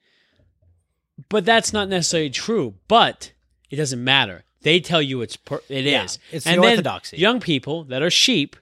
But 1.29 1.45
that's 1.45 1.73
not 1.73 1.89
necessarily 1.89 2.29
true. 2.29 2.75
But 2.87 3.31
it 3.69 3.77
doesn't 3.77 4.03
matter. 4.03 4.43
They 4.63 4.79
tell 4.79 5.01
you 5.01 5.21
it's 5.21 5.35
per- 5.37 5.61
it 5.69 5.85
is. 5.85 5.91
Yeah, 5.91 6.05
it's 6.35 6.45
the 6.45 6.51
and 6.51 6.63
then 6.63 6.69
orthodoxy. 6.71 7.17
Young 7.17 7.39
people 7.39 7.83
that 7.85 8.01
are 8.01 8.09
sheep, 8.11 8.55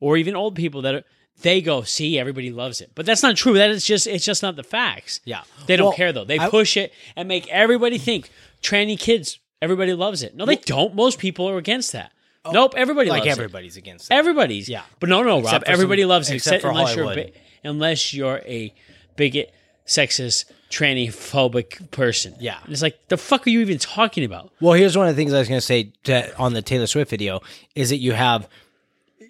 or 0.00 0.16
even 0.16 0.36
old 0.36 0.54
people 0.54 0.82
that 0.82 0.94
are, 0.94 1.04
they 1.42 1.60
go, 1.60 1.82
see, 1.82 2.18
everybody 2.18 2.50
loves 2.50 2.80
it. 2.80 2.92
But 2.94 3.06
that's 3.06 3.22
not 3.22 3.36
true. 3.36 3.54
That 3.54 3.70
is 3.70 3.84
just 3.84 4.06
it's 4.06 4.24
just 4.24 4.42
not 4.42 4.56
the 4.56 4.62
facts. 4.62 5.20
Yeah. 5.24 5.42
They 5.66 5.76
don't 5.76 5.86
Well, 5.88 5.96
care 5.96 6.12
though. 6.12 6.24
They 6.24 6.38
I- 6.38 6.48
push 6.50 6.76
it 6.76 6.92
and 7.16 7.26
make 7.28 7.48
everybody 7.48 7.98
think 7.98 8.30
tranny 8.62 8.98
kids. 8.98 9.38
Everybody 9.62 9.92
loves 9.94 10.22
it. 10.22 10.34
No, 10.36 10.46
they 10.46 10.56
don't. 10.56 10.94
Most 10.94 11.18
people 11.18 11.48
are 11.48 11.58
against 11.58 11.92
that. 11.92 12.12
Oh, 12.44 12.52
nope, 12.52 12.72
everybody 12.76 13.10
Oh, 13.10 13.12
like 13.12 13.20
loves 13.24 13.28
it. 13.28 13.40
everybody's 13.42 13.76
against 13.76 14.10
it 14.10 14.14
Everybody's. 14.14 14.66
Yeah. 14.68 14.82
But 14.98 15.10
no, 15.10 15.22
no, 15.22 15.40
Except 15.40 15.66
Rob. 15.66 15.72
Everybody 15.74 16.02
some- 16.02 16.08
loves 16.08 16.30
it 16.30 16.36
except 16.36 16.56
except 16.56 16.62
for 16.62 16.70
unless 16.70 16.96
you're 16.96 17.12
a 17.12 17.32
unless 17.64 18.14
you're 18.14 18.38
a 18.46 18.72
bigot, 19.16 19.52
sexist, 19.86 20.44
tranny 20.70 21.08
phobic 21.08 21.90
person. 21.90 22.34
Yeah. 22.38 22.58
And 22.64 22.72
it's 22.72 22.82
like 22.82 23.08
the 23.08 23.16
fuck 23.16 23.46
are 23.46 23.50
you 23.50 23.60
even 23.60 23.78
talking 23.78 24.24
about? 24.24 24.52
Well, 24.60 24.74
here's 24.74 24.96
one 24.96 25.08
of 25.08 25.14
the 25.14 25.20
things 25.20 25.32
I 25.34 25.40
was 25.40 25.48
going 25.48 25.58
to 25.58 25.66
say 25.66 25.92
to, 26.04 26.36
on 26.38 26.52
the 26.52 26.62
Taylor 26.62 26.86
Swift 26.86 27.10
video 27.10 27.40
is 27.74 27.90
that 27.90 27.98
you 27.98 28.12
have 28.12 28.48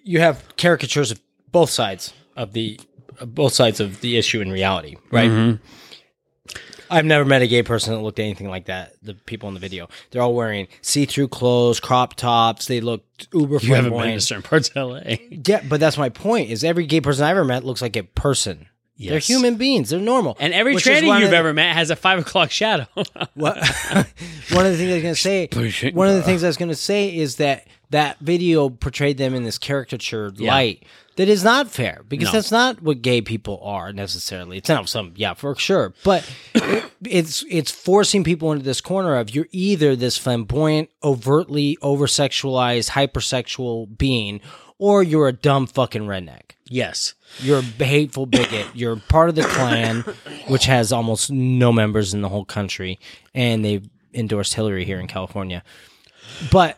you 0.03 0.19
have 0.19 0.43
caricatures 0.57 1.11
of 1.11 1.19
both 1.51 1.69
sides 1.69 2.13
of 2.35 2.53
the 2.53 2.79
of 3.19 3.35
both 3.35 3.53
sides 3.53 3.79
of 3.79 4.01
the 4.01 4.17
issue 4.17 4.41
in 4.41 4.51
reality, 4.51 4.95
right? 5.11 5.29
Mm-hmm. 5.29 5.65
I've 6.89 7.05
never 7.05 7.23
met 7.23 7.41
a 7.41 7.47
gay 7.47 7.63
person 7.63 7.93
that 7.93 8.01
looked 8.01 8.19
anything 8.19 8.49
like 8.49 8.65
that. 8.65 8.95
The 9.01 9.13
people 9.13 9.47
in 9.47 9.53
the 9.53 9.61
video, 9.61 9.87
they're 10.09 10.21
all 10.21 10.35
wearing 10.35 10.67
see-through 10.81 11.29
clothes, 11.29 11.79
crop 11.79 12.15
tops. 12.15 12.65
They 12.65 12.81
look 12.81 13.05
uber 13.33 13.59
You 13.61 13.75
haven't 13.75 13.83
been 13.83 13.83
to 13.83 13.89
flamboyant. 13.89 14.23
certain 14.23 14.43
parts 14.43 14.67
of 14.69 14.75
LA. 14.75 15.15
Yeah, 15.29 15.61
but 15.67 15.79
that's 15.79 15.97
my 15.97 16.09
point. 16.09 16.49
Is 16.49 16.65
every 16.65 16.85
gay 16.85 16.99
person 16.99 17.23
I 17.23 17.31
ever 17.31 17.45
met 17.45 17.63
looks 17.63 17.81
like 17.81 17.95
a 17.95 18.03
person. 18.03 18.67
They're 19.09 19.19
human 19.19 19.55
beings. 19.55 19.89
They're 19.89 19.99
normal. 19.99 20.37
And 20.39 20.53
every 20.53 20.75
Which 20.75 20.85
tranny 20.85 21.19
you've 21.19 21.31
the- 21.31 21.37
ever 21.37 21.53
met 21.53 21.75
has 21.75 21.89
a 21.89 21.95
five 21.95 22.19
o'clock 22.19 22.51
shadow. 22.51 22.87
What, 23.33 23.57
one 24.51 24.65
of 24.65 24.71
the 24.71 24.77
things 24.77 24.91
I 24.91 24.93
was 24.95 25.03
going 25.03 25.15
to 25.15 25.15
say. 25.15 25.91
One 25.91 26.07
of 26.09 26.15
the 26.15 26.21
things 26.29 26.43
I 26.43 26.47
was 26.47 26.57
going 26.57 26.69
to 26.69 26.75
say 26.75 27.15
is 27.15 27.37
that 27.37 27.65
that 27.89 28.19
video 28.19 28.69
portrayed 28.69 29.17
them 29.17 29.33
in 29.35 29.43
this 29.43 29.57
caricatured 29.57 30.39
Yeah. 30.39 30.51
light 30.53 30.83
that 31.17 31.27
is 31.27 31.43
not 31.43 31.69
fair 31.69 32.03
because 32.07 32.27
No. 32.27 32.31
that's 32.33 32.51
not 32.51 32.81
what 32.81 33.01
gay 33.01 33.21
people 33.21 33.59
are 33.63 33.91
necessarily. 33.91 34.57
It's 34.57 34.69
not 34.69 34.87
some, 34.87 35.13
yeah, 35.17 35.33
for 35.33 35.55
sure, 35.55 35.93
but 36.05 36.29
it, 36.55 36.85
it's 37.05 37.43
it's 37.49 37.69
forcing 37.71 38.23
people 38.23 38.51
into 38.53 38.63
this 38.63 38.79
corner 38.81 39.17
of 39.17 39.33
you're 39.35 39.47
either 39.51 39.95
this 39.95 40.17
flamboyant, 40.17 40.89
overtly 41.03 41.77
over 41.81 42.05
sexualized, 42.07 42.91
hypersexual 42.91 43.97
being, 43.97 44.39
or 44.81 45.03
you're 45.03 45.27
a 45.27 45.33
dumb 45.33 45.67
fucking 45.67 46.01
redneck. 46.01 46.55
yes. 46.67 47.13
You're 47.39 47.59
a 47.59 47.61
hateful 47.61 48.25
bigot. 48.25 48.67
You're 48.73 48.97
part 48.97 49.29
of 49.29 49.35
the 49.35 49.43
Klan, 49.43 50.01
which 50.49 50.65
has 50.65 50.91
almost 50.91 51.31
no 51.31 51.71
members 51.71 52.13
in 52.13 52.21
the 52.21 52.27
whole 52.27 52.43
country, 52.43 52.99
and 53.33 53.63
they've 53.63 53.87
endorsed 54.13 54.53
Hillary 54.55 54.83
here 54.83 54.99
in 54.99 55.07
California. 55.07 55.63
But 56.51 56.77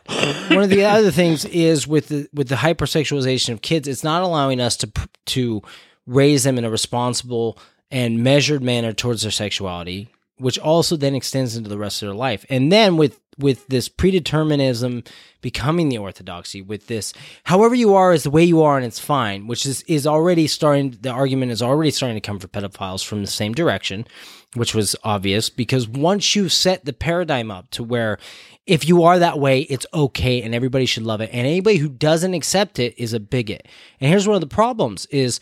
one 0.50 0.62
of 0.62 0.70
the 0.70 0.84
other 0.84 1.10
things 1.10 1.44
is 1.46 1.88
with 1.88 2.06
the 2.06 2.28
with 2.32 2.48
the 2.48 2.54
hypersexualization 2.54 3.52
of 3.52 3.62
kids, 3.62 3.88
it's 3.88 4.04
not 4.04 4.22
allowing 4.22 4.60
us 4.60 4.76
to 4.76 4.92
to 5.26 5.60
raise 6.06 6.44
them 6.44 6.56
in 6.56 6.64
a 6.64 6.70
responsible 6.70 7.58
and 7.90 8.22
measured 8.22 8.62
manner 8.62 8.92
towards 8.92 9.22
their 9.22 9.32
sexuality, 9.32 10.08
which 10.36 10.58
also 10.58 10.96
then 10.96 11.16
extends 11.16 11.56
into 11.56 11.68
the 11.68 11.78
rest 11.78 12.00
of 12.00 12.06
their 12.06 12.14
life. 12.14 12.44
And 12.48 12.70
then 12.70 12.96
with 12.96 13.18
with 13.38 13.66
this 13.68 13.88
predeterminism 13.88 15.06
becoming 15.40 15.88
the 15.88 15.98
orthodoxy, 15.98 16.62
with 16.62 16.86
this 16.86 17.12
however 17.44 17.74
you 17.74 17.94
are 17.94 18.12
is 18.12 18.22
the 18.22 18.30
way 18.30 18.44
you 18.44 18.62
are 18.62 18.76
and 18.76 18.86
it's 18.86 18.98
fine, 18.98 19.46
which 19.46 19.66
is 19.66 19.82
is 19.82 20.06
already 20.06 20.46
starting 20.46 20.96
the 21.00 21.10
argument 21.10 21.52
is 21.52 21.62
already 21.62 21.90
starting 21.90 22.16
to 22.16 22.20
come 22.20 22.38
for 22.38 22.48
pedophiles 22.48 23.04
from 23.04 23.20
the 23.20 23.26
same 23.26 23.52
direction, 23.52 24.06
which 24.54 24.74
was 24.74 24.96
obvious 25.04 25.50
because 25.50 25.88
once 25.88 26.34
you 26.34 26.48
set 26.48 26.84
the 26.84 26.92
paradigm 26.92 27.50
up 27.50 27.70
to 27.70 27.82
where 27.82 28.18
if 28.66 28.88
you 28.88 29.02
are 29.02 29.18
that 29.18 29.38
way, 29.38 29.60
it's 29.60 29.86
okay 29.92 30.42
and 30.42 30.54
everybody 30.54 30.86
should 30.86 31.02
love 31.02 31.20
it. 31.20 31.30
And 31.32 31.46
anybody 31.46 31.76
who 31.76 31.88
doesn't 31.88 32.34
accept 32.34 32.78
it 32.78 32.94
is 32.96 33.12
a 33.12 33.20
bigot. 33.20 33.68
And 34.00 34.08
here's 34.08 34.26
one 34.26 34.36
of 34.36 34.40
the 34.40 34.46
problems 34.46 35.06
is 35.06 35.40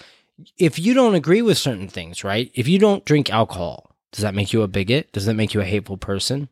if 0.59 0.79
you 0.79 0.95
don't 0.95 1.15
agree 1.15 1.43
with 1.43 1.59
certain 1.59 1.89
things, 1.89 2.25
right? 2.25 2.51
If 2.55 2.67
you 2.67 2.79
don't 2.79 3.05
drink 3.05 3.31
alcohol, 3.31 3.95
does 4.11 4.23
that 4.23 4.35
make 4.35 4.53
you 4.53 4.63
a 4.63 4.69
bigot? 4.69 5.13
Does 5.13 5.27
that 5.27 5.35
make 5.35 5.55
you 5.55 5.61
a 5.61 5.65
hateful 5.65 5.97
person? 5.97 6.49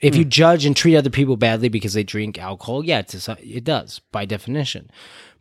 If 0.00 0.16
you 0.16 0.24
hmm. 0.24 0.30
judge 0.30 0.64
and 0.64 0.76
treat 0.76 0.96
other 0.96 1.10
people 1.10 1.36
badly 1.36 1.68
because 1.68 1.92
they 1.92 2.02
drink 2.02 2.38
alcohol, 2.38 2.84
yeah, 2.84 3.00
it's, 3.00 3.28
it 3.28 3.64
does 3.64 4.00
by 4.12 4.24
definition. 4.24 4.90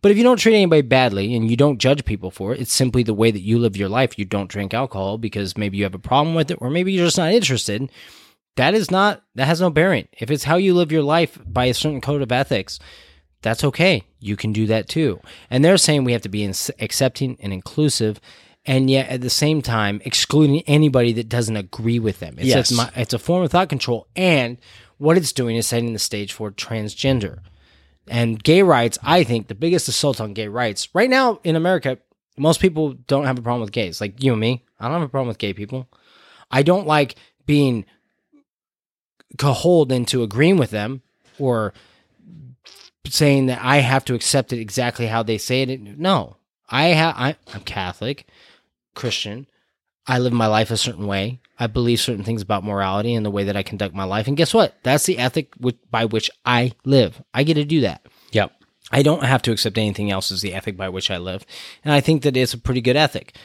But 0.02 0.12
if 0.12 0.18
you 0.18 0.24
don't 0.24 0.38
treat 0.38 0.56
anybody 0.56 0.82
badly 0.82 1.36
and 1.36 1.50
you 1.50 1.58
don't 1.58 1.78
judge 1.78 2.06
people 2.06 2.32
for 2.32 2.54
it, 2.54 2.62
it's 2.62 2.74
simply 2.74 3.04
the 3.04 3.14
way 3.14 3.32
that 3.32 3.42
you 3.42 3.60
live 3.60 3.76
your 3.76 3.90
life. 3.90 4.18
You 4.18 4.26
don't 4.26 4.50
drink 4.50 4.74
alcohol 4.74 5.18
because 5.18 5.58
maybe 5.58 5.78
you 5.78 5.84
have 5.84 5.96
a 5.96 6.00
problem 6.00 6.36
with 6.36 6.52
it 6.52 6.58
or 6.62 6.70
maybe 6.70 6.94
you're 6.94 7.06
just 7.06 7.18
not 7.18 7.34
interested. 7.34 7.90
That 8.56 8.74
is 8.74 8.92
not, 8.92 9.24
that 9.36 9.46
has 9.46 9.62
no 9.62 9.70
bearing. 9.70 10.08
If 10.14 10.32
it's 10.32 10.46
how 10.46 10.58
you 10.58 10.74
live 10.74 10.92
your 10.92 11.04
life 11.04 11.38
by 11.46 11.66
a 11.66 11.74
certain 11.74 12.02
code 12.02 12.22
of 12.22 12.32
ethics, 12.32 12.80
that's 13.42 13.64
okay. 13.64 14.04
You 14.20 14.36
can 14.36 14.52
do 14.52 14.68
that 14.68 14.90
too. 14.90 15.22
And 15.50 15.64
they're 15.64 15.78
saying 15.78 16.04
we 16.04 16.14
have 16.14 16.22
to 16.24 16.30
be 16.30 16.46
accepting 16.46 17.38
and 17.40 17.54
inclusive, 17.54 18.20
and 18.66 18.90
yet 18.90 19.10
at 19.10 19.22
the 19.22 19.30
same 19.30 19.62
time 19.62 20.02
excluding 20.06 20.62
anybody 20.68 21.14
that 21.14 21.30
doesn't 21.30 21.56
agree 21.58 22.00
with 22.00 22.20
them. 22.20 22.36
It's, 22.38 22.48
Yes. 22.48 22.72
a, 22.72 22.76
my- 22.76 22.92
it's 22.96 23.14
a 23.14 23.20
form 23.20 23.44
of 23.44 23.52
thought 23.52 23.70
control, 23.70 24.08
and 24.16 24.58
what 24.98 25.18
it's 25.18 25.32
doing 25.32 25.56
is 25.56 25.66
setting 25.68 25.94
the 25.94 26.00
stage 26.00 26.34
for 26.34 26.52
transgender 26.52 27.40
and 28.08 28.44
gay 28.44 28.62
rights. 28.62 28.98
I 29.04 29.24
think 29.24 29.48
the 29.48 29.56
biggest 29.56 29.88
assault 29.88 30.20
on 30.20 30.34
gay 30.34 30.48
rights 30.48 30.90
right 30.94 31.10
now 31.10 31.40
in 31.44 31.56
America. 31.56 31.98
Most 32.38 32.62
people 32.62 32.94
don't 32.94 33.26
have 33.26 33.38
a 33.38 33.42
problem 33.42 33.62
with 33.62 33.72
gays, 33.74 34.00
like 34.00 34.24
you 34.24 34.32
and 34.32 34.40
me. 34.42 34.64
I 34.80 34.86
don't 34.86 34.94
have 35.00 35.02
a 35.04 35.10
problem 35.10 35.28
with 35.28 35.38
gay 35.40 35.54
people. 35.54 35.88
I 36.50 36.64
don't 36.64 36.88
like 36.88 37.16
being 37.46 37.86
cajoled 39.38 39.92
into 39.92 40.24
agreeing 40.24 40.58
with 40.58 40.72
them 40.72 41.02
or 41.38 41.74
saying 43.06 43.48
that 43.48 43.60
I 43.62 43.78
have 43.78 44.06
to 44.06 44.14
accept 44.14 44.54
it 44.54 44.60
exactly 44.60 45.08
how 45.08 45.24
they 45.24 45.38
say 45.38 45.64
it. 45.64 45.82
No, 45.98 46.38
I 46.70 46.86
have. 46.88 47.16
I, 47.18 47.36
I'm 47.54 47.62
Catholic, 47.62 48.28
Christian. 48.96 49.48
I 50.08 50.18
live 50.18 50.34
my 50.34 50.48
life 50.48 50.72
a 50.72 50.78
certain 50.78 51.06
way. 51.08 51.40
I 51.60 51.68
believe 51.68 52.00
certain 52.00 52.24
things 52.24 52.42
about 52.42 52.64
morality 52.64 53.14
and 53.14 53.26
the 53.26 53.32
way 53.32 53.44
that 53.44 53.58
I 53.58 53.64
conduct 53.64 53.94
my 53.94 54.06
life. 54.06 54.28
And 54.28 54.38
guess 54.38 54.54
what? 54.54 54.76
That's 54.84 55.06
the 55.06 55.18
ethic 55.18 55.54
with, 55.60 55.76
by 55.92 56.06
which 56.06 56.32
I 56.46 56.72
live. 56.86 57.22
I 57.34 57.44
get 57.44 57.56
to 57.56 57.66
do 57.66 57.82
that. 57.82 58.08
Yep. 58.32 58.52
I 58.92 59.04
don't 59.04 59.24
have 59.24 59.42
to 59.44 59.52
accept 59.52 59.78
anything 59.78 60.10
else 60.10 60.32
as 60.32 60.42
the 60.42 60.54
ethic 60.54 60.78
by 60.78 60.90
which 60.90 61.12
I 61.12 61.18
live. 61.18 61.46
And 61.84 61.94
I 61.94 62.02
think 62.02 62.24
that 62.24 62.36
it's 62.36 62.54
a 62.54 62.58
pretty 62.58 62.82
good 62.82 62.96
ethic. 62.96 63.36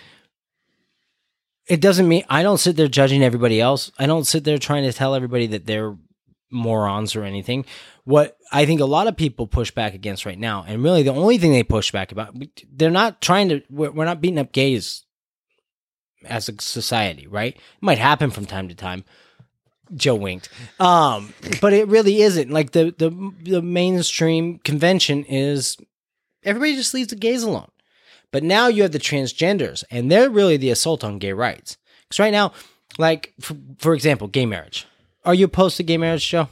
It 1.66 1.80
doesn't 1.80 2.09
mean 2.09 2.24
I 2.28 2.42
don't 2.42 2.59
sit 2.59 2.76
there 2.76 2.88
judging 2.88 3.22
everybody 3.22 3.61
else. 3.61 3.90
I 3.99 4.07
don't 4.07 4.26
sit 4.26 4.45
there 4.45 4.59
trying 4.59 4.84
to 4.84 4.92
tell 4.92 5.14
everybody 5.14 5.47
that 5.49 5.66
they're 5.66 5.97
morons 6.51 7.16
or 7.16 7.24
anything. 7.24 7.64
What 8.05 8.36
I 8.53 8.64
think 8.64 8.80
a 8.80 8.86
lot 8.86 9.07
of 9.07 9.16
people 9.16 9.47
push 9.47 9.70
back 9.70 9.95
against 9.95 10.26
right 10.26 10.38
now, 10.38 10.64
and 10.66 10.82
really 10.82 11.03
the 11.03 11.12
only 11.12 11.38
thing 11.38 11.53
they 11.53 11.62
push 11.62 11.90
back 11.90 12.12
about, 12.12 12.34
they're 12.70 12.90
not 12.90 13.20
trying 13.20 13.49
to, 13.49 13.62
we're 13.70 13.90
we're 13.90 14.05
not 14.05 14.20
beating 14.20 14.38
up 14.38 14.53
gays 14.53 15.03
as 16.27 16.49
a 16.49 16.61
society, 16.61 17.27
right? 17.27 17.55
It 17.55 17.62
might 17.81 17.99
happen 17.99 18.31
from 18.31 18.47
time 18.47 18.68
to 18.68 18.75
time. 18.75 19.05
Joe 19.95 20.14
winked. 20.14 20.49
Um, 20.81 21.35
but 21.61 21.72
it 21.72 21.89
really 21.89 22.22
isn't. 22.22 22.51
Like 22.51 22.72
the 22.72 22.95
the 22.97 23.33
the 23.43 23.62
mainstream 23.62 24.59
convention 24.59 25.25
is 25.25 25.77
everybody 26.43 26.75
just 26.75 26.95
leaves 26.95 27.09
the 27.09 27.16
gays 27.16 27.43
alone. 27.43 27.70
But 28.31 28.43
now 28.43 28.66
you 28.66 28.83
have 28.83 28.93
the 28.93 28.99
transgenders, 28.99 29.85
and 29.91 30.11
they're 30.11 30.31
really 30.31 30.57
the 30.57 30.70
assault 30.70 31.05
on 31.05 31.18
gay 31.18 31.33
rights. 31.33 31.77
Because 32.09 32.18
right 32.18 32.33
now, 32.33 32.53
like 32.99 33.33
for, 33.41 33.57
for 33.79 33.95
example, 33.95 34.27
gay 34.27 34.47
marriage. 34.47 34.87
Are 35.25 35.35
you 35.35 35.47
opposed 35.47 35.77
to 35.79 35.83
gay 35.83 35.97
marriage, 35.97 36.29
Joe? 36.29 36.49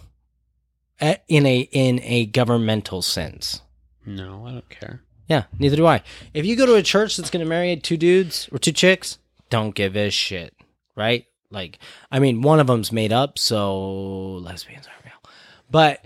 In 1.29 1.47
a 1.47 1.61
in 1.73 2.01
a 2.03 2.27
governmental 2.27 3.03
sense. 3.03 3.63
No, 4.07 4.47
I 4.47 4.53
don't 4.53 4.69
care. 4.69 5.03
Yeah, 5.27 5.45
neither 5.59 5.77
do 5.77 5.87
I. 5.87 6.03
If 6.35 6.45
you 6.45 6.57
go 6.57 6.67
to 6.67 6.75
a 6.75 6.83
church 6.83 7.17
that's 7.17 7.31
going 7.31 7.45
to 7.45 7.49
marry 7.49 7.75
two 7.77 7.97
dudes 7.97 8.49
or 8.53 8.59
two 8.59 8.73
chicks, 8.73 9.19
don't 9.53 9.75
give 9.75 9.97
a 9.99 10.09
shit, 10.09 10.55
right? 10.97 11.27
Like, 11.51 11.79
I 12.11 12.19
mean, 12.21 12.41
one 12.41 12.59
of 12.59 12.67
them's 12.67 12.91
made 12.91 13.13
up, 13.13 13.39
so 13.39 14.37
lesbians 14.39 14.87
aren't 14.87 15.05
real. 15.05 15.33
But 15.71 16.03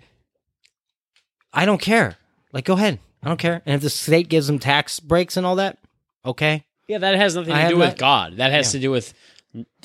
I 1.53 1.65
don't 1.65 1.81
care. 1.81 2.17
Like, 2.53 2.65
go 2.65 2.75
ahead. 2.75 2.99
I 3.23 3.29
don't 3.29 3.39
care. 3.39 3.63
And 3.65 3.77
if 3.77 3.83
the 3.83 3.89
state 3.89 4.29
gives 4.29 4.49
them 4.49 4.59
tax 4.59 4.99
breaks 4.99 5.37
and 5.37 5.47
all 5.47 5.57
that, 5.57 5.79
okay. 6.25 6.65
Yeah, 6.89 6.99
that 6.99 7.15
has 7.15 7.37
nothing 7.37 7.55
to 7.55 7.69
do 7.69 7.77
with 7.77 7.91
that- 7.91 7.99
God. 7.99 8.37
That 8.39 8.51
has 8.51 8.67
Yeah. 8.75 8.79
to 8.79 8.83
do 8.83 8.91
with 8.91 9.15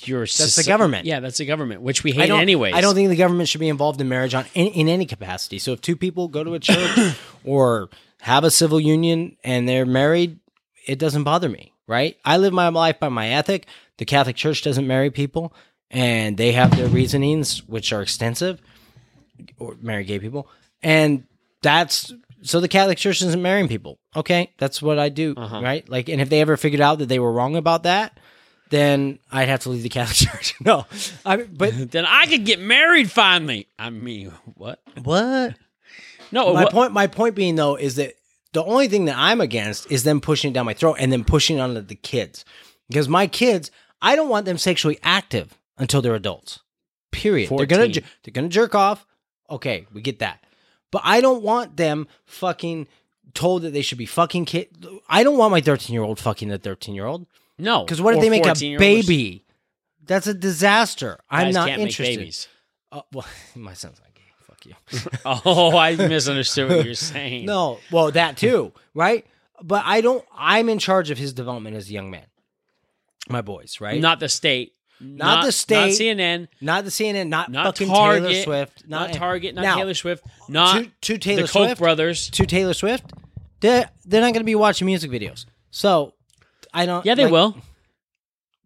your. 0.03 0.21
That's 0.21 0.55
the 0.55 0.63
government. 0.63 1.05
Yeah, 1.05 1.19
that's 1.19 1.37
the 1.37 1.45
government, 1.45 1.81
which 1.83 2.03
we 2.03 2.11
hate 2.11 2.27
don't, 2.27 2.41
anyways. 2.41 2.73
I 2.73 2.81
don't 2.81 2.95
think 2.95 3.09
the 3.09 3.15
government 3.15 3.47
should 3.47 3.61
be 3.61 3.69
involved 3.69 4.01
in 4.01 4.09
marriage 4.09 4.33
on 4.33 4.45
in, 4.55 4.67
in 4.67 4.89
any 4.89 5.05
capacity. 5.05 5.59
So 5.59 5.71
if 5.73 5.81
two 5.81 5.95
people 5.95 6.27
go 6.27 6.43
to 6.43 6.55
a 6.55 6.59
church 6.59 7.15
or 7.43 7.89
have 8.21 8.43
a 8.43 8.49
civil 8.51 8.79
union 8.79 9.37
and 9.43 9.69
they're 9.69 9.85
married, 9.85 10.39
it 10.87 10.97
doesn't 10.99 11.23
bother 11.23 11.47
me, 11.49 11.70
right? 11.87 12.17
I 12.25 12.37
live 12.37 12.53
my 12.53 12.69
life 12.69 12.99
by 12.99 13.09
my 13.09 13.29
ethic. 13.29 13.65
The 13.97 14.05
Catholic 14.05 14.35
Church 14.35 14.61
doesn't 14.61 14.87
marry 14.87 15.09
people, 15.11 15.53
and 15.89 16.37
they 16.37 16.51
have 16.53 16.75
their 16.75 16.87
reasonings, 16.87 17.67
which 17.67 17.91
are 17.93 18.01
extensive, 18.01 18.61
or 19.59 19.75
marry 19.81 20.03
gay 20.03 20.19
people, 20.19 20.47
and 20.83 21.23
that's 21.61 22.13
so 22.43 22.59
the 22.59 22.67
Catholic 22.67 22.97
Church 22.97 23.21
isn't 23.21 23.41
marrying 23.41 23.67
people. 23.67 23.99
Okay, 24.15 24.51
that's 24.57 24.81
what 24.81 24.97
I 24.97 25.09
do, 25.09 25.35
Uh-huh. 25.37 25.61
right? 25.61 25.87
Like, 25.87 26.09
and 26.09 26.19
if 26.19 26.29
they 26.29 26.41
ever 26.41 26.57
figured 26.57 26.81
out 26.81 26.97
that 26.99 27.05
they 27.09 27.19
were 27.19 27.31
wrong 27.31 27.55
about 27.55 27.83
that, 27.83 28.19
then 28.71 29.19
I'd 29.31 29.47
have 29.49 29.59
to 29.61 29.69
leave 29.69 29.83
the 29.83 29.89
Catholic 29.89 30.17
Church. 30.31 30.55
no, 30.61 30.85
I 31.25 31.37
but 31.37 31.73
Then 31.91 32.05
I 32.05 32.25
could 32.25 32.45
get 32.45 32.59
married 32.59 33.11
finally. 33.11 33.67
I 33.77 33.89
mean, 33.91 34.31
what? 34.55 34.79
what? 35.03 35.55
No, 36.31 36.53
my 36.53 36.63
what- 36.63 36.71
point 36.71 36.93
my 36.93 37.07
point 37.07 37.35
being 37.35 37.55
though 37.55 37.75
is 37.75 37.95
that 37.97 38.13
the 38.53 38.63
only 38.63 38.87
thing 38.87 39.05
that 39.05 39.17
I'm 39.17 39.41
against 39.41 39.91
is 39.91 40.03
them 40.03 40.21
pushing 40.21 40.51
it 40.51 40.53
down 40.53 40.65
my 40.65 40.73
throat 40.73 40.97
and 40.99 41.11
then 41.11 41.23
pushing 41.23 41.57
it 41.57 41.61
onto 41.61 41.81
the 41.81 41.95
kids. 41.95 42.45
Because 42.87 43.07
my 43.07 43.27
kids, 43.27 43.71
I 44.01 44.15
don't 44.15 44.29
want 44.29 44.45
them 44.45 44.57
sexually 44.57 44.99
active 45.03 45.57
until 45.77 46.01
they're 46.01 46.15
adults. 46.15 46.59
Period. 47.11 47.49
They're 47.49 47.65
gonna 47.65 47.87
they're 47.89 48.31
gonna 48.33 48.49
jerk 48.49 48.75
off. 48.75 49.05
Okay, 49.49 49.85
we 49.93 50.01
get 50.01 50.19
that. 50.19 50.43
But 50.91 51.01
I 51.05 51.21
don't 51.21 51.43
want 51.43 51.77
them 51.77 52.07
fucking 52.25 52.87
told 53.33 53.61
that 53.63 53.71
they 53.71 53.81
should 53.81 53.97
be 53.97 54.05
fucking 54.05 54.45
kid. 54.45 54.69
I 55.07 55.23
don't 55.23 55.37
want 55.37 55.51
my 55.51 55.61
13 55.61 55.93
year 55.93 56.03
old 56.03 56.19
fucking 56.19 56.51
a 56.51 56.57
13 56.57 56.95
year 56.95 57.05
old. 57.05 57.27
no. 57.57 57.83
Because 57.83 58.01
what 58.01 58.15
if 58.15 58.21
they 58.21 58.29
make 58.29 58.45
a 58.45 58.49
14-year-olds. 58.49 59.07
baby? 59.07 59.45
That's 60.03 60.27
a 60.27 60.33
disaster. 60.33 61.19
I'm 61.29 61.53
not 61.53 61.67
can't 61.67 61.81
make 61.81 61.89
interested. 61.89 62.17
babies. 62.17 62.47
Uh, 62.91 63.01
well, 63.13 63.25
my 63.55 63.73
son's 63.73 63.99
gay. 63.99 64.10
Fuck 64.63 64.75
you. 64.93 65.11
Oh, 65.45 65.77
I 65.77 65.95
misunderstood 65.95 66.69
what 66.69 66.85
you're 66.85 66.93
saying. 66.95 67.45
No, 67.45 67.79
well, 67.91 68.11
that 68.11 68.37
too, 68.37 68.73
right? 68.93 69.25
But 69.63 69.83
I 69.85 70.01
don't. 70.01 70.25
I'm 70.35 70.69
in 70.69 70.79
charge 70.79 71.09
of 71.11 71.17
his 71.17 71.33
development 71.33 71.75
as 71.75 71.89
a 71.89 71.93
young 71.93 72.09
man. 72.09 72.25
My 73.29 73.41
boys, 73.41 73.79
right? 73.79 74.01
not 74.01 74.19
the 74.19 74.27
state, 74.27 74.73
Not 74.99 75.45
the 75.45 75.51
state. 75.51 75.75
not 75.75 76.17
CNN, 76.17 76.47
not 76.59 76.83
the 76.85 76.89
CNN, 76.89 77.27
not, 77.29 77.51
not 77.51 77.65
fucking 77.67 77.87
Target, 77.87 78.29
Taylor 78.31 78.43
Swift, 78.43 78.83
not, 78.89 79.13
Target, 79.13 79.55
not 79.55 79.61
Now, 79.61 79.75
Taylor 79.75 79.93
Swift, 79.93 80.25
not 80.49 80.83
to, 80.83 80.91
to 81.01 81.17
Taylor 81.17 81.43
the 81.43 81.47
Koch 81.47 81.65
Swift, 81.67 81.79
brothers. 81.79 82.29
to 82.31 82.45
Taylor 82.45 82.73
Swift. 82.73 83.13
They're 83.59 83.89
they're 84.05 84.21
not 84.21 84.33
going 84.33 84.41
to 84.41 84.43
be 84.43 84.55
watching 84.55 84.87
music 84.87 85.11
videos. 85.11 85.45
So 85.69 86.13
I 86.73 86.85
don't. 86.87 87.05
Yeah, 87.05 87.15
they 87.15 87.23
like- 87.25 87.31
will. 87.31 87.55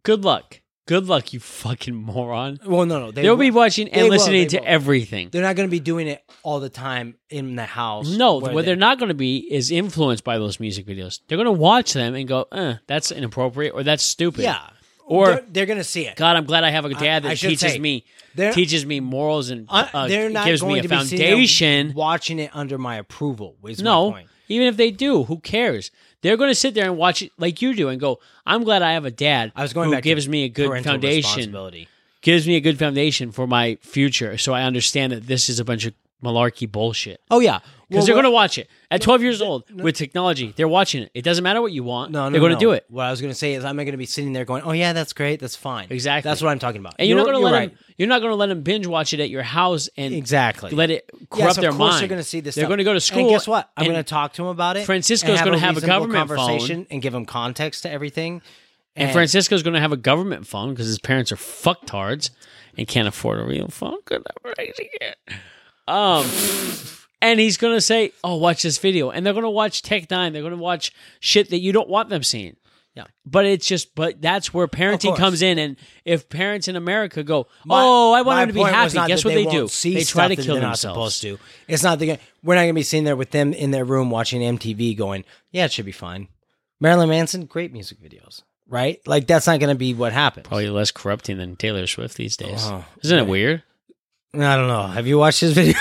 Good 0.04 0.24
luck. 0.24 0.62
Good 0.88 1.08
luck, 1.08 1.34
you 1.34 1.40
fucking 1.40 1.96
moron. 1.96 2.60
Well, 2.64 2.86
no, 2.86 3.00
no. 3.00 3.12
They 3.12 3.24
They'll 3.24 3.34
will- 3.34 3.40
be 3.40 3.50
watching 3.52 3.86
they 3.86 3.92
and 3.94 4.04
will, 4.04 4.10
listening 4.12 4.42
they 4.44 4.48
to 4.50 4.60
will. 4.60 4.68
everything. 4.68 5.30
They're 5.32 5.42
not 5.42 5.56
going 5.56 5.68
to 5.68 5.72
be 5.72 5.80
doing 5.80 6.08
it 6.08 6.24
all 6.44 6.60
the 6.60 6.70
time 6.70 7.16
in 7.32 7.56
the 7.56 7.66
house. 7.66 8.08
No, 8.16 8.38
where 8.38 8.54
what 8.54 8.62
they- 8.62 8.68
they're 8.68 8.76
not 8.76 9.00
going 9.00 9.10
to 9.10 9.16
be 9.16 9.38
is 9.38 9.72
influenced 9.72 10.24
by 10.24 10.38
those 10.38 10.60
music 10.60 10.86
videos. 10.86 11.22
They're 11.28 11.38
going 11.40 11.46
to 11.46 11.52
watch 11.52 11.94
them 11.94 12.14
and 12.14 12.28
go, 12.28 12.46
eh, 12.52 12.76
that's 12.86 13.12
inappropriate 13.12 13.74
or 13.74 13.82
that's 13.82 14.04
stupid. 14.04 14.44
Yeah. 14.44 14.60
Or- 15.08 15.28
they're, 15.28 15.44
they're 15.50 15.66
going 15.66 15.78
to 15.80 15.84
see 15.84 16.06
it. 16.06 16.16
God, 16.18 16.36
I'm 16.36 16.46
glad 16.46 16.64
I 16.64 16.70
have 16.70 16.86
a 16.86 16.90
dad 16.94 17.26
I 17.26 17.30
that 17.30 17.40
should 17.40 17.50
teaches 17.50 17.74
say, 17.74 17.80
me 17.80 18.06
they're- 18.36 18.54
teaches 18.54 18.86
me 18.86 19.00
morals 19.00 19.50
and 19.50 19.66
Uh, 19.70 19.88
uh, 19.92 20.08
they're 20.08 20.30
not 20.30 20.46
gives 20.46 20.62
going 20.62 20.74
me 20.74 20.80
a 20.80 20.84
to 20.84 20.90
be 20.90 21.00
sitting 21.04 21.18
there 21.18 21.28
foundation. 21.32 21.94
watching 21.96 22.38
it 22.40 22.52
under 22.54 22.78
my 22.78 22.98
approval. 22.98 23.56
Is 23.68 23.80
my 23.80 23.84
No, 23.86 24.12
point. 24.12 24.28
even 24.50 24.68
if 24.68 24.78
they 24.78 24.92
do, 24.92 25.24
who 25.24 25.40
cares? 25.40 25.90
They're 26.26 26.38
going 26.38 26.50
to 26.50 26.56
sit 26.56 26.74
there 26.74 26.86
and 26.86 26.98
watch 26.98 27.22
it 27.22 27.32
like 27.38 27.62
you 27.62 27.76
do 27.76 27.90
and 27.90 28.00
go, 28.00 28.20
I'm 28.48 28.64
glad 28.64 28.82
I 28.82 28.94
have 28.94 29.06
a 29.06 29.12
dad 29.12 29.52
I 29.56 29.62
was 29.62 29.74
going 29.74 29.90
who 29.90 29.96
back 29.96 30.02
gives 30.02 30.26
to 30.26 30.32
me 30.32 30.44
a 30.46 30.50
good 30.50 30.84
foundation. 30.84 31.54
Gives 32.22 32.48
me 32.48 32.56
a 32.56 32.62
good 32.62 32.80
foundation 32.80 33.32
for 33.32 33.46
my 33.46 33.78
future 33.82 34.36
so 34.40 34.52
I 34.52 34.64
understand 34.64 35.14
that 35.14 35.28
this 35.28 35.50
is 35.50 35.60
a 35.60 35.64
bunch 35.64 35.86
of 35.86 35.94
malarkey 36.24 36.72
bullshit. 36.72 37.22
Oh 37.30 37.40
yeah, 37.40 37.60
Because 37.60 37.74
Well, 37.90 38.06
they're 38.06 38.16
going 38.16 38.26
to 38.26 38.32
watch 38.32 38.58
it. 38.58 38.70
At 38.90 39.02
12 39.02 39.22
years 39.22 39.42
old, 39.42 39.70
with 39.72 39.96
technology, 39.96 40.54
they're 40.56 40.68
watching 40.68 41.04
it. 41.04 41.12
It 41.14 41.24
doesn't 41.24 41.44
matter 41.44 41.62
what 41.62 41.72
you 41.72 41.84
want. 41.84 42.12
No, 42.12 42.26
no, 42.26 42.32
they're 42.32 42.40
going 42.40 42.54
no. 42.54 42.60
to 42.60 42.66
do 42.66 42.72
it. 42.72 42.86
What 42.90 43.04
I 43.04 43.12
was 43.12 43.22
going 43.22 43.32
to 43.32 43.38
say 43.38 43.54
is, 43.54 43.66
I'm 43.66 43.76
not 43.76 43.84
going 43.84 43.94
to 43.94 43.98
be 43.98 44.06
sitting 44.06 44.34
there 44.34 44.46
going, 44.46 44.64
"Oh 44.64 44.72
yeah, 44.72 44.94
that's 44.94 45.14
great, 45.14 45.40
that's 45.40 45.56
fine." 45.56 45.88
Exactly. 45.90 46.30
That's 46.30 46.42
what 46.42 46.50
I'm 46.50 46.60
talking 46.60 46.80
about. 46.80 46.96
And 47.00 47.08
you're, 47.08 47.18
not 47.18 47.26
going 47.26 47.36
to 47.36 47.44
let 47.44 47.52
right. 47.52 47.70
them. 47.70 47.80
You're 47.98 48.08
not 48.08 48.20
going 48.20 48.32
to 48.32 48.36
let 48.36 48.48
them 48.48 48.62
binge 48.62 48.88
watch 48.88 49.14
it 49.14 49.20
at 49.20 49.30
your 49.30 49.44
house 49.44 49.90
and 49.98 50.14
exactly 50.14 50.72
let 50.72 50.92
it 50.92 51.10
corrupt 51.30 51.56
Yes, 51.56 51.58
their 51.58 51.72
mind. 51.72 52.02
They're 52.02 52.08
going 52.08 52.22
to 52.22 52.24
see 52.24 52.40
this. 52.40 52.56
They're 52.56 52.64
stuff. 52.64 52.70
going 52.70 52.80
to 52.80 52.84
go 52.84 52.94
to 52.94 53.02
school. 53.02 53.22
And 53.22 53.30
guess 53.30 53.48
what? 53.48 53.70
I'm 53.76 53.86
going 53.86 53.98
to 53.98 54.04
talk 54.04 54.34
to 54.34 54.42
them 54.44 54.48
about 54.48 54.78
it. 54.78 54.86
Francisco's 54.86 55.42
gonna 55.42 55.60
have 55.60 55.78
a 55.78 55.82
government 55.82 56.30
phone. 56.30 56.38
conversation 56.38 56.88
and 56.90 57.02
give 57.02 57.14
them 57.14 57.26
context 57.26 57.84
to 57.84 57.92
everything. 57.92 58.42
And 58.96 59.12
Francisco's 59.12 59.62
going 59.62 59.74
to 59.74 59.80
have 59.82 59.92
a 59.92 59.98
government 59.98 60.48
phone 60.48 60.70
because 60.70 60.88
his 60.88 61.00
parents 61.00 61.32
are 61.32 61.36
fucktards 61.36 62.30
and 62.78 62.88
can't 62.88 63.08
afford 63.08 63.40
a 63.40 63.44
real 63.44 63.68
phone. 63.68 63.98
Good, 64.06 64.24
I'm 64.26 64.54
raising 64.58 64.88
it. 65.02 65.18
Um, 65.88 66.26
and 67.22 67.40
he's 67.40 67.58
going 67.58 67.76
to 67.76 67.82
say, 67.82 68.12
"Oh, 68.24 68.36
watch 68.36 68.64
this 68.64 68.78
video," 68.78 69.12
and 69.12 69.26
they're 69.26 69.34
going 69.34 69.44
to 69.44 69.50
watch 69.50 69.82
Tech 69.82 70.08
N9ne. 70.08 70.34
They're 70.34 70.42
going 70.42 70.52
to 70.52 70.58
watch 70.58 70.92
shit 71.20 71.50
that 71.50 71.60
you 71.60 71.72
don't 71.72 71.90
want 71.90 72.10
them 72.10 72.24
seeing. 72.24 72.56
Yeah. 72.96 73.06
But 73.26 73.46
it's 73.46 73.68
just, 73.68 73.94
but 73.94 74.22
that's 74.22 74.54
where 74.54 74.68
parenting 74.68 75.18
comes 75.18 75.42
in. 75.42 75.60
And 75.60 75.76
if 76.06 76.30
parents 76.30 76.70
in 76.70 76.78
America 76.78 77.24
go, 77.24 77.48
My- 77.66 77.82
"Oh, 77.84 78.14
I 78.14 78.22
want 78.22 78.40
them 78.40 78.48
to 78.50 78.54
be 78.54 78.62
happy," 78.72 78.94
guess 79.08 79.26
what 79.26 79.34
they, 79.34 79.44
won't 79.44 79.56
do? 79.56 79.68
See 79.68 79.96
They 79.96 80.04
try 80.06 80.30
to 80.30 80.36
kill 80.38 80.56
themselves. 80.56 80.80
supposed 80.82 81.22
to. 81.24 81.40
It's 81.68 81.84
not 81.84 82.00
the. 82.00 82.18
We're 82.42 82.56
not 82.56 82.62
going 82.62 82.70
to 82.70 82.74
be 82.74 82.84
sitting 82.84 83.04
there 83.04 83.18
with 83.18 83.32
them 83.32 83.52
in 83.54 83.72
their 83.72 83.84
room 83.86 84.10
watching 84.10 84.42
MTV, 84.42 84.96
going, 84.98 85.26
"Yeah, 85.52 85.66
it 85.66 85.74
should 85.74 85.86
be 85.86 85.92
fine." 85.92 86.30
Marilyn 86.80 87.10
Manson, 87.10 87.46
great 87.46 87.74
music 87.74 88.00
videos, 88.02 88.44
right? 88.68 89.00
Like 89.06 89.28
that's 89.28 89.48
not 89.48 89.60
going 89.60 89.70
to 89.70 89.76
be 89.80 89.94
what 89.94 90.14
happens. 90.14 90.48
Probably 90.48 90.70
less 90.70 90.92
corrupting 90.92 91.38
than 91.38 91.56
Taylor 91.58 91.88
Swift 91.88 92.16
these 92.16 92.38
days. 92.38 92.62
Oh, 92.64 92.86
Isn't 93.04 93.20
it 93.20 93.28
weird? 93.28 93.64
I 94.44 94.56
don't 94.56 94.68
know. 94.68 94.88
Have 94.88 95.08
you 95.08 95.18
watched 95.18 95.40
his 95.42 95.54
video? 95.54 95.78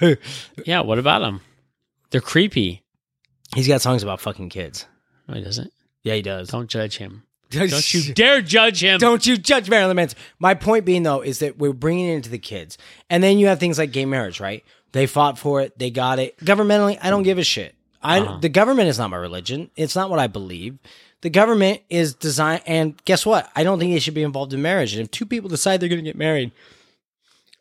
Yeah. 0.66 0.80
What 0.80 0.98
about 0.98 1.20
them? 1.20 1.42
They're 2.10 2.20
creepy. 2.20 2.82
He's 3.54 3.68
got 3.68 3.80
songs 3.82 4.02
about 4.02 4.20
fucking 4.20 4.48
kids. 4.48 4.84
No, 5.28 5.34
he 5.34 5.42
doesn't. 5.42 5.72
Yeah, 6.02 6.14
he 6.14 6.22
does. 6.22 6.48
Don't 6.48 6.68
judge 6.68 6.96
him. 6.96 7.22
Don't 7.50 7.94
you 7.94 8.12
dare 8.12 8.40
judge 8.42 8.82
him. 8.82 8.98
Don't 8.98 9.24
you 9.24 9.36
judge 9.36 9.70
Marilyn 9.70 9.94
Manson. 9.94 10.18
My 10.40 10.54
point 10.54 10.84
being 10.84 11.04
though 11.04 11.20
is 11.20 11.38
that 11.38 11.58
we're 11.58 11.72
bringing 11.72 12.08
it 12.08 12.14
into 12.14 12.30
the 12.30 12.38
kids, 12.38 12.78
and 13.10 13.22
then 13.22 13.38
you 13.38 13.46
have 13.46 13.60
things 13.60 13.78
like 13.78 13.92
gay 13.92 14.04
marriage, 14.06 14.40
right? 14.40 14.64
They 14.90 15.06
fought 15.06 15.38
for 15.38 15.60
it, 15.60 15.78
they 15.78 15.90
got 15.90 16.18
it. 16.18 16.36
Governmentally, 16.38 16.98
I 17.00 17.10
don't 17.10 17.22
give 17.22 17.38
a 17.38 17.44
shit. 17.44 17.74
I 18.02 18.20
Uh-huh. 18.20 18.38
the 18.38 18.48
government 18.48 18.88
is 18.88 18.98
not 18.98 19.10
my 19.10 19.16
religion. 19.18 19.70
It's 19.76 19.94
not 19.94 20.10
what 20.10 20.18
I 20.18 20.26
believe. 20.26 20.78
The 21.20 21.30
government 21.30 21.82
is 21.88 22.14
designed, 22.14 22.62
and 22.66 23.00
guess 23.04 23.24
what? 23.24 23.48
I 23.54 23.62
don't 23.62 23.78
think 23.78 23.92
they 23.92 24.00
should 24.00 24.14
be 24.14 24.24
involved 24.24 24.52
in 24.52 24.60
marriage. 24.62 24.94
And 24.94 25.02
if 25.04 25.10
two 25.12 25.26
people 25.26 25.48
decide 25.48 25.78
they're 25.80 25.88
going 25.88 26.02
to 26.02 26.10
get 26.10 26.16
married, 26.16 26.50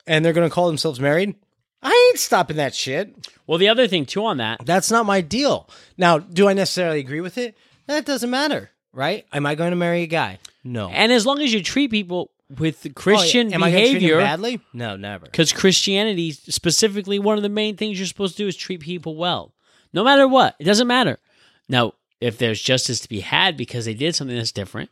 and 0.08 0.24
they're 0.24 0.34
going 0.34 0.48
to 0.50 0.54
call 0.54 0.68
themselves 0.68 1.00
married, 1.00 1.36
I 1.82 2.08
ain't 2.10 2.20
stopping 2.20 2.58
that 2.58 2.76
shit. 2.76 3.28
Well, 3.48 3.58
the 3.58 3.70
other 3.70 3.88
thing 3.88 4.06
too 4.06 4.24
on 4.26 4.38
that, 4.38 4.66
That's 4.66 4.92
not 4.92 5.06
my 5.06 5.22
deal. 5.22 5.70
Now, 5.98 6.20
do 6.20 6.48
I 6.48 6.54
necessarily 6.54 7.00
agree 7.00 7.22
with 7.22 7.38
it? 7.38 7.58
That 7.88 8.06
doesn't 8.06 8.30
matter, 8.30 8.70
right? 8.94 9.26
Am 9.34 9.46
I 9.46 9.56
going 9.56 9.72
to 9.72 9.76
marry 9.76 10.04
a 10.04 10.08
guy? 10.08 10.40
No. 10.64 10.90
and 10.90 11.12
as 11.12 11.26
long 11.26 11.42
as 11.42 11.52
you 11.52 11.64
treat 11.64 11.90
people 11.90 12.30
with 12.60 12.94
Christian 12.94 13.48
Oh, 13.48 13.50
yeah. 13.50 13.56
Am 13.56 13.64
I 13.64 13.72
gonna 13.72 13.82
treat 13.82 13.88
him 13.88 13.94
behavior, 13.96 14.18
badly? 14.20 14.62
No, 14.74 14.96
never. 14.96 15.26
because 15.26 15.52
Christianity 15.54 16.32
specifically, 16.34 17.18
one 17.18 17.38
of 17.38 17.44
the 17.44 17.50
main 17.50 17.78
things 17.78 17.98
you're 17.98 18.06
supposed 18.06 18.38
to 18.38 18.44
do 18.44 18.48
is 18.48 18.56
treat 18.56 18.82
people 18.82 19.16
well, 19.16 19.54
no 19.94 20.04
matter 20.04 20.28
what. 20.28 20.56
It 20.60 20.66
doesn't 20.66 20.88
matter. 20.88 21.18
Now, 21.68 21.94
if 22.20 22.38
there's 22.38 22.62
justice 22.62 23.00
to 23.00 23.10
be 23.10 23.22
had 23.22 23.58
because 23.58 23.86
they 23.86 23.94
did 23.96 24.14
something 24.16 24.36
that's 24.38 24.52
different, 24.52 24.90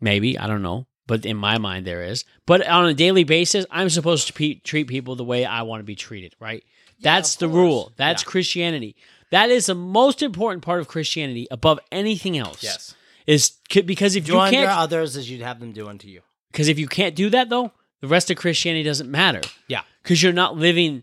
maybe 0.00 0.38
I 0.38 0.46
don't 0.46 0.60
know. 0.62 0.86
But 1.06 1.26
in 1.26 1.36
my 1.36 1.58
mind, 1.58 1.86
there 1.86 2.02
is. 2.04 2.24
But 2.46 2.66
on 2.66 2.86
a 2.86 2.94
daily 2.94 3.24
basis, 3.24 3.66
I'm 3.70 3.90
supposed 3.90 4.28
to 4.28 4.32
pe- 4.32 4.54
treat 4.60 4.86
people 4.86 5.16
the 5.16 5.24
way 5.24 5.44
I 5.44 5.62
want 5.62 5.80
to 5.80 5.84
be 5.84 5.96
treated. 5.96 6.34
Right? 6.40 6.64
That's 7.00 7.34
the 7.36 7.46
course. 7.46 7.56
rule. 7.56 7.92
That's 7.96 8.22
Yeah. 8.22 8.28
Christianity. 8.30 8.96
That 9.30 9.50
is 9.50 9.66
the 9.66 9.74
most 9.74 10.22
important 10.22 10.62
part 10.62 10.80
of 10.80 10.88
Christianity 10.88 11.48
above 11.50 11.80
anything 11.90 12.36
else. 12.38 12.62
Yes. 12.62 12.94
Is 13.26 13.52
c- 13.72 13.80
because 13.82 14.14
if 14.16 14.26
Do 14.26 14.32
you 14.34 14.40
unto 14.40 14.56
can't 14.56 14.68
others 14.70 15.16
as 15.16 15.28
you'd 15.30 15.40
have 15.42 15.58
them 15.60 15.72
do 15.72 15.88
unto 15.88 16.06
you. 16.08 16.20
because 16.50 16.68
if 16.68 16.78
you 16.78 16.86
can't 16.86 17.14
do 17.14 17.30
that 17.30 17.48
though, 17.48 17.72
the 18.00 18.08
rest 18.08 18.30
of 18.30 18.36
Christianity 18.36 18.82
doesn't 18.84 19.10
matter. 19.10 19.40
Yeah. 19.68 19.82
Because 20.02 20.22
you're 20.22 20.32
not 20.32 20.56
living 20.56 21.02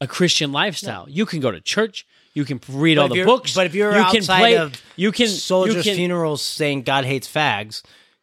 a 0.00 0.06
Christian 0.08 0.50
lifestyle. 0.52 1.06
You 1.08 1.24
can 1.24 1.38
go 1.40 1.50
to 1.52 1.60
church, 1.60 2.04
you 2.34 2.44
can 2.44 2.60
read 2.68 2.98
all 2.98 3.08
the 3.08 3.24
books, 3.24 3.54
but 3.54 3.66
if 3.66 3.74
you're 3.74 3.90
you 3.96 4.04
can 4.06 4.16
outside 4.16 4.38
play, 4.40 4.56
of 4.56 4.82
you 4.96 5.12
can 5.12 5.28
Soldiers' 5.28 5.76
you 5.76 5.82
can, 5.82 5.96
funerals 5.96 6.42
saying 6.42 6.82
God 6.82 7.04
hates 7.04 7.28
fags, 7.32 7.82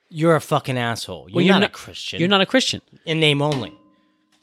you're 0.09 0.35
a 0.35 0.41
fucking 0.41 0.77
asshole. 0.77 1.27
You're, 1.29 1.35
well, 1.35 1.45
you're 1.45 1.53
not, 1.53 1.59
not 1.61 1.69
a 1.69 1.73
Christian. 1.73 2.19
You're 2.19 2.29
not 2.29 2.41
a 2.41 2.45
Christian. 2.45 2.81
in 3.05 3.19
name 3.19 3.41
only. 3.41 3.73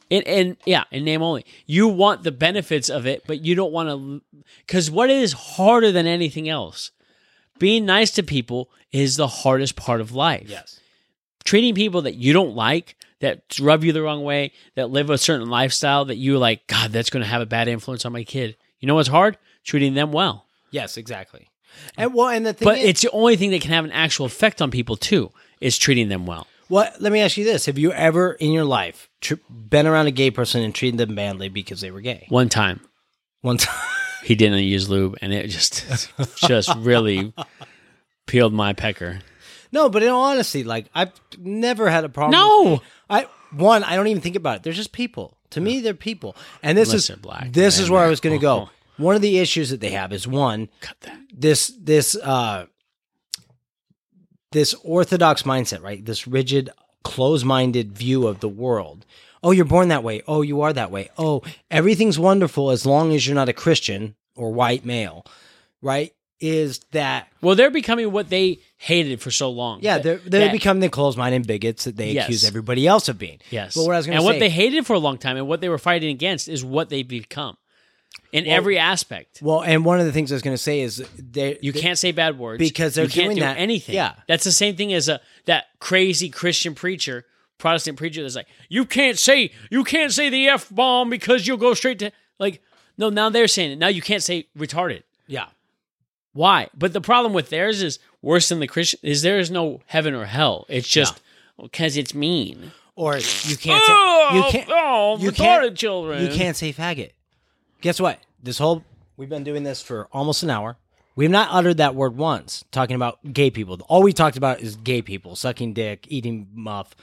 In, 0.09 0.21
in 0.23 0.57
yeah, 0.65 0.85
in 0.89 1.03
name 1.03 1.21
only. 1.21 1.45
You 1.65 1.87
want 1.89 2.23
the 2.23 2.31
benefits 2.31 2.89
of 2.89 3.05
it, 3.05 3.23
but 3.27 3.41
you 3.41 3.55
don't 3.55 3.73
want 3.73 3.89
to. 3.89 4.21
Because 4.65 4.89
what 4.89 5.09
is 5.09 5.33
harder 5.33 5.91
than 5.91 6.07
anything 6.07 6.47
else? 6.47 6.91
Being 7.59 7.85
nice 7.85 8.11
to 8.11 8.23
people 8.23 8.69
is 8.91 9.17
the 9.17 9.27
hardest 9.27 9.75
part 9.75 9.99
of 9.99 10.13
life. 10.13 10.47
Yes. 10.47 10.79
treating 11.47 11.73
people 11.73 12.03
that 12.03 12.15
you 12.15 12.33
don't 12.33 12.55
like, 12.55 12.95
that 13.21 13.41
rub 13.59 13.83
you 13.83 13.93
the 13.93 14.01
wrong 14.01 14.23
way, 14.23 14.51
that 14.75 14.91
live 14.91 15.09
a 15.09 15.17
certain 15.17 15.49
lifestyle 15.49 16.05
that 16.05 16.17
you're 16.17 16.37
like, 16.37 16.67
God, 16.67 16.91
that's 16.91 17.09
going 17.09 17.23
to 17.23 17.29
have 17.29 17.41
a 17.41 17.47
bad 17.47 17.67
influence 17.67 18.05
on 18.05 18.11
my 18.13 18.23
kid. 18.23 18.57
You 18.79 18.87
know 18.87 18.95
what's 18.95 19.07
hard? 19.07 19.37
Treating 19.63 19.93
them 19.95 20.11
well. 20.11 20.45
Yes, 20.71 20.97
exactly. 20.97 21.47
And 21.97 22.13
well, 22.13 22.27
and 22.27 22.45
the 22.45 22.53
thing 22.53 22.65
But 22.65 22.79
is, 22.79 22.89
it's 22.89 23.01
the 23.01 23.11
only 23.11 23.37
thing 23.37 23.51
that 23.51 23.61
can 23.61 23.71
have 23.71 23.85
an 23.85 23.91
actual 23.91 24.25
effect 24.25 24.61
on 24.61 24.71
people 24.71 24.97
too, 24.97 25.31
is 25.61 25.77
treating 25.77 26.09
them 26.09 26.25
well. 26.25 26.47
what? 26.67 26.99
Let 27.01 27.11
me 27.11 27.19
ask 27.21 27.37
you 27.37 27.43
this: 27.45 27.65
Have 27.65 27.77
you 27.77 27.91
ever 27.91 28.33
in 28.33 28.51
your 28.51 28.65
life 28.65 29.09
tr- 29.21 29.35
been 29.49 29.87
around 29.87 30.07
a 30.07 30.11
gay 30.11 30.31
person 30.31 30.61
and 30.63 30.73
treated 30.73 30.97
them 30.99 31.15
badly 31.15 31.49
because 31.49 31.81
they 31.81 31.91
were 31.91 32.01
gay? 32.01 32.25
One 32.29 32.49
time 32.49 32.79
One 33.41 33.57
time. 33.57 33.75
he 34.23 34.35
didn't 34.35 34.63
use 34.63 34.89
lube 34.89 35.15
and 35.21 35.33
it 35.33 35.47
just 35.47 35.85
just 36.37 36.73
really 36.77 37.33
peeled 38.25 38.53
my 38.53 38.73
pecker. 38.73 39.19
no, 39.71 39.89
but 39.89 40.03
in 40.03 40.09
all 40.09 40.25
honesty, 40.31 40.63
like 40.63 40.87
I've 40.93 41.11
never 41.37 41.89
had 41.89 42.03
a 42.03 42.09
problem. 42.09 42.31
No. 42.39 42.81
I 43.09 43.27
one, 43.51 43.83
I 43.83 43.95
don't 43.95 44.07
even 44.07 44.21
think 44.21 44.35
about 44.35 44.57
it. 44.57 44.63
They're 44.63 44.73
just 44.73 44.91
people. 44.91 45.37
To 45.51 45.61
me, 45.61 45.79
they're 45.79 45.93
people. 45.93 46.35
And 46.61 46.77
this 46.77 46.89
Unless 46.89 47.09
is 47.09 47.15
black, 47.17 47.53
this 47.53 47.77
then 47.77 47.83
is 47.85 47.89
where 47.89 48.03
I 48.03 48.07
was 48.09 48.19
going 48.19 48.37
to 48.37 48.41
go. 48.41 48.69
One 48.97 49.15
of 49.15 49.21
the 49.21 49.37
issues 49.37 49.69
that 49.69 49.79
they 49.79 49.91
have 49.91 50.11
is 50.11 50.27
one 50.27 50.69
Cut 50.81 50.99
that. 51.01 51.19
this 51.31 51.71
this 51.79 52.15
uh 52.15 52.65
this 54.51 54.73
orthodox 54.83 55.43
mindset, 55.43 55.81
right? 55.81 56.03
This 56.05 56.27
rigid, 56.27 56.69
close-minded 57.03 57.91
view 57.97 58.27
of 58.27 58.39
the 58.39 58.49
world. 58.49 59.05
Oh, 59.43 59.51
you're 59.51 59.65
born 59.65 59.89
that 59.89 60.03
way. 60.03 60.21
Oh, 60.27 60.41
you 60.41 60.61
are 60.61 60.73
that 60.73 60.91
way. 60.91 61.09
Oh, 61.17 61.41
everything's 61.69 62.17
wonderful 62.19 62.71
as 62.71 62.85
long 62.85 63.13
as 63.13 63.25
you're 63.27 63.35
not 63.35 63.49
a 63.49 63.53
Christian 63.53 64.15
or 64.35 64.51
white 64.51 64.83
male, 64.85 65.25
right? 65.81 66.13
Is 66.39 66.79
that 66.91 67.27
Well, 67.41 67.55
they're 67.55 67.71
becoming 67.71 68.11
what 68.11 68.29
they 68.29 68.59
hated 68.77 69.21
for 69.21 69.31
so 69.31 69.49
long. 69.49 69.79
yeah? 69.81 69.97
They're 69.97 70.17
they 70.17 70.39
that- 70.39 70.51
become 70.51 70.79
the 70.81 70.89
closed-minded 70.89 71.47
bigots 71.47 71.85
that 71.85 71.97
they 71.97 72.11
Yes. 72.11 72.25
accuse 72.25 72.43
everybody 72.45 72.85
else 72.85 73.09
of 73.09 73.17
being. 73.17 73.39
Yes. 73.49 73.73
But 73.75 73.85
what 73.85 73.95
I 73.95 73.97
was 73.97 74.05
going 74.05 74.15
to 74.15 74.19
and 74.19 74.27
to 74.27 74.33
what 74.33 74.39
they 74.39 74.49
hated 74.49 74.85
for 74.85 74.93
a 74.93 74.99
long 74.99 75.17
time 75.17 75.37
and 75.37 75.47
what 75.47 75.61
they 75.61 75.69
were 75.69 75.79
fighting 75.79 76.09
against 76.09 76.47
is 76.47 76.63
what 76.63 76.89
they've 76.89 77.07
become 77.07 77.57
in 78.31 78.45
every 78.45 78.77
aspect. 78.77 79.39
well, 79.41 79.61
and 79.61 79.85
one 79.85 79.99
of 79.99 80.05
the 80.05 80.11
things 80.11 80.31
I 80.31 80.35
was 80.35 80.41
going 80.41 80.55
to 80.55 80.61
say 80.61 80.81
is 80.81 81.03
they 81.17 81.57
You 81.61 81.71
can't 81.73 81.97
say 81.97 82.11
bad 82.11 82.37
words 82.37 82.59
Because 82.59 82.95
they're 82.95 83.05
you 83.05 83.09
can't 83.11 83.25
doing 83.27 83.35
do 83.37 83.41
that- 83.41 83.57
anything. 83.57 83.95
yeah. 83.95 84.13
that's 84.27 84.43
the 84.43 84.51
same 84.51 84.75
thing 84.75 84.93
as 84.93 85.07
a 85.09 85.21
that 85.45 85.65
crazy 85.79 86.29
Christian 86.29 86.75
preacher, 86.75 87.25
Protestant 87.57 87.97
preacher 87.97 88.21
that's 88.21 88.35
like, 88.35 88.47
you 88.69 88.85
can't 88.85 89.17
say 89.17 89.51
you 89.71 89.83
can't 89.83 90.11
say 90.11 90.29
the 90.29 90.47
f 90.47 90.69
bomb 90.69 91.09
because 91.09 91.47
you'll 91.47 91.57
go 91.57 91.73
straight 91.73 91.99
to 91.99 92.11
like. 92.39 92.61
No, 92.99 93.09
now 93.09 93.29
they're 93.29 93.47
saying 93.47 93.71
it. 93.73 93.77
Now 93.77 93.87
you 93.89 94.01
can't 94.01 94.23
say 94.23 94.47
retarded. 94.57 95.03
yeah. 95.27 95.45
Why? 96.33 96.67
But 96.77 96.93
the 96.93 97.01
problem 97.01 97.33
with 97.33 97.49
theirs 97.49 97.81
is 97.81 97.97
worse 98.21 98.49
than 98.49 98.59
the 98.59 98.67
Christian. 98.67 98.99
Is 99.03 99.21
there 99.23 99.39
is 99.39 99.49
no 99.49 99.81
heaven 99.87 100.13
or 100.13 100.25
hell. 100.25 100.65
It's 100.69 100.87
just 100.87 101.19
because 101.61 101.97
it's 101.97 102.13
mean. 102.13 102.71
Or 102.95 103.15
you 103.17 103.57
can't 103.57 103.81
Oh, 103.87 104.27
say 104.31 104.35
you 104.37 104.51
can't 104.51 104.69
oh, 104.71 105.17
you 105.19 105.29
oh, 105.29 105.31
retarded 105.31 105.61
can't- 105.61 105.77
children. 105.77 106.23
You 106.23 106.29
can't 106.35 106.55
say 106.57 106.73
faggot. 106.73 107.11
Guess 107.81 107.99
what? 107.99 108.19
This 108.41 108.57
whole 108.57 108.83
we've 109.17 109.29
been 109.29 109.43
doing 109.43 109.63
this 109.63 109.81
for 109.81 110.07
almost 110.11 110.43
an 110.43 110.49
hour. 110.49 110.77
We've 111.15 111.29
not 111.31 111.49
uttered 111.51 111.77
that 111.77 111.95
word 111.95 112.15
once 112.15 112.63
talking 112.71 112.95
about 112.95 113.33
gay 113.33 113.49
people. 113.49 113.79
All 113.87 114.03
we 114.03 114.13
talked 114.13 114.37
about 114.37 114.61
is 114.61 114.75
gay 114.75 115.01
people 115.01 115.35
sucking 115.35 115.73
dick, 115.73 116.05
eating 116.09 116.47
muff. 116.53 116.95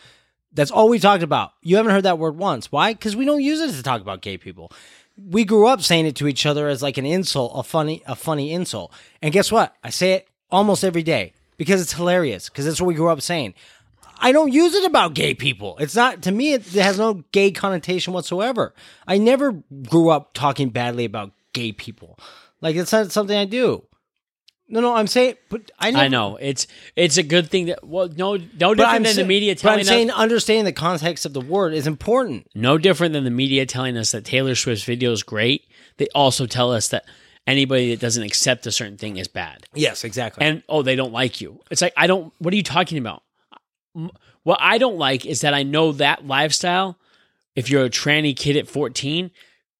That's 0.52 0.70
all 0.70 0.88
we 0.88 1.00
talked 1.00 1.24
about. 1.24 1.52
You 1.62 1.76
haven't 1.76 1.92
heard 1.92 2.04
that 2.04 2.18
word 2.18 2.36
once. 2.36 2.70
Why? 2.70 2.92
Because 2.92 3.16
we 3.16 3.24
don't 3.24 3.42
use 3.42 3.60
it 3.60 3.76
to 3.76 3.82
talk 3.82 4.00
about 4.00 4.22
gay 4.22 4.38
people. 4.38 4.70
We 5.16 5.44
grew 5.44 5.66
up 5.66 5.82
saying 5.82 6.06
it 6.06 6.16
to 6.16 6.28
each 6.28 6.46
other 6.46 6.68
as 6.68 6.82
like 6.82 6.96
an 6.96 7.06
insult, 7.06 7.52
a 7.54 7.62
funny, 7.64 8.02
a 8.06 8.14
funny 8.14 8.52
insult. 8.52 8.92
And 9.20 9.32
guess 9.32 9.50
what? 9.50 9.74
I 9.82 9.90
say 9.90 10.12
it 10.12 10.28
almost 10.50 10.84
every 10.84 11.02
day 11.02 11.32
because 11.56 11.80
it's 11.80 11.92
hilarious. 11.92 12.48
Because 12.48 12.66
that's 12.66 12.80
what 12.80 12.86
we 12.88 12.94
grew 12.94 13.08
up 13.08 13.20
saying. 13.20 13.54
I 14.18 14.32
don't 14.32 14.52
use 14.52 14.74
it 14.74 14.84
about 14.84 15.14
gay 15.14 15.34
people. 15.34 15.76
It's 15.78 15.94
not 15.96 16.22
to 16.22 16.32
me. 16.32 16.52
It 16.54 16.66
has 16.74 16.98
no 16.98 17.24
gay 17.32 17.50
connotation 17.50 18.12
whatsoever. 18.12 18.74
I 19.06 19.18
never 19.18 19.62
grew 19.88 20.10
up 20.10 20.34
talking 20.34 20.70
badly 20.70 21.04
about 21.04 21.32
gay 21.52 21.72
people. 21.72 22.18
Like 22.60 22.76
it's 22.76 22.92
not 22.92 23.12
something 23.12 23.36
I 23.36 23.44
do. 23.44 23.84
No, 24.66 24.80
no, 24.80 24.94
I'm 24.94 25.06
saying, 25.06 25.34
but 25.50 25.70
I 25.78 25.90
never, 25.90 26.04
I 26.04 26.08
know 26.08 26.36
it's 26.36 26.66
it's 26.96 27.18
a 27.18 27.22
good 27.22 27.50
thing 27.50 27.66
that 27.66 27.86
well 27.86 28.08
no 28.08 28.36
no 28.36 28.74
different 28.74 28.80
I'm, 28.80 29.02
than 29.02 29.12
sa- 29.14 29.20
the 29.20 29.28
media 29.28 29.54
but 29.54 29.58
telling 29.60 29.74
I'm 29.76 29.80
us 29.82 29.88
saying 29.88 30.10
understanding 30.10 30.64
the 30.64 30.72
context 30.72 31.26
of 31.26 31.34
the 31.34 31.42
word 31.42 31.74
is 31.74 31.86
important. 31.86 32.48
no 32.54 32.78
different 32.78 33.12
than 33.12 33.24
the 33.24 33.30
media 33.30 33.66
telling 33.66 33.96
us 33.98 34.12
that 34.12 34.24
Taylor 34.24 34.54
Swift's 34.54 34.84
video 34.84 35.12
is 35.12 35.22
great. 35.22 35.68
They 35.98 36.08
also 36.14 36.46
tell 36.46 36.72
us 36.72 36.88
that 36.88 37.04
anybody 37.46 37.90
that 37.90 38.00
doesn't 38.00 38.22
accept 38.22 38.66
a 38.66 38.72
certain 38.72 38.96
thing 38.96 39.18
is 39.18 39.28
bad. 39.28 39.66
Yes, 39.74 40.02
exactly. 40.02 40.46
and 40.46 40.62
oh 40.66 40.80
they 40.80 40.96
don't 40.96 41.12
like 41.12 41.42
you 41.42 41.60
it's 41.70 41.82
like 41.82 41.92
i 41.96 42.06
don't 42.06 42.32
what 42.38 42.54
are 42.54 42.56
you 42.56 42.62
talking 42.62 42.96
about 42.96 43.22
what 44.42 44.58
i 44.60 44.78
don't 44.78 44.96
like 44.98 45.24
is 45.24 45.40
that 45.42 45.54
i 45.54 45.62
know 45.62 45.92
that 45.92 46.26
lifestyle 46.26 46.98
if 47.54 47.70
you're 47.70 47.84
a 47.84 47.90
tranny 47.90 48.36
kid 48.36 48.56
at 48.56 48.66
14 48.68 49.30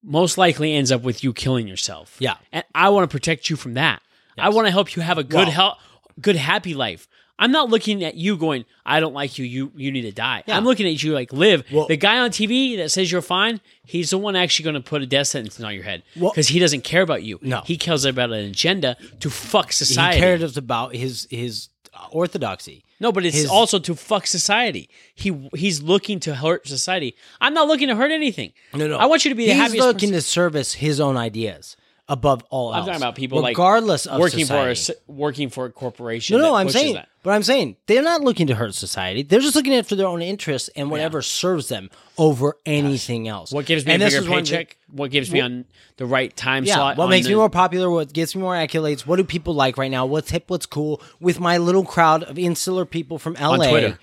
most 0.02 0.38
likely 0.38 0.74
ends 0.74 0.92
up 0.92 1.02
with 1.02 1.24
you 1.24 1.32
killing 1.32 1.66
yourself 1.66 2.16
Yeah. 2.18 2.36
and 2.52 2.64
i 2.74 2.88
want 2.88 3.08
to 3.08 3.14
protect 3.14 3.50
you 3.50 3.56
from 3.56 3.74
that 3.74 4.02
i 4.38 4.48
want 4.48 4.66
to 4.66 4.70
help 4.70 4.94
you 4.96 5.02
have 5.02 5.18
a 5.18 5.24
good 5.24 5.34
Well- 5.48 5.50
health 5.50 5.78
good 6.20 6.36
happy 6.36 6.74
life 6.74 7.08
i'm 7.40 7.50
not 7.50 7.68
looking 7.70 8.04
at 8.04 8.14
you 8.14 8.36
going 8.36 8.64
i 8.86 9.00
don't 9.00 9.14
like 9.14 9.36
you 9.38 9.44
you 9.44 9.72
you 9.74 9.90
need 9.90 10.02
to 10.02 10.12
die 10.12 10.44
Yeah. 10.46 10.56
i'm 10.56 10.64
looking 10.64 10.86
at 10.86 11.02
you 11.02 11.12
like 11.12 11.32
live 11.32 11.64
Well- 11.72 11.88
the 11.88 11.96
guy 11.96 12.18
on 12.20 12.30
tv 12.30 12.76
that 12.76 12.90
says 12.92 13.10
you're 13.10 13.20
fine 13.22 13.60
he's 13.84 14.10
the 14.10 14.18
one 14.18 14.36
actually 14.36 14.62
going 14.64 14.74
to 14.80 14.88
put 14.88 15.02
a 15.02 15.06
death 15.06 15.26
sentence 15.26 15.60
on 15.60 15.74
your 15.74 15.82
head 15.82 16.04
Well- 16.14 16.30
because 16.30 16.46
he 16.48 16.60
doesn't 16.60 16.84
care 16.84 17.02
about 17.02 17.24
you 17.24 17.40
No. 17.42 17.62
he 17.66 17.76
cares 17.76 18.04
about 18.04 18.30
an 18.30 18.44
agenda 18.44 18.96
to 19.20 19.28
fuck 19.30 19.72
society 19.72 20.16
he 20.18 20.20
cared 20.20 20.42
about 20.56 20.94
his 20.94 21.26
his 21.30 21.68
uh, 21.92 22.06
orthodoxy. 22.10 22.83
No, 23.00 23.12
but 23.12 23.24
it's 23.24 23.36
His- 23.36 23.46
also 23.50 23.78
to 23.80 23.94
fuck 23.94 24.26
society. 24.26 24.88
He 25.14 25.48
he's 25.54 25.82
looking 25.82 26.20
to 26.20 26.34
hurt 26.36 26.66
society. 26.66 27.14
I'm 27.40 27.54
not 27.54 27.66
looking 27.68 27.88
to 27.88 27.96
hurt 27.96 28.10
anything. 28.12 28.52
No, 28.74 28.86
no. 28.88 28.96
I 28.98 29.06
want 29.06 29.24
you 29.24 29.30
to 29.30 29.34
be 29.34 29.46
the 29.46 29.52
He's 29.52 29.60
happiest. 29.62 29.86
looking 29.86 30.10
person. 30.10 30.12
to 30.14 30.20
service 30.22 30.74
his 30.74 31.00
own 31.00 31.16
ideas 31.16 31.76
above 32.08 32.44
all 32.50 32.74
else. 32.74 32.82
I'm 32.82 32.86
talking 32.86 33.00
about 33.02 33.14
people 33.14 33.40
like 33.40 33.56
regardless 33.56 34.06
of 34.06 34.20
working 34.20 34.44
for 34.46 34.70
a, 34.70 34.76
working 35.06 35.48
for 35.48 35.64
a 35.66 35.72
corporation. 35.72 36.36
No, 36.36 36.42
no, 36.42 36.52
that 36.52 36.58
I'm 36.58 36.68
saying, 36.68 36.94
that. 36.94 37.08
but 37.22 37.30
I'm 37.30 37.42
saying 37.42 37.76
they're 37.86 38.02
not 38.02 38.20
looking 38.20 38.46
to 38.48 38.54
hurt 38.54 38.74
society. 38.74 39.22
They're 39.22 39.40
just 39.40 39.56
looking 39.56 39.72
at 39.72 39.78
it 39.80 39.86
for 39.86 39.94
their 39.96 40.06
own 40.06 40.20
interests 40.20 40.68
and 40.76 40.90
whatever 40.90 41.22
serves 41.22 41.68
them 41.68 41.90
over 42.18 42.56
anything 42.66 43.26
else. 43.26 43.52
What 43.52 43.64
gives 43.66 43.86
me 43.86 43.92
and 43.94 44.02
a 44.02 44.04
this 44.06 44.14
bigger 44.14 44.24
is 44.24 44.28
one 44.28 44.44
the- 44.44 44.50
paycheck? 44.50 44.76
what 44.90 45.10
gives 45.10 45.30
me 45.32 45.40
on 45.40 45.64
the 45.96 46.06
right 46.06 46.34
time 46.36 46.64
Yeah, 46.64 46.74
slot? 46.74 46.96
what 46.98 47.08
makes 47.08 47.26
me 47.26 47.34
more 47.34 47.50
popular? 47.50 47.88
What 47.90 48.12
gets 48.12 48.36
me 48.36 48.42
more 48.42 48.54
accolades? 48.54 49.06
What 49.06 49.16
do 49.16 49.24
people 49.24 49.54
like 49.54 49.78
right 49.78 49.90
now? 49.90 50.04
What's 50.06 50.30
hip? 50.30 50.44
What's 50.48 50.66
cool? 50.66 51.00
With 51.20 51.40
my 51.40 51.56
little 51.58 51.84
crowd 51.84 52.22
of 52.24 52.38
insular 52.38 52.84
people 52.84 53.18
from 53.18 53.34
LA, 53.34 53.68
Twitter. 53.68 53.98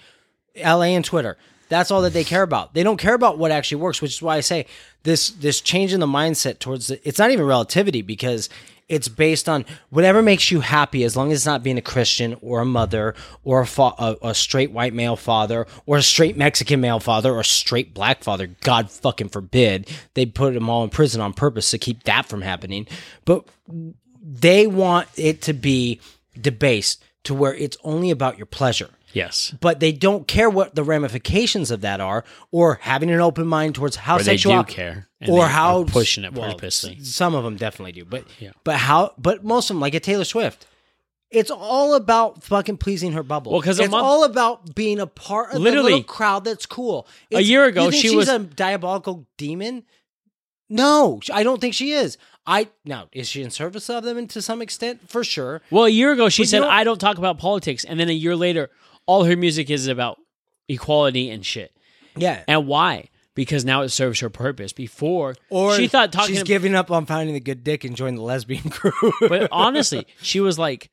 LA 0.58 0.82
and 0.96 1.06
Twitter. 1.06 1.38
That's 1.72 1.90
all 1.90 2.02
that 2.02 2.12
they 2.12 2.26
care 2.26 2.44
about. 2.44 2.74
They 2.74 2.84
don't 2.84 2.98
care 2.98 3.14
about 3.14 3.38
what 3.38 3.50
actually 3.50 3.82
works, 3.82 4.02
which 4.02 4.12
is 4.12 4.22
why 4.22 4.36
I 4.36 4.42
say 4.42 4.66
this 5.04 5.30
this 5.30 5.62
change 5.62 5.94
in 5.94 6.02
the 6.02 6.06
mindset 6.06 6.60
towards 6.60 6.88
the, 6.88 7.08
it's 7.08 7.18
not 7.18 7.32
even 7.32 7.46
relativity 7.46 8.02
because 8.02 8.50
it's 8.90 9.08
based 9.08 9.48
on 9.48 9.64
whatever 9.90 10.22
makes 10.22 10.52
you 10.52 10.60
happy 10.60 11.06
as 11.06 11.16
long 11.16 11.32
as 11.32 11.40
it's 11.40 11.46
not 11.46 11.64
being 11.64 11.78
a 11.78 11.82
Christian 11.82 12.36
or 12.42 12.60
a 12.60 12.66
mother 12.66 13.16
or 13.46 13.62
a, 13.62 13.66
fa- 13.66 13.94
a, 13.98 14.18
a 14.22 14.36
straight 14.36 14.72
white 14.72 14.94
male 14.94 15.16
father 15.16 15.66
or 15.86 15.96
a 15.96 16.02
straight 16.02 16.36
Mexican 16.36 16.82
male 16.82 17.00
father 17.00 17.32
or 17.32 17.40
a 17.40 17.46
straight 17.46 17.94
black 17.94 18.22
father. 18.22 18.48
God 18.48 18.92
fucking 18.92 19.30
forbid. 19.30 19.90
They 20.14 20.26
put 20.26 20.54
them 20.54 20.70
all 20.70 20.84
in 20.84 20.90
prison 20.90 21.22
on 21.22 21.32
purpose 21.32 21.72
to 21.72 21.78
keep 21.78 22.04
that 22.04 22.26
from 22.26 22.42
happening. 22.42 22.86
But 23.24 23.48
they 24.22 24.68
want 24.68 25.08
it 25.16 25.42
to 25.44 25.54
be 25.54 26.02
debased 26.38 27.02
to 27.24 27.34
where 27.34 27.54
it's 27.54 27.78
only 27.86 28.12
about 28.12 28.38
your 28.38 28.46
pleasure 28.46 28.90
yes, 29.14 29.54
but 29.60 29.80
they 29.80 29.92
don't 29.92 30.28
care 30.28 30.50
what 30.50 30.76
the 30.76 30.84
ramifications 30.84 31.72
of 31.72 31.82
that 31.82 32.00
are, 32.00 32.24
or 32.52 32.80
having 32.82 33.10
an 33.10 33.20
open 33.22 33.48
mind 33.48 33.76
towards 33.76 33.96
how 33.98 34.16
or 34.16 34.20
they 34.20 34.24
sexual 34.38 34.64
do 34.64 34.72
care, 34.74 35.08
or 35.28 35.48
how 35.48 35.84
pushing 35.84 36.24
it 36.24 36.34
well, 36.34 36.52
purposely. 36.54 37.04
Some 37.04 37.36
of 37.36 37.44
them 37.44 37.56
definitely 37.58 37.92
do, 37.94 38.06
but 38.06 38.26
but 38.64 38.78
how? 38.78 39.14
But 39.18 39.44
most 39.44 39.70
of 39.70 39.76
them, 39.76 39.82
like 39.82 39.94
a 39.96 40.00
Taylor 40.00 40.24
Swift, 40.26 40.66
it's 41.30 41.50
all 41.52 41.94
about 41.96 42.44
fucking 42.44 42.78
pleasing 42.78 43.14
her 43.14 43.24
bubble. 43.24 43.52
Well, 43.54 43.62
'cause 43.62 43.80
a 43.80 43.84
it's 43.84 43.92
month- 43.92 44.04
all 44.04 44.24
about 44.26 44.76
being 44.76 45.00
a 45.00 45.08
part 45.08 45.48
of 45.50 45.54
the 45.54 45.60
Literally. 45.60 45.92
little 45.94 46.04
crowd 46.04 46.44
that's 46.44 46.66
cool. 46.66 47.08
A 47.34 47.42
year 47.42 47.66
ago, 47.66 47.86
you 47.86 47.92
she 47.92 48.00
she's 48.10 48.16
was- 48.16 48.28
a 48.30 48.40
diabolical 48.40 49.28
demon. 49.38 49.84
No, 50.70 51.20
I 51.34 51.44
don't 51.44 51.60
think 51.60 51.74
she 51.74 51.92
is. 51.92 52.18
I 52.48 52.70
now 52.86 53.08
is 53.12 53.28
she 53.28 53.44
in 53.44 53.52
service 53.52 53.90
of 53.90 54.04
them 54.04 54.26
to 54.28 54.42
some 54.42 54.62
extent 54.62 55.02
for 55.10 55.24
sure. 55.24 55.62
Well, 55.70 55.86
a 55.86 55.90
year 55.90 56.12
ago 56.12 56.28
she 56.30 56.42
But 56.42 56.46
you 56.46 56.50
said, 56.50 56.60
know- 56.62 56.70
"I 56.70 56.84
don't 56.84 57.00
talk 57.00 57.18
about 57.18 57.38
politics," 57.38 57.84
and 57.84 58.00
then 58.00 58.10
a 58.10 58.14
year 58.14 58.36
later, 58.36 58.70
all 59.12 59.26
her 59.26 59.36
music 59.36 59.70
is 59.70 59.88
about 59.88 60.18
equality 60.70 61.30
and 61.30 61.46
shit. 61.46 61.76
Yeah, 62.16 62.44
And 62.48 62.66
why? 62.68 63.10
Because 63.36 63.64
now 63.66 63.82
it 63.82 63.90
serves 63.90 64.20
her 64.22 64.30
purpose. 64.30 64.74
Before, 64.74 65.36
or 65.50 65.76
she 65.76 65.88
thought 65.88 66.12
talking 66.12 66.36
she's 66.36 66.44
giving 66.44 66.76
up 66.76 66.92
on 66.92 67.06
finding 67.06 67.34
the 67.34 67.40
good 67.40 67.64
dick 67.64 67.84
and 67.84 67.96
joining 67.96 68.16
the 68.16 68.22
lesbian 68.22 68.70
crew. 68.70 68.92
But 69.22 69.50
honestly, 69.52 70.06
she 70.22 70.40
was 70.40 70.58
like, 70.60 70.90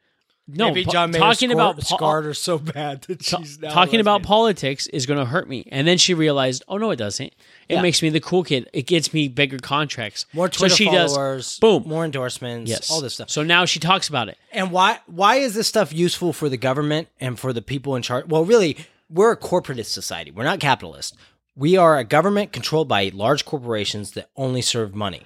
no, 0.51 0.69
Maybe 0.69 0.85
John 0.87 1.11
Mayer 1.11 1.21
talking 1.21 1.51
scored- 1.51 1.53
about 1.53 1.77
po- 1.77 1.97
scarred 1.97 2.25
her 2.25 2.35
so 2.35 2.57
bad 2.59 3.03
that 3.03 3.23
she's 3.23 3.59
now 3.61 3.71
talking 3.71 4.01
about 4.01 4.23
politics 4.23 4.87
is 4.87 5.05
going 5.05 5.19
to 5.19 5.27
hurt 5.27 5.49
me. 5.49 5.69
And 5.71 5.87
then 5.87 5.99
she 5.99 6.15
realized, 6.15 6.63
oh 6.69 6.79
no, 6.79 6.91
it 6.91 6.97
doesn't. 6.97 7.27
It 7.69 7.75
Yeah. 7.75 7.83
makes 7.83 8.01
me 8.03 8.09
the 8.09 8.21
cool 8.21 8.43
kid. 8.45 8.69
It 8.73 8.87
gets 8.87 9.13
me 9.13 9.29
bigger 9.29 9.59
contracts. 9.59 10.25
more 10.33 10.49
Twitter 10.49 10.71
so 10.71 10.75
she 10.77 10.87
followers, 10.87 11.43
does 11.45 11.59
boom, 11.59 11.85
more 11.87 12.05
endorsements, 12.05 12.71
yes, 12.71 12.91
all 12.91 13.01
this 13.03 13.15
stuff. 13.15 13.29
So 13.31 13.43
now 13.43 13.67
she 13.67 13.79
talks 13.79 14.09
about 14.09 14.29
it. 14.29 14.39
And 14.51 14.71
why 14.73 15.01
why 15.07 15.37
is 15.37 15.55
this 15.55 15.69
stuff 15.69 15.93
useful 15.93 16.33
for 16.33 16.49
the 16.49 16.57
government 16.57 17.09
and 17.21 17.39
for 17.39 17.53
the 17.53 17.61
people 17.63 17.95
in 17.95 18.03
charge? 18.03 18.27
Well, 18.27 18.45
really, 18.45 18.79
we're 19.11 19.33
a 19.33 19.37
corporatist 19.37 19.87
society. 19.93 20.31
We're 20.31 20.45
not 20.45 20.61
capitalist. 20.61 21.15
We 21.57 21.77
are 21.77 21.99
a 21.99 22.05
government 22.05 22.53
controlled 22.53 22.89
by 22.89 23.11
large 23.13 23.45
corporations 23.45 24.13
that 24.13 24.31
only 24.37 24.63
serve 24.63 24.95
money. 24.95 25.23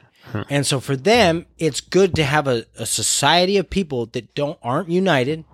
And 0.48 0.66
so 0.66 0.80
for 0.80 0.96
them, 0.96 1.46
it's 1.58 1.80
good 1.80 2.14
to 2.16 2.24
have 2.24 2.46
a, 2.48 2.64
a 2.78 2.86
society 2.86 3.56
of 3.58 3.68
people 3.68 4.06
that 4.06 4.34
don't 4.34 4.58
aren't 4.62 4.88
united, 4.88 5.44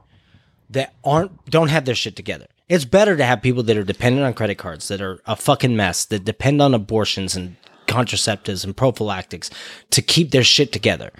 that 0.70 0.94
aren't 1.04 1.46
don't 1.46 1.68
have 1.68 1.84
their 1.84 1.94
shit 1.94 2.16
together. 2.16 2.46
It's 2.68 2.84
better 2.84 3.16
to 3.16 3.24
have 3.24 3.42
people 3.42 3.62
that 3.64 3.76
are 3.76 3.84
dependent 3.84 4.26
on 4.26 4.34
credit 4.34 4.58
cards, 4.58 4.88
that 4.88 5.00
are 5.00 5.20
a 5.26 5.36
fucking 5.36 5.74
mess, 5.74 6.04
that 6.06 6.24
depend 6.24 6.60
on 6.60 6.74
abortions 6.74 7.34
and 7.34 7.56
contraceptives 7.86 8.64
and 8.64 8.76
prophylactics 8.76 9.50
to 9.90 10.02
keep 10.02 10.30
their 10.30 10.44
shit 10.44 10.70
together. 10.70 11.10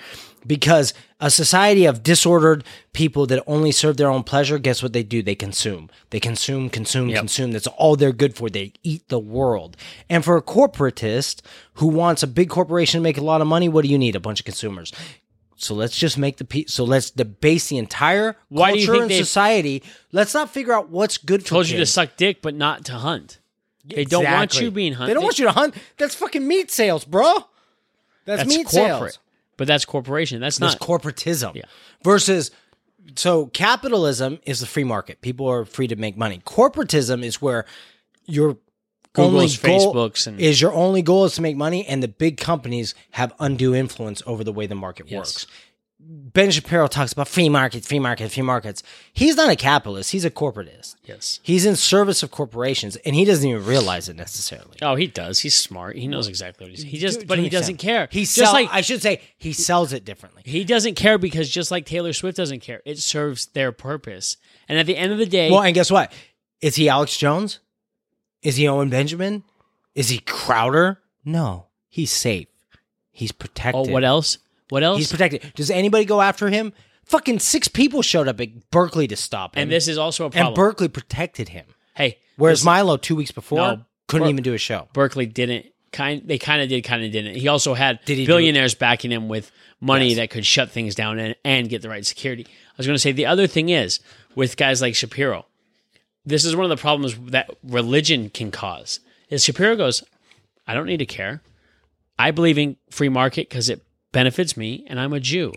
Because 0.48 0.94
a 1.20 1.30
society 1.30 1.84
of 1.84 2.02
disordered 2.02 2.64
people 2.92 3.26
that 3.26 3.44
only 3.46 3.70
serve 3.70 3.96
their 3.98 4.08
own 4.08 4.24
pleasure, 4.24 4.58
guess 4.58 4.82
what 4.82 4.92
they 4.92 5.02
do? 5.02 5.22
They 5.22 5.34
consume. 5.34 5.90
They 6.10 6.18
consume, 6.18 6.70
consume, 6.70 7.12
consume. 7.12 7.52
That's 7.52 7.66
all 7.68 7.94
they're 7.94 8.12
good 8.12 8.34
for. 8.34 8.48
They 8.50 8.72
eat 8.82 9.08
the 9.08 9.18
world. 9.20 9.76
And 10.08 10.24
for 10.24 10.36
a 10.36 10.42
corporatist 10.42 11.42
who 11.74 11.86
wants 11.86 12.22
a 12.24 12.26
big 12.26 12.48
corporation 12.48 12.98
to 12.98 13.02
make 13.02 13.18
a 13.18 13.24
lot 13.24 13.40
of 13.40 13.46
money, 13.46 13.68
what 13.68 13.82
do 13.84 13.88
you 13.88 13.98
need? 13.98 14.16
A 14.16 14.20
bunch 14.20 14.40
of 14.40 14.46
consumers. 14.46 14.92
So 15.56 15.74
let's 15.74 15.96
just 15.96 16.16
make 16.16 16.36
the 16.36 16.44
pe- 16.44 16.66
so 16.66 16.84
let's 16.84 17.10
debase 17.10 17.68
the 17.68 17.78
entire 17.78 18.36
Why 18.48 18.70
culture 18.70 19.02
and 19.02 19.12
society. 19.12 19.82
Let's 20.12 20.32
not 20.32 20.50
figure 20.50 20.72
out 20.72 20.88
what's 20.88 21.18
good 21.18 21.42
for 21.42 21.48
Told 21.48 21.68
you 21.68 21.78
to 21.78 21.86
suck 21.86 22.16
dick, 22.16 22.40
but 22.42 22.54
not 22.54 22.84
to 22.86 22.92
hunt. 22.94 23.38
They 23.84 24.04
don't 24.04 24.24
want 24.24 24.60
you 24.60 24.70
being 24.70 24.92
hunted. 24.92 25.10
They 25.10 25.14
don't 25.14 25.24
want 25.24 25.38
you 25.38 25.46
to 25.46 25.52
hunt. 25.52 25.74
That's 25.96 26.14
fucking 26.14 26.46
meat 26.46 26.70
sales, 26.70 27.04
bro. 27.04 27.44
That's, 28.24 28.42
That's 28.44 28.48
meat 28.48 28.66
corporate, 28.66 29.14
sales. 29.14 29.18
But 29.58 29.66
that's 29.66 29.84
corporation. 29.84 30.40
That's 30.40 30.56
That's 30.56 30.80
not. 30.80 30.88
corporatism. 30.88 31.54
Yeah. 31.56 31.62
Versus 32.02 32.50
so 33.16 33.46
capitalism 33.46 34.38
is 34.46 34.60
the 34.60 34.66
free 34.66 34.84
market. 34.84 35.20
People 35.20 35.46
are 35.48 35.64
free 35.66 35.86
to 35.88 35.96
make 35.96 36.16
money. 36.16 36.40
Corporatism 36.46 37.22
is 37.22 37.42
where 37.42 37.66
your 38.26 38.56
only 39.16 39.46
Google's, 39.48 39.56
goal 39.58 39.94
Facebooks, 39.94 40.26
and 40.26 40.38
is 40.40 40.60
your 40.60 40.72
only 40.72 41.02
goal 41.02 41.24
is 41.24 41.34
to 41.34 41.42
make 41.42 41.56
money, 41.56 41.86
and 41.86 42.02
the 42.02 42.08
big 42.08 42.36
companies 42.36 42.94
have 43.12 43.32
undue 43.40 43.74
influence 43.74 44.22
over 44.26 44.44
the 44.44 44.52
way 44.52 44.66
the 44.66 44.74
market 44.74 45.06
Yes. 45.08 45.18
works. 45.18 45.46
Ben 46.00 46.52
Shapiro 46.52 46.86
talks 46.86 47.12
about 47.12 47.26
free 47.26 47.48
markets, 47.48 47.88
free 47.88 47.98
markets, 47.98 48.32
free 48.34 48.44
markets. 48.44 48.84
He's 49.12 49.34
not 49.36 49.50
a 49.50 49.56
capitalist. 49.56 50.12
He's 50.12 50.24
a 50.24 50.30
corporatist. 50.30 50.94
yes. 51.04 51.40
He's 51.42 51.66
in 51.66 51.74
service 51.74 52.22
of 52.22 52.30
corporations, 52.30 52.94
and 53.04 53.16
he 53.16 53.24
doesn't 53.24 53.48
even 53.48 53.64
realize 53.66 54.08
it 54.08 54.14
necessarily. 54.14 54.76
Oh, 54.80 54.94
he 54.94 55.08
does. 55.08 55.40
He's 55.40 55.56
smart. 55.56 55.96
He 55.96 56.06
knows 56.06 56.28
exactly 56.28 56.66
what 56.66 56.70
he's. 56.70 56.84
He 56.84 56.98
just, 56.98 57.20
To- 57.22 57.26
but 57.26 57.36
to 57.36 57.42
he 57.42 57.48
doesn't 57.48 57.78
care. 57.78 58.06
He 58.12 58.20
just 58.20 58.34
sell, 58.36 58.52
like 58.52 58.68
I 58.70 58.80
should 58.82 59.02
say 59.02 59.20
he 59.38 59.52
sells 59.52 59.92
it 59.92 60.04
differently. 60.04 60.42
he 60.44 60.62
doesn't 60.64 60.94
care 60.94 61.18
because 61.18 61.50
just 61.50 61.72
like 61.72 61.84
Taylor 61.84 62.12
Swift 62.12 62.36
doesn't 62.36 62.60
care, 62.60 62.80
it 62.84 62.98
serves 63.00 63.46
their 63.46 63.72
purpose. 63.72 64.36
And 64.68 64.78
at 64.78 64.86
the 64.86 64.96
end 64.96 65.10
of 65.12 65.18
the 65.18 65.26
day, 65.26 65.50
Well, 65.50 65.62
and 65.62 65.74
guess 65.74 65.90
what? 65.90 66.12
Is 66.60 66.76
he 66.76 66.88
Alex 66.88 67.16
Jones? 67.16 67.58
Is 68.42 68.54
he 68.54 68.68
Owen 68.68 68.88
Benjamin? 68.88 69.42
Is 69.96 70.10
he 70.10 70.18
Crowder? 70.20 71.00
No, 71.24 71.66
he's 71.88 72.12
safe. 72.12 72.46
He's 73.10 73.32
protected. 73.32 73.88
oh, 73.88 73.92
what 73.92 74.04
else? 74.04 74.38
What 74.68 74.82
else? 74.82 74.98
He's 74.98 75.10
protected. 75.10 75.52
Does 75.54 75.70
anybody 75.70 76.04
go 76.04 76.20
after 76.20 76.48
him? 76.48 76.72
fucking 77.04 77.38
six 77.38 77.68
people 77.68 78.02
showed 78.02 78.28
up 78.28 78.38
at 78.38 78.70
Berkeley 78.70 79.06
to 79.08 79.16
stop 79.16 79.56
him, 79.56 79.62
And 79.62 79.72
this 79.72 79.88
is 79.88 79.96
also 79.96 80.26
a 80.26 80.30
problem. 80.30 80.48
and 80.48 80.54
Berkeley 80.54 80.88
protected 80.88 81.48
him. 81.48 81.64
hey, 81.94 82.18
Whereas 82.36 82.58
this- 82.60 82.64
Milo, 82.66 82.98
two 82.98 83.16
weeks 83.16 83.30
before, 83.32 83.56
No, 83.58 83.80
couldn't 84.08 84.26
Ber- 84.26 84.30
even 84.30 84.42
do 84.42 84.52
a 84.52 84.58
show. 84.58 84.88
Berkeley 84.92 85.24
didn't 85.24 85.64
kind 85.90 86.20
they 86.26 86.36
kind 86.36 86.60
of 86.60 86.68
did 86.68 86.82
kind 86.84 87.02
of 87.02 87.10
didn't. 87.10 87.36
He 87.36 87.48
also 87.48 87.72
had 87.72 87.98
Did 88.04 88.18
he 88.18 88.26
billionaires 88.26 88.74
backing 88.74 89.10
him 89.10 89.26
with 89.28 89.50
money 89.80 90.08
Yes. 90.08 90.16
that 90.18 90.28
could 90.30 90.44
shut 90.44 90.70
things 90.70 90.94
down 90.94 91.18
and, 91.18 91.34
and 91.46 91.70
get 91.70 91.80
the 91.80 91.88
right 91.88 92.04
security. 92.04 92.44
I 92.46 92.74
was 92.76 92.86
going 92.86 92.94
to 92.94 93.00
say 93.00 93.12
the 93.12 93.24
other 93.24 93.46
thing 93.46 93.70
is 93.70 94.00
with 94.34 94.58
guys 94.58 94.82
like 94.82 94.94
Shapiro. 94.94 95.46
This 96.26 96.44
is 96.44 96.54
one 96.54 96.66
of 96.66 96.70
the 96.70 96.76
problems 96.80 97.16
that 97.30 97.48
religion 97.62 98.28
can 98.28 98.50
cause. 98.50 99.00
Is 99.30 99.44
Shapiro 99.44 99.76
goes, 99.76 100.04
I 100.66 100.74
don't 100.74 100.84
need 100.86 100.98
to 100.98 101.06
care. 101.06 101.40
I 102.18 102.32
believe 102.32 102.58
in 102.58 102.76
free 102.90 103.08
market 103.08 103.48
because 103.48 103.70
it 103.70 103.80
benefits 104.12 104.56
me, 104.56 104.84
and 104.88 104.98
I'm 105.00 105.12
a 105.12 105.20
Jew. 105.20 105.52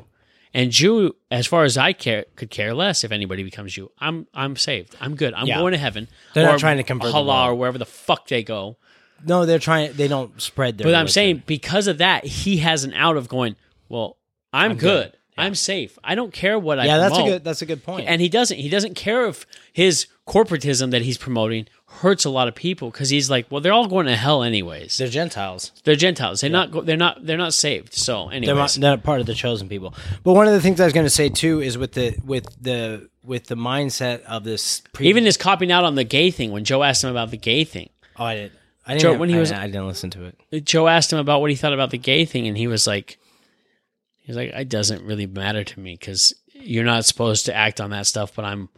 And 0.54 0.70
Jew, 0.72 1.16
as 1.30 1.48
far 1.48 1.64
as 1.64 1.78
I 1.78 1.94
care, 1.94 2.26
could 2.36 2.50
care 2.50 2.74
less 2.74 3.04
if 3.06 3.12
anybody 3.14 3.42
becomes 3.44 3.74
Jew. 3.74 3.90
I'm 4.00 4.28
I'm 4.34 4.56
saved. 4.58 4.96
I'm 5.00 5.16
good. 5.16 5.34
I'm 5.34 5.48
Yeah. 5.48 5.60
going 5.60 5.72
to 5.72 5.78
heaven. 5.78 6.10
They're 6.34 6.46
or 6.46 6.52
not 6.52 6.60
trying 6.60 6.78
to 6.78 6.84
convert 6.84 7.14
the 7.14 7.18
halal 7.18 7.26
world. 7.28 7.50
or 7.50 7.56
wherever 7.56 7.78
the 7.78 7.86
fuck 7.86 8.28
they 8.28 8.44
go. 8.44 8.78
No, 9.26 9.46
they're 9.46 9.60
trying. 9.60 9.94
They 9.94 10.08
don't 10.10 10.42
spread 10.42 10.78
their. 10.78 10.86
But 10.86 10.90
I'm 10.96 11.02
religion. 11.02 11.14
saying 11.14 11.44
because 11.46 11.88
of 11.88 12.00
that, 12.00 12.26
he 12.26 12.58
has 12.58 12.84
an 12.84 12.94
out 12.94 13.16
of 13.18 13.30
going. 13.30 13.56
Well, 13.88 14.18
I'm, 14.52 14.72
good. 14.72 15.12
good. 15.12 15.18
I'm 15.38 15.56
safe. 15.56 15.98
I 16.04 16.16
don't 16.16 16.34
care 16.34 16.60
what 16.60 16.80
I. 16.80 16.86
yeah, 16.86 16.98
that's 16.98 17.14
a 17.14 17.16
promote." 17.16 17.30
good. 17.32 17.44
That's 17.46 17.62
a 17.62 17.66
good 17.66 17.84
point. 17.86 18.08
And 18.10 18.20
he 18.20 18.28
doesn't. 18.28 18.58
He 18.58 18.68
doesn't 18.68 18.96
care 18.96 19.28
if 19.28 19.46
his 19.72 20.08
corporatism 20.28 20.92
that 20.92 21.02
he's 21.04 21.18
promoting 21.18 21.68
hurts 22.00 22.26
a 22.26 22.30
lot 22.30 22.48
of 22.48 22.56
people 22.56 22.90
because 22.90 23.10
he's 23.10 23.30
like, 23.30 23.46
well, 23.52 23.62
they're 23.62 23.74
all 23.74 23.88
going 23.88 24.06
to 24.08 24.16
hell 24.16 24.44
anyways. 24.44 24.98
They're, 24.98 25.08
Gentiles. 25.08 25.72
they're 25.84 25.96
Gentiles. 25.96 26.42
They're 26.42 26.50
not. 26.50 26.72
Go, 26.72 26.82
they're 26.82 26.98
not. 26.98 27.26
They're 27.26 27.38
not 27.38 27.54
saved. 27.54 27.94
So, 27.94 28.26
They're 28.28 28.38
anyways, 28.38 28.56
not, 28.56 28.72
they're 28.82 28.90
not 28.92 29.04
part 29.04 29.20
of 29.22 29.26
the 29.28 29.34
chosen 29.36 29.70
people. 29.70 29.94
But 30.24 30.34
one 30.34 30.48
of 30.48 30.54
the 30.54 30.62
things 30.62 30.80
I 30.80 30.86
was 30.86 30.94
going 30.94 31.06
to 31.06 31.10
say 31.12 31.30
too 31.30 31.62
is 31.62 31.78
with 31.78 31.94
the 31.94 32.16
with 32.26 32.46
the 32.62 33.10
with 33.24 33.46
the 33.48 33.56
mindset 33.56 34.24
of 34.24 34.44
this. 34.44 34.82
Pre- 34.94 35.08
even 35.08 35.26
his 35.26 35.38
copping 35.38 35.72
out 35.72 35.84
on 35.84 35.96
the 35.96 36.04
gay 36.04 36.32
thing 36.32 36.52
when 36.52 36.64
Joe 36.64 36.82
asked 36.84 37.04
him 37.04 37.12
about 37.12 37.30
the 37.32 37.38
gay 37.38 37.64
thing. 37.64 37.90
oh, 38.18 38.26
I 38.26 38.36
didn't. 38.36 38.54
I 38.88 38.94
didn't. 38.94 39.02
Joe, 39.02 39.12
have- 39.12 39.20
when 39.20 39.30
he 39.30 39.36
I- 39.36 39.40
was- 39.40 39.52
I, 39.52 39.68
didn't 39.68 39.88
listen 39.88 40.10
to 40.12 40.32
it. 40.52 40.66
Joe 40.66 40.88
asked 40.88 41.14
him 41.14 41.20
about 41.20 41.40
what 41.42 41.52
he 41.52 41.56
thought 41.56 41.74
about 41.74 41.92
the 41.92 41.98
gay 42.00 42.26
thing, 42.26 42.48
and 42.48 42.58
he 42.58 42.66
was 42.68 42.88
like, 42.88 43.20
he 44.18 44.32
was 44.32 44.38
like, 44.38 44.50
it 44.50 44.70
doesn't 44.70 45.04
really 45.06 45.28
matter 45.28 45.64
to 45.64 45.80
me 45.80 45.96
because 46.00 46.34
you're 46.54 46.84
not 46.84 47.06
supposed 47.06 47.46
to 47.46 47.56
act 47.56 47.80
on 47.80 47.92
that 47.92 48.08
stuff, 48.08 48.34
but 48.36 48.44
I'm 48.46 48.70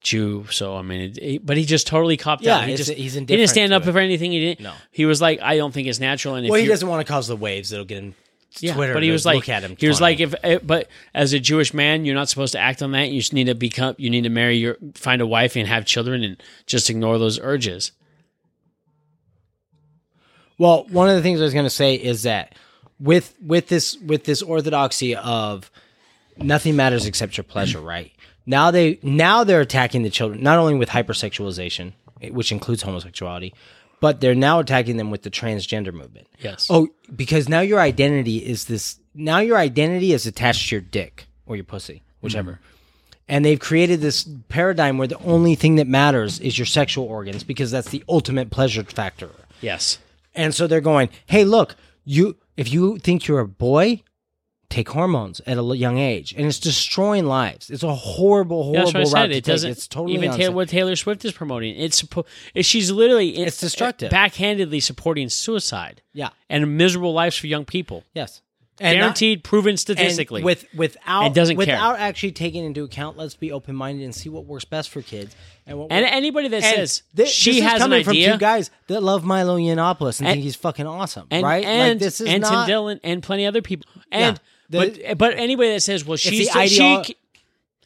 Jew, 0.00 0.46
so 0.50 0.76
I 0.76 0.82
mean, 0.82 1.00
it, 1.00 1.16
he- 1.22 1.38
but 1.38 1.56
he 1.56 1.64
just 1.64 1.86
totally 1.86 2.16
copped 2.16 2.42
Yeah, 2.44 2.58
out. 2.58 2.64
He 2.66 2.72
it's- 2.74 2.86
just 2.86 2.98
he's 2.98 3.14
he 3.14 3.24
didn't 3.24 3.48
stand 3.48 3.70
to 3.70 3.76
up 3.76 3.86
it. 3.86 3.92
for 3.92 3.98
anything. 3.98 4.30
He 4.32 4.40
didn't. 4.40 4.60
No. 4.60 4.72
he 4.92 5.06
was 5.06 5.20
like, 5.20 5.40
I 5.42 5.56
don't 5.56 5.72
think 5.74 5.88
it's 5.88 5.98
natural. 6.00 6.34
And 6.36 6.46
if 6.46 6.50
Well, 6.50 6.60
he 6.60 6.66
doesn't 6.68 6.88
want 6.88 7.04
to 7.06 7.12
cause 7.12 7.26
the 7.26 7.36
waves 7.36 7.70
that'll 7.70 7.84
get 7.84 7.98
him. 8.04 8.14
yeah, 8.60 8.74
Twitter 8.74 8.94
but 8.94 9.02
he 9.02 9.08
to 9.08 9.12
was 9.12 9.26
like, 9.26 9.36
look 9.36 9.48
at 9.48 9.62
him 9.64 9.76
he 9.78 9.88
was 9.88 9.98
funny. 9.98 10.12
like, 10.12 10.20
if 10.20 10.34
eh, 10.44 10.58
but 10.62 10.88
as 11.14 11.32
a 11.32 11.40
Jewish 11.40 11.74
man, 11.74 12.04
you're 12.04 12.14
not 12.14 12.28
supposed 12.28 12.52
to 12.52 12.58
act 12.60 12.80
on 12.82 12.92
that. 12.92 13.08
You 13.10 13.20
just 13.20 13.32
need 13.32 13.44
to 13.48 13.54
become, 13.54 13.96
you 13.98 14.08
need 14.08 14.22
to 14.22 14.28
marry 14.30 14.56
your, 14.56 14.76
find 14.94 15.20
a 15.20 15.26
wife 15.26 15.56
and 15.56 15.66
have 15.66 15.84
children, 15.84 16.22
and 16.22 16.40
just 16.66 16.88
ignore 16.90 17.18
those 17.18 17.40
urges. 17.40 17.90
Well, 20.58 20.86
one 20.90 21.08
of 21.08 21.16
the 21.16 21.22
things 21.22 21.40
I 21.40 21.44
was 21.44 21.52
going 21.52 21.66
to 21.66 21.70
say 21.70 21.94
is 21.94 22.22
that 22.24 22.54
with 23.00 23.34
with 23.40 23.68
this 23.68 23.96
with 23.98 24.24
this 24.24 24.42
orthodoxy 24.42 25.14
of 25.14 25.70
nothing 26.36 26.74
matters 26.74 27.06
except 27.06 27.36
your 27.36 27.44
pleasure, 27.44 27.80
right? 27.80 28.12
Now 28.48 28.70
they 28.70 28.98
now 29.02 29.44
they're 29.44 29.60
attacking 29.60 30.04
the 30.04 30.10
children 30.10 30.42
not 30.42 30.58
only 30.58 30.74
with 30.74 30.88
hypersexualization, 30.88 31.92
eh, 32.22 32.30
which 32.30 32.50
includes 32.50 32.82
homosexuality, 32.82 33.52
but 34.00 34.22
they're 34.22 34.34
now 34.34 34.58
attacking 34.58 34.96
them 34.96 35.10
with 35.10 35.22
the 35.22 35.30
transgender 35.30 35.92
movement. 35.92 36.28
Yes. 36.38 36.66
Oh, 36.70 36.88
because 37.14 37.46
now 37.46 37.60
your 37.60 37.78
identity 37.78 38.38
is 38.38 38.64
this. 38.64 38.98
Now 39.14 39.40
your 39.40 39.58
identity 39.58 40.14
is 40.14 40.26
attached 40.26 40.70
to 40.70 40.76
your 40.76 40.80
dick 40.80 41.26
or 41.44 41.56
your 41.56 41.64
pussy, 41.66 42.02
whichever. 42.22 42.52
Mm-hmm. 42.52 42.62
And 43.28 43.44
they've 43.44 43.60
created 43.60 44.00
this 44.00 44.26
paradigm 44.48 44.96
where 44.96 45.08
the 45.08 45.18
only 45.18 45.54
thing 45.54 45.76
that 45.76 45.86
matters 45.86 46.40
is 46.40 46.58
your 46.58 46.64
sexual 46.64 47.04
organs 47.04 47.44
because 47.44 47.70
that's 47.70 47.90
the 47.90 48.02
ultimate 48.08 48.48
pleasure 48.50 48.82
factor. 48.82 49.28
yes. 49.60 49.98
And 50.34 50.54
so 50.54 50.66
they're 50.66 50.80
going, 50.80 51.08
"Hey, 51.26 51.44
look, 51.44 51.74
you 52.04 52.36
if 52.56 52.72
you 52.72 52.96
think 52.98 53.26
you're 53.26 53.40
a 53.40 53.48
boy, 53.48 54.02
take 54.70 54.90
hormones 54.90 55.40
at 55.46 55.56
a 55.58 55.62
young 55.76 55.98
age, 55.98 56.34
and 56.36 56.46
it's 56.46 56.58
destroying 56.58 57.24
lives. 57.26 57.70
It's 57.70 57.82
a 57.82 57.94
horrible, 57.94 58.64
horrible 58.64 58.78
Yeah, 58.78 58.84
that's 58.84 59.12
what 59.12 59.18
I 59.18 59.22
route 59.22 59.24
said. 59.24 59.30
It 59.30 59.34
take. 59.36 59.44
doesn't 59.44 59.70
It's 59.70 59.88
totally 59.88 60.14
even. 60.14 60.36
Taylor, 60.36 60.54
what 60.54 60.68
Taylor 60.68 60.94
Swift 60.96 61.24
is 61.24 61.32
promoting. 61.32 61.74
It's 61.76 62.04
she's 62.60 62.90
literally 62.90 63.30
It's 63.38 63.58
destructive. 63.58 64.12
Uh, 64.12 64.16
backhandedly 64.16 64.82
supporting 64.82 65.28
suicide 65.30 66.02
yeah. 66.12 66.30
and 66.50 66.76
miserable 66.76 67.12
lives 67.14 67.36
for 67.36 67.46
young 67.46 67.64
people. 67.64 68.04
Yes. 68.14 68.42
And 68.80 68.96
not- 68.96 69.02
Guaranteed, 69.06 69.42
proven 69.42 69.70
and 69.70 69.80
statistically. 69.80 70.44
with 70.44 70.64
without 70.72 71.24
And 71.24 71.34
doesn't 71.34 71.56
care. 71.56 71.62
without 71.62 71.98
actually 71.98 72.30
taking 72.30 72.64
into 72.64 72.84
account. 72.84 73.16
Let's 73.16 73.34
be 73.34 73.50
open 73.50 73.74
minded 73.74 74.04
and 74.04 74.14
see 74.14 74.28
what 74.28 74.44
works 74.44 74.64
best 74.66 74.90
for 74.90 75.02
kids. 75.02 75.34
And 75.66 75.78
what 75.80 75.90
and 75.90 76.04
anybody 76.06 76.46
that 76.48 76.62
and 76.62 76.76
says 76.76 77.02
thi- 77.16 77.26
she 77.26 77.50
this 77.54 77.56
is 77.58 77.62
has 77.64 77.72
an 77.74 77.78
coming 77.80 78.04
from 78.04 78.12
idea, 78.12 78.32
two 78.34 78.38
guys 78.38 78.70
that 78.86 79.02
love 79.02 79.24
Milo 79.24 79.56
Yiannopoulos 79.58 80.20
and, 80.20 80.28
And- 80.28 80.34
think 80.36 80.44
he's 80.44 80.54
fucking 80.54 80.86
awesome, 80.86 81.26
right? 81.32 81.64
and 81.64 81.94
like 81.94 81.98
this 81.98 82.20
is 82.20 82.28
and 82.28 82.42
not. 82.42 82.50
Tim 82.50 82.66
Dillon 82.68 83.00
and 83.02 83.20
plenty 83.20 83.46
other 83.46 83.62
people, 83.62 83.90
and 84.12 84.38
the- 84.68 84.78
but 85.08 85.18
but 85.18 85.34
anybody 85.38 85.70
that 85.72 85.80
says, 85.80 86.04
well, 86.04 86.16
she's 86.16 86.52
the 86.52 86.66
she, 86.66 87.16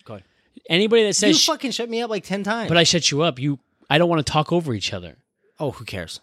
Go 0.05 0.14
ahead. 0.14 0.24
anybody 0.68 1.05
that 1.05 1.14
says 1.14 1.47
You 1.47 1.53
fucking 1.53 1.70
shut 1.70 1.89
me 1.89 2.03
up 2.03 2.11
like 2.11 2.24
ten 2.24 2.43
times. 2.43 2.68
but 2.68 2.76
I 2.76 2.83
shut 2.85 3.11
you 3.11 3.22
up, 3.22 3.39
you, 3.39 3.59
I 3.89 3.99
don't 3.99 4.09
want 4.09 4.24
to 4.26 4.33
talk 4.33 4.53
over 4.53 4.74
each 4.74 4.93
other. 4.93 5.16
oh, 5.61 5.70
who 5.72 5.85
cares? 5.85 6.20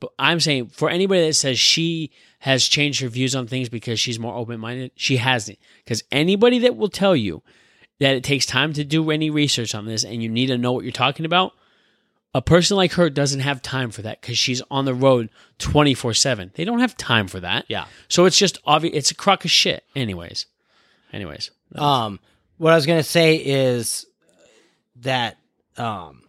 But 0.00 0.12
I'm 0.18 0.40
saying 0.40 0.66
for 0.68 0.90
anybody 0.90 1.26
that 1.26 1.34
says 1.34 1.58
she 1.58 2.10
has 2.40 2.66
changed 2.68 3.00
her 3.00 3.08
views 3.08 3.34
on 3.34 3.46
things 3.46 3.68
because 3.70 3.98
she's 3.98 4.18
more 4.18 4.34
open 4.34 4.60
minded, 4.60 4.90
she 4.96 5.16
hasn't. 5.16 5.58
Because 5.84 6.02
anybody 6.12 6.58
that 6.60 6.76
will 6.76 6.88
tell 6.90 7.16
you 7.16 7.42
that 8.00 8.14
it 8.16 8.22
takes 8.24 8.44
time 8.44 8.72
to 8.74 8.84
do 8.84 9.10
any 9.10 9.30
research 9.30 9.74
on 9.74 9.86
this 9.86 10.04
and 10.04 10.22
you 10.22 10.28
need 10.28 10.48
to 10.48 10.58
know 10.58 10.72
what 10.72 10.84
you're 10.84 10.92
talking 10.92 11.24
about, 11.24 11.52
a 12.34 12.42
person 12.42 12.76
like 12.76 12.92
her 12.92 13.08
doesn't 13.08 13.40
have 13.40 13.62
time 13.62 13.90
for 13.92 14.02
that 14.02 14.20
because 14.20 14.36
she's 14.36 14.60
on 14.70 14.84
the 14.84 14.94
road 14.94 15.30
24 15.58 16.14
7. 16.14 16.50
They 16.54 16.64
don't 16.64 16.80
have 16.80 16.96
time 16.96 17.28
for 17.28 17.40
that. 17.40 17.64
Yeah. 17.68 17.86
So 18.08 18.24
it's 18.24 18.36
just 18.36 18.58
obvious. 18.66 18.96
It's 18.96 19.10
a 19.12 19.14
crock 19.14 19.44
of 19.44 19.50
shit. 19.50 19.84
Anyways. 19.94 20.46
Anyways. 21.12 21.52
Um, 21.76 22.18
what 22.58 22.72
I 22.72 22.76
was 22.76 22.86
gonna 22.86 23.04
say 23.04 23.36
is 23.36 24.06
that, 24.96 25.38
um, 25.76 26.22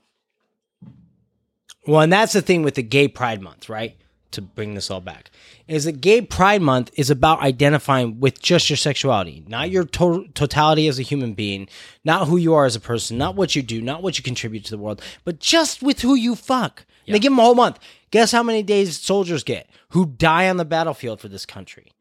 well, 1.87 2.01
and 2.01 2.13
that's 2.13 2.33
the 2.33 2.41
thing 2.41 2.61
with 2.61 2.75
the 2.75 2.83
Gay 2.83 3.07
Pride 3.07 3.41
Month, 3.41 3.67
right? 3.69 3.95
To 4.35 4.41
bring 4.41 4.73
this 4.73 4.91
all 4.91 4.99
back, 4.99 5.31
is 5.65 5.85
that 5.85 6.01
Gay 6.01 6.21
Pride 6.21 6.61
Month 6.61 6.91
is 6.95 7.09
about 7.09 7.41
identifying 7.41 8.19
with 8.19 8.41
just 8.41 8.69
your 8.69 8.75
sexuality, 8.75 9.45
not 9.47 9.69
your 9.69 9.85
to- 9.85 10.27
totality 10.33 10.89
as 10.89 10.99
a 10.99 11.03
human 11.03 11.33
being, 11.33 11.69
not 12.03 12.27
who 12.27 12.35
you 12.35 12.53
are 12.53 12.65
as 12.65 12.75
a 12.75 12.81
person, 12.81 13.17
not 13.17 13.35
what 13.37 13.55
you 13.55 13.61
do, 13.61 13.81
not 13.81 14.03
what 14.03 14.17
you 14.17 14.23
contribute 14.23 14.65
to 14.65 14.71
the 14.71 14.77
world, 14.77 15.01
but 15.23 15.39
just 15.39 15.81
with 15.81 16.01
who 16.01 16.15
you 16.15 16.35
fuck. 16.35 16.85
And 17.07 17.15
They 17.15 17.19
give 17.19 17.31
them 17.31 17.39
a 17.39 17.43
whole 17.43 17.55
month. 17.55 17.79
Guess 18.11 18.33
how 18.33 18.43
many 18.43 18.61
days 18.61 18.99
soldiers 18.99 19.45
get 19.45 19.69
who 19.89 20.05
die 20.05 20.49
on 20.49 20.57
the 20.57 20.65
battlefield 20.65 21.21
for 21.21 21.29
this 21.29 21.45
country? 21.45 21.93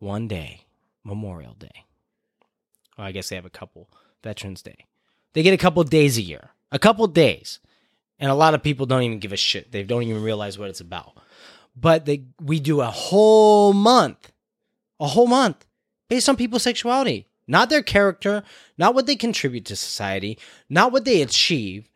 One 0.00 0.26
day, 0.26 0.66
Memorial 1.04 1.54
Day. 1.54 1.84
Well, 2.98 3.06
I 3.06 3.12
guess 3.12 3.28
they 3.28 3.36
have 3.36 3.46
a 3.46 3.50
couple. 3.50 3.88
Veterans 4.24 4.62
Day. 4.62 4.86
They 5.32 5.44
get 5.44 5.54
a 5.54 5.58
couple 5.58 5.84
days 5.84 6.18
a 6.18 6.22
year. 6.22 6.50
A 6.72 6.78
couple 6.78 7.06
days. 7.06 7.60
And 8.18 8.30
a 8.30 8.34
lot 8.34 8.54
of 8.54 8.62
people 8.62 8.86
don't 8.86 9.02
even 9.02 9.18
give 9.18 9.32
a 9.32 9.36
shit. 9.36 9.72
They 9.72 9.82
don't 9.82 10.04
even 10.04 10.22
realize 10.22 10.58
what 10.58 10.70
it's 10.70 10.80
about. 10.80 11.16
But 11.74 12.04
they 12.04 12.24
we 12.40 12.60
do 12.60 12.80
a 12.80 12.90
whole 12.90 13.72
month. 13.72 14.32
A 15.00 15.06
whole 15.08 15.26
month 15.26 15.66
based 16.12 16.28
on 16.28 16.36
people's 16.36 16.62
sexuality. 16.62 17.26
Not 17.48 17.70
their 17.70 17.82
character, 17.82 18.42
not 18.76 18.94
what 18.94 19.06
they 19.06 19.16
contribute 19.16 19.64
to 19.64 19.76
society, 19.76 20.38
not 20.68 20.92
what 20.92 21.06
they 21.06 21.22
achieve, 21.22 21.88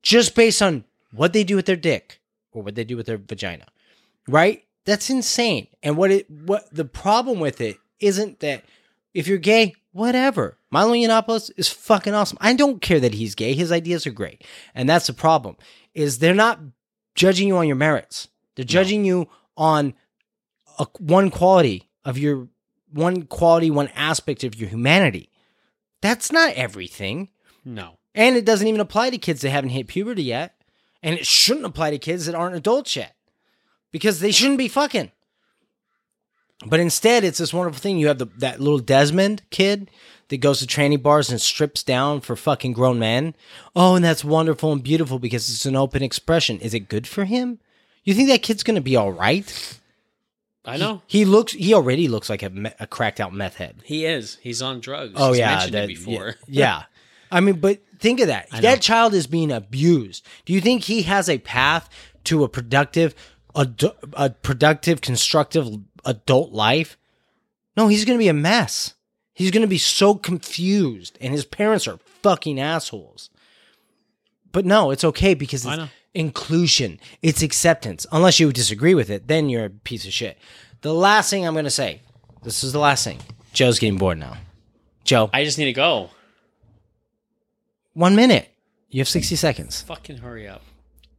just 0.00 0.34
based 0.34 0.62
on 0.62 0.84
what 1.10 1.32
they 1.32 1.42
do 1.42 1.56
with 1.56 1.66
their 1.66 1.74
dick 1.74 2.20
or 2.52 2.62
what 2.62 2.76
they 2.76 2.84
do 2.84 2.96
with 2.96 3.06
their 3.06 3.18
vagina. 3.18 3.66
Right? 4.28 4.64
That's 4.84 5.10
insane. 5.10 5.66
And 5.82 5.96
what 5.96 6.12
it 6.12 6.30
what 6.30 6.72
the 6.72 6.84
problem 6.84 7.40
with 7.40 7.60
it 7.60 7.78
isn't 8.00 8.40
that 8.40 8.64
if 9.12 9.26
you're 9.26 9.38
gay, 9.38 9.74
whatever. 9.92 10.56
Milo 10.70 10.92
Yiannopoulos 10.92 11.50
is 11.56 11.68
fucking 11.68 12.14
awesome. 12.14 12.38
I 12.40 12.54
don't 12.54 12.80
care 12.80 13.00
that 13.00 13.14
he's 13.14 13.34
gay. 13.34 13.54
His 13.54 13.72
ideas 13.72 14.06
are 14.06 14.12
great. 14.12 14.44
And 14.74 14.88
that's 14.88 15.06
the 15.08 15.12
problem. 15.12 15.56
Is 15.94 16.18
they're 16.18 16.34
not 16.34 16.60
judging 17.14 17.48
you 17.48 17.56
on 17.56 17.66
your 17.66 17.76
merits. 17.76 18.28
They're 18.54 18.64
judging 18.64 19.04
you 19.04 19.28
on 19.56 19.94
a, 20.78 20.86
one 20.98 21.30
quality 21.30 21.88
of 22.04 22.18
your 22.18 22.48
one 22.92 23.22
quality, 23.22 23.70
one 23.70 23.88
aspect 23.94 24.44
of 24.44 24.54
your 24.54 24.68
humanity. 24.68 25.30
That's 26.00 26.30
not 26.30 26.54
everything. 26.54 27.30
No. 27.64 27.98
And 28.14 28.36
it 28.36 28.44
doesn't 28.44 28.68
even 28.68 28.80
apply 28.80 29.10
to 29.10 29.18
kids 29.18 29.40
that 29.40 29.50
haven't 29.50 29.70
hit 29.70 29.88
puberty 29.88 30.22
yet. 30.22 30.54
And 31.02 31.18
it 31.18 31.26
shouldn't 31.26 31.66
apply 31.66 31.90
to 31.90 31.98
kids 31.98 32.26
that 32.26 32.34
aren't 32.34 32.56
adults 32.56 32.94
yet. 32.94 33.16
Because 33.90 34.20
they 34.20 34.30
shouldn't 34.30 34.58
be 34.58 34.68
fucking. 34.68 35.10
But 36.66 36.80
instead, 36.80 37.24
it's 37.24 37.38
this 37.38 37.52
wonderful 37.52 37.80
thing. 37.80 37.98
You 37.98 38.08
have 38.08 38.18
the, 38.18 38.26
that 38.38 38.60
little 38.60 38.78
Desmond 38.78 39.42
kid 39.50 39.90
that 40.28 40.38
goes 40.38 40.60
to 40.60 40.66
tranny 40.66 41.00
bars 41.00 41.30
and 41.30 41.40
strips 41.40 41.82
down 41.82 42.20
for 42.20 42.36
fucking 42.36 42.72
grown 42.72 42.98
men. 42.98 43.34
Oh, 43.74 43.96
and 43.96 44.04
that's 44.04 44.24
wonderful 44.24 44.72
and 44.72 44.82
beautiful 44.82 45.18
because 45.18 45.50
it's 45.50 45.66
an 45.66 45.76
open 45.76 46.02
expression. 46.02 46.60
Is 46.60 46.74
it 46.74 46.88
good 46.88 47.06
for 47.06 47.24
him? 47.24 47.58
You 48.04 48.14
think 48.14 48.28
that 48.28 48.42
kid's 48.42 48.62
going 48.62 48.74
to 48.76 48.80
be 48.80 48.96
all 48.96 49.12
right? 49.12 49.78
I 50.66 50.76
know 50.78 51.02
He 51.06 51.24
looks. 51.24 51.52
He 51.52 51.74
already 51.74 52.08
looks 52.08 52.30
like 52.30 52.42
a, 52.42 52.50
me- 52.50 52.70
a 52.80 52.86
cracked 52.86 53.20
out 53.20 53.34
meth 53.34 53.56
head. 53.56 53.76
he 53.84 54.06
is. 54.06 54.38
He's 54.42 54.62
on 54.62 54.80
drugs. 54.80 55.12
Oh 55.16 55.30
He's 55.30 55.38
yeah, 55.40 55.50
mentioned 55.54 55.74
that- 55.74 55.84
it 55.84 55.88
before. 55.88 56.26
Yeah, 56.26 56.32
yeah. 56.48 56.82
I 57.30 57.40
mean, 57.40 57.56
but 57.56 57.80
think 57.98 58.20
of 58.20 58.28
that. 58.28 58.50
know. 58.52 58.60
That 58.60 58.80
child 58.80 59.12
is 59.14 59.26
being 59.26 59.50
abused. 59.50 60.24
Do 60.44 60.52
you 60.52 60.60
think 60.60 60.84
he 60.84 61.02
has 61.02 61.28
a 61.28 61.38
path 61.38 61.88
to 62.24 62.44
a 62.44 62.48
productive, 62.48 63.14
adu- 63.54 63.94
a 64.14 64.30
productive, 64.30 65.00
constructive 65.00 65.66
adult 66.04 66.52
life? 66.52 66.96
No, 67.76 67.88
he's 67.88 68.04
going 68.04 68.16
to 68.18 68.22
be 68.22 68.28
a 68.28 68.34
mess. 68.34 68.94
He's 69.34 69.50
going 69.50 69.62
to 69.62 69.66
be 69.68 69.78
so 69.78 70.14
confused, 70.14 71.18
and 71.20 71.32
his 71.32 71.44
parents 71.44 71.88
are 71.88 71.98
fucking 72.22 72.60
assholes. 72.60 73.30
But 74.52 74.64
no, 74.64 74.92
it's 74.92 75.02
okay 75.04 75.34
because 75.34 75.66
I 75.66 75.72
it's 75.72 75.78
know. 75.82 75.88
Inclusion, 76.14 77.00
it's 77.22 77.42
acceptance. 77.42 78.06
Unless 78.12 78.40
you 78.40 78.52
disagree 78.52 78.94
with 78.94 79.10
it, 79.10 79.28
then 79.28 79.48
you're 79.48 79.66
a 79.66 79.70
piece 79.70 80.06
of 80.06 80.12
shit. 80.12 80.38
The 80.82 80.94
last 80.94 81.30
thing 81.30 81.46
I'm 81.46 81.54
going 81.54 81.64
to 81.64 81.70
say, 81.70 82.02
this 82.42 82.62
is 82.64 82.72
the 82.72 82.78
last 82.78 83.04
thing. 83.04 83.18
Joe's 83.52 83.78
getting 83.78 83.98
bored 83.98 84.18
now. 84.18 84.36
Joe, 85.04 85.30
I 85.32 85.44
just 85.44 85.58
need 85.58 85.66
to 85.66 85.72
go. 85.72 86.10
one 87.92 88.16
minute. 88.16 88.50
You 88.90 89.00
have 89.00 89.08
60 89.08 89.34
seconds. 89.36 89.82
Fucking 89.82 90.18
hurry 90.18 90.46
up. 90.46 90.62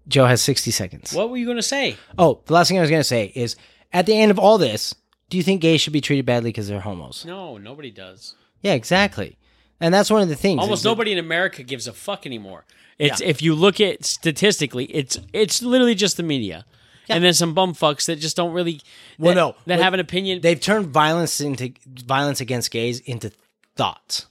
Joe 0.08 0.26
has 0.26 0.42
60 0.42 0.72
seconds. 0.72 1.14
What 1.14 1.30
were 1.30 1.38
you 1.38 1.46
going 1.46 1.58
to 1.58 1.64
say? 1.64 1.98
Oh, 2.18 2.42
the 2.46 2.54
last 2.54 2.68
thing 2.70 2.78
I 2.78 2.82
was 2.82 2.90
going 2.90 3.02
to 3.02 3.04
say 3.04 3.32
is 3.36 3.56
at 3.92 4.06
the 4.06 4.18
end 4.18 4.32
of 4.32 4.40
all 4.40 4.58
this, 4.58 4.94
do 5.30 5.38
you 5.38 5.44
think 5.44 5.62
gays 5.62 5.82
should 5.82 5.94
be 5.94 6.02
treated 6.02 6.26
badly 6.26 6.50
because 6.50 6.68
they're 6.68 6.80
homos? 6.80 7.26
No, 7.26 7.58
nobody 7.58 7.92
does. 7.92 8.36
Yeah, 8.62 8.74
exactly. 8.74 9.38
And 9.80 9.94
that's 9.94 10.10
one 10.10 10.22
of 10.22 10.30
the 10.30 10.36
things. 10.36 10.60
Almost 10.62 10.86
nobody 10.86 11.12
in 11.12 11.18
America 11.18 11.64
gives 11.64 11.88
a 11.88 11.94
fuck 11.94 12.26
anymore. 12.26 12.66
It's 12.98 13.20
Yeah. 13.22 13.28
if 13.28 13.42
you 13.42 13.56
look 13.56 13.82
at 13.82 14.06
statistically, 14.06 14.86
it's 14.86 15.20
it's 15.34 15.62
literally 15.62 15.96
just 15.96 16.16
the 16.18 16.24
media, 16.24 16.66
and 17.10 17.24
then 17.24 17.34
some 17.34 17.54
bum 17.54 17.74
fucks 17.76 18.06
that 18.06 18.18
just 18.20 18.38
don't 18.38 18.54
really 18.54 18.80
Well, 19.20 19.34
that, 19.34 19.36
no, 19.36 19.56
that 19.66 19.80
have 19.80 19.94
an 19.94 20.00
opinion. 20.00 20.42
They've 20.42 20.60
turned 20.60 20.88
violence 20.88 21.42
into 21.42 21.74
violence 21.86 22.40
against 22.40 22.72
gays 22.72 23.02
into 23.02 23.32
thoughts. 23.76 24.28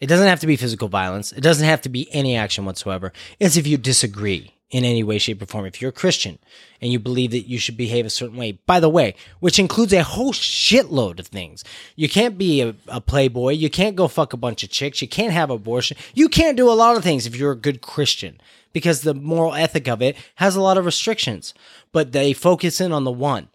It 0.00 0.06
doesn't 0.06 0.26
have 0.26 0.40
to 0.40 0.46
be 0.46 0.56
physical 0.56 0.88
violence. 0.88 1.32
It 1.32 1.42
doesn't 1.42 1.66
have 1.66 1.82
to 1.82 1.88
be 1.88 2.12
any 2.14 2.36
action 2.36 2.64
whatsoever. 2.64 3.12
It's 3.38 3.56
if 3.56 3.66
you 3.66 3.76
disagree 3.76 4.52
in 4.70 4.84
any 4.84 5.02
way, 5.02 5.18
shape, 5.18 5.40
or 5.40 5.46
form. 5.46 5.64
If 5.66 5.80
you're 5.80 5.90
a 5.90 5.92
Christian 5.92 6.38
and 6.80 6.90
you 6.90 6.98
believe 6.98 7.30
that 7.30 7.48
you 7.48 7.58
should 7.58 7.76
behave 7.76 8.04
a 8.04 8.10
certain 8.10 8.36
way, 8.36 8.52
by 8.66 8.80
the 8.80 8.88
way, 8.88 9.14
which 9.38 9.58
includes 9.58 9.92
a 9.92 10.02
whole 10.02 10.32
shitload 10.32 11.20
of 11.20 11.28
things. 11.28 11.62
You 11.94 12.08
can't 12.08 12.36
be 12.36 12.62
a, 12.62 12.74
a 12.88 13.00
playboy. 13.00 13.52
You 13.52 13.70
can't 13.70 13.94
go 13.96 14.08
fuck 14.08 14.32
a 14.32 14.36
bunch 14.36 14.64
of 14.64 14.70
chicks. 14.70 15.00
You 15.00 15.08
can't 15.08 15.32
have 15.32 15.50
abortion. 15.50 15.96
You 16.14 16.28
can't 16.28 16.56
do 16.56 16.68
a 16.70 16.74
lot 16.74 16.96
of 16.96 17.04
things 17.04 17.26
if 17.26 17.36
you're 17.36 17.52
a 17.52 17.56
good 17.56 17.80
Christian 17.80 18.40
because 18.72 19.02
the 19.02 19.14
moral 19.14 19.54
ethic 19.54 19.86
of 19.88 20.02
it 20.02 20.16
has 20.36 20.56
a 20.56 20.60
lot 20.60 20.78
of 20.78 20.84
restrictions. 20.84 21.54
But 21.92 22.12
they 22.12 22.32
focus 22.32 22.80
in 22.80 22.92
on 22.92 23.04
the 23.04 23.12
one. 23.12 23.48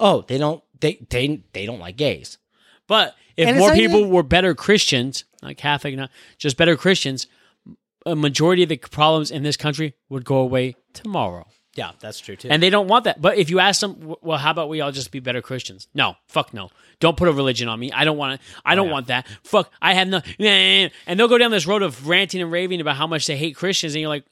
Oh, 0.00 0.22
they 0.26 0.36
don't. 0.36 0.62
They 0.80 1.06
they 1.08 1.42
they 1.52 1.64
don't 1.64 1.78
like 1.78 1.96
gays. 1.96 2.38
but 2.86 3.14
if 3.36 3.56
more 3.56 3.72
people 3.72 4.00
even- 4.00 4.10
were 4.10 4.22
better 4.22 4.54
Christians, 4.54 5.24
not 5.42 5.56
Catholic, 5.56 5.94
not 5.94 6.10
just 6.38 6.56
better 6.56 6.76
Christians, 6.76 7.26
a 8.06 8.16
majority 8.16 8.62
of 8.62 8.70
the 8.70 8.78
problems 8.78 9.30
in 9.30 9.42
this 9.42 9.56
country 9.58 9.94
would 10.08 10.24
go 10.24 10.36
away 10.38 10.76
tomorrow. 10.94 11.46
Yeah, 11.74 11.90
that's 12.00 12.20
true 12.20 12.36
too. 12.36 12.48
And 12.50 12.62
they 12.62 12.70
don't 12.70 12.88
want 12.88 13.04
that. 13.04 13.20
But 13.20 13.36
if 13.36 13.50
you 13.50 13.58
ask 13.60 13.82
them, 13.82 14.14
well, 14.22 14.38
how 14.38 14.50
about 14.52 14.70
we 14.70 14.80
all 14.80 14.92
just 14.92 15.10
be 15.10 15.20
better 15.20 15.42
Christians? 15.42 15.88
No, 15.92 16.14
fuck 16.26 16.54
no. 16.54 16.70
Don't 17.00 17.18
put 17.18 17.28
a 17.28 17.32
religion 17.32 17.68
on 17.68 17.78
me. 17.78 17.92
I 17.92 18.04
don't 18.06 18.16
want 18.16 18.40
to. 18.40 18.46
I 18.64 18.74
don't 18.74 18.88
want 18.88 19.08
that. 19.08 19.26
Fuck. 19.44 19.70
I 19.82 19.92
have 19.92 20.08
no. 20.08 20.22
And 20.38 21.20
they'll 21.20 21.28
go 21.28 21.36
down 21.36 21.50
this 21.50 21.66
road 21.66 21.82
of 21.82 22.08
ranting 22.08 22.40
and 22.40 22.50
raving 22.50 22.80
about 22.80 22.96
how 22.96 23.06
much 23.06 23.26
they 23.26 23.36
hate 23.36 23.56
Christians, 23.56 23.94
and 23.94 24.00
you're 24.00 24.08
like, 24.08 24.24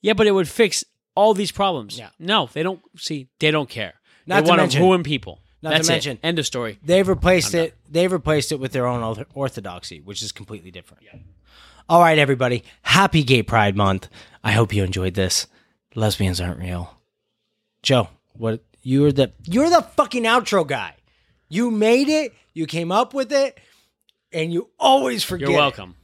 yeah, 0.00 0.14
but 0.14 0.26
it 0.26 0.32
would 0.32 0.48
fix 0.48 0.84
all 1.14 1.34
these 1.34 1.52
problems. 1.52 1.96
Yeah. 1.96 2.08
No, 2.18 2.48
they 2.52 2.64
don't. 2.64 2.80
See, 2.96 3.28
they 3.38 3.52
don't 3.52 3.68
care. 3.70 3.94
Not 4.26 4.36
they 4.40 4.42
to 4.42 4.48
want 4.48 4.60
mention- 4.62 4.80
to 4.80 4.86
ruin 4.88 5.02
people. 5.04 5.40
not 5.62 5.70
to 5.70 5.76
That's 5.76 5.88
it. 5.88 5.92
mention- 5.92 6.18
End 6.24 6.38
of 6.40 6.46
story. 6.46 6.80
They've 6.84 7.06
replaced 7.06 7.54
it. 7.54 7.76
They've 7.88 8.10
replaced 8.10 8.50
it 8.50 8.58
with 8.58 8.72
their 8.72 8.86
own 8.88 9.24
orthodoxy, 9.34 10.00
which 10.00 10.20
is 10.22 10.32
completely 10.32 10.72
different. 10.72 11.04
All 11.90 12.00
right, 12.02 12.18
everybody. 12.18 12.64
Happy 12.82 13.22
Gay 13.22 13.42
Pride 13.42 13.74
Month. 13.74 14.08
I 14.44 14.52
hope 14.52 14.74
you 14.74 14.84
enjoyed 14.84 15.14
this. 15.14 15.46
Lesbians 15.94 16.38
aren't 16.38 16.58
real. 16.60 16.94
Joe, 17.82 18.08
what 18.34 18.62
you're 18.82 19.10
the 19.10 19.32
you're 19.44 19.70
the 19.70 19.80
fucking 19.80 20.24
outro 20.24 20.66
guy. 20.66 20.96
You 21.48 21.70
made 21.70 22.08
it. 22.08 22.34
You 22.52 22.66
came 22.66 22.92
up 22.92 23.14
with 23.14 23.32
it, 23.32 23.58
and 24.32 24.52
you 24.52 24.68
always 24.78 25.24
forget. 25.24 25.48
You're 25.48 25.56
welcome. 25.56 25.94